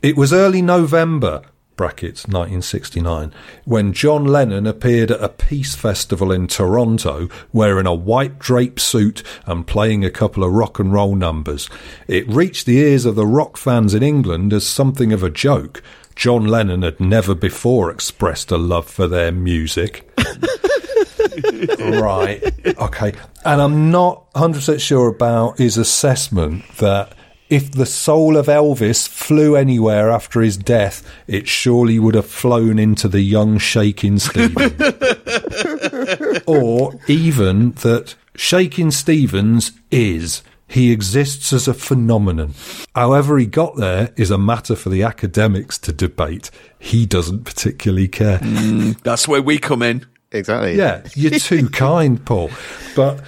It 0.00 0.16
was 0.16 0.32
early 0.32 0.62
November, 0.62 1.42
brackets 1.74 2.24
1969, 2.28 3.32
when 3.64 3.92
John 3.92 4.24
Lennon 4.24 4.68
appeared 4.68 5.10
at 5.10 5.20
a 5.20 5.28
peace 5.28 5.74
festival 5.74 6.30
in 6.30 6.46
Toronto 6.46 7.28
wearing 7.52 7.86
a 7.88 7.94
white 7.94 8.38
drape 8.38 8.78
suit 8.78 9.24
and 9.44 9.66
playing 9.66 10.04
a 10.04 10.10
couple 10.10 10.44
of 10.44 10.52
rock 10.52 10.78
and 10.78 10.92
roll 10.92 11.16
numbers. 11.16 11.68
It 12.06 12.28
reached 12.28 12.64
the 12.64 12.78
ears 12.78 13.04
of 13.04 13.16
the 13.16 13.26
rock 13.26 13.56
fans 13.56 13.92
in 13.92 14.04
England 14.04 14.52
as 14.52 14.64
something 14.64 15.12
of 15.12 15.24
a 15.24 15.30
joke. 15.30 15.82
John 16.18 16.46
Lennon 16.48 16.82
had 16.82 16.98
never 16.98 17.32
before 17.32 17.92
expressed 17.92 18.50
a 18.50 18.58
love 18.58 18.90
for 18.90 19.06
their 19.06 19.30
music. 19.30 20.10
right. 21.78 22.42
Okay. 22.76 23.12
And 23.44 23.62
I'm 23.62 23.92
not 23.92 24.28
100% 24.32 24.80
sure 24.80 25.06
about 25.06 25.58
his 25.58 25.76
assessment 25.76 26.64
that 26.78 27.12
if 27.48 27.70
the 27.70 27.86
soul 27.86 28.36
of 28.36 28.46
Elvis 28.46 29.06
flew 29.06 29.54
anywhere 29.54 30.10
after 30.10 30.40
his 30.40 30.56
death, 30.56 31.08
it 31.28 31.46
surely 31.46 32.00
would 32.00 32.16
have 32.16 32.26
flown 32.26 32.80
into 32.80 33.06
the 33.06 33.20
young 33.20 33.56
Shaking 33.58 34.18
Stevens. 34.18 34.72
or 36.48 36.98
even 37.06 37.70
that 37.72 38.16
Shaking 38.34 38.90
Stevens 38.90 39.70
is. 39.92 40.42
He 40.68 40.92
exists 40.92 41.52
as 41.52 41.66
a 41.66 41.74
phenomenon. 41.74 42.54
However, 42.94 43.38
he 43.38 43.46
got 43.46 43.76
there 43.76 44.12
is 44.16 44.30
a 44.30 44.38
matter 44.38 44.76
for 44.76 44.90
the 44.90 45.02
academics 45.02 45.78
to 45.78 45.92
debate. 45.92 46.50
He 46.78 47.06
doesn't 47.06 47.44
particularly 47.44 48.06
care. 48.06 48.38
Mm, 48.38 49.00
that's 49.02 49.26
where 49.26 49.40
we 49.40 49.58
come 49.58 49.82
in. 49.82 50.06
Exactly. 50.30 50.76
Yeah, 50.76 51.02
you're 51.14 51.38
too 51.38 51.68
kind, 51.70 52.24
Paul. 52.24 52.50
But 52.94 53.24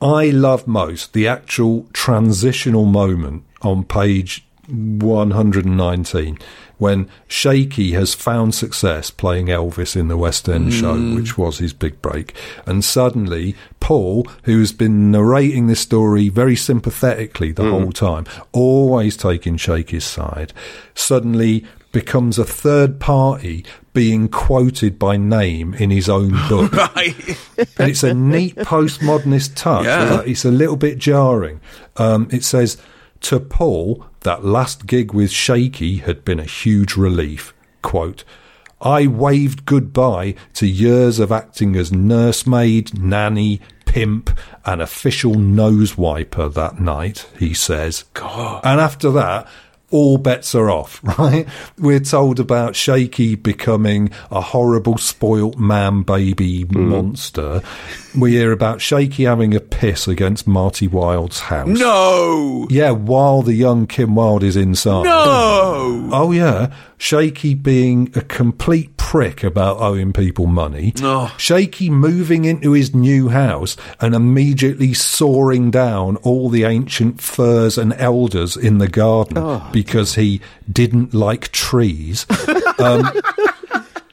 I 0.00 0.30
love 0.30 0.66
most 0.66 1.12
the 1.12 1.28
actual 1.28 1.86
transitional 1.92 2.84
moment 2.84 3.44
on 3.62 3.84
page 3.84 4.44
119 4.68 6.38
when 6.82 7.08
Shaky 7.28 7.92
has 7.92 8.12
found 8.12 8.56
success 8.56 9.08
playing 9.08 9.46
Elvis 9.46 9.94
in 9.94 10.08
the 10.08 10.16
West 10.16 10.48
End 10.48 10.72
show, 10.72 10.96
which 11.14 11.38
was 11.38 11.58
his 11.58 11.72
big 11.72 12.02
break. 12.02 12.34
And 12.66 12.84
suddenly, 12.84 13.54
Paul, 13.78 14.26
who's 14.42 14.72
been 14.72 15.12
narrating 15.12 15.68
this 15.68 15.78
story 15.78 16.28
very 16.28 16.56
sympathetically 16.56 17.52
the 17.52 17.70
whole 17.70 17.92
time, 17.92 18.26
always 18.50 19.16
taking 19.16 19.56
Shaky's 19.58 20.04
side, 20.04 20.52
suddenly 20.92 21.64
becomes 21.92 22.36
a 22.36 22.44
third 22.44 22.98
party 22.98 23.64
being 23.92 24.26
quoted 24.28 24.98
by 24.98 25.16
name 25.16 25.74
in 25.74 25.90
his 25.90 26.08
own 26.08 26.32
book. 26.48 26.72
Right. 26.72 27.14
and 27.78 27.90
it's 27.90 28.02
a 28.02 28.12
neat 28.12 28.56
postmodernist 28.56 29.54
touch. 29.54 29.84
Yeah. 29.84 30.22
It's 30.26 30.44
a 30.44 30.50
little 30.50 30.76
bit 30.76 30.98
jarring. 30.98 31.60
Um, 31.96 32.26
it 32.32 32.42
says, 32.42 32.76
To 33.20 33.38
Paul, 33.38 34.04
that 34.22 34.44
last 34.44 34.86
gig 34.86 35.12
with 35.12 35.30
Shaky 35.30 35.98
had 35.98 36.24
been 36.24 36.40
a 36.40 36.44
huge 36.44 36.96
relief. 36.96 37.54
Quote, 37.82 38.24
I 38.80 39.06
waved 39.06 39.64
goodbye 39.64 40.34
to 40.54 40.66
years 40.66 41.18
of 41.18 41.30
acting 41.30 41.76
as 41.76 41.92
nursemaid, 41.92 42.98
nanny, 42.98 43.60
pimp, 43.86 44.36
and 44.64 44.82
official 44.82 45.34
nose 45.34 45.96
wiper 45.96 46.48
that 46.48 46.80
night, 46.80 47.28
he 47.38 47.54
says. 47.54 48.04
And 48.64 48.80
after 48.80 49.10
that, 49.12 49.46
all 49.92 50.18
bets 50.18 50.54
are 50.54 50.70
off, 50.70 51.00
right? 51.18 51.46
We're 51.78 52.00
told 52.00 52.40
about 52.40 52.74
Shaky 52.74 53.36
becoming 53.36 54.10
a 54.30 54.40
horrible 54.40 54.98
spoilt 54.98 55.58
man 55.58 56.02
baby 56.02 56.62
hmm. 56.62 56.88
monster. 56.88 57.62
We 58.18 58.32
hear 58.32 58.52
about 58.52 58.80
Shaky 58.80 59.24
having 59.24 59.54
a 59.54 59.60
piss 59.60 60.08
against 60.08 60.46
Marty 60.46 60.88
Wilde's 60.88 61.40
house. 61.40 61.68
No. 61.68 62.66
Yeah, 62.70 62.90
while 62.90 63.42
the 63.42 63.54
young 63.54 63.86
Kim 63.86 64.14
Wilde 64.14 64.42
is 64.42 64.56
inside. 64.56 65.04
No. 65.04 66.08
Oh 66.12 66.32
yeah, 66.32 66.74
Shaky 67.02 67.54
being 67.54 68.12
a 68.14 68.20
complete 68.20 68.96
prick 68.96 69.42
about 69.42 69.78
owing 69.78 70.12
people 70.12 70.46
money. 70.46 70.92
Oh. 71.02 71.34
Shaky 71.36 71.90
moving 71.90 72.44
into 72.44 72.70
his 72.74 72.94
new 72.94 73.28
house 73.28 73.76
and 74.00 74.14
immediately 74.14 74.94
sawing 74.94 75.72
down 75.72 76.14
all 76.18 76.48
the 76.48 76.62
ancient 76.62 77.20
firs 77.20 77.76
and 77.76 77.92
elders 77.94 78.56
in 78.56 78.78
the 78.78 78.86
garden 78.86 79.60
because 79.72 80.14
he 80.14 80.40
didn't 80.70 81.12
like 81.12 81.50
trees. 81.50 82.24
um, 82.78 83.10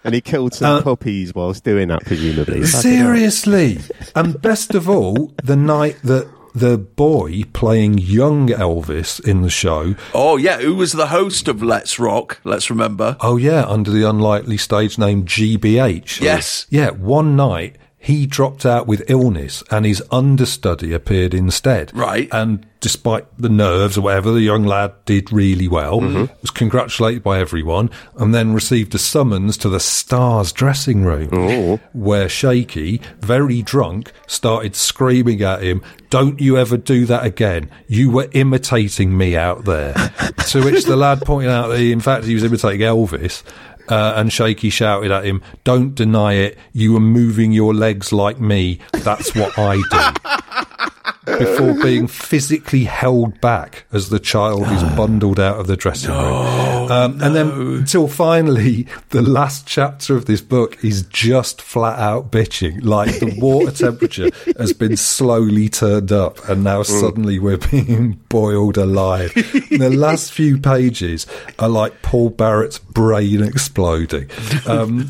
And 0.03 0.15
he 0.15 0.21
killed 0.21 0.55
some 0.55 0.81
puppies 0.81 1.35
whilst 1.35 1.63
doing 1.63 1.89
that, 1.89 2.05
presumably. 2.05 2.65
Seriously. 2.65 3.81
and 4.15 4.41
best 4.41 4.73
of 4.73 4.89
all, 4.89 5.31
the 5.43 5.55
night 5.55 5.97
that 6.05 6.27
the 6.59 6.77
boy 6.77 7.43
playing 7.53 7.97
young 7.97 8.49
Elvis 8.49 9.25
in 9.25 9.41
the 9.41 9.49
show. 9.49 9.95
Oh, 10.13 10.35
yeah, 10.35 10.59
who 10.59 10.75
was 10.75 10.91
the 10.91 11.07
host 11.07 11.47
of 11.47 11.63
Let's 11.63 11.97
Rock, 11.97 12.41
let's 12.43 12.69
remember. 12.69 13.15
Oh, 13.21 13.37
yeah, 13.37 13.65
under 13.65 13.89
the 13.91 14.03
unlikely 14.03 14.57
stage 14.57 14.97
name 14.97 15.23
GBH. 15.25 16.19
Yes. 16.19 16.67
Yeah, 16.69 16.89
one 16.91 17.37
night 17.37 17.77
he 18.01 18.25
dropped 18.25 18.65
out 18.65 18.87
with 18.87 19.09
illness 19.09 19.61
and 19.69 19.85
his 19.85 20.01
understudy 20.09 20.93
appeared 20.93 21.33
instead. 21.33 21.91
Right. 21.95 22.29
And 22.31 22.65
despite 22.79 23.25
the 23.37 23.49
nerves 23.49 23.97
or 23.97 24.01
whatever, 24.01 24.31
the 24.31 24.39
young 24.39 24.63
lad 24.63 24.93
did 25.03 25.33
really 25.33 25.67
well, 25.67 25.99
Mm-hmm. 25.99 26.33
was 26.41 26.49
congratulated 26.49 27.21
by 27.23 27.39
everyone, 27.39 27.89
and 28.15 28.33
then 28.33 28.53
received 28.53 28.95
a 28.95 28.97
summons 28.97 29.57
to 29.57 29.67
the 29.67 29.81
Stars 29.81 30.53
dressing 30.53 31.03
room, 31.03 31.77
where 31.91 32.29
Shaky, 32.29 33.01
very 33.19 33.61
drunk, 33.61 34.13
started 34.27 34.77
screaming 34.77 35.41
at 35.41 35.61
him, 35.61 35.81
Don't 36.09 36.39
you 36.39 36.57
ever 36.57 36.77
do 36.77 37.05
that 37.07 37.25
again. 37.25 37.69
You 37.87 38.11
were 38.11 38.29
imitating 38.31 39.17
me 39.17 39.35
out 39.35 39.65
there. 39.65 39.93
to 40.47 40.63
which 40.63 40.85
the 40.85 40.95
lad 40.95 41.19
pointed 41.23 41.51
out 41.51 41.67
that, 41.67 41.79
he, 41.79 41.91
in 41.91 41.99
fact, 41.99 42.23
he 42.23 42.33
was 42.33 42.45
imitating 42.45 42.79
Elvis. 42.79 43.43
Uh, 43.89 44.13
and 44.15 44.31
Shaky 44.31 44.69
shouted 44.69 45.11
at 45.11 45.25
him, 45.25 45.41
Don't 45.63 45.95
deny 45.95 46.33
it. 46.33 46.57
You 46.73 46.93
were 46.93 46.99
moving 46.99 47.51
your 47.51 47.73
legs 47.73 48.13
like 48.13 48.39
me. 48.39 48.79
That's 48.93 49.35
what 49.35 49.57
I 49.57 49.75
do. 49.75 50.35
Before 51.37 51.73
being 51.81 52.07
physically 52.07 52.85
held 52.85 53.39
back 53.41 53.85
as 53.91 54.09
the 54.09 54.19
child 54.19 54.63
is 54.71 54.83
bundled 54.95 55.39
out 55.39 55.59
of 55.59 55.67
the 55.67 55.77
dressing 55.77 56.11
room. 56.11 56.91
Um, 56.91 57.21
And 57.21 57.35
then, 57.35 57.49
until 57.51 58.07
finally, 58.07 58.87
the 59.09 59.21
last 59.21 59.67
chapter 59.67 60.15
of 60.15 60.25
this 60.25 60.41
book 60.41 60.83
is 60.83 61.03
just 61.03 61.61
flat 61.61 61.99
out 61.99 62.31
bitching. 62.31 62.83
Like 62.83 63.19
the 63.19 63.35
water 63.39 63.71
temperature 63.85 64.29
has 64.57 64.73
been 64.73 64.97
slowly 64.97 65.69
turned 65.69 66.11
up, 66.11 66.47
and 66.49 66.63
now 66.63 66.83
suddenly 66.83 67.37
we're 67.39 67.57
being 67.57 68.19
boiled 68.29 68.77
alive. 68.77 69.31
And 69.35 69.81
the 69.81 69.89
last 69.91 70.31
few 70.31 70.57
pages 70.57 71.27
are 71.59 71.69
like 71.69 72.01
Paul 72.01 72.29
Barrett's 72.31 72.79
brain 72.79 73.43
exploding. 73.43 74.29
Um, 74.65 75.09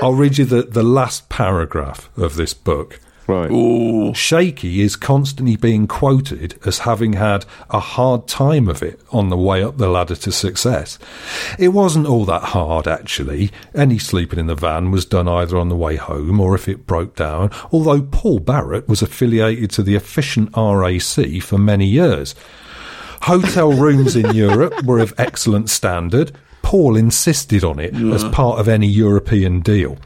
I'll 0.00 0.14
read 0.14 0.38
you 0.38 0.44
the, 0.44 0.62
the 0.62 0.84
last 0.84 1.28
paragraph 1.28 2.08
of 2.16 2.36
this 2.36 2.54
book. 2.54 3.00
Right. 3.28 4.16
Shaky 4.16 4.80
is 4.80 4.96
constantly 4.96 5.56
being 5.56 5.86
quoted 5.86 6.58
as 6.64 6.78
having 6.80 7.12
had 7.12 7.44
a 7.68 7.78
hard 7.78 8.26
time 8.26 8.68
of 8.68 8.82
it 8.82 8.98
on 9.12 9.28
the 9.28 9.36
way 9.36 9.62
up 9.62 9.76
the 9.76 9.90
ladder 9.90 10.16
to 10.16 10.32
success. 10.32 10.98
It 11.58 11.68
wasn't 11.68 12.06
all 12.06 12.24
that 12.24 12.42
hard, 12.42 12.88
actually. 12.88 13.50
Any 13.74 13.98
sleeping 13.98 14.38
in 14.38 14.46
the 14.46 14.54
van 14.54 14.90
was 14.90 15.04
done 15.04 15.28
either 15.28 15.58
on 15.58 15.68
the 15.68 15.76
way 15.76 15.96
home 15.96 16.40
or 16.40 16.54
if 16.54 16.68
it 16.68 16.86
broke 16.86 17.16
down, 17.16 17.50
although 17.70 18.00
Paul 18.00 18.38
Barrett 18.38 18.88
was 18.88 19.02
affiliated 19.02 19.68
to 19.72 19.82
the 19.82 19.94
efficient 19.94 20.48
RAC 20.56 21.42
for 21.42 21.58
many 21.58 21.86
years. 21.86 22.34
Hotel 23.20 23.72
rooms 23.72 24.16
in 24.16 24.34
Europe 24.34 24.82
were 24.84 25.00
of 25.00 25.12
excellent 25.18 25.68
standard. 25.68 26.32
Paul 26.62 26.96
insisted 26.96 27.62
on 27.62 27.78
it 27.78 27.94
as 27.94 28.24
part 28.24 28.58
of 28.58 28.68
any 28.68 28.86
European 28.86 29.60
deal. 29.60 29.98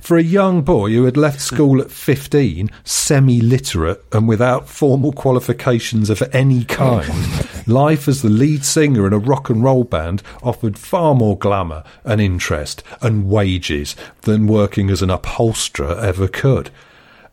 For 0.00 0.16
a 0.16 0.22
young 0.22 0.62
boy 0.62 0.90
who 0.90 1.04
had 1.04 1.16
left 1.16 1.40
school 1.40 1.80
at 1.80 1.90
15, 1.90 2.70
semi 2.84 3.40
literate, 3.40 4.04
and 4.12 4.26
without 4.26 4.68
formal 4.68 5.12
qualifications 5.12 6.10
of 6.10 6.22
any 6.32 6.64
kind, 6.64 7.12
life 7.66 8.08
as 8.08 8.22
the 8.22 8.28
lead 8.28 8.64
singer 8.64 9.06
in 9.06 9.12
a 9.12 9.18
rock 9.18 9.50
and 9.50 9.62
roll 9.62 9.84
band 9.84 10.22
offered 10.42 10.78
far 10.78 11.14
more 11.14 11.38
glamour 11.38 11.84
and 12.04 12.20
interest 12.20 12.82
and 13.00 13.28
wages 13.28 13.94
than 14.22 14.46
working 14.46 14.90
as 14.90 15.02
an 15.02 15.10
upholsterer 15.10 15.98
ever 15.98 16.28
could. 16.28 16.70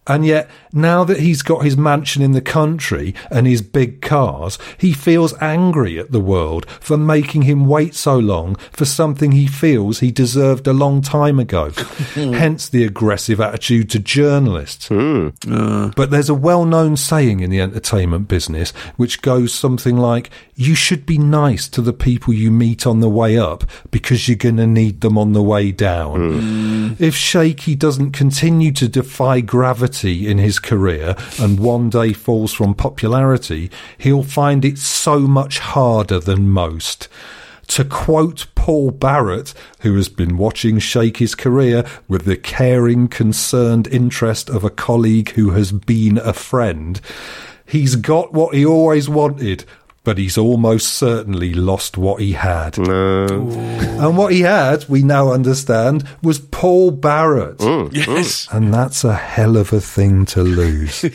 And 0.07 0.25
yet, 0.25 0.49
now 0.71 1.03
that 1.03 1.19
he's 1.19 1.41
got 1.41 1.63
his 1.63 1.77
mansion 1.77 2.21
in 2.21 2.31
the 2.31 2.41
country 2.41 3.13
and 3.31 3.47
his 3.47 3.61
big 3.61 4.01
cars, 4.01 4.57
he 4.77 4.93
feels 4.93 5.33
angry 5.41 5.99
at 5.99 6.11
the 6.11 6.19
world 6.19 6.69
for 6.69 6.97
making 6.97 7.43
him 7.43 7.65
wait 7.65 7.95
so 7.95 8.17
long 8.17 8.55
for 8.71 8.85
something 8.85 9.31
he 9.31 9.47
feels 9.47 9.99
he 9.99 10.11
deserved 10.11 10.67
a 10.67 10.73
long 10.73 11.01
time 11.01 11.39
ago. 11.39 11.71
Hence 12.15 12.69
the 12.69 12.83
aggressive 12.83 13.39
attitude 13.39 13.89
to 13.91 13.99
journalists. 13.99 14.87
Hmm. 14.87 15.29
Uh. 15.49 15.91
But 15.95 16.11
there's 16.11 16.29
a 16.29 16.35
well 16.35 16.65
known 16.65 16.97
saying 16.97 17.39
in 17.39 17.49
the 17.49 17.61
entertainment 17.61 18.27
business 18.27 18.71
which 18.97 19.21
goes 19.21 19.53
something 19.53 19.97
like, 19.97 20.29
You 20.55 20.75
should 20.75 21.05
be 21.05 21.17
nice 21.17 21.67
to 21.69 21.81
the 21.81 21.93
people 21.93 22.33
you 22.33 22.51
meet 22.51 22.85
on 22.85 22.99
the 22.99 23.09
way 23.09 23.37
up 23.37 23.63
because 23.91 24.27
you're 24.27 24.37
going 24.37 24.57
to 24.57 24.67
need 24.67 25.01
them 25.01 25.17
on 25.17 25.33
the 25.33 25.43
way 25.43 25.71
down. 25.71 26.39
Hmm. 26.39 26.93
If 26.99 27.15
Shaky 27.15 27.75
doesn't 27.75 28.11
continue 28.11 28.71
to 28.73 28.87
defy 28.87 29.41
gravity 29.41 30.27
in 30.27 30.37
his 30.37 30.59
career 30.67 31.15
and 31.39 31.59
one 31.59 31.89
day 31.89 32.13
falls 32.13 32.53
from 32.53 32.75
popularity, 32.75 33.71
he'll 33.97 34.21
find 34.21 34.63
it 34.63 34.77
so 34.77 35.19
much 35.19 35.59
harder 35.59 36.19
than 36.19 36.49
most. 36.49 37.07
To 37.69 37.83
quote 37.83 38.47
Paul 38.55 38.91
Barrett, 38.91 39.53
who 39.79 39.95
has 39.95 40.09
been 40.09 40.37
watching 40.37 40.79
Shaky's 40.79 41.35
career 41.35 41.85
with 42.07 42.25
the 42.25 42.37
caring, 42.37 43.07
concerned 43.07 43.87
interest 43.87 44.49
of 44.49 44.63
a 44.63 44.69
colleague 44.69 45.31
who 45.31 45.51
has 45.51 45.71
been 45.71 46.17
a 46.17 46.33
friend, 46.33 47.01
he's 47.65 47.95
got 47.95 48.33
what 48.33 48.55
he 48.55 48.65
always 48.65 49.09
wanted, 49.09 49.65
but 50.07 50.17
he's 50.17 50.37
almost 50.37 50.93
certainly 50.93 51.53
lost 51.53 51.97
what 51.97 52.21
he 52.21 52.31
had. 52.31 52.77
And 52.77 54.15
what 54.15 54.31
he 54.31 54.39
had, 54.39 54.87
we 54.87 55.03
now 55.03 55.33
understand, 55.33 56.07
was 56.23 56.39
Paul 56.39 56.91
Barrett. 56.91 57.57
Mm, 57.57 57.93
yes. 57.93 58.47
Mm. 58.47 58.55
And 58.55 58.73
that's 58.73 59.03
a 59.03 59.13
hell 59.13 59.57
of 59.57 59.73
a 59.73 59.81
thing 59.81 60.25
to 60.27 60.43
lose. 60.43 61.03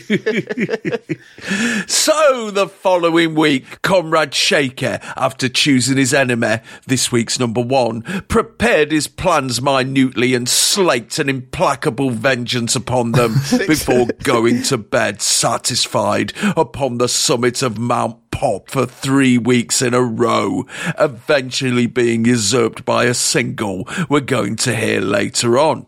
So 1.87 2.51
the 2.51 2.67
following 2.67 3.35
week, 3.35 3.81
Comrade 3.81 4.33
Shaker, 4.33 4.99
after 5.15 5.49
choosing 5.49 5.97
his 5.97 6.13
enemy, 6.13 6.57
this 6.85 7.11
week's 7.11 7.39
number 7.39 7.61
one, 7.61 8.01
prepared 8.27 8.91
his 8.91 9.07
plans 9.07 9.61
minutely 9.61 10.33
and 10.33 10.47
slaked 10.47 11.19
an 11.19 11.29
implacable 11.29 12.09
vengeance 12.09 12.75
upon 12.75 13.13
them 13.13 13.33
before 13.67 14.07
going 14.23 14.63
to 14.63 14.77
bed 14.77 15.21
satisfied 15.21 16.33
upon 16.55 16.97
the 16.97 17.07
summit 17.07 17.61
of 17.61 17.77
Mount 17.77 18.22
Pop 18.33 18.69
for 18.69 18.85
three 18.85 19.37
weeks 19.37 19.81
in 19.81 19.93
a 19.93 20.01
row, 20.01 20.65
eventually 20.99 21.85
being 21.85 22.25
usurped 22.25 22.83
by 22.83 23.05
a 23.05 23.13
single 23.13 23.87
we're 24.09 24.21
going 24.21 24.55
to 24.57 24.75
hear 24.75 24.99
later 24.99 25.57
on. 25.59 25.85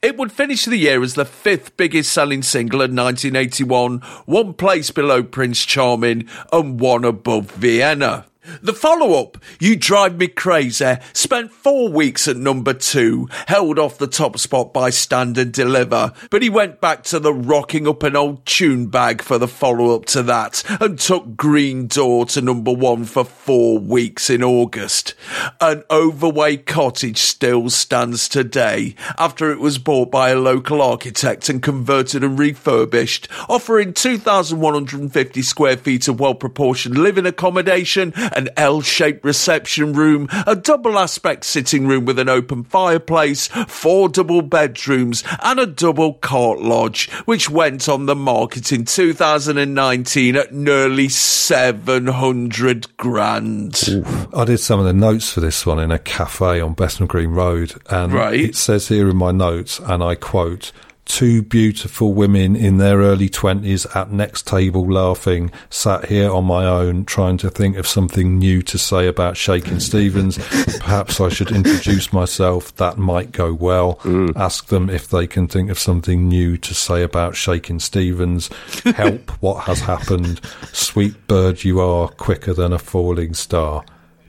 It 0.00 0.16
would 0.16 0.30
finish 0.30 0.64
the 0.64 0.76
year 0.76 1.02
as 1.02 1.14
the 1.14 1.24
fifth 1.24 1.76
biggest 1.76 2.12
selling 2.12 2.42
single 2.42 2.80
in 2.80 2.94
1981, 2.94 3.98
one 4.24 4.54
place 4.54 4.92
below 4.92 5.24
Prince 5.24 5.64
Charming 5.64 6.28
and 6.52 6.78
one 6.78 7.04
above 7.04 7.50
Vienna. 7.50 8.26
The 8.60 8.74
follow 8.74 9.18
up, 9.20 9.38
You 9.58 9.74
Drive 9.74 10.18
Me 10.18 10.28
Crazy, 10.28 10.96
spent 11.14 11.50
four 11.50 11.88
weeks 11.88 12.28
at 12.28 12.36
number 12.36 12.74
two, 12.74 13.26
held 13.46 13.78
off 13.78 13.96
the 13.96 14.06
top 14.06 14.38
spot 14.38 14.72
by 14.72 14.90
Stand 14.90 15.38
and 15.38 15.50
Deliver, 15.50 16.12
but 16.30 16.42
he 16.42 16.50
went 16.50 16.80
back 16.80 17.04
to 17.04 17.18
the 17.18 17.32
rocking 17.32 17.88
up 17.88 18.02
an 18.02 18.16
old 18.16 18.44
tune 18.44 18.88
bag 18.88 19.22
for 19.22 19.38
the 19.38 19.48
follow 19.48 19.94
up 19.94 20.04
to 20.06 20.22
that 20.24 20.62
and 20.80 20.98
took 20.98 21.36
Green 21.36 21.86
Door 21.86 22.26
to 22.26 22.42
number 22.42 22.72
one 22.72 23.04
for 23.04 23.24
four 23.24 23.78
weeks 23.78 24.28
in 24.28 24.42
August. 24.42 25.14
An 25.60 25.82
overweight 25.90 26.66
cottage 26.66 27.18
still 27.18 27.70
stands 27.70 28.28
today 28.28 28.94
after 29.16 29.52
it 29.52 29.60
was 29.60 29.78
bought 29.78 30.10
by 30.10 30.30
a 30.30 30.38
local 30.38 30.82
architect 30.82 31.48
and 31.48 31.62
converted 31.62 32.22
and 32.22 32.38
refurbished, 32.38 33.26
offering 33.48 33.94
2,150 33.94 35.42
square 35.42 35.76
feet 35.78 36.08
of 36.08 36.20
well 36.20 36.34
proportioned 36.34 36.98
living 36.98 37.24
accommodation, 37.24 38.12
an 38.36 38.48
L 38.56 38.80
shaped 38.80 39.24
reception 39.24 39.92
room, 39.92 40.28
a 40.46 40.54
double 40.56 40.98
aspect 40.98 41.44
sitting 41.44 41.86
room 41.86 42.04
with 42.04 42.18
an 42.18 42.28
open 42.28 42.64
fireplace, 42.64 43.48
four 43.68 44.08
double 44.08 44.42
bedrooms, 44.42 45.24
and 45.42 45.58
a 45.60 45.66
double 45.66 46.14
cart 46.14 46.60
lodge, 46.60 47.10
which 47.24 47.48
went 47.50 47.88
on 47.88 48.06
the 48.06 48.14
market 48.14 48.72
in 48.72 48.84
2019 48.84 50.36
at 50.36 50.52
nearly 50.54 51.08
700 51.08 52.96
grand. 52.96 54.04
I 54.34 54.44
did 54.44 54.58
some 54.58 54.80
of 54.80 54.86
the 54.86 54.92
notes 54.92 55.30
for 55.30 55.40
this 55.40 55.64
one 55.66 55.78
in 55.78 55.90
a 55.90 55.98
cafe 55.98 56.60
on 56.60 56.74
Bethnal 56.74 57.06
Green 57.06 57.30
Road, 57.30 57.74
and 57.90 58.12
Right. 58.12 58.40
it 58.40 58.56
says 58.56 58.88
here 58.88 59.08
in 59.08 59.16
my 59.16 59.30
notes, 59.32 59.78
and 59.80 60.02
I 60.02 60.14
quote. 60.14 60.72
Two 61.04 61.42
beautiful 61.42 62.14
women 62.14 62.56
in 62.56 62.78
their 62.78 62.98
early 62.98 63.28
20s 63.28 63.94
at 63.94 64.10
next 64.10 64.46
table 64.46 64.90
laughing, 64.90 65.50
sat 65.68 66.06
here 66.06 66.30
on 66.30 66.46
my 66.46 66.64
own 66.64 67.04
trying 67.04 67.36
to 67.38 67.50
think 67.50 67.76
of 67.76 67.86
something 67.86 68.38
new 68.38 68.62
to 68.62 68.78
say 68.78 69.06
about 69.06 69.36
Shaking 69.36 69.80
Stevens. 69.80 70.38
Perhaps 70.80 71.20
I 71.20 71.28
should 71.28 71.52
introduce 71.52 72.12
myself, 72.12 72.74
that 72.76 72.96
might 72.96 73.32
go 73.32 73.52
well. 73.52 73.96
Mm. 73.96 74.34
Ask 74.34 74.68
them 74.68 74.88
if 74.88 75.08
they 75.08 75.26
can 75.26 75.46
think 75.46 75.70
of 75.70 75.78
something 75.78 76.26
new 76.26 76.56
to 76.56 76.74
say 76.74 77.02
about 77.02 77.36
Shaking 77.36 77.80
Stevens. 77.80 78.48
Help 78.84 79.30
what 79.42 79.64
has 79.64 79.80
happened. 79.80 80.40
Sweet 80.72 81.26
bird 81.26 81.64
you 81.64 81.80
are, 81.80 82.08
quicker 82.08 82.54
than 82.54 82.72
a 82.72 82.78
falling 82.78 83.34
star. 83.34 83.84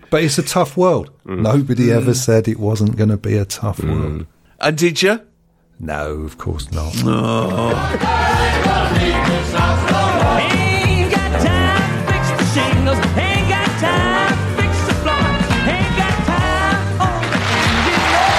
But 0.10 0.24
it's 0.24 0.38
a 0.38 0.44
tough 0.44 0.76
world. 0.76 1.10
Mm. 1.26 1.42
Nobody 1.42 1.92
ever 1.92 2.12
mm. 2.12 2.16
said 2.16 2.48
it 2.48 2.60
wasn't 2.60 2.98
going 2.98 3.10
to 3.10 3.18
be 3.18 3.38
a 3.38 3.46
tough 3.46 3.82
world. 3.82 4.28
And 4.60 4.78
did 4.78 5.02
you? 5.02 5.22
No, 5.80 6.22
of 6.22 6.38
course 6.38 6.72
not. 6.72 6.94
Ain't 6.96 7.04
got 11.12 11.42
time 11.42 12.06
to 12.06 12.12
fix 12.12 12.30
the 12.32 12.46
shingles. 12.56 12.98
Ain't 13.18 13.50
got 13.50 13.68
time 13.80 14.32
to 14.32 14.38
fix 14.62 14.74
the 14.88 14.94
floor. 15.04 15.28
Ain't 15.68 15.96
got 16.00 16.16
time. 16.26 16.80
Oh, 17.04 17.20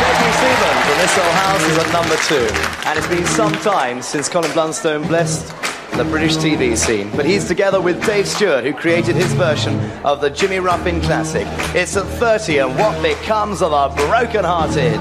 J.P. 0.01 0.23
Seaman 0.41 0.77
from 0.87 0.97
This 0.99 1.15
Old 1.19 1.35
House 1.37 1.63
is 1.63 1.77
at 1.79 1.89
number 1.93 2.17
two. 2.25 2.49
And 2.89 2.99
it's 2.99 3.09
been 3.09 3.27
some 3.27 3.53
time 3.63 4.01
since 4.01 4.29
Colin 4.29 4.51
Blunstone 4.53 5.07
blessed 5.07 5.55
the 5.97 6.05
British 6.05 6.37
TV 6.37 6.77
scene. 6.77 7.11
But 7.15 7.27
he's 7.27 7.47
together 7.47 7.81
with 7.81 8.05
Dave 8.07 8.27
Stewart, 8.27 8.65
who 8.65 8.73
created 8.73 9.15
his 9.15 9.33
version 9.35 9.79
of 10.05 10.21
the 10.21 10.31
Jimmy 10.31 10.59
Ruffin 10.59 11.01
classic. 11.03 11.47
It's 11.75 11.97
at 11.97 12.07
30, 12.07 12.59
and 12.59 12.77
what 12.79 13.01
becomes 13.03 13.61
of 13.63 13.73
our 13.73 13.95
broken 13.95 14.45
hearted? 14.45 15.01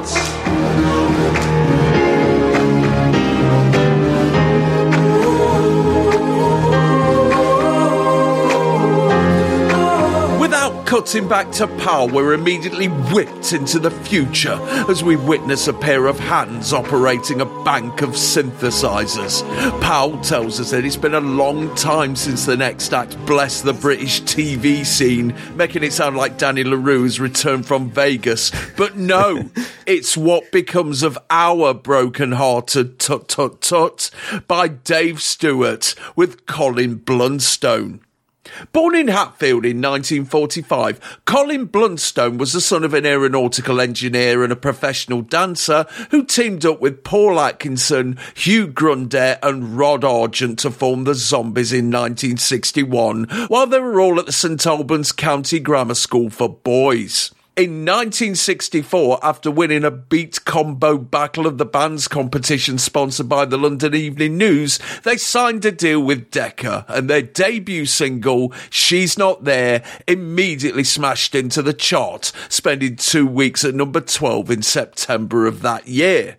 Cutting 10.85 11.27
back 11.27 11.51
to 11.51 11.67
Powell, 11.79 12.07
we're 12.07 12.33
immediately 12.33 12.87
whipped 12.87 13.53
into 13.53 13.79
the 13.79 13.89
future 13.89 14.57
as 14.87 15.03
we 15.03 15.15
witness 15.15 15.67
a 15.67 15.73
pair 15.73 16.05
of 16.05 16.19
hands 16.19 16.73
operating 16.73 17.41
a 17.41 17.63
bank 17.63 18.03
of 18.03 18.11
synthesizers. 18.11 19.41
Powell 19.81 20.19
tells 20.21 20.59
us 20.59 20.71
that 20.71 20.85
it's 20.85 20.95
been 20.95 21.15
a 21.15 21.19
long 21.19 21.73
time 21.75 22.15
since 22.15 22.45
the 22.45 22.55
next 22.55 22.93
act 22.93 23.17
blessed 23.25 23.63
the 23.63 23.73
British 23.73 24.21
TV 24.21 24.85
scene, 24.85 25.35
making 25.55 25.83
it 25.83 25.91
sound 25.91 26.17
like 26.17 26.37
Danny 26.37 26.63
LaRue's 26.63 27.19
return 27.19 27.63
from 27.63 27.89
Vegas. 27.89 28.51
But 28.77 28.95
no, 28.95 29.49
it's 29.87 30.15
what 30.15 30.51
becomes 30.51 31.01
of 31.01 31.17
our 31.31 31.73
broken 31.73 32.33
hearted 32.33 32.99
tut 32.99 33.27
tut 33.27 33.61
tut 33.61 34.11
by 34.47 34.67
Dave 34.67 35.21
Stewart 35.21 35.95
with 36.15 36.45
Colin 36.45 36.99
Blunstone. 36.99 38.04
Born 38.71 38.95
in 38.95 39.07
Hatfield 39.07 39.65
in 39.65 39.81
1945, 39.81 41.19
Colin 41.25 41.67
Blunstone 41.67 42.37
was 42.37 42.53
the 42.53 42.61
son 42.61 42.83
of 42.83 42.93
an 42.93 43.05
aeronautical 43.05 43.81
engineer 43.81 44.43
and 44.43 44.51
a 44.51 44.55
professional 44.55 45.21
dancer 45.21 45.85
who 46.11 46.23
teamed 46.23 46.65
up 46.65 46.79
with 46.79 47.03
Paul 47.03 47.39
Atkinson, 47.39 48.17
Hugh 48.35 48.67
Grundy, 48.67 49.35
and 49.41 49.77
Rod 49.77 50.03
Argent 50.03 50.59
to 50.59 50.71
form 50.71 51.03
the 51.03 51.15
Zombies 51.15 51.73
in 51.73 51.85
1961, 51.85 53.25
while 53.47 53.67
they 53.67 53.79
were 53.79 53.99
all 53.99 54.19
at 54.19 54.25
the 54.25 54.31
St 54.31 54.65
Albans 54.65 55.11
County 55.11 55.59
Grammar 55.59 55.95
School 55.95 56.29
for 56.29 56.49
Boys. 56.49 57.31
In 57.57 57.85
1964, 57.85 59.19
after 59.23 59.49
winning 59.49 59.85
a 59.85 59.91
beat 59.91 60.43
combo 60.43 60.97
Battle 60.97 61.47
of 61.47 61.57
the 61.57 61.63
Bands 61.65 62.09
competition 62.09 62.77
sponsored 62.77 63.29
by 63.29 63.45
the 63.45 63.57
London 63.57 63.95
Evening 63.95 64.37
News, 64.37 64.77
they 65.03 65.15
signed 65.15 65.63
a 65.63 65.71
deal 65.71 66.01
with 66.01 66.31
Decca 66.31 66.83
and 66.89 67.09
their 67.09 67.21
debut 67.21 67.85
single, 67.85 68.51
She's 68.69 69.17
Not 69.17 69.45
There, 69.45 69.83
immediately 70.05 70.83
smashed 70.83 71.33
into 71.33 71.61
the 71.61 71.71
chart, 71.71 72.33
spending 72.49 72.97
two 72.97 73.25
weeks 73.25 73.63
at 73.63 73.73
number 73.73 74.01
12 74.01 74.51
in 74.51 74.61
September 74.61 75.47
of 75.47 75.61
that 75.61 75.87
year. 75.87 76.35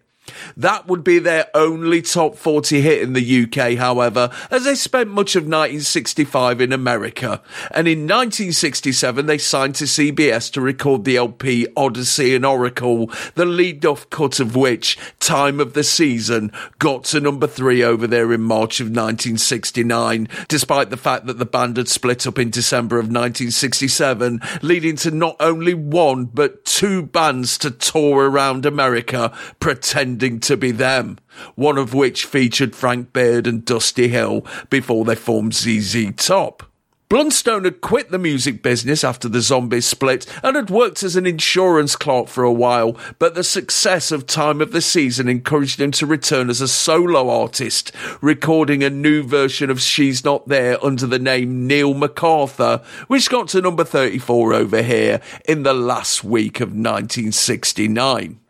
That 0.56 0.86
would 0.86 1.04
be 1.04 1.18
their 1.18 1.46
only 1.54 2.02
top 2.02 2.36
40 2.36 2.80
hit 2.80 3.02
in 3.02 3.12
the 3.12 3.44
UK, 3.44 3.78
however, 3.78 4.30
as 4.50 4.64
they 4.64 4.74
spent 4.74 5.10
much 5.10 5.36
of 5.36 5.44
1965 5.44 6.60
in 6.60 6.72
America. 6.72 7.42
And 7.70 7.86
in 7.86 8.00
1967, 8.00 9.26
they 9.26 9.38
signed 9.38 9.74
to 9.76 9.84
CBS 9.84 10.50
to 10.52 10.60
record 10.60 11.04
the 11.04 11.16
LP 11.16 11.66
Odessey 11.76 12.34
and 12.34 12.44
Oracle, 12.44 13.10
the 13.34 13.44
lead 13.44 13.84
off 13.86 14.08
cut 14.10 14.40
of 14.40 14.56
which, 14.56 14.98
Time 15.20 15.60
of 15.60 15.74
the 15.74 15.84
Season, 15.84 16.52
got 16.78 17.04
to 17.04 17.20
number 17.20 17.46
three 17.46 17.82
over 17.82 18.06
there 18.06 18.32
in 18.32 18.42
March 18.42 18.80
of 18.80 18.86
1969, 18.86 20.28
despite 20.48 20.90
the 20.90 20.96
fact 20.96 21.26
that 21.26 21.38
the 21.38 21.46
band 21.46 21.76
had 21.76 21.88
split 21.88 22.26
up 22.26 22.38
in 22.38 22.50
December 22.50 22.96
of 22.96 23.06
1967, 23.06 24.40
leading 24.62 24.96
to 24.96 25.10
not 25.10 25.36
only 25.40 25.74
one, 25.74 26.24
but 26.24 26.64
two 26.64 27.02
bands 27.02 27.56
to 27.58 27.70
tour 27.70 28.28
around 28.28 28.66
America 28.66 29.32
pretending 29.60 30.26
to 30.40 30.57
be 30.57 30.70
them, 30.70 31.19
one 31.55 31.78
of 31.78 31.94
which 31.94 32.27
featured 32.27 32.74
Frank 32.74 33.12
Beard 33.12 33.47
and 33.47 33.65
Dusty 33.65 34.09
Hill 34.09 34.44
before 34.70 35.05
they 35.05 35.15
formed 35.15 35.55
ZZ 35.55 36.12
Top. 36.16 36.62
Blunstone 37.09 37.65
had 37.65 37.81
quit 37.81 38.11
the 38.11 38.19
music 38.19 38.65
business 38.65 39.05
after 39.05 39.28
the 39.28 39.40
Zombies 39.40 39.86
split 39.86 40.27
and 40.43 40.57
had 40.57 40.70
worked 40.70 41.05
as 41.05 41.15
an 41.15 41.24
insurance 41.24 41.94
clerk 41.94 42.27
for 42.27 42.43
a 42.43 42.53
while, 42.53 42.97
but 43.20 43.36
the 43.36 43.44
success 43.44 44.11
of 44.11 44.27
Time 44.27 44.61
of 44.61 44.73
the 44.73 44.81
Season 44.81 45.28
encouraged 45.28 45.81
him 45.81 45.93
to 45.93 46.05
return 46.05 46.51
as 46.51 46.61
a 46.61 46.66
solo 46.66 47.31
artist, 47.31 47.93
recording 48.20 48.82
a 48.82 48.90
new 48.90 49.23
version 49.23 49.70
of 49.70 49.81
She's 49.81 50.24
Not 50.24 50.48
There 50.48 50.85
under 50.85 51.07
the 51.07 51.20
name 51.20 51.69
Neil 51.69 51.94
MacArthur, 51.94 52.82
which 53.07 53.31
got 53.31 53.47
to 53.51 53.62
number 53.62 53.85
34 53.85 54.55
over 54.55 54.82
here 54.82 55.20
in 55.48 55.62
the 55.62 55.74
last 55.74 56.24
week 56.24 56.59
of 56.59 56.70
1969. 56.70 58.40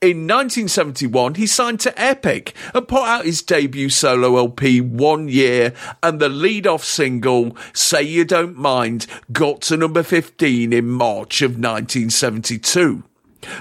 In 0.00 0.26
1971, 0.26 1.36
he 1.36 1.46
signed 1.46 1.80
to 1.80 2.00
Epic 2.00 2.54
and 2.74 2.88
put 2.88 3.02
out 3.02 3.24
his 3.24 3.42
debut 3.42 3.88
solo 3.88 4.36
LP 4.36 4.80
One 4.80 5.28
Year, 5.28 5.72
and 6.02 6.20
the 6.20 6.28
lead 6.28 6.66
off 6.66 6.84
single, 6.84 7.56
Say 7.72 8.02
You 8.02 8.24
Don't 8.24 8.56
Mind, 8.56 9.06
got 9.32 9.62
to 9.62 9.76
number 9.76 10.02
15 10.02 10.72
in 10.72 10.88
March 10.88 11.42
of 11.42 11.52
1972. 11.52 13.04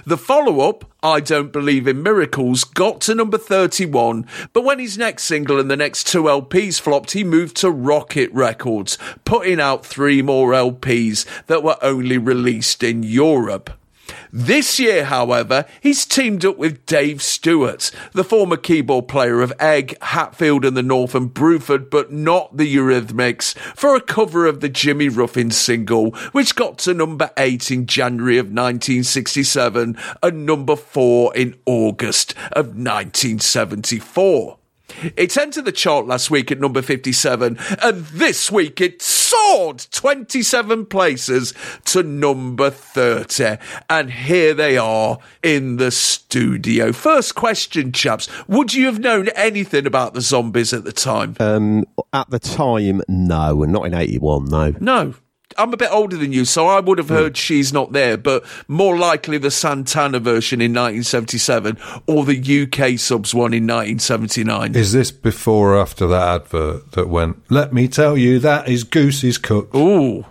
The 0.06 0.18
follow 0.18 0.62
up, 0.62 0.92
I 1.02 1.20
Don't 1.20 1.52
Believe 1.52 1.88
in 1.88 2.04
Miracles, 2.04 2.64
got 2.64 3.02
to 3.02 3.16
number 3.16 3.38
31, 3.38 4.26
but 4.54 4.64
when 4.64 4.80
his 4.80 4.98
next 4.98 5.24
single 5.24 5.60
and 5.60 5.70
the 5.70 5.78
next 5.78 6.08
two 6.08 6.24
LPs 6.24 6.80
flopped, 6.80 7.12
he 7.12 7.24
moved 7.24 7.58
to 7.58 7.70
Rocket 7.70 8.32
Records, 8.32 8.98
putting 9.26 9.60
out 9.60 9.86
three 9.86 10.22
more 10.22 10.52
LPs 10.52 11.26
that 11.48 11.64
were 11.64 11.78
only 11.82 12.18
released 12.18 12.84
in 12.84 13.04
Europe. 13.04 13.72
This 14.32 14.80
year, 14.80 15.06
however, 15.06 15.66
he's 15.82 16.06
teamed 16.06 16.46
up 16.46 16.58
with 16.58 16.86
Dave 16.86 17.22
Stewart, 17.22 17.92
the 18.14 18.24
former 18.24 18.58
keyboard 18.58 19.08
player 19.08 19.42
of 19.42 19.54
Egg, 19.60 19.98
Hatfield 20.02 20.66
and 20.66 20.76
the 20.76 20.84
North 20.84 21.16
and 21.16 21.34
Bruford, 21.34 21.90
but 21.90 22.12
not 22.12 22.58
the 22.58 22.76
Eurythmics, 22.76 23.58
for 23.76 23.96
a 23.96 24.02
cover 24.02 24.46
of 24.46 24.60
the 24.60 24.70
Jimmy 24.70 25.10
Ruffin 25.10 25.52
single, 25.52 26.12
which 26.32 26.56
got 26.56 26.78
to 26.80 26.94
number 26.94 27.32
8 27.38 27.72
in 27.72 27.86
January 27.86 28.38
of 28.38 28.46
1967 28.46 29.98
and 30.22 30.46
number 30.46 30.76
4 30.76 31.36
in 31.36 31.56
August 31.66 32.34
of 32.52 32.68
1974. 32.68 34.58
It 35.16 35.38
entered 35.38 35.66
the 35.66 35.72
chart 35.72 36.08
last 36.08 36.30
week 36.32 36.52
at 36.52 36.60
number 36.60 36.82
57, 36.82 37.58
and 37.82 38.06
this 38.08 38.52
week 38.52 38.82
it 38.82 39.02
soared 39.02 39.86
27 39.92 40.86
places 40.86 41.54
to 41.86 42.04
number 42.04 42.70
30. 42.70 43.58
And 43.90 44.12
here 44.12 44.54
they 44.54 44.78
are 44.78 45.18
in 45.42 45.78
the 45.78 45.92
studio. 45.92 46.92
First 46.92 47.36
question, 47.36 47.92
chaps. 47.92 48.28
Would 48.48 48.74
you 48.74 48.86
have 48.86 49.00
known 49.00 49.30
anything 49.30 49.86
about 49.86 50.14
the 50.14 50.22
zombies 50.22 50.74
at 50.74 50.84
the 50.84 50.92
time? 50.92 51.36
Um, 51.40 51.86
at 52.12 52.30
the 52.30 52.40
time, 52.40 53.02
no, 53.08 53.64
and 53.64 53.72
not 53.72 53.86
in 53.86 53.94
'81. 53.94 54.46
No, 54.46 54.74
No. 54.80 55.14
I'm 55.58 55.74
a 55.74 55.78
bit 55.78 55.92
older 55.92 56.18
than 56.18 56.34
you, 56.34 56.46
so 56.46 56.68
I 56.68 56.80
would 56.80 56.98
have 56.98 57.10
heard 57.10 57.38
She's 57.38 57.72
Not 57.74 57.92
There, 57.94 58.18
but 58.18 58.44
more 58.68 58.98
likely 58.98 59.38
the 59.38 59.52
Santana 59.52 60.20
version 60.20 60.62
in 60.62 60.72
1977 60.72 61.78
or 62.08 62.26
the 62.26 62.64
UK 62.64 63.00
subs 63.00 63.34
one 63.34 63.54
in 63.54 63.64
1979. 63.64 64.76
Is 64.76 64.92
this 64.92 65.12
before 65.12 65.74
or 65.76 65.80
after 65.80 66.08
that 66.08 66.42
advert 66.42 66.92
that 66.94 67.10
went, 67.10 67.38
let 67.50 67.74
me 67.74 67.88
tell 67.88 68.18
you, 68.18 68.40
that 68.40 68.68
is 68.68 68.84
Goosey's 68.84 69.38
Cook? 69.38 69.74
Ooh. 69.76 70.26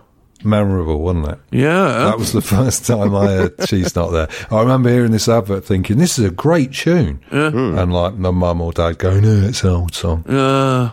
Memorable, 0.45 0.99
wasn't 0.99 1.29
it? 1.29 1.39
Yeah. 1.51 1.85
That 1.85 2.17
was 2.17 2.33
the 2.33 2.41
first 2.55 2.85
time 2.85 3.15
I 3.15 3.27
heard 3.27 3.53
She's 3.69 3.95
Not 3.95 4.09
There. 4.11 4.27
I 4.51 4.59
remember 4.59 4.89
hearing 4.89 5.11
this 5.11 5.29
advert 5.29 5.63
thinking, 5.65 5.97
this 5.97 6.19
is 6.19 6.25
a 6.25 6.31
great 6.31 6.73
tune. 6.73 7.21
And 7.31 7.93
like 7.93 8.15
my 8.15 8.31
mum 8.31 8.59
or 8.61 8.73
dad 8.73 8.97
going, 8.97 9.21
no, 9.23 9.47
it's 9.47 9.63
an 9.63 9.69
old 9.69 9.95
song. 9.95 10.27
Uh, 10.27 10.91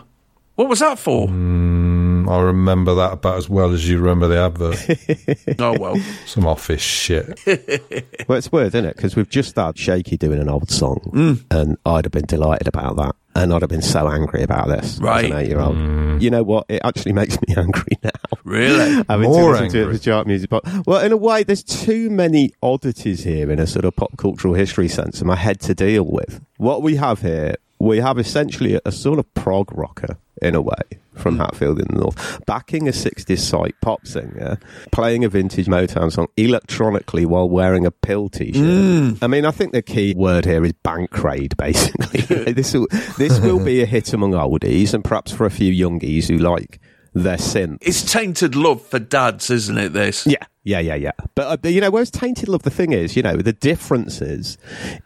what 0.61 0.69
was 0.69 0.79
that 0.79 0.99
for? 0.99 1.27
Mm, 1.27 2.29
I 2.31 2.39
remember 2.41 2.93
that 2.95 3.13
about 3.13 3.37
as 3.37 3.49
well 3.49 3.71
as 3.71 3.89
you 3.89 3.97
remember 3.99 4.27
the 4.27 4.37
advert. 4.39 5.59
oh, 5.59 5.79
well. 5.79 5.95
Some 6.27 6.45
office 6.45 6.81
shit. 6.81 7.39
well, 8.27 8.37
it's 8.37 8.51
weird, 8.51 8.67
isn't 8.67 8.85
it? 8.85 8.95
Because 8.95 9.15
we've 9.15 9.29
just 9.29 9.49
started 9.49 9.79
Shaky 9.79 10.17
doing 10.17 10.39
an 10.39 10.49
old 10.49 10.69
song, 10.69 10.99
Mm. 11.13 11.43
and 11.49 11.77
I'd 11.85 12.05
have 12.05 12.11
been 12.11 12.25
delighted 12.27 12.67
about 12.67 12.95
that, 12.97 13.15
and 13.35 13.51
I'd 13.53 13.61
have 13.63 13.69
been 13.69 13.81
so 13.81 14.07
angry 14.07 14.43
about 14.43 14.67
this 14.67 14.99
Right. 14.99 15.25
as 15.25 15.31
an 15.31 15.37
eight-year-old. 15.37 16.21
You 16.21 16.29
know 16.29 16.43
what? 16.43 16.65
It 16.69 16.81
actually 16.83 17.13
makes 17.13 17.37
me 17.41 17.53
angry 17.57 17.97
now. 18.03 18.11
Really? 18.43 19.03
Having 19.09 19.29
More 19.31 19.41
to 19.55 19.61
listen 19.63 19.69
to 19.69 19.77
it 19.77 19.81
angry. 19.81 19.97
for 19.97 20.03
chart 20.03 20.27
music. 20.27 20.49
But, 20.51 20.63
well, 20.85 21.03
in 21.03 21.11
a 21.11 21.17
way, 21.17 21.41
there's 21.43 21.63
too 21.63 22.09
many 22.11 22.51
oddities 22.61 23.23
here 23.23 23.49
in 23.51 23.57
a 23.59 23.65
sort 23.65 23.85
of 23.85 23.95
pop 23.95 24.15
cultural 24.17 24.53
history 24.53 24.87
sense 24.87 25.21
in 25.21 25.27
my 25.27 25.35
head 25.37 25.59
to 25.61 25.73
deal 25.73 26.03
with. 26.03 26.39
What 26.57 26.83
we 26.83 26.97
have 26.97 27.21
here 27.21 27.55
we 27.81 27.97
have 27.97 28.19
essentially 28.19 28.75
a, 28.75 28.81
a 28.85 28.91
sort 28.91 29.19
of 29.19 29.33
prog 29.33 29.71
rocker 29.75 30.17
in 30.41 30.55
a 30.55 30.61
way 30.61 30.99
from 31.15 31.35
hmm. 31.35 31.41
Hatfield 31.41 31.79
and 31.79 31.89
the 31.89 31.99
North, 31.99 32.45
backing 32.45 32.87
a 32.87 32.91
60s 32.91 33.39
psych 33.39 33.75
pop 33.81 34.07
singer, 34.07 34.57
playing 34.91 35.23
a 35.23 35.29
vintage 35.29 35.67
Motown 35.67 36.11
song 36.11 36.27
electronically 36.37 37.25
while 37.25 37.49
wearing 37.49 37.85
a 37.85 37.91
pill 37.91 38.29
t 38.29 38.53
shirt. 38.53 38.63
Hmm. 38.63 39.13
I 39.23 39.27
mean, 39.27 39.45
I 39.45 39.51
think 39.51 39.73
the 39.73 39.81
key 39.81 40.13
word 40.15 40.45
here 40.45 40.63
is 40.63 40.73
bankrade, 40.85 41.57
basically. 41.57 42.53
this, 42.53 42.73
will, 42.73 42.87
this 43.17 43.39
will 43.39 43.63
be 43.63 43.81
a 43.81 43.85
hit 43.85 44.13
among 44.13 44.31
oldies 44.31 44.93
and 44.93 45.03
perhaps 45.03 45.31
for 45.31 45.45
a 45.45 45.51
few 45.51 45.71
youngies 45.71 46.27
who 46.27 46.37
like 46.37 46.79
their 47.13 47.37
synth. 47.37 47.77
It's 47.81 48.09
tainted 48.09 48.55
love 48.55 48.81
for 48.81 48.99
dads, 48.99 49.49
isn't 49.49 49.77
it? 49.77 49.93
This. 49.93 50.25
Yeah, 50.25 50.45
yeah, 50.63 50.79
yeah, 50.79 50.95
yeah. 50.95 51.11
But, 51.33 51.65
uh, 51.65 51.69
you 51.69 51.81
know, 51.81 51.89
whereas 51.89 52.11
Tainted 52.11 52.47
Love, 52.47 52.61
the 52.63 52.69
thing 52.69 52.93
is, 52.93 53.15
you 53.15 53.23
know, 53.23 53.37
the 53.37 53.53
differences 53.53 54.57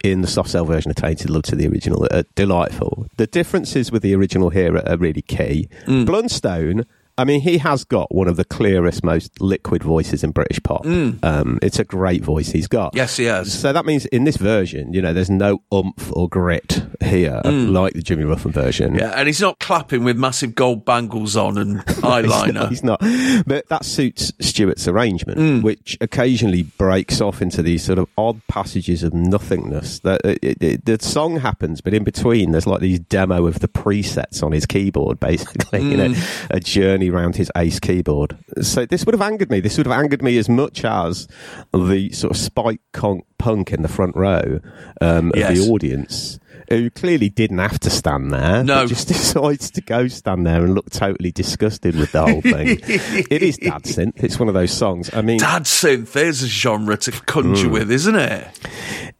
in 0.04 0.20
the 0.20 0.26
Soft 0.26 0.50
Cell 0.50 0.66
version 0.66 0.90
of 0.90 0.96
Tainted 0.96 1.30
Love 1.30 1.44
to 1.44 1.56
the 1.56 1.66
original 1.66 2.06
are 2.12 2.24
delightful. 2.34 3.06
The 3.16 3.26
differences 3.26 3.90
with 3.90 4.02
the 4.02 4.14
original 4.14 4.50
here 4.50 4.76
are, 4.76 4.88
are 4.88 4.96
really 4.98 5.22
key. 5.22 5.68
Mm. 5.86 6.04
Blunstone, 6.04 6.84
I 7.18 7.24
mean, 7.24 7.40
he 7.40 7.58
has 7.58 7.84
got 7.84 8.14
one 8.14 8.28
of 8.28 8.36
the 8.36 8.44
clearest, 8.44 9.02
most 9.02 9.40
liquid 9.40 9.82
voices 9.82 10.22
in 10.22 10.32
British 10.32 10.62
pop. 10.62 10.84
Mm. 10.84 11.24
Um, 11.24 11.58
it's 11.62 11.78
a 11.78 11.84
great 11.84 12.22
voice 12.22 12.50
he's 12.50 12.66
got. 12.68 12.94
Yes, 12.94 13.16
he 13.16 13.24
has. 13.24 13.52
So 13.58 13.72
that 13.72 13.86
means 13.86 14.04
in 14.06 14.24
this 14.24 14.36
version, 14.36 14.92
you 14.92 15.00
know, 15.00 15.12
there's 15.12 15.30
no 15.30 15.62
oomph 15.72 16.12
or 16.14 16.28
grit 16.28 16.82
here, 17.02 17.40
Mm. 17.44 17.72
like 17.72 17.94
the 17.94 18.02
Jimmy 18.02 18.24
Ruffin 18.24 18.52
version. 18.52 18.94
Yeah, 18.96 19.12
and 19.16 19.26
he's 19.28 19.40
not 19.40 19.58
clapping 19.60 20.04
with 20.04 20.16
massive 20.16 20.54
gold 20.54 20.84
bangles 20.84 21.36
on 21.36 21.56
and 21.58 21.80
eyeliner. 21.86 22.68
He's 22.68 22.84
not. 22.84 23.00
But 23.46 23.68
that 23.68 23.84
suits 23.84 24.32
Stewart's 24.40 24.86
arrangement, 24.88 25.38
Mm. 25.38 25.62
which 25.62 25.96
occasionally 26.00 26.64
breaks 26.64 27.20
off 27.20 27.40
into 27.40 27.62
these 27.62 27.82
sort 27.84 27.98
of 27.98 28.08
odd 28.18 28.40
passages 28.48 29.02
of 29.02 29.14
nothingness. 29.14 30.00
That 30.00 30.20
the 30.22 30.98
song 31.00 31.38
happens, 31.40 31.80
but 31.80 31.94
in 31.94 32.04
between, 32.04 32.50
there's 32.52 32.66
like 32.66 32.80
these 32.80 32.98
demo 32.98 33.46
of 33.46 33.60
the 33.60 33.68
presets 33.68 34.42
on 34.42 34.52
his 34.52 34.66
keyboard, 34.66 35.18
basically. 35.20 35.82
You 35.82 35.96
know, 35.96 36.08
Mm. 36.08 36.46
a 36.50 36.60
journey 36.60 37.05
around 37.10 37.36
his 37.36 37.50
Ace 37.56 37.78
keyboard. 37.80 38.36
So 38.62 38.86
this 38.86 39.04
would 39.06 39.14
have 39.14 39.22
angered 39.22 39.50
me. 39.50 39.60
This 39.60 39.76
would 39.78 39.86
have 39.86 39.98
angered 39.98 40.22
me 40.22 40.38
as 40.38 40.48
much 40.48 40.84
as 40.84 41.26
the 41.72 42.10
sort 42.12 42.30
of 42.32 42.36
spike 42.36 42.80
punk 42.92 43.72
in 43.72 43.82
the 43.82 43.88
front 43.88 44.16
row 44.16 44.60
um, 45.00 45.30
of 45.30 45.36
Yes. 45.36 45.58
the 45.58 45.70
audience. 45.70 46.38
Who 46.68 46.90
clearly 46.90 47.28
didn't 47.28 47.58
have 47.58 47.78
to 47.80 47.90
stand 47.90 48.32
there, 48.32 48.64
No. 48.64 48.86
just 48.88 49.06
decides 49.16 49.70
to 49.70 49.80
go 49.80 50.08
stand 50.08 50.44
there 50.48 50.64
and 50.64 50.74
look 50.74 50.90
totally 50.90 51.30
disgusted 51.30 51.94
with 51.94 52.10
the 52.10 52.22
whole 52.22 52.40
thing. 52.40 52.80
it 53.30 53.40
is 53.42 53.56
dad 53.56 53.84
synth. 53.84 54.14
It's 54.24 54.40
one 54.40 54.48
of 54.48 54.54
those 54.54 54.72
songs. 54.72 55.08
I 55.14 55.22
mean, 55.22 55.38
Dad 55.38 55.62
synth, 55.62 56.10
there's 56.12 56.42
a 56.42 56.48
genre 56.48 56.96
to 56.96 57.12
conjure 57.12 57.68
Mm. 57.68 57.72
with, 57.72 57.90
isn't 57.92 58.16
it? 58.16 58.48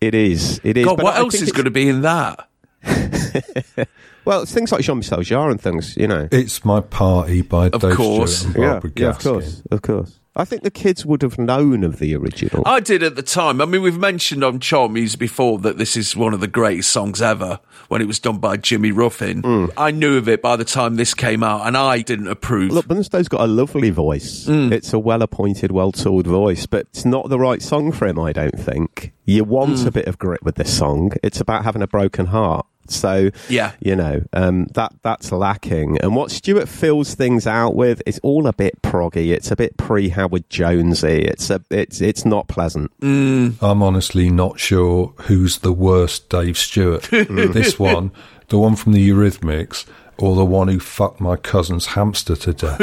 it 0.01 0.15
is. 0.17 0.61
It 0.65 0.77
is. 0.77 0.85
God, 0.87 0.97
but 0.97 1.05
what 1.05 1.15
I 1.15 1.19
else 1.19 1.35
is 1.41 1.53
going 1.53 1.67
to 1.67 1.71
be 1.71 1.89
in 1.89 2.01
that? 2.03 2.49
Well, 4.27 4.43
it's 4.43 4.53
things 4.53 4.73
like 4.73 4.83
Jean-Michel 4.83 5.21
Jarre 5.21 5.51
and 5.51 5.61
things. 5.61 5.97
You 5.97 6.09
know, 6.09 6.29
It's 6.33 6.65
My 6.65 6.81
Party 6.81 7.43
by 7.43 7.69
Of 7.69 7.81
Dave 7.81 7.95
course. 7.97 8.39
Stewart 8.41 8.55
and 8.57 8.63
yeah, 8.65 8.71
Barbara 8.73 8.91
yeah, 8.97 9.09
of 9.09 9.19
Gaskin. 9.19 9.23
course, 9.33 9.63
of 9.71 9.83
course. 9.83 10.21
I 10.39 10.45
think 10.45 10.65
the 10.65 10.71
kids 10.71 11.07
would 11.07 11.23
have 11.23 11.39
known 11.39 11.83
of 11.83 11.99
the 11.99 12.15
original. 12.15 12.63
I 12.67 12.81
did 12.81 13.03
at 13.03 13.17
the 13.17 13.23
time. 13.23 13.59
I 13.63 13.65
mean, 13.65 13.81
we've 13.81 13.97
mentioned 13.97 14.45
on 14.45 14.61
Chart 14.61 14.91
Music 14.91 15.19
before 15.19 15.59
that 15.61 15.79
this 15.79 15.97
is 15.97 16.15
one 16.15 16.35
of 16.35 16.41
the 16.41 16.47
greatest 16.47 16.91
songs 16.91 17.23
ever 17.23 17.59
when 17.89 18.03
it 18.03 18.07
was 18.07 18.19
done 18.19 18.37
by 18.37 18.59
Jimmy 18.59 18.91
Ruffin. 18.93 19.41
Mm. 19.41 19.73
I 19.79 19.93
knew 19.93 20.19
of 20.19 20.29
it 20.29 20.43
by 20.43 20.57
the 20.57 20.65
time 20.67 20.97
this 20.97 21.15
came 21.15 21.43
out, 21.43 21.67
and 21.67 21.75
I 21.75 22.03
didn't 22.03 22.29
approve. 22.29 22.71
Look, 22.73 22.87
Bunsto's 22.87 23.29
got 23.29 23.41
a 23.41 23.47
lovely 23.47 23.89
voice. 23.89 24.45
Mm. 24.45 24.73
It's 24.73 24.93
a 24.93 24.99
well 24.99 25.23
appointed, 25.23 25.71
well 25.73 25.91
tooled 25.91 26.27
voice, 26.27 26.67
but 26.67 26.81
it's 26.91 27.07
not 27.07 27.31
the 27.31 27.39
right 27.39 27.63
song 27.63 27.91
for 27.91 28.07
him, 28.07 28.19
I 28.19 28.33
don't 28.35 28.59
think. 28.59 29.15
You 29.25 29.45
want 29.45 29.77
Mm. 29.79 29.87
a 29.87 29.91
bit 29.91 30.07
of 30.07 30.19
grit 30.19 30.43
with 30.43 30.57
this 30.57 30.77
song. 30.77 31.13
It's 31.23 31.41
about 31.41 31.65
having 31.65 31.81
a 31.81 31.87
broken 31.89 32.27
heart. 32.27 32.67
So, 32.91 33.31
Yeah. 33.49 33.73
you 33.81 33.97
know, 33.97 34.23
um, 34.33 34.67
that 34.75 34.93
that's 35.03 35.33
lacking. 35.33 35.99
And 36.01 36.15
what 36.17 36.31
Stewart 36.31 36.69
fills 36.69 37.15
things 37.15 37.47
out 37.47 37.75
with 37.75 38.03
is 38.07 38.19
all 38.23 38.47
a 38.47 38.53
bit 38.53 38.81
proggy. 38.83 39.33
It's 39.33 39.51
a 39.51 39.57
bit 39.57 39.77
pre 39.77 40.09
Howard 40.11 40.49
Jonesy. 40.51 41.23
It's 41.23 41.51
a 41.51 41.61
it's 41.71 42.01
it's 42.01 42.25
not 42.25 42.49
pleasant. 42.49 42.91
I'm 43.03 43.83
honestly 43.83 44.31
not 44.31 44.59
sure 44.59 45.13
who's 45.23 45.59
the 45.59 45.73
worst 45.73 46.29
Dave 46.29 46.59
Stewart. 46.59 47.03
this 47.11 47.79
one, 47.79 48.11
the 48.49 48.59
one 48.59 48.77
from 48.77 48.93
the 48.93 49.09
Eurythmics, 49.09 49.85
or 50.19 50.35
the 50.35 50.45
one 50.45 50.69
who 50.69 50.81
fucked 50.81 51.21
my 51.21 51.37
cousin's 51.37 51.87
hamster 51.87 52.37
to 52.37 52.53
death. 52.55 52.81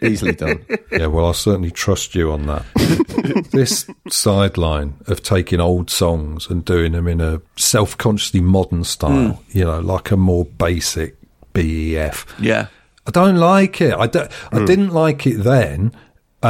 Easily 0.02 0.32
done. 0.32 0.64
yeah, 0.92 1.06
well, 1.06 1.26
I'll 1.26 1.34
certainly 1.34 1.70
trust 1.70 2.14
you 2.14 2.32
on 2.32 2.46
that. 2.46 2.64
this 3.52 3.88
sideline 4.08 4.94
of 5.06 5.22
taking 5.22 5.60
old 5.60 5.90
songs 5.90 6.48
and 6.50 6.64
doing 6.64 6.92
them 6.92 7.08
in 7.08 7.20
a 7.20 7.40
self 7.56 7.96
consciously 7.96 8.40
modern 8.40 8.84
style, 8.84 9.32
hmm. 9.32 9.58
you 9.58 9.64
know, 9.64 9.80
like 9.80 10.10
a 10.10 10.16
more 10.16 10.44
basic 10.44 11.16
BEF. 11.52 12.26
Yeah. 12.38 12.66
I 13.06 13.10
don't 13.12 13.36
like 13.36 13.80
it. 13.80 13.94
I, 13.94 14.08
don't, 14.08 14.30
I 14.52 14.58
hmm. 14.58 14.64
didn't 14.66 14.90
like 14.90 15.26
it 15.26 15.38
then, 15.38 15.92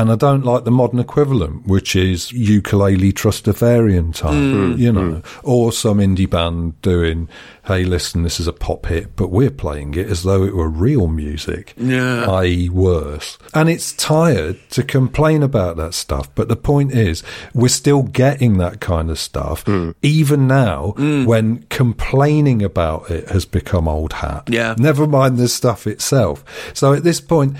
and 0.00 0.10
I 0.12 0.16
don't 0.16 0.44
like 0.44 0.64
the 0.64 0.70
modern 0.70 0.98
equivalent, 0.98 1.66
which 1.66 1.96
is 1.96 2.30
ukulele 2.32 3.12
Trustafarian 3.12 4.14
time, 4.14 4.52
hmm. 4.52 4.72
Hmm. 4.72 4.80
you 4.80 4.92
know, 4.92 5.10
hmm. 5.16 5.40
or 5.42 5.72
some 5.72 5.98
indie 5.98 6.28
band 6.28 6.80
doing, 6.82 7.28
hey, 7.64 7.84
listen, 7.84 8.22
this 8.22 8.38
is 8.38 8.46
a 8.46 8.52
pop 8.52 8.86
hit, 8.86 9.16
but 9.16 9.28
we're 9.28 9.50
playing 9.50 9.94
it 9.94 10.08
as 10.08 10.22
though 10.22 10.44
it 10.44 10.54
were 10.54 10.68
real 10.68 11.06
music, 11.06 11.74
Yeah. 11.76 12.30
i.e., 12.30 12.68
worse. 12.68 13.38
And 13.54 13.68
it's 13.68 13.92
tired 13.92 14.58
to 14.70 14.82
complain 14.82 15.42
about 15.42 15.76
that 15.78 15.94
stuff, 15.94 16.32
but 16.34 16.48
the 16.48 16.56
point 16.56 16.92
is, 16.92 17.22
we're 17.54 17.68
still 17.68 18.02
getting 18.02 18.58
that 18.58 18.80
kind 18.80 19.10
of 19.10 19.18
stuff, 19.18 19.64
even 20.02 20.46
now 20.46 20.92
when 20.96 21.64
complaining 21.70 22.62
about 22.62 23.10
it 23.10 23.28
has 23.30 23.44
become 23.44 23.88
old 23.88 24.12
hat. 24.14 24.44
Yeah. 24.48 24.74
Never 24.78 25.06
mind 25.06 25.38
the 25.38 25.48
stuff 25.48 25.86
itself. 25.86 26.44
So 26.74 26.92
at 26.92 27.02
this 27.02 27.20
point, 27.20 27.56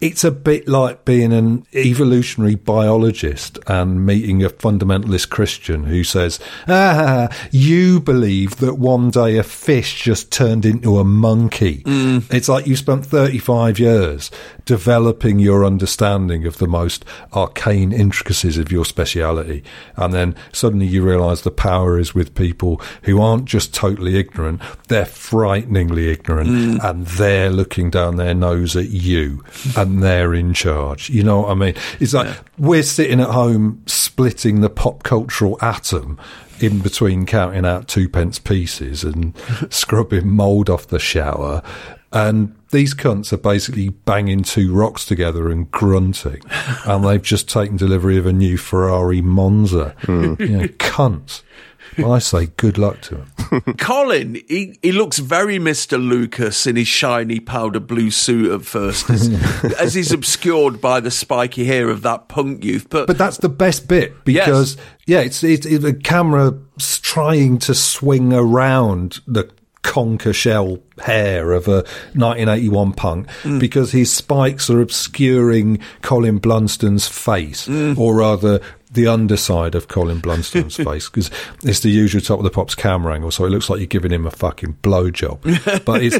it's 0.00 0.22
a 0.22 0.30
bit 0.30 0.68
like 0.68 1.04
being 1.04 1.32
an 1.32 1.66
evolutionary 1.74 2.54
biologist 2.54 3.58
and 3.66 4.06
meeting 4.06 4.44
a 4.44 4.48
fundamentalist 4.48 5.28
Christian 5.28 5.84
who 5.84 6.04
says, 6.04 6.38
ah, 6.68 7.28
you 7.50 7.98
believe 7.98 8.56
that 8.58 8.74
one 8.74 9.10
day 9.10 9.36
a 9.38 9.42
fish 9.42 10.02
just 10.02 10.30
turned 10.30 10.64
into 10.64 10.98
a 10.98 11.04
monkey. 11.04 11.82
It's 12.30 12.48
like 12.48 12.66
you 12.66 12.76
spent 12.76 13.06
35 13.06 13.78
years 13.80 14.30
developing 14.68 15.38
your 15.38 15.64
understanding 15.64 16.44
of 16.44 16.58
the 16.58 16.68
most 16.68 17.02
arcane 17.32 17.90
intricacies 17.90 18.58
of 18.58 18.70
your 18.70 18.84
speciality. 18.84 19.64
And 19.96 20.12
then 20.12 20.36
suddenly 20.52 20.84
you 20.84 21.02
realize 21.02 21.40
the 21.40 21.50
power 21.50 21.98
is 21.98 22.14
with 22.14 22.34
people 22.34 22.78
who 23.04 23.18
aren't 23.18 23.46
just 23.46 23.72
totally 23.72 24.18
ignorant, 24.18 24.60
they're 24.88 25.06
frighteningly 25.06 26.10
ignorant 26.10 26.50
mm. 26.50 26.84
and 26.84 27.06
they're 27.06 27.48
looking 27.48 27.88
down 27.88 28.16
their 28.16 28.34
nose 28.34 28.76
at 28.76 28.90
you 28.90 29.42
and 29.74 30.02
they're 30.02 30.34
in 30.34 30.52
charge. 30.52 31.08
You 31.08 31.22
know 31.22 31.40
what 31.40 31.52
I 31.52 31.54
mean? 31.54 31.74
It's 31.98 32.12
like 32.12 32.36
we're 32.58 32.82
sitting 32.82 33.20
at 33.20 33.30
home 33.30 33.82
splitting 33.86 34.60
the 34.60 34.68
pop 34.68 35.02
cultural 35.02 35.56
atom 35.62 36.20
in 36.60 36.80
between 36.80 37.24
counting 37.24 37.64
out 37.64 37.88
two 37.88 38.06
pence 38.06 38.38
pieces 38.38 39.02
and 39.02 39.34
scrubbing 39.70 40.28
mould 40.28 40.68
off 40.68 40.88
the 40.88 40.98
shower. 40.98 41.62
And 42.12 42.54
these 42.70 42.94
cunts 42.94 43.32
are 43.32 43.38
basically 43.38 43.88
banging 43.88 44.42
two 44.42 44.72
rocks 44.72 45.04
together 45.04 45.50
and 45.50 45.70
grunting. 45.70 46.42
and 46.86 47.04
they've 47.04 47.22
just 47.22 47.48
taken 47.48 47.76
delivery 47.76 48.18
of 48.18 48.26
a 48.26 48.32
new 48.32 48.56
Ferrari 48.56 49.22
Monza. 49.22 49.94
Hmm. 50.00 50.34
You 50.38 50.48
know, 50.48 50.68
cunts. 50.78 51.42
Well, 51.96 52.12
I 52.12 52.18
say 52.18 52.46
good 52.56 52.78
luck 52.78 53.00
to 53.02 53.16
him. 53.16 53.74
Colin, 53.78 54.34
he, 54.46 54.78
he 54.82 54.92
looks 54.92 55.18
very 55.18 55.58
Mr. 55.58 55.98
Lucas 55.98 56.66
in 56.66 56.76
his 56.76 56.86
shiny 56.86 57.40
powder 57.40 57.80
blue 57.80 58.10
suit 58.10 58.52
at 58.52 58.64
first, 58.64 59.10
as, 59.10 59.28
as 59.78 59.94
he's 59.94 60.12
obscured 60.12 60.80
by 60.80 61.00
the 61.00 61.10
spiky 61.10 61.64
hair 61.64 61.88
of 61.88 62.02
that 62.02 62.28
punk 62.28 62.62
youth. 62.64 62.88
But, 62.88 63.06
But 63.06 63.18
that's 63.18 63.38
the 63.38 63.48
best 63.48 63.88
bit 63.88 64.24
because 64.24 64.76
yeah, 65.06 65.20
it's, 65.20 65.42
it's, 65.42 65.66
it's 65.66 65.82
the 65.82 65.94
camera 65.94 66.58
trying 66.78 67.58
to 67.58 67.74
swing 67.74 68.32
around 68.32 69.20
the 69.26 69.50
conker 69.82 70.34
shell 70.34 70.78
hair 71.02 71.52
of 71.52 71.68
a 71.68 71.82
1981 72.14 72.92
punk 72.92 73.28
mm. 73.42 73.60
because 73.60 73.92
his 73.92 74.12
spikes 74.12 74.68
are 74.68 74.80
obscuring 74.80 75.78
Colin 76.02 76.38
Blunstone's 76.38 77.08
face, 77.08 77.68
mm. 77.68 77.96
or 77.98 78.16
rather. 78.16 78.60
The 78.90 79.06
underside 79.06 79.74
of 79.74 79.88
Colin 79.88 80.20
Blunstone's 80.20 80.76
face 80.82 81.10
because 81.10 81.30
it's 81.62 81.80
the 81.80 81.90
usual 81.90 82.22
top 82.22 82.38
of 82.38 82.44
the 82.44 82.50
pops 82.50 82.74
camera 82.74 83.14
angle, 83.14 83.30
so 83.30 83.44
it 83.44 83.50
looks 83.50 83.68
like 83.68 83.80
you're 83.80 83.86
giving 83.86 84.10
him 84.10 84.26
a 84.26 84.30
fucking 84.30 84.78
blowjob. 84.82 85.84
but 85.84 86.02
it's 86.02 86.18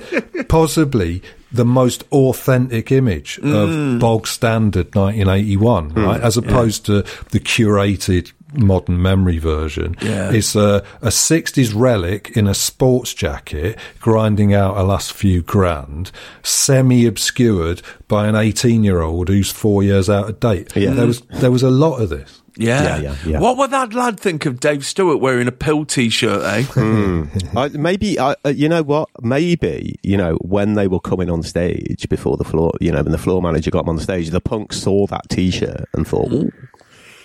possibly 0.48 1.22
the 1.51 1.64
most 1.64 2.05
authentic 2.12 2.93
image 2.93 3.39
of 3.39 3.70
mm. 3.70 3.98
bog 3.98 4.26
standard 4.26 4.94
1981, 4.94 5.90
hmm. 5.90 6.05
right? 6.05 6.20
As 6.20 6.36
opposed 6.36 6.85
to 6.86 7.02
the 7.30 7.40
curated 7.40 8.32
modern 8.54 9.00
memory 9.00 9.38
version. 9.38 9.96
Yeah. 10.00 10.32
It's 10.32 10.54
a, 10.54 10.84
a 11.02 11.08
60s 11.08 11.72
relic 11.74 12.36
in 12.36 12.46
a 12.46 12.54
sports 12.54 13.14
jacket, 13.14 13.78
grinding 14.00 14.54
out 14.54 14.76
a 14.76 14.82
last 14.82 15.12
few 15.12 15.42
grand, 15.42 16.10
semi 16.42 17.06
obscured 17.06 17.82
by 18.06 18.26
an 18.26 18.34
18 18.34 18.84
year 18.84 19.00
old 19.00 19.28
who's 19.28 19.50
four 19.50 19.82
years 19.82 20.08
out 20.08 20.28
of 20.28 20.40
date. 20.40 20.74
Yeah. 20.76 20.92
There 20.92 21.06
was, 21.06 21.20
there 21.22 21.50
was 21.50 21.62
a 21.62 21.70
lot 21.70 22.00
of 22.00 22.08
this. 22.08 22.42
Yeah. 22.58 22.82
Yeah, 22.82 23.00
yeah, 23.00 23.16
yeah. 23.24 23.40
What 23.40 23.56
would 23.56 23.70
that 23.70 23.94
lad 23.94 24.18
think 24.18 24.44
of 24.44 24.58
Dave 24.58 24.84
Stewart 24.84 25.20
wearing 25.20 25.46
a 25.46 25.52
pill 25.52 25.84
t-shirt, 25.84 26.42
eh? 26.44 26.62
Hmm. 26.78 27.24
I, 27.56 27.68
maybe 27.68 28.18
I, 28.18 28.34
uh, 28.44 28.48
you 28.48 28.68
know 28.68 28.82
what? 28.82 29.08
Maybe 29.20 29.96
you 30.02 30.16
know 30.16 30.36
when 30.40 30.74
they 30.74 30.88
were 30.88 31.00
coming 31.00 31.30
on 31.30 31.42
stage 31.42 32.08
before 32.08 32.36
the 32.36 32.44
floor, 32.44 32.72
you 32.80 32.90
know, 32.90 33.02
when 33.02 33.12
the 33.12 33.18
floor 33.18 33.40
manager 33.40 33.70
got 33.70 33.82
them 33.82 33.90
on 33.90 33.96
the 33.96 34.02
stage, 34.02 34.30
the 34.30 34.40
punk 34.40 34.72
saw 34.72 35.06
that 35.06 35.28
T-shirt 35.28 35.88
and 35.92 36.06
thought, 36.06 36.32
Ooh, 36.32 36.52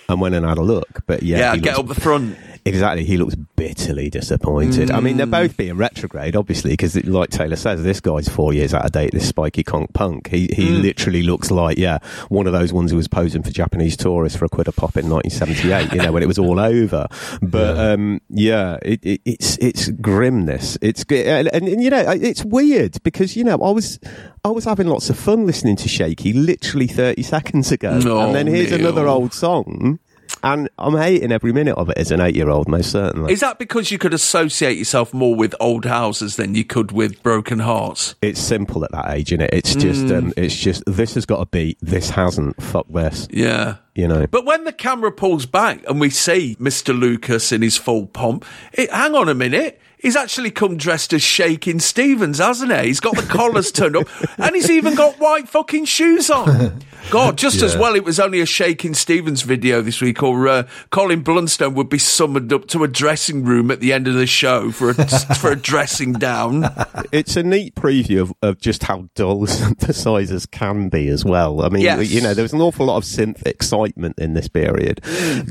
and 0.08 0.20
went 0.20 0.34
and 0.34 0.44
had 0.46 0.58
a 0.58 0.62
look. 0.62 1.00
But 1.06 1.22
yeah, 1.22 1.38
Yeah, 1.38 1.56
get 1.56 1.76
looks- 1.78 1.90
up 1.90 1.94
the 1.96 2.00
front. 2.00 2.36
Exactly, 2.66 3.04
he 3.04 3.18
looks 3.18 3.34
bitterly 3.34 4.08
disappointed. 4.08 4.90
I 4.90 5.00
mean, 5.00 5.18
they're 5.18 5.26
both 5.26 5.56
being 5.56 5.76
retrograde, 5.76 6.34
obviously, 6.34 6.70
because 6.70 6.96
like 7.04 7.28
Taylor 7.28 7.56
says, 7.56 7.82
this 7.82 8.00
guy's 8.00 8.28
four 8.28 8.54
years 8.54 8.72
out 8.72 8.84
of 8.86 8.92
date. 8.92 9.12
This 9.12 9.28
spiky 9.28 9.62
conk 9.62 9.92
punk, 9.92 10.28
he 10.28 10.48
he 10.52 10.70
literally 10.70 11.22
looks 11.22 11.50
like 11.50 11.76
yeah, 11.76 11.98
one 12.28 12.46
of 12.46 12.54
those 12.54 12.72
ones 12.72 12.90
who 12.90 12.96
was 12.96 13.06
posing 13.08 13.42
for 13.42 13.50
Japanese 13.50 13.96
tourists 13.98 14.38
for 14.38 14.46
a 14.46 14.48
quid 14.48 14.68
a 14.68 14.72
pop 14.72 14.96
in 14.96 15.10
1978. 15.10 15.92
you 15.94 16.02
know, 16.06 16.12
when 16.12 16.22
it 16.22 16.26
was 16.26 16.38
all 16.38 16.58
over. 16.58 17.06
But 17.42 17.76
yeah, 17.76 17.92
um, 17.92 18.20
yeah 18.30 18.78
it, 18.82 19.04
it, 19.04 19.20
it's 19.26 19.58
it's 19.58 19.90
grimness. 19.90 20.78
It's 20.80 21.04
and, 21.10 21.48
and, 21.48 21.68
and 21.68 21.82
you 21.82 21.90
know 21.90 22.02
it's 22.10 22.44
weird 22.44 23.02
because 23.02 23.36
you 23.36 23.44
know 23.44 23.58
I 23.62 23.70
was 23.70 23.98
I 24.42 24.48
was 24.48 24.64
having 24.64 24.86
lots 24.88 25.10
of 25.10 25.18
fun 25.18 25.46
listening 25.46 25.76
to 25.76 25.88
Shaky 25.88 26.32
literally 26.32 26.86
30 26.86 27.22
seconds 27.22 27.72
ago, 27.72 27.98
No, 27.98 28.20
and 28.20 28.34
then 28.34 28.46
here's 28.46 28.70
Neil. 28.70 28.80
another 28.80 29.06
old 29.06 29.32
song. 29.34 29.98
And 30.44 30.68
I'm 30.78 30.96
hating 30.96 31.32
every 31.32 31.52
minute 31.52 31.76
of 31.76 31.88
it 31.90 31.98
as 31.98 32.10
an 32.10 32.20
eight 32.20 32.36
year 32.36 32.50
old, 32.50 32.68
most 32.68 32.90
certainly. 32.92 33.32
Is 33.32 33.40
that 33.40 33.58
because 33.58 33.90
you 33.90 33.98
could 33.98 34.14
associate 34.14 34.76
yourself 34.78 35.12
more 35.14 35.34
with 35.34 35.54
old 35.58 35.84
houses 35.86 36.36
than 36.36 36.54
you 36.54 36.64
could 36.64 36.92
with 36.92 37.22
broken 37.22 37.58
hearts? 37.60 38.14
it's 38.22 38.40
simple 38.40 38.84
at 38.84 38.92
that 38.92 39.10
age, 39.10 39.32
is 39.32 39.40
it? 39.40 39.50
It's 39.52 39.74
just, 39.74 40.04
Mm. 40.04 40.18
um, 40.18 40.32
it's 40.36 40.54
just, 40.56 40.82
this 40.86 41.14
has 41.14 41.24
got 41.26 41.38
to 41.38 41.46
be, 41.46 41.76
this 41.80 42.10
hasn't, 42.10 42.62
fuck 42.62 42.86
this. 42.88 43.26
Yeah. 43.30 43.76
You 43.94 44.06
know? 44.08 44.26
But 44.26 44.44
when 44.44 44.64
the 44.64 44.72
camera 44.72 45.10
pulls 45.12 45.46
back 45.46 45.82
and 45.88 45.98
we 46.00 46.10
see 46.10 46.56
Mr. 46.60 46.98
Lucas 46.98 47.50
in 47.52 47.62
his 47.62 47.76
full 47.76 48.06
pomp, 48.06 48.44
it, 48.72 48.90
hang 48.92 49.14
on 49.14 49.28
a 49.28 49.34
minute. 49.34 49.80
He's 50.04 50.16
actually 50.16 50.50
come 50.50 50.76
dressed 50.76 51.14
as 51.14 51.22
Shakin' 51.22 51.80
Stevens, 51.80 52.36
hasn't 52.38 52.70
he? 52.70 52.88
He's 52.88 53.00
got 53.00 53.16
the 53.16 53.22
collars 53.22 53.72
turned 53.72 53.96
up 53.96 54.06
and 54.38 54.54
he's 54.54 54.70
even 54.70 54.94
got 54.94 55.18
white 55.18 55.48
fucking 55.48 55.86
shoes 55.86 56.28
on. 56.28 56.82
God, 57.10 57.36
just 57.38 57.62
as 57.62 57.74
well 57.76 57.94
it 57.94 58.04
was 58.04 58.20
only 58.20 58.40
a 58.40 58.46
Shakin' 58.46 58.92
Stevens 58.94 59.42
video 59.42 59.80
this 59.82 60.00
week, 60.00 60.22
or 60.22 60.46
uh, 60.48 60.66
Colin 60.90 61.22
Blunstone 61.22 61.74
would 61.74 61.88
be 61.88 61.98
summoned 61.98 62.52
up 62.52 62.66
to 62.68 62.82
a 62.84 62.88
dressing 62.88 63.44
room 63.44 63.70
at 63.70 63.80
the 63.80 63.92
end 63.92 64.08
of 64.08 64.14
the 64.14 64.26
show 64.26 64.70
for 64.70 64.90
a, 64.90 64.94
for 65.36 65.52
a 65.52 65.56
dressing 65.56 66.12
down. 66.14 66.64
It's 67.12 67.36
a 67.36 67.42
neat 67.42 67.74
preview 67.74 68.20
of, 68.22 68.32
of 68.42 68.60
just 68.60 68.82
how 68.84 69.08
dull 69.14 69.40
synthesizers 69.46 70.50
can 70.50 70.88
be 70.90 71.08
as 71.08 71.24
well. 71.24 71.62
I 71.62 71.68
mean, 71.70 71.82
Yes. 71.82 72.10
you 72.10 72.20
know, 72.20 72.34
there 72.34 72.42
was 72.44 72.52
an 72.52 72.60
awful 72.60 72.86
lot 72.86 72.96
of 72.96 73.04
synth 73.04 73.46
excitement 73.46 74.18
in 74.18 74.34
this 74.34 74.48
period, 74.48 75.00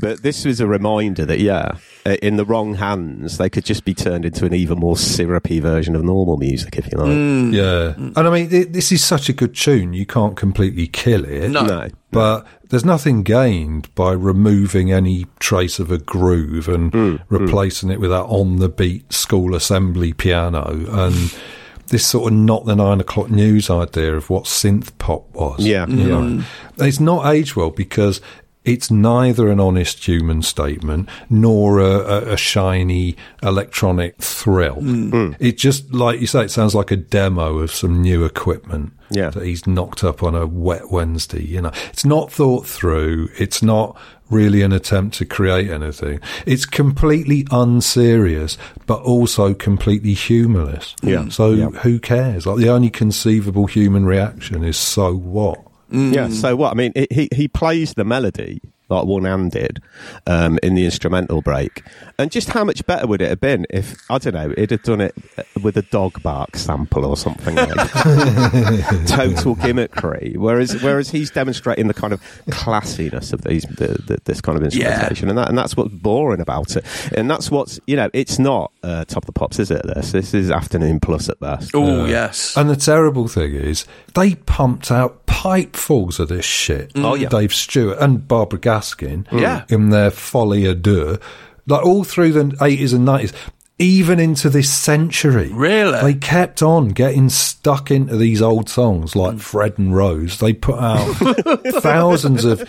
but 0.00 0.22
this 0.22 0.44
was 0.44 0.60
a 0.60 0.66
reminder 0.66 1.24
that, 1.24 1.38
yeah, 1.40 1.76
in 2.22 2.36
the 2.36 2.44
wrong 2.44 2.74
hands, 2.74 3.38
they 3.38 3.48
could 3.48 3.64
just 3.64 3.84
be 3.84 3.94
turned 3.94 4.24
into 4.24 4.43
an 4.44 4.54
even 4.54 4.78
more 4.78 4.96
syrupy 4.96 5.60
version 5.60 5.94
of 5.96 6.04
normal 6.04 6.36
music, 6.36 6.76
if 6.76 6.90
you 6.90 6.98
like. 6.98 7.08
Mm. 7.08 7.52
Yeah. 7.52 7.94
And 7.96 8.18
I 8.18 8.30
mean, 8.30 8.52
it, 8.52 8.72
this 8.72 8.92
is 8.92 9.02
such 9.02 9.28
a 9.28 9.32
good 9.32 9.54
tune, 9.54 9.92
you 9.92 10.06
can't 10.06 10.36
completely 10.36 10.86
kill 10.86 11.24
it. 11.24 11.50
No. 11.50 11.64
No. 11.64 11.88
But 12.10 12.46
there's 12.68 12.84
nothing 12.84 13.22
gained 13.22 13.92
by 13.94 14.12
removing 14.12 14.92
any 14.92 15.26
trace 15.40 15.78
of 15.78 15.90
a 15.90 15.98
groove 15.98 16.68
and 16.68 16.92
Hmm, 16.92 17.16
replacing 17.28 17.90
it 17.90 18.00
with 18.00 18.10
that 18.10 18.24
on 18.24 18.56
the 18.56 18.68
beat 18.68 19.12
school 19.12 19.54
assembly 19.54 20.12
piano 20.12 20.86
and 20.90 21.34
this 21.88 22.06
sort 22.06 22.32
of 22.32 22.38
not 22.38 22.64
the 22.66 22.74
nine 22.74 23.00
o'clock 23.00 23.30
news 23.30 23.68
idea 23.68 24.16
of 24.16 24.30
what 24.30 24.44
synth 24.44 24.96
pop 24.98 25.28
was. 25.34 25.60
Yeah. 25.60 25.86
You 25.86 26.04
know? 26.04 26.44
It's 26.78 27.00
not 27.00 27.32
age 27.32 27.56
well 27.56 27.70
because 27.70 28.20
it's 28.64 28.90
neither 28.90 29.48
an 29.48 29.60
honest 29.60 30.06
human 30.06 30.42
statement 30.42 31.08
nor 31.28 31.80
a, 31.80 31.84
a, 31.98 32.32
a 32.32 32.36
shiny 32.36 33.16
electronic 33.42 34.16
thrill. 34.22 34.76
Hmm. 34.76 35.10
Hmm. 35.10 35.32
It 35.38 35.58
just, 35.58 35.92
like 35.92 36.20
you 36.20 36.26
say, 36.26 36.44
it 36.44 36.50
sounds 36.50 36.74
like 36.74 36.90
a 36.90 36.96
demo 36.96 37.58
of 37.58 37.70
some 37.70 38.00
new 38.00 38.24
equipment 38.24 38.92
Yeah. 39.10 39.30
that 39.30 39.44
he's 39.44 39.66
knocked 39.66 40.02
up 40.02 40.22
on 40.22 40.34
a 40.34 40.46
wet 40.46 40.90
Wednesday. 40.90 41.44
You 41.44 41.60
know, 41.62 41.72
it's 41.90 42.04
not 42.04 42.32
thought 42.32 42.66
through. 42.66 43.28
It's 43.38 43.62
not 43.62 43.96
really 44.30 44.62
an 44.62 44.72
attempt 44.72 45.16
to 45.18 45.26
create 45.26 45.68
anything. 45.70 46.18
It's 46.46 46.64
completely 46.64 47.46
unserious, 47.50 48.56
but 48.86 49.02
also 49.02 49.52
completely 49.52 50.14
humorless. 50.14 50.94
Yeah. 51.02 51.28
So 51.28 51.50
Yeah. 51.50 51.68
who 51.68 51.98
cares? 51.98 52.46
Like 52.46 52.56
the 52.56 52.70
only 52.70 52.88
conceivable 52.90 53.66
human 53.66 54.06
reaction 54.06 54.64
is 54.64 54.78
so 54.78 55.14
what? 55.14 55.58
Yeah. 55.94 56.28
So 56.28 56.56
what? 56.56 56.72
I 56.72 56.74
mean, 56.74 56.92
it, 56.94 57.12
he 57.12 57.28
he 57.34 57.48
plays 57.48 57.94
the 57.94 58.04
melody 58.04 58.60
like 58.88 59.06
one 59.06 59.24
handed 59.24 59.82
um, 60.26 60.58
in 60.62 60.74
the 60.74 60.84
instrumental 60.84 61.40
break, 61.40 61.82
and 62.18 62.30
just 62.30 62.50
how 62.50 62.64
much 62.64 62.84
better 62.86 63.06
would 63.06 63.22
it 63.22 63.28
have 63.28 63.40
been 63.40 63.66
if 63.70 63.96
I 64.10 64.18
don't 64.18 64.34
know, 64.34 64.52
it 64.56 64.70
had 64.70 64.82
done 64.82 65.00
it 65.00 65.14
uh, 65.38 65.42
with 65.62 65.76
a 65.76 65.82
dog 65.82 66.22
bark 66.22 66.56
sample 66.56 67.04
or 67.04 67.16
something 67.16 67.54
like 67.54 67.68
that. 67.68 69.04
total 69.08 69.56
gimmickry. 69.56 70.36
Whereas 70.36 70.82
whereas 70.82 71.10
he's 71.10 71.30
demonstrating 71.30 71.88
the 71.88 71.94
kind 71.94 72.12
of 72.12 72.20
classiness 72.48 73.32
of 73.32 73.42
these 73.42 73.62
the, 73.62 73.98
the, 74.06 74.18
this 74.24 74.40
kind 74.40 74.58
of 74.58 74.64
instrumentation, 74.64 75.28
and 75.28 75.38
that 75.38 75.48
and 75.48 75.56
that's 75.56 75.76
what's 75.76 75.92
boring 75.92 76.40
about 76.40 76.76
it, 76.76 76.84
and 77.16 77.30
that's 77.30 77.50
what's 77.50 77.80
you 77.86 77.96
know 77.96 78.10
it's 78.12 78.38
not 78.38 78.70
uh, 78.82 79.04
top 79.06 79.24
of 79.24 79.26
the 79.26 79.32
pops, 79.32 79.58
is 79.58 79.70
it? 79.70 79.82
This 79.94 80.12
this 80.12 80.34
is 80.34 80.50
afternoon 80.50 81.00
plus 81.00 81.28
at 81.28 81.40
best. 81.40 81.70
Oh, 81.74 82.04
yes. 82.04 82.56
And 82.56 82.68
the 82.68 82.76
terrible 82.76 83.28
thing 83.28 83.54
is, 83.54 83.86
they 84.14 84.34
pumped 84.34 84.90
out 84.90 85.23
pipefuls 85.44 86.18
of 86.20 86.28
this 86.28 86.44
shit. 86.44 86.94
Mm. 86.94 87.04
Oh, 87.04 87.14
yeah. 87.14 87.28
Dave 87.28 87.52
Stewart 87.52 87.98
and 87.98 88.26
Barbara 88.26 88.58
Gaskin. 88.58 89.24
Mm. 89.26 89.40
Yeah. 89.40 89.64
In 89.68 89.90
their 89.90 90.10
folie 90.10 90.62
à 90.62 90.80
deux. 90.80 91.18
Like 91.66 91.84
all 91.84 92.02
through 92.02 92.32
the 92.32 92.44
80s 92.44 92.94
and 92.94 93.06
90s. 93.06 93.34
Even 93.78 94.18
into 94.18 94.48
this 94.48 94.72
century. 94.72 95.50
Really? 95.52 96.00
They 96.00 96.14
kept 96.14 96.62
on 96.62 96.88
getting 96.88 97.28
stuck 97.28 97.90
into 97.90 98.16
these 98.16 98.40
old 98.40 98.70
songs 98.70 99.14
like 99.14 99.34
mm. 99.34 99.40
Fred 99.40 99.78
and 99.78 99.94
Rose. 99.94 100.38
They 100.38 100.54
put 100.54 100.78
out 100.78 101.12
thousands 101.82 102.44
of 102.46 102.62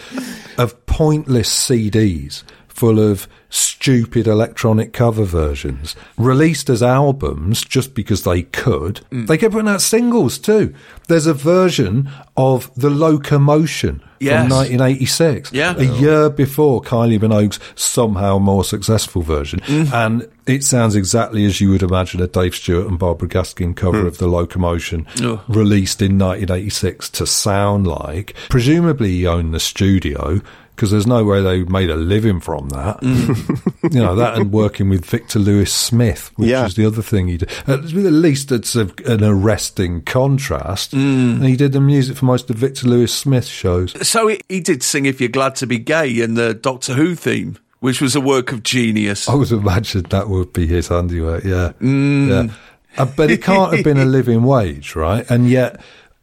of 0.57 0.85
pointless 0.85 1.49
CDs 1.49 2.43
full 2.68 2.99
of 2.99 3.27
stupid 3.56 4.27
electronic 4.27 4.91
cover 4.91 5.23
versions 5.23 5.95
released 6.18 6.69
as 6.69 6.84
albums 6.84 7.64
just 7.64 7.94
because 7.94 8.23
they 8.23 8.44
could. 8.44 8.99
Mm. 9.11 9.27
They 9.27 9.38
kept 9.38 9.53
putting 9.53 9.69
out 9.69 9.82
singles 9.82 10.38
too. 10.38 10.73
There's 11.07 11.26
a 11.27 11.34
version 11.34 12.10
of 12.36 12.69
The 12.76 12.90
Locomotion 12.90 14.02
Yes. 14.19 14.41
from 14.48 14.49
1986, 14.57 15.52
Yeah. 15.53 15.76
a 15.77 15.84
year 15.84 16.30
before 16.30 16.82
Kylie 16.82 17.19
Minogue's 17.19 17.60
somehow 17.76 18.40
more 18.40 18.64
successful 18.64 19.22
version. 19.22 19.60
Mm. 19.68 19.94
And 19.94 20.27
it 20.48 20.64
sounds 20.64 20.95
exactly 20.95 21.45
as 21.45 21.61
you 21.61 21.69
would 21.72 21.84
imagine 21.84 22.22
a 22.22 22.27
Dave 22.27 22.56
Stewart 22.56 22.88
and 22.88 22.98
Barbara 22.99 23.27
Gaskin 23.30 23.76
cover 23.76 24.06
of 24.07 24.18
The 24.18 24.27
Locomotion 24.27 25.06
released 25.48 26.02
in 26.02 26.18
1986 26.18 27.10
to 27.11 27.26
sound 27.27 27.88
like. 27.88 28.36
Presumably 28.49 29.11
he 29.11 29.27
owned 29.27 29.53
the 29.53 29.60
studio 29.60 30.41
because 30.76 30.91
there's 30.91 31.07
no 31.07 31.23
way 31.23 31.41
they 31.41 31.64
made 31.64 31.89
a 31.89 31.95
living 31.95 32.39
from 32.41 32.68
that. 32.69 32.99
Mm. 33.02 33.93
you 33.93 33.99
know, 34.02 34.15
that 34.15 34.38
and 34.38 34.52
working 34.52 34.89
with 34.89 35.06
Victor 35.06 35.39
Lewis 35.39 35.73
Smith, 35.73 36.31
which 36.35 36.49
Yeah. 36.49 36.65
is 36.65 36.76
the 36.76 36.85
other 36.85 37.02
thing 37.02 37.27
he 37.27 37.38
did. 37.38 37.49
At 37.65 37.84
least 37.85 38.52
it's 38.52 38.76
a, 38.76 38.89
an 39.06 39.23
arresting 39.23 40.02
contrast. 40.02 40.91
Mm. 40.91 41.35
And 41.35 41.45
he 41.45 41.56
did 41.56 41.72
the 41.72 41.80
music 41.80 42.18
for 42.18 42.26
most 42.26 42.49
of 42.49 42.57
Victor 42.57 42.88
Lewis 42.88 43.14
Smith's 43.14 43.47
shows. 43.47 43.95
So 44.07 44.27
he, 44.27 44.39
he 44.49 44.60
did 44.60 44.84
sing 44.84 45.06
If 45.06 45.19
You're 45.22 45.30
Glad 45.30 45.56
to 45.57 45.68
Be 45.68 45.77
Gay 45.80 46.19
in 46.22 46.34
the 46.34 46.53
Doctor 46.53 46.93
Who 46.93 47.15
theme, 47.15 47.57
which 47.80 48.02
was 48.02 48.15
a 48.15 48.22
work 48.22 48.52
of 48.52 48.64
genius. 48.64 49.30
I 49.30 49.35
would 49.35 49.52
imagine 49.52 50.03
that 50.10 50.27
would 50.27 50.52
be 50.52 50.68
his 50.68 50.89
handiwork, 50.89 51.43
yeah. 51.45 51.72
Mm. 51.81 52.27
yeah. 52.47 52.53
Uh, 52.97 53.06
but 53.15 53.30
it 53.31 53.41
can't 53.41 53.73
have 53.73 53.84
been 53.84 53.97
a 53.97 54.06
living 54.06 54.43
wage, 54.43 54.95
right? 54.95 55.30
And 55.30 55.49
yet, 55.49 55.81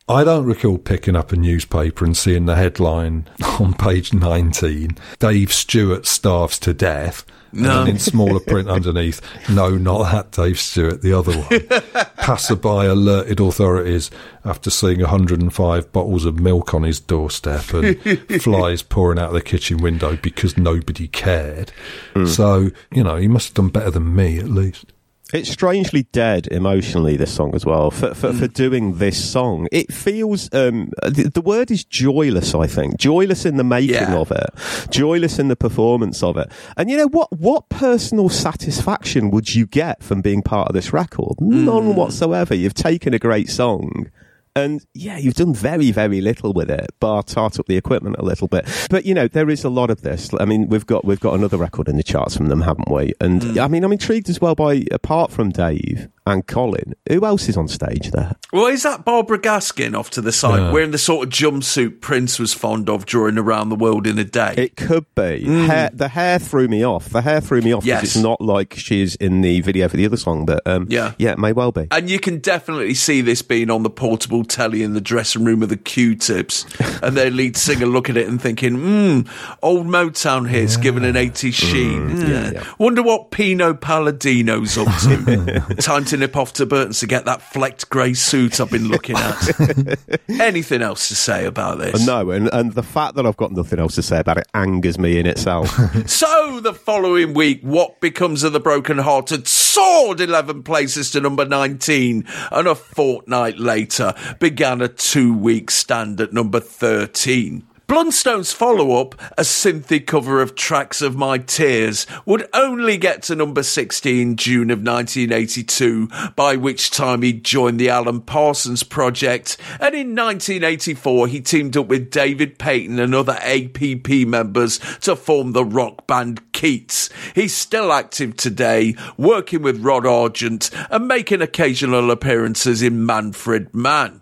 I 0.08 0.24
don't 0.24 0.44
recall 0.44 0.78
picking 0.78 1.16
up 1.16 1.32
a 1.32 1.36
newspaper 1.36 2.04
and 2.04 2.16
seeing 2.16 2.46
the 2.46 2.56
headline 2.56 3.28
on 3.60 3.74
page 3.74 4.12
19 4.12 4.96
Dave 5.18 5.52
Stewart 5.52 6.06
starves 6.06 6.58
to 6.60 6.74
death. 6.74 7.24
No. 7.54 7.82
And 7.82 7.90
in 7.90 7.98
smaller 7.98 8.40
print 8.40 8.68
underneath, 8.70 9.20
no, 9.50 9.76
not 9.76 10.10
that 10.10 10.30
Dave 10.32 10.58
Stewart, 10.58 11.02
the 11.02 11.12
other 11.12 11.32
one. 11.38 12.06
Passerby 12.16 12.68
alerted 12.68 13.40
authorities 13.40 14.10
after 14.44 14.70
seeing 14.70 15.00
105 15.00 15.92
bottles 15.92 16.24
of 16.24 16.40
milk 16.40 16.72
on 16.72 16.82
his 16.82 16.98
doorstep 16.98 17.74
and 17.74 18.42
flies 18.42 18.82
pouring 18.82 19.18
out 19.18 19.32
the 19.32 19.42
kitchen 19.42 19.78
window 19.78 20.16
because 20.16 20.56
nobody 20.56 21.06
cared. 21.08 21.70
Hmm. 22.14 22.24
So, 22.24 22.70
you 22.90 23.04
know, 23.04 23.16
he 23.16 23.28
must 23.28 23.48
have 23.48 23.54
done 23.54 23.68
better 23.68 23.90
than 23.90 24.16
me 24.16 24.38
at 24.38 24.48
least. 24.48 24.86
It's 25.32 25.48
strangely 25.50 26.02
dead 26.12 26.46
emotionally, 26.48 27.16
this 27.16 27.32
song 27.34 27.54
as 27.54 27.64
well, 27.64 27.90
for, 27.90 28.14
for, 28.14 28.32
for 28.32 28.46
doing 28.48 28.98
this 28.98 29.32
song. 29.32 29.66
It 29.72 29.92
feels, 29.92 30.52
um, 30.52 30.90
the, 31.02 31.30
the 31.32 31.40
word 31.40 31.70
is 31.70 31.84
joyless, 31.84 32.54
I 32.54 32.66
think. 32.66 32.98
Joyless 32.98 33.46
in 33.46 33.56
the 33.56 33.64
making 33.64 33.94
Yeah. 33.94 34.16
of 34.16 34.30
it. 34.30 34.50
Joyless 34.90 35.38
in 35.38 35.48
the 35.48 35.56
performance 35.56 36.22
of 36.22 36.36
it. 36.36 36.50
And 36.76 36.90
you 36.90 36.96
know, 36.98 37.09
what, 37.09 37.32
what 37.32 37.68
personal 37.70 38.28
satisfaction 38.28 39.30
would 39.30 39.54
you 39.54 39.66
get 39.66 40.02
from 40.02 40.20
being 40.20 40.42
part 40.42 40.68
of 40.68 40.74
this 40.74 40.92
record? 40.92 41.40
None 41.40 41.94
whatsoever. 41.96 42.54
You've 42.54 42.74
taken 42.74 43.14
a 43.14 43.18
great 43.18 43.48
song 43.48 44.10
And 44.54 44.84
yeah, 44.92 45.16
you've 45.16 45.34
done 45.34 45.54
very, 45.54 45.90
very 45.92 46.20
little 46.20 46.52
with 46.52 46.70
it, 46.70 46.90
bar 47.00 47.22
tart 47.22 47.58
up 47.58 47.66
the 47.66 47.76
equipment 47.78 48.16
a 48.18 48.22
little 48.24 48.48
bit. 48.48 48.68
But 48.90 49.06
you 49.06 49.14
know, 49.14 49.26
there 49.26 49.48
is 49.48 49.64
a 49.64 49.70
lot 49.70 49.88
of 49.88 50.02
this. 50.02 50.30
I 50.38 50.44
mean, 50.44 50.68
we've 50.68 50.84
got 50.86 51.04
we've 51.06 51.20
got 51.20 51.34
another 51.34 51.56
record 51.56 51.88
in 51.88 51.96
the 51.96 52.02
charts 52.02 52.36
from 52.36 52.46
them, 52.46 52.60
haven't 52.60 52.90
we? 52.90 53.14
And 53.20 53.40
Mm. 53.42 53.64
I 53.64 53.68
mean, 53.68 53.82
I'm 53.82 53.92
intrigued 53.92 54.28
as 54.28 54.40
well 54.40 54.54
by 54.54 54.84
apart 54.92 55.30
from 55.30 55.50
Dave 55.50 56.08
and 56.27 56.47
Colin, 56.47 56.94
who 57.09 57.24
else 57.24 57.49
is 57.49 57.57
on 57.57 57.69
stage 57.69 58.11
there? 58.12 58.36
Well, 58.53 58.66
is 58.66 58.82
that 58.85 59.05
Barbara 59.05 59.39
Gaskin 59.39 59.97
off 59.99 60.11
to 60.11 60.20
the 60.20 60.32
side, 60.32 60.59
Yeah. 60.61 60.70
wearing 60.73 60.90
the 60.93 60.99
sort 60.99 61.27
of 61.27 61.32
jumpsuit 61.32 62.01
Prince 62.01 62.39
was 62.39 62.53
fond 62.55 62.89
of 62.89 63.07
during 63.07 63.39
around 63.39 63.70
the 63.70 63.74
world 63.77 64.07
in 64.07 64.19
a 64.19 64.24
day? 64.24 64.55
It 64.57 64.77
could 64.77 65.07
be. 65.15 65.43
Hair, 65.44 65.90
the 65.93 66.09
hair 66.09 66.39
threw 66.39 66.69
me 66.69 66.85
off. 66.85 67.09
The 67.11 67.23
hair 67.23 67.40
threw 67.40 67.61
me 67.62 67.73
off 67.73 67.85
because 67.85 68.03
Yes. 68.03 68.16
it's 68.16 68.23
not 68.23 68.40
like 68.40 68.74
she 68.77 69.03
is 69.03 69.15
in 69.16 69.40
the 69.40 69.61
video 69.62 69.89
for 69.89 69.97
the 69.97 70.07
other 70.07 70.16
song. 70.16 70.44
But 70.47 70.62
um, 70.66 70.86
Yeah. 70.89 71.12
yeah, 71.19 71.32
it 71.32 71.39
may 71.39 71.53
well 71.53 71.73
be. 71.73 71.86
And 71.90 72.09
you 72.09 72.19
can 72.20 72.39
definitely 72.39 72.94
see 72.94 73.20
this 73.20 73.43
being 73.43 73.70
on 73.70 73.82
the 73.82 73.90
portable 73.90 74.44
telly 74.44 74.82
in 74.82 74.93
the 74.94 75.01
dressing 75.01 75.44
room 75.44 75.62
of 75.62 75.69
the 75.70 75.77
Q-Tips, 75.77 76.66
and 77.03 77.16
their 77.16 77.31
lead 77.31 77.57
singer 77.57 77.86
looking 77.86 78.16
at 78.16 78.23
it 78.24 78.28
and 78.28 78.40
thinking, 78.40 78.74
"Hmm, 78.77 79.20
old 79.62 79.86
Motown 79.86 80.49
hits 80.49 80.77
given 80.77 81.05
an 81.05 81.16
80s 81.16 81.55
sheen. 81.55 82.11
Mm, 82.11 82.28
yeah, 82.28 82.47
Hmm. 82.49 82.55
yeah. 82.55 82.65
Wonder 82.78 83.03
what 83.03 83.31
Pino 83.31 83.74
Palladino's 83.74 84.77
up 84.78 84.89
to. 85.03 85.74
Time 85.81 86.05
to 86.07 86.11
nip 86.16 86.36
off 86.36 86.52
to 86.55 86.66
Burton's 86.66 87.01
to 87.01 87.06
get 87.06 87.24
that 87.24 87.43
flecked 87.43 87.89
grey 87.90 88.14
suit 88.14 88.60
I've 88.60 88.70
been 88.70 88.89
looking 88.89 89.16
at. 89.16 89.98
Anything 90.28 90.82
else 90.82 91.09
to 91.09 91.14
say 91.14 91.44
about 91.47 91.78
this? 91.78 92.06
No, 92.06 92.30
and, 92.30 92.48
and 92.52 92.72
the 92.72 92.82
fact 92.82 93.16
that 93.16 93.26
I've 93.26 93.36
got 93.36 93.52
nothing 93.52 93.78
else 93.78 93.94
to 93.97 94.02
say 94.02 94.20
about 94.20 94.39
it 94.39 94.47
angers 94.55 94.98
me 94.98 95.18
in 95.18 95.26
itself. 95.26 95.78
So 96.12 96.60
the 96.60 96.74
following 96.74 97.32
week, 97.32 97.60
what 97.62 98.01
becomes 98.01 98.43
of 98.43 98.52
the 98.52 98.60
broken-hearted 98.60 99.47
soared 99.48 100.20
11 100.20 100.62
places 100.62 101.10
to 101.12 101.20
number 101.20 101.44
19, 101.44 102.26
and 102.51 102.68
a 102.68 102.74
fortnight 102.74 103.59
later 103.59 104.14
began 104.39 104.80
a 104.82 104.89
two-week 104.89 105.70
stand 105.70 106.20
at 106.20 106.32
number 106.32 106.60
13. 106.60 107.66
Blunstone's 107.93 108.55
follow-up, 108.55 109.20
a 109.36 109.43
synthy 109.43 110.01
cover 110.06 110.40
of 110.40 110.55
Tracks 110.55 111.02
of 111.02 111.14
My 111.14 111.36
Tears, 111.36 112.06
would 112.24 112.48
only 112.55 112.97
get 112.97 113.23
to 113.24 113.36
number 113.36 113.62
16 113.62 114.36
June 114.36 114.70
of 114.70 114.78
1982, 114.78 116.09
by 116.35 116.56
which 116.56 116.90
time 116.90 117.20
he 117.20 117.35
joined 117.35 117.78
the 117.78 117.90
Alan 117.90 118.23
Parsons 118.23 118.82
Project, 118.82 119.59
and 119.78 119.94
in 119.94 120.16
1984 120.16 121.27
he 121.27 121.43
teamed 121.43 121.77
up 121.77 121.89
with 121.89 122.10
David 122.10 122.59
Paton 122.59 122.98
and 122.98 123.14
other 123.14 123.39
APP 123.43 124.09
members 124.27 124.78
to 125.02 125.14
form 125.14 125.52
the 125.52 125.62
rock 125.62 126.06
band 126.06 126.51
Keats. 126.55 127.10
He's 127.35 127.55
still 127.55 127.93
active 127.93 128.39
today, 128.39 128.97
working 129.19 129.60
with 129.60 129.85
Rod 129.85 130.06
Argent 130.06 130.70
and 130.90 131.06
making 131.06 131.43
occasional 131.43 132.10
appearances 132.10 132.81
in 132.81 133.05
Manfred 133.05 133.74
Mann. 133.74 134.22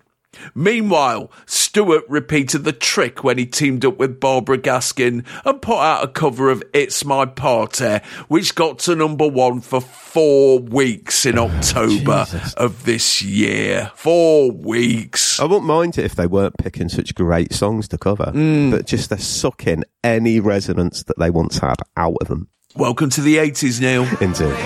Meanwhile, 0.55 1.31
Stewart 1.47 2.05
repeated 2.09 2.65
the 2.65 2.73
trick 2.73 3.23
when 3.25 3.39
he 3.39 3.47
teamed 3.47 3.85
up 3.85 3.99
with 3.99 4.21
Barbara 4.21 4.59
Gaskin 4.59 5.25
and 5.45 5.63
put 5.63 5.79
out 5.79 6.05
a 6.05 6.09
cover 6.09 6.51
of 6.51 6.63
It's 6.73 7.05
My 7.05 7.27
Party, 7.27 7.99
which 8.29 8.55
got 8.55 8.79
to 8.81 8.95
number 8.95 9.27
one 9.29 9.61
for 9.61 9.81
four 9.81 10.59
weeks 10.59 11.25
in 11.27 11.39
October 11.39 12.27
of 12.57 12.85
this 12.85 13.23
year. 13.23 13.91
Four 13.95 14.51
weeks. 14.51 15.39
I 15.41 15.45
wouldn't 15.45 15.65
mind 15.65 15.99
it 15.99 16.05
if 16.05 16.15
they 16.15 16.27
weren't 16.27 16.57
picking 16.59 16.89
such 16.89 17.15
great 17.15 17.53
songs 17.53 17.89
to 17.89 17.99
cover, 17.99 18.33
Mm. 18.35 18.71
but 18.71 18.87
just 18.87 19.11
they're 19.11 19.19
sucking 19.19 19.85
any 20.03 20.41
resonance 20.41 21.03
that 21.05 21.19
they 21.19 21.31
once 21.31 21.59
had 21.59 21.77
out 21.97 22.17
of 22.21 22.29
them. 22.29 22.49
Welcome 22.77 23.11
to 23.11 23.21
the 23.21 23.37
80s, 23.39 23.81
Neil. 23.81 24.07
Indeed. 24.21 24.57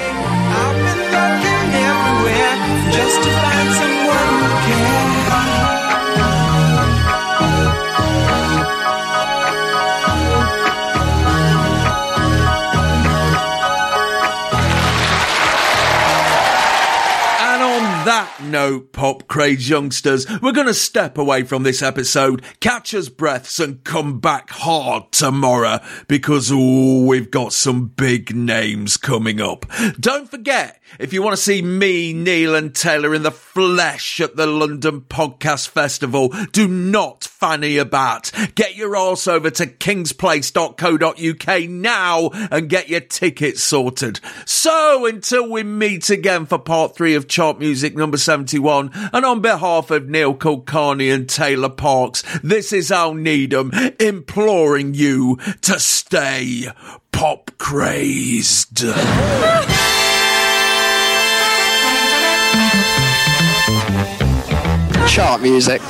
Ah, 18.24 18.36
that 18.38 18.44
note, 18.46 18.92
pop 18.92 19.28
craze 19.28 19.68
youngsters, 19.68 20.26
we're 20.40 20.52
going 20.52 20.66
to 20.66 20.72
step 20.72 21.18
away 21.18 21.42
from 21.42 21.62
this 21.62 21.82
episode, 21.82 22.42
catch 22.58 22.94
us 22.94 23.10
breaths, 23.10 23.60
and 23.60 23.84
come 23.84 24.18
back 24.18 24.48
hard 24.48 25.12
tomorrow 25.12 25.78
because 26.08 26.50
ooh, 26.50 27.04
we've 27.06 27.30
got 27.30 27.52
some 27.52 27.88
big 27.88 28.34
names 28.34 28.96
coming 28.96 29.42
up. 29.42 29.66
Don't 30.00 30.30
forget, 30.30 30.80
if 30.98 31.12
you 31.12 31.22
want 31.22 31.36
to 31.36 31.42
see 31.42 31.60
me, 31.60 32.14
Neil, 32.14 32.54
and 32.54 32.74
Taylor 32.74 33.14
in 33.14 33.24
the 33.24 33.30
flesh 33.30 34.20
at 34.20 34.36
the 34.36 34.46
London 34.46 35.02
Podcast 35.02 35.68
Festival, 35.68 36.28
do 36.52 36.66
not 36.66 37.24
fanny 37.44 37.76
about. 37.76 38.32
Get 38.54 38.74
your 38.74 38.96
arse 38.96 39.28
over 39.28 39.50
to 39.50 39.66
kingsplace.co.uk 39.66 41.68
now 41.68 42.30
and 42.50 42.70
get 42.70 42.88
your 42.88 43.00
tickets 43.00 43.62
sorted. 43.62 44.18
So 44.46 45.04
until 45.04 45.50
we 45.50 45.62
meet 45.62 46.08
again 46.08 46.46
for 46.46 46.58
part 46.58 46.96
three 46.96 47.14
of 47.14 47.28
Chart 47.28 47.58
Music 47.58 47.94
number 47.94 48.16
71, 48.16 48.92
and 49.12 49.26
on 49.26 49.42
behalf 49.42 49.90
of 49.90 50.08
Neil 50.08 50.34
Kulkarni 50.34 51.14
and 51.14 51.28
Taylor 51.28 51.68
Parkes, 51.68 52.22
this 52.42 52.72
is 52.72 52.90
Al 52.90 53.12
Needham 53.12 53.70
imploring 54.00 54.94
you 54.94 55.36
to 55.60 55.78
stay 55.78 56.68
pop 57.12 57.50
crazed. 57.58 58.86
Chart 65.06 65.42
music. 65.42 65.82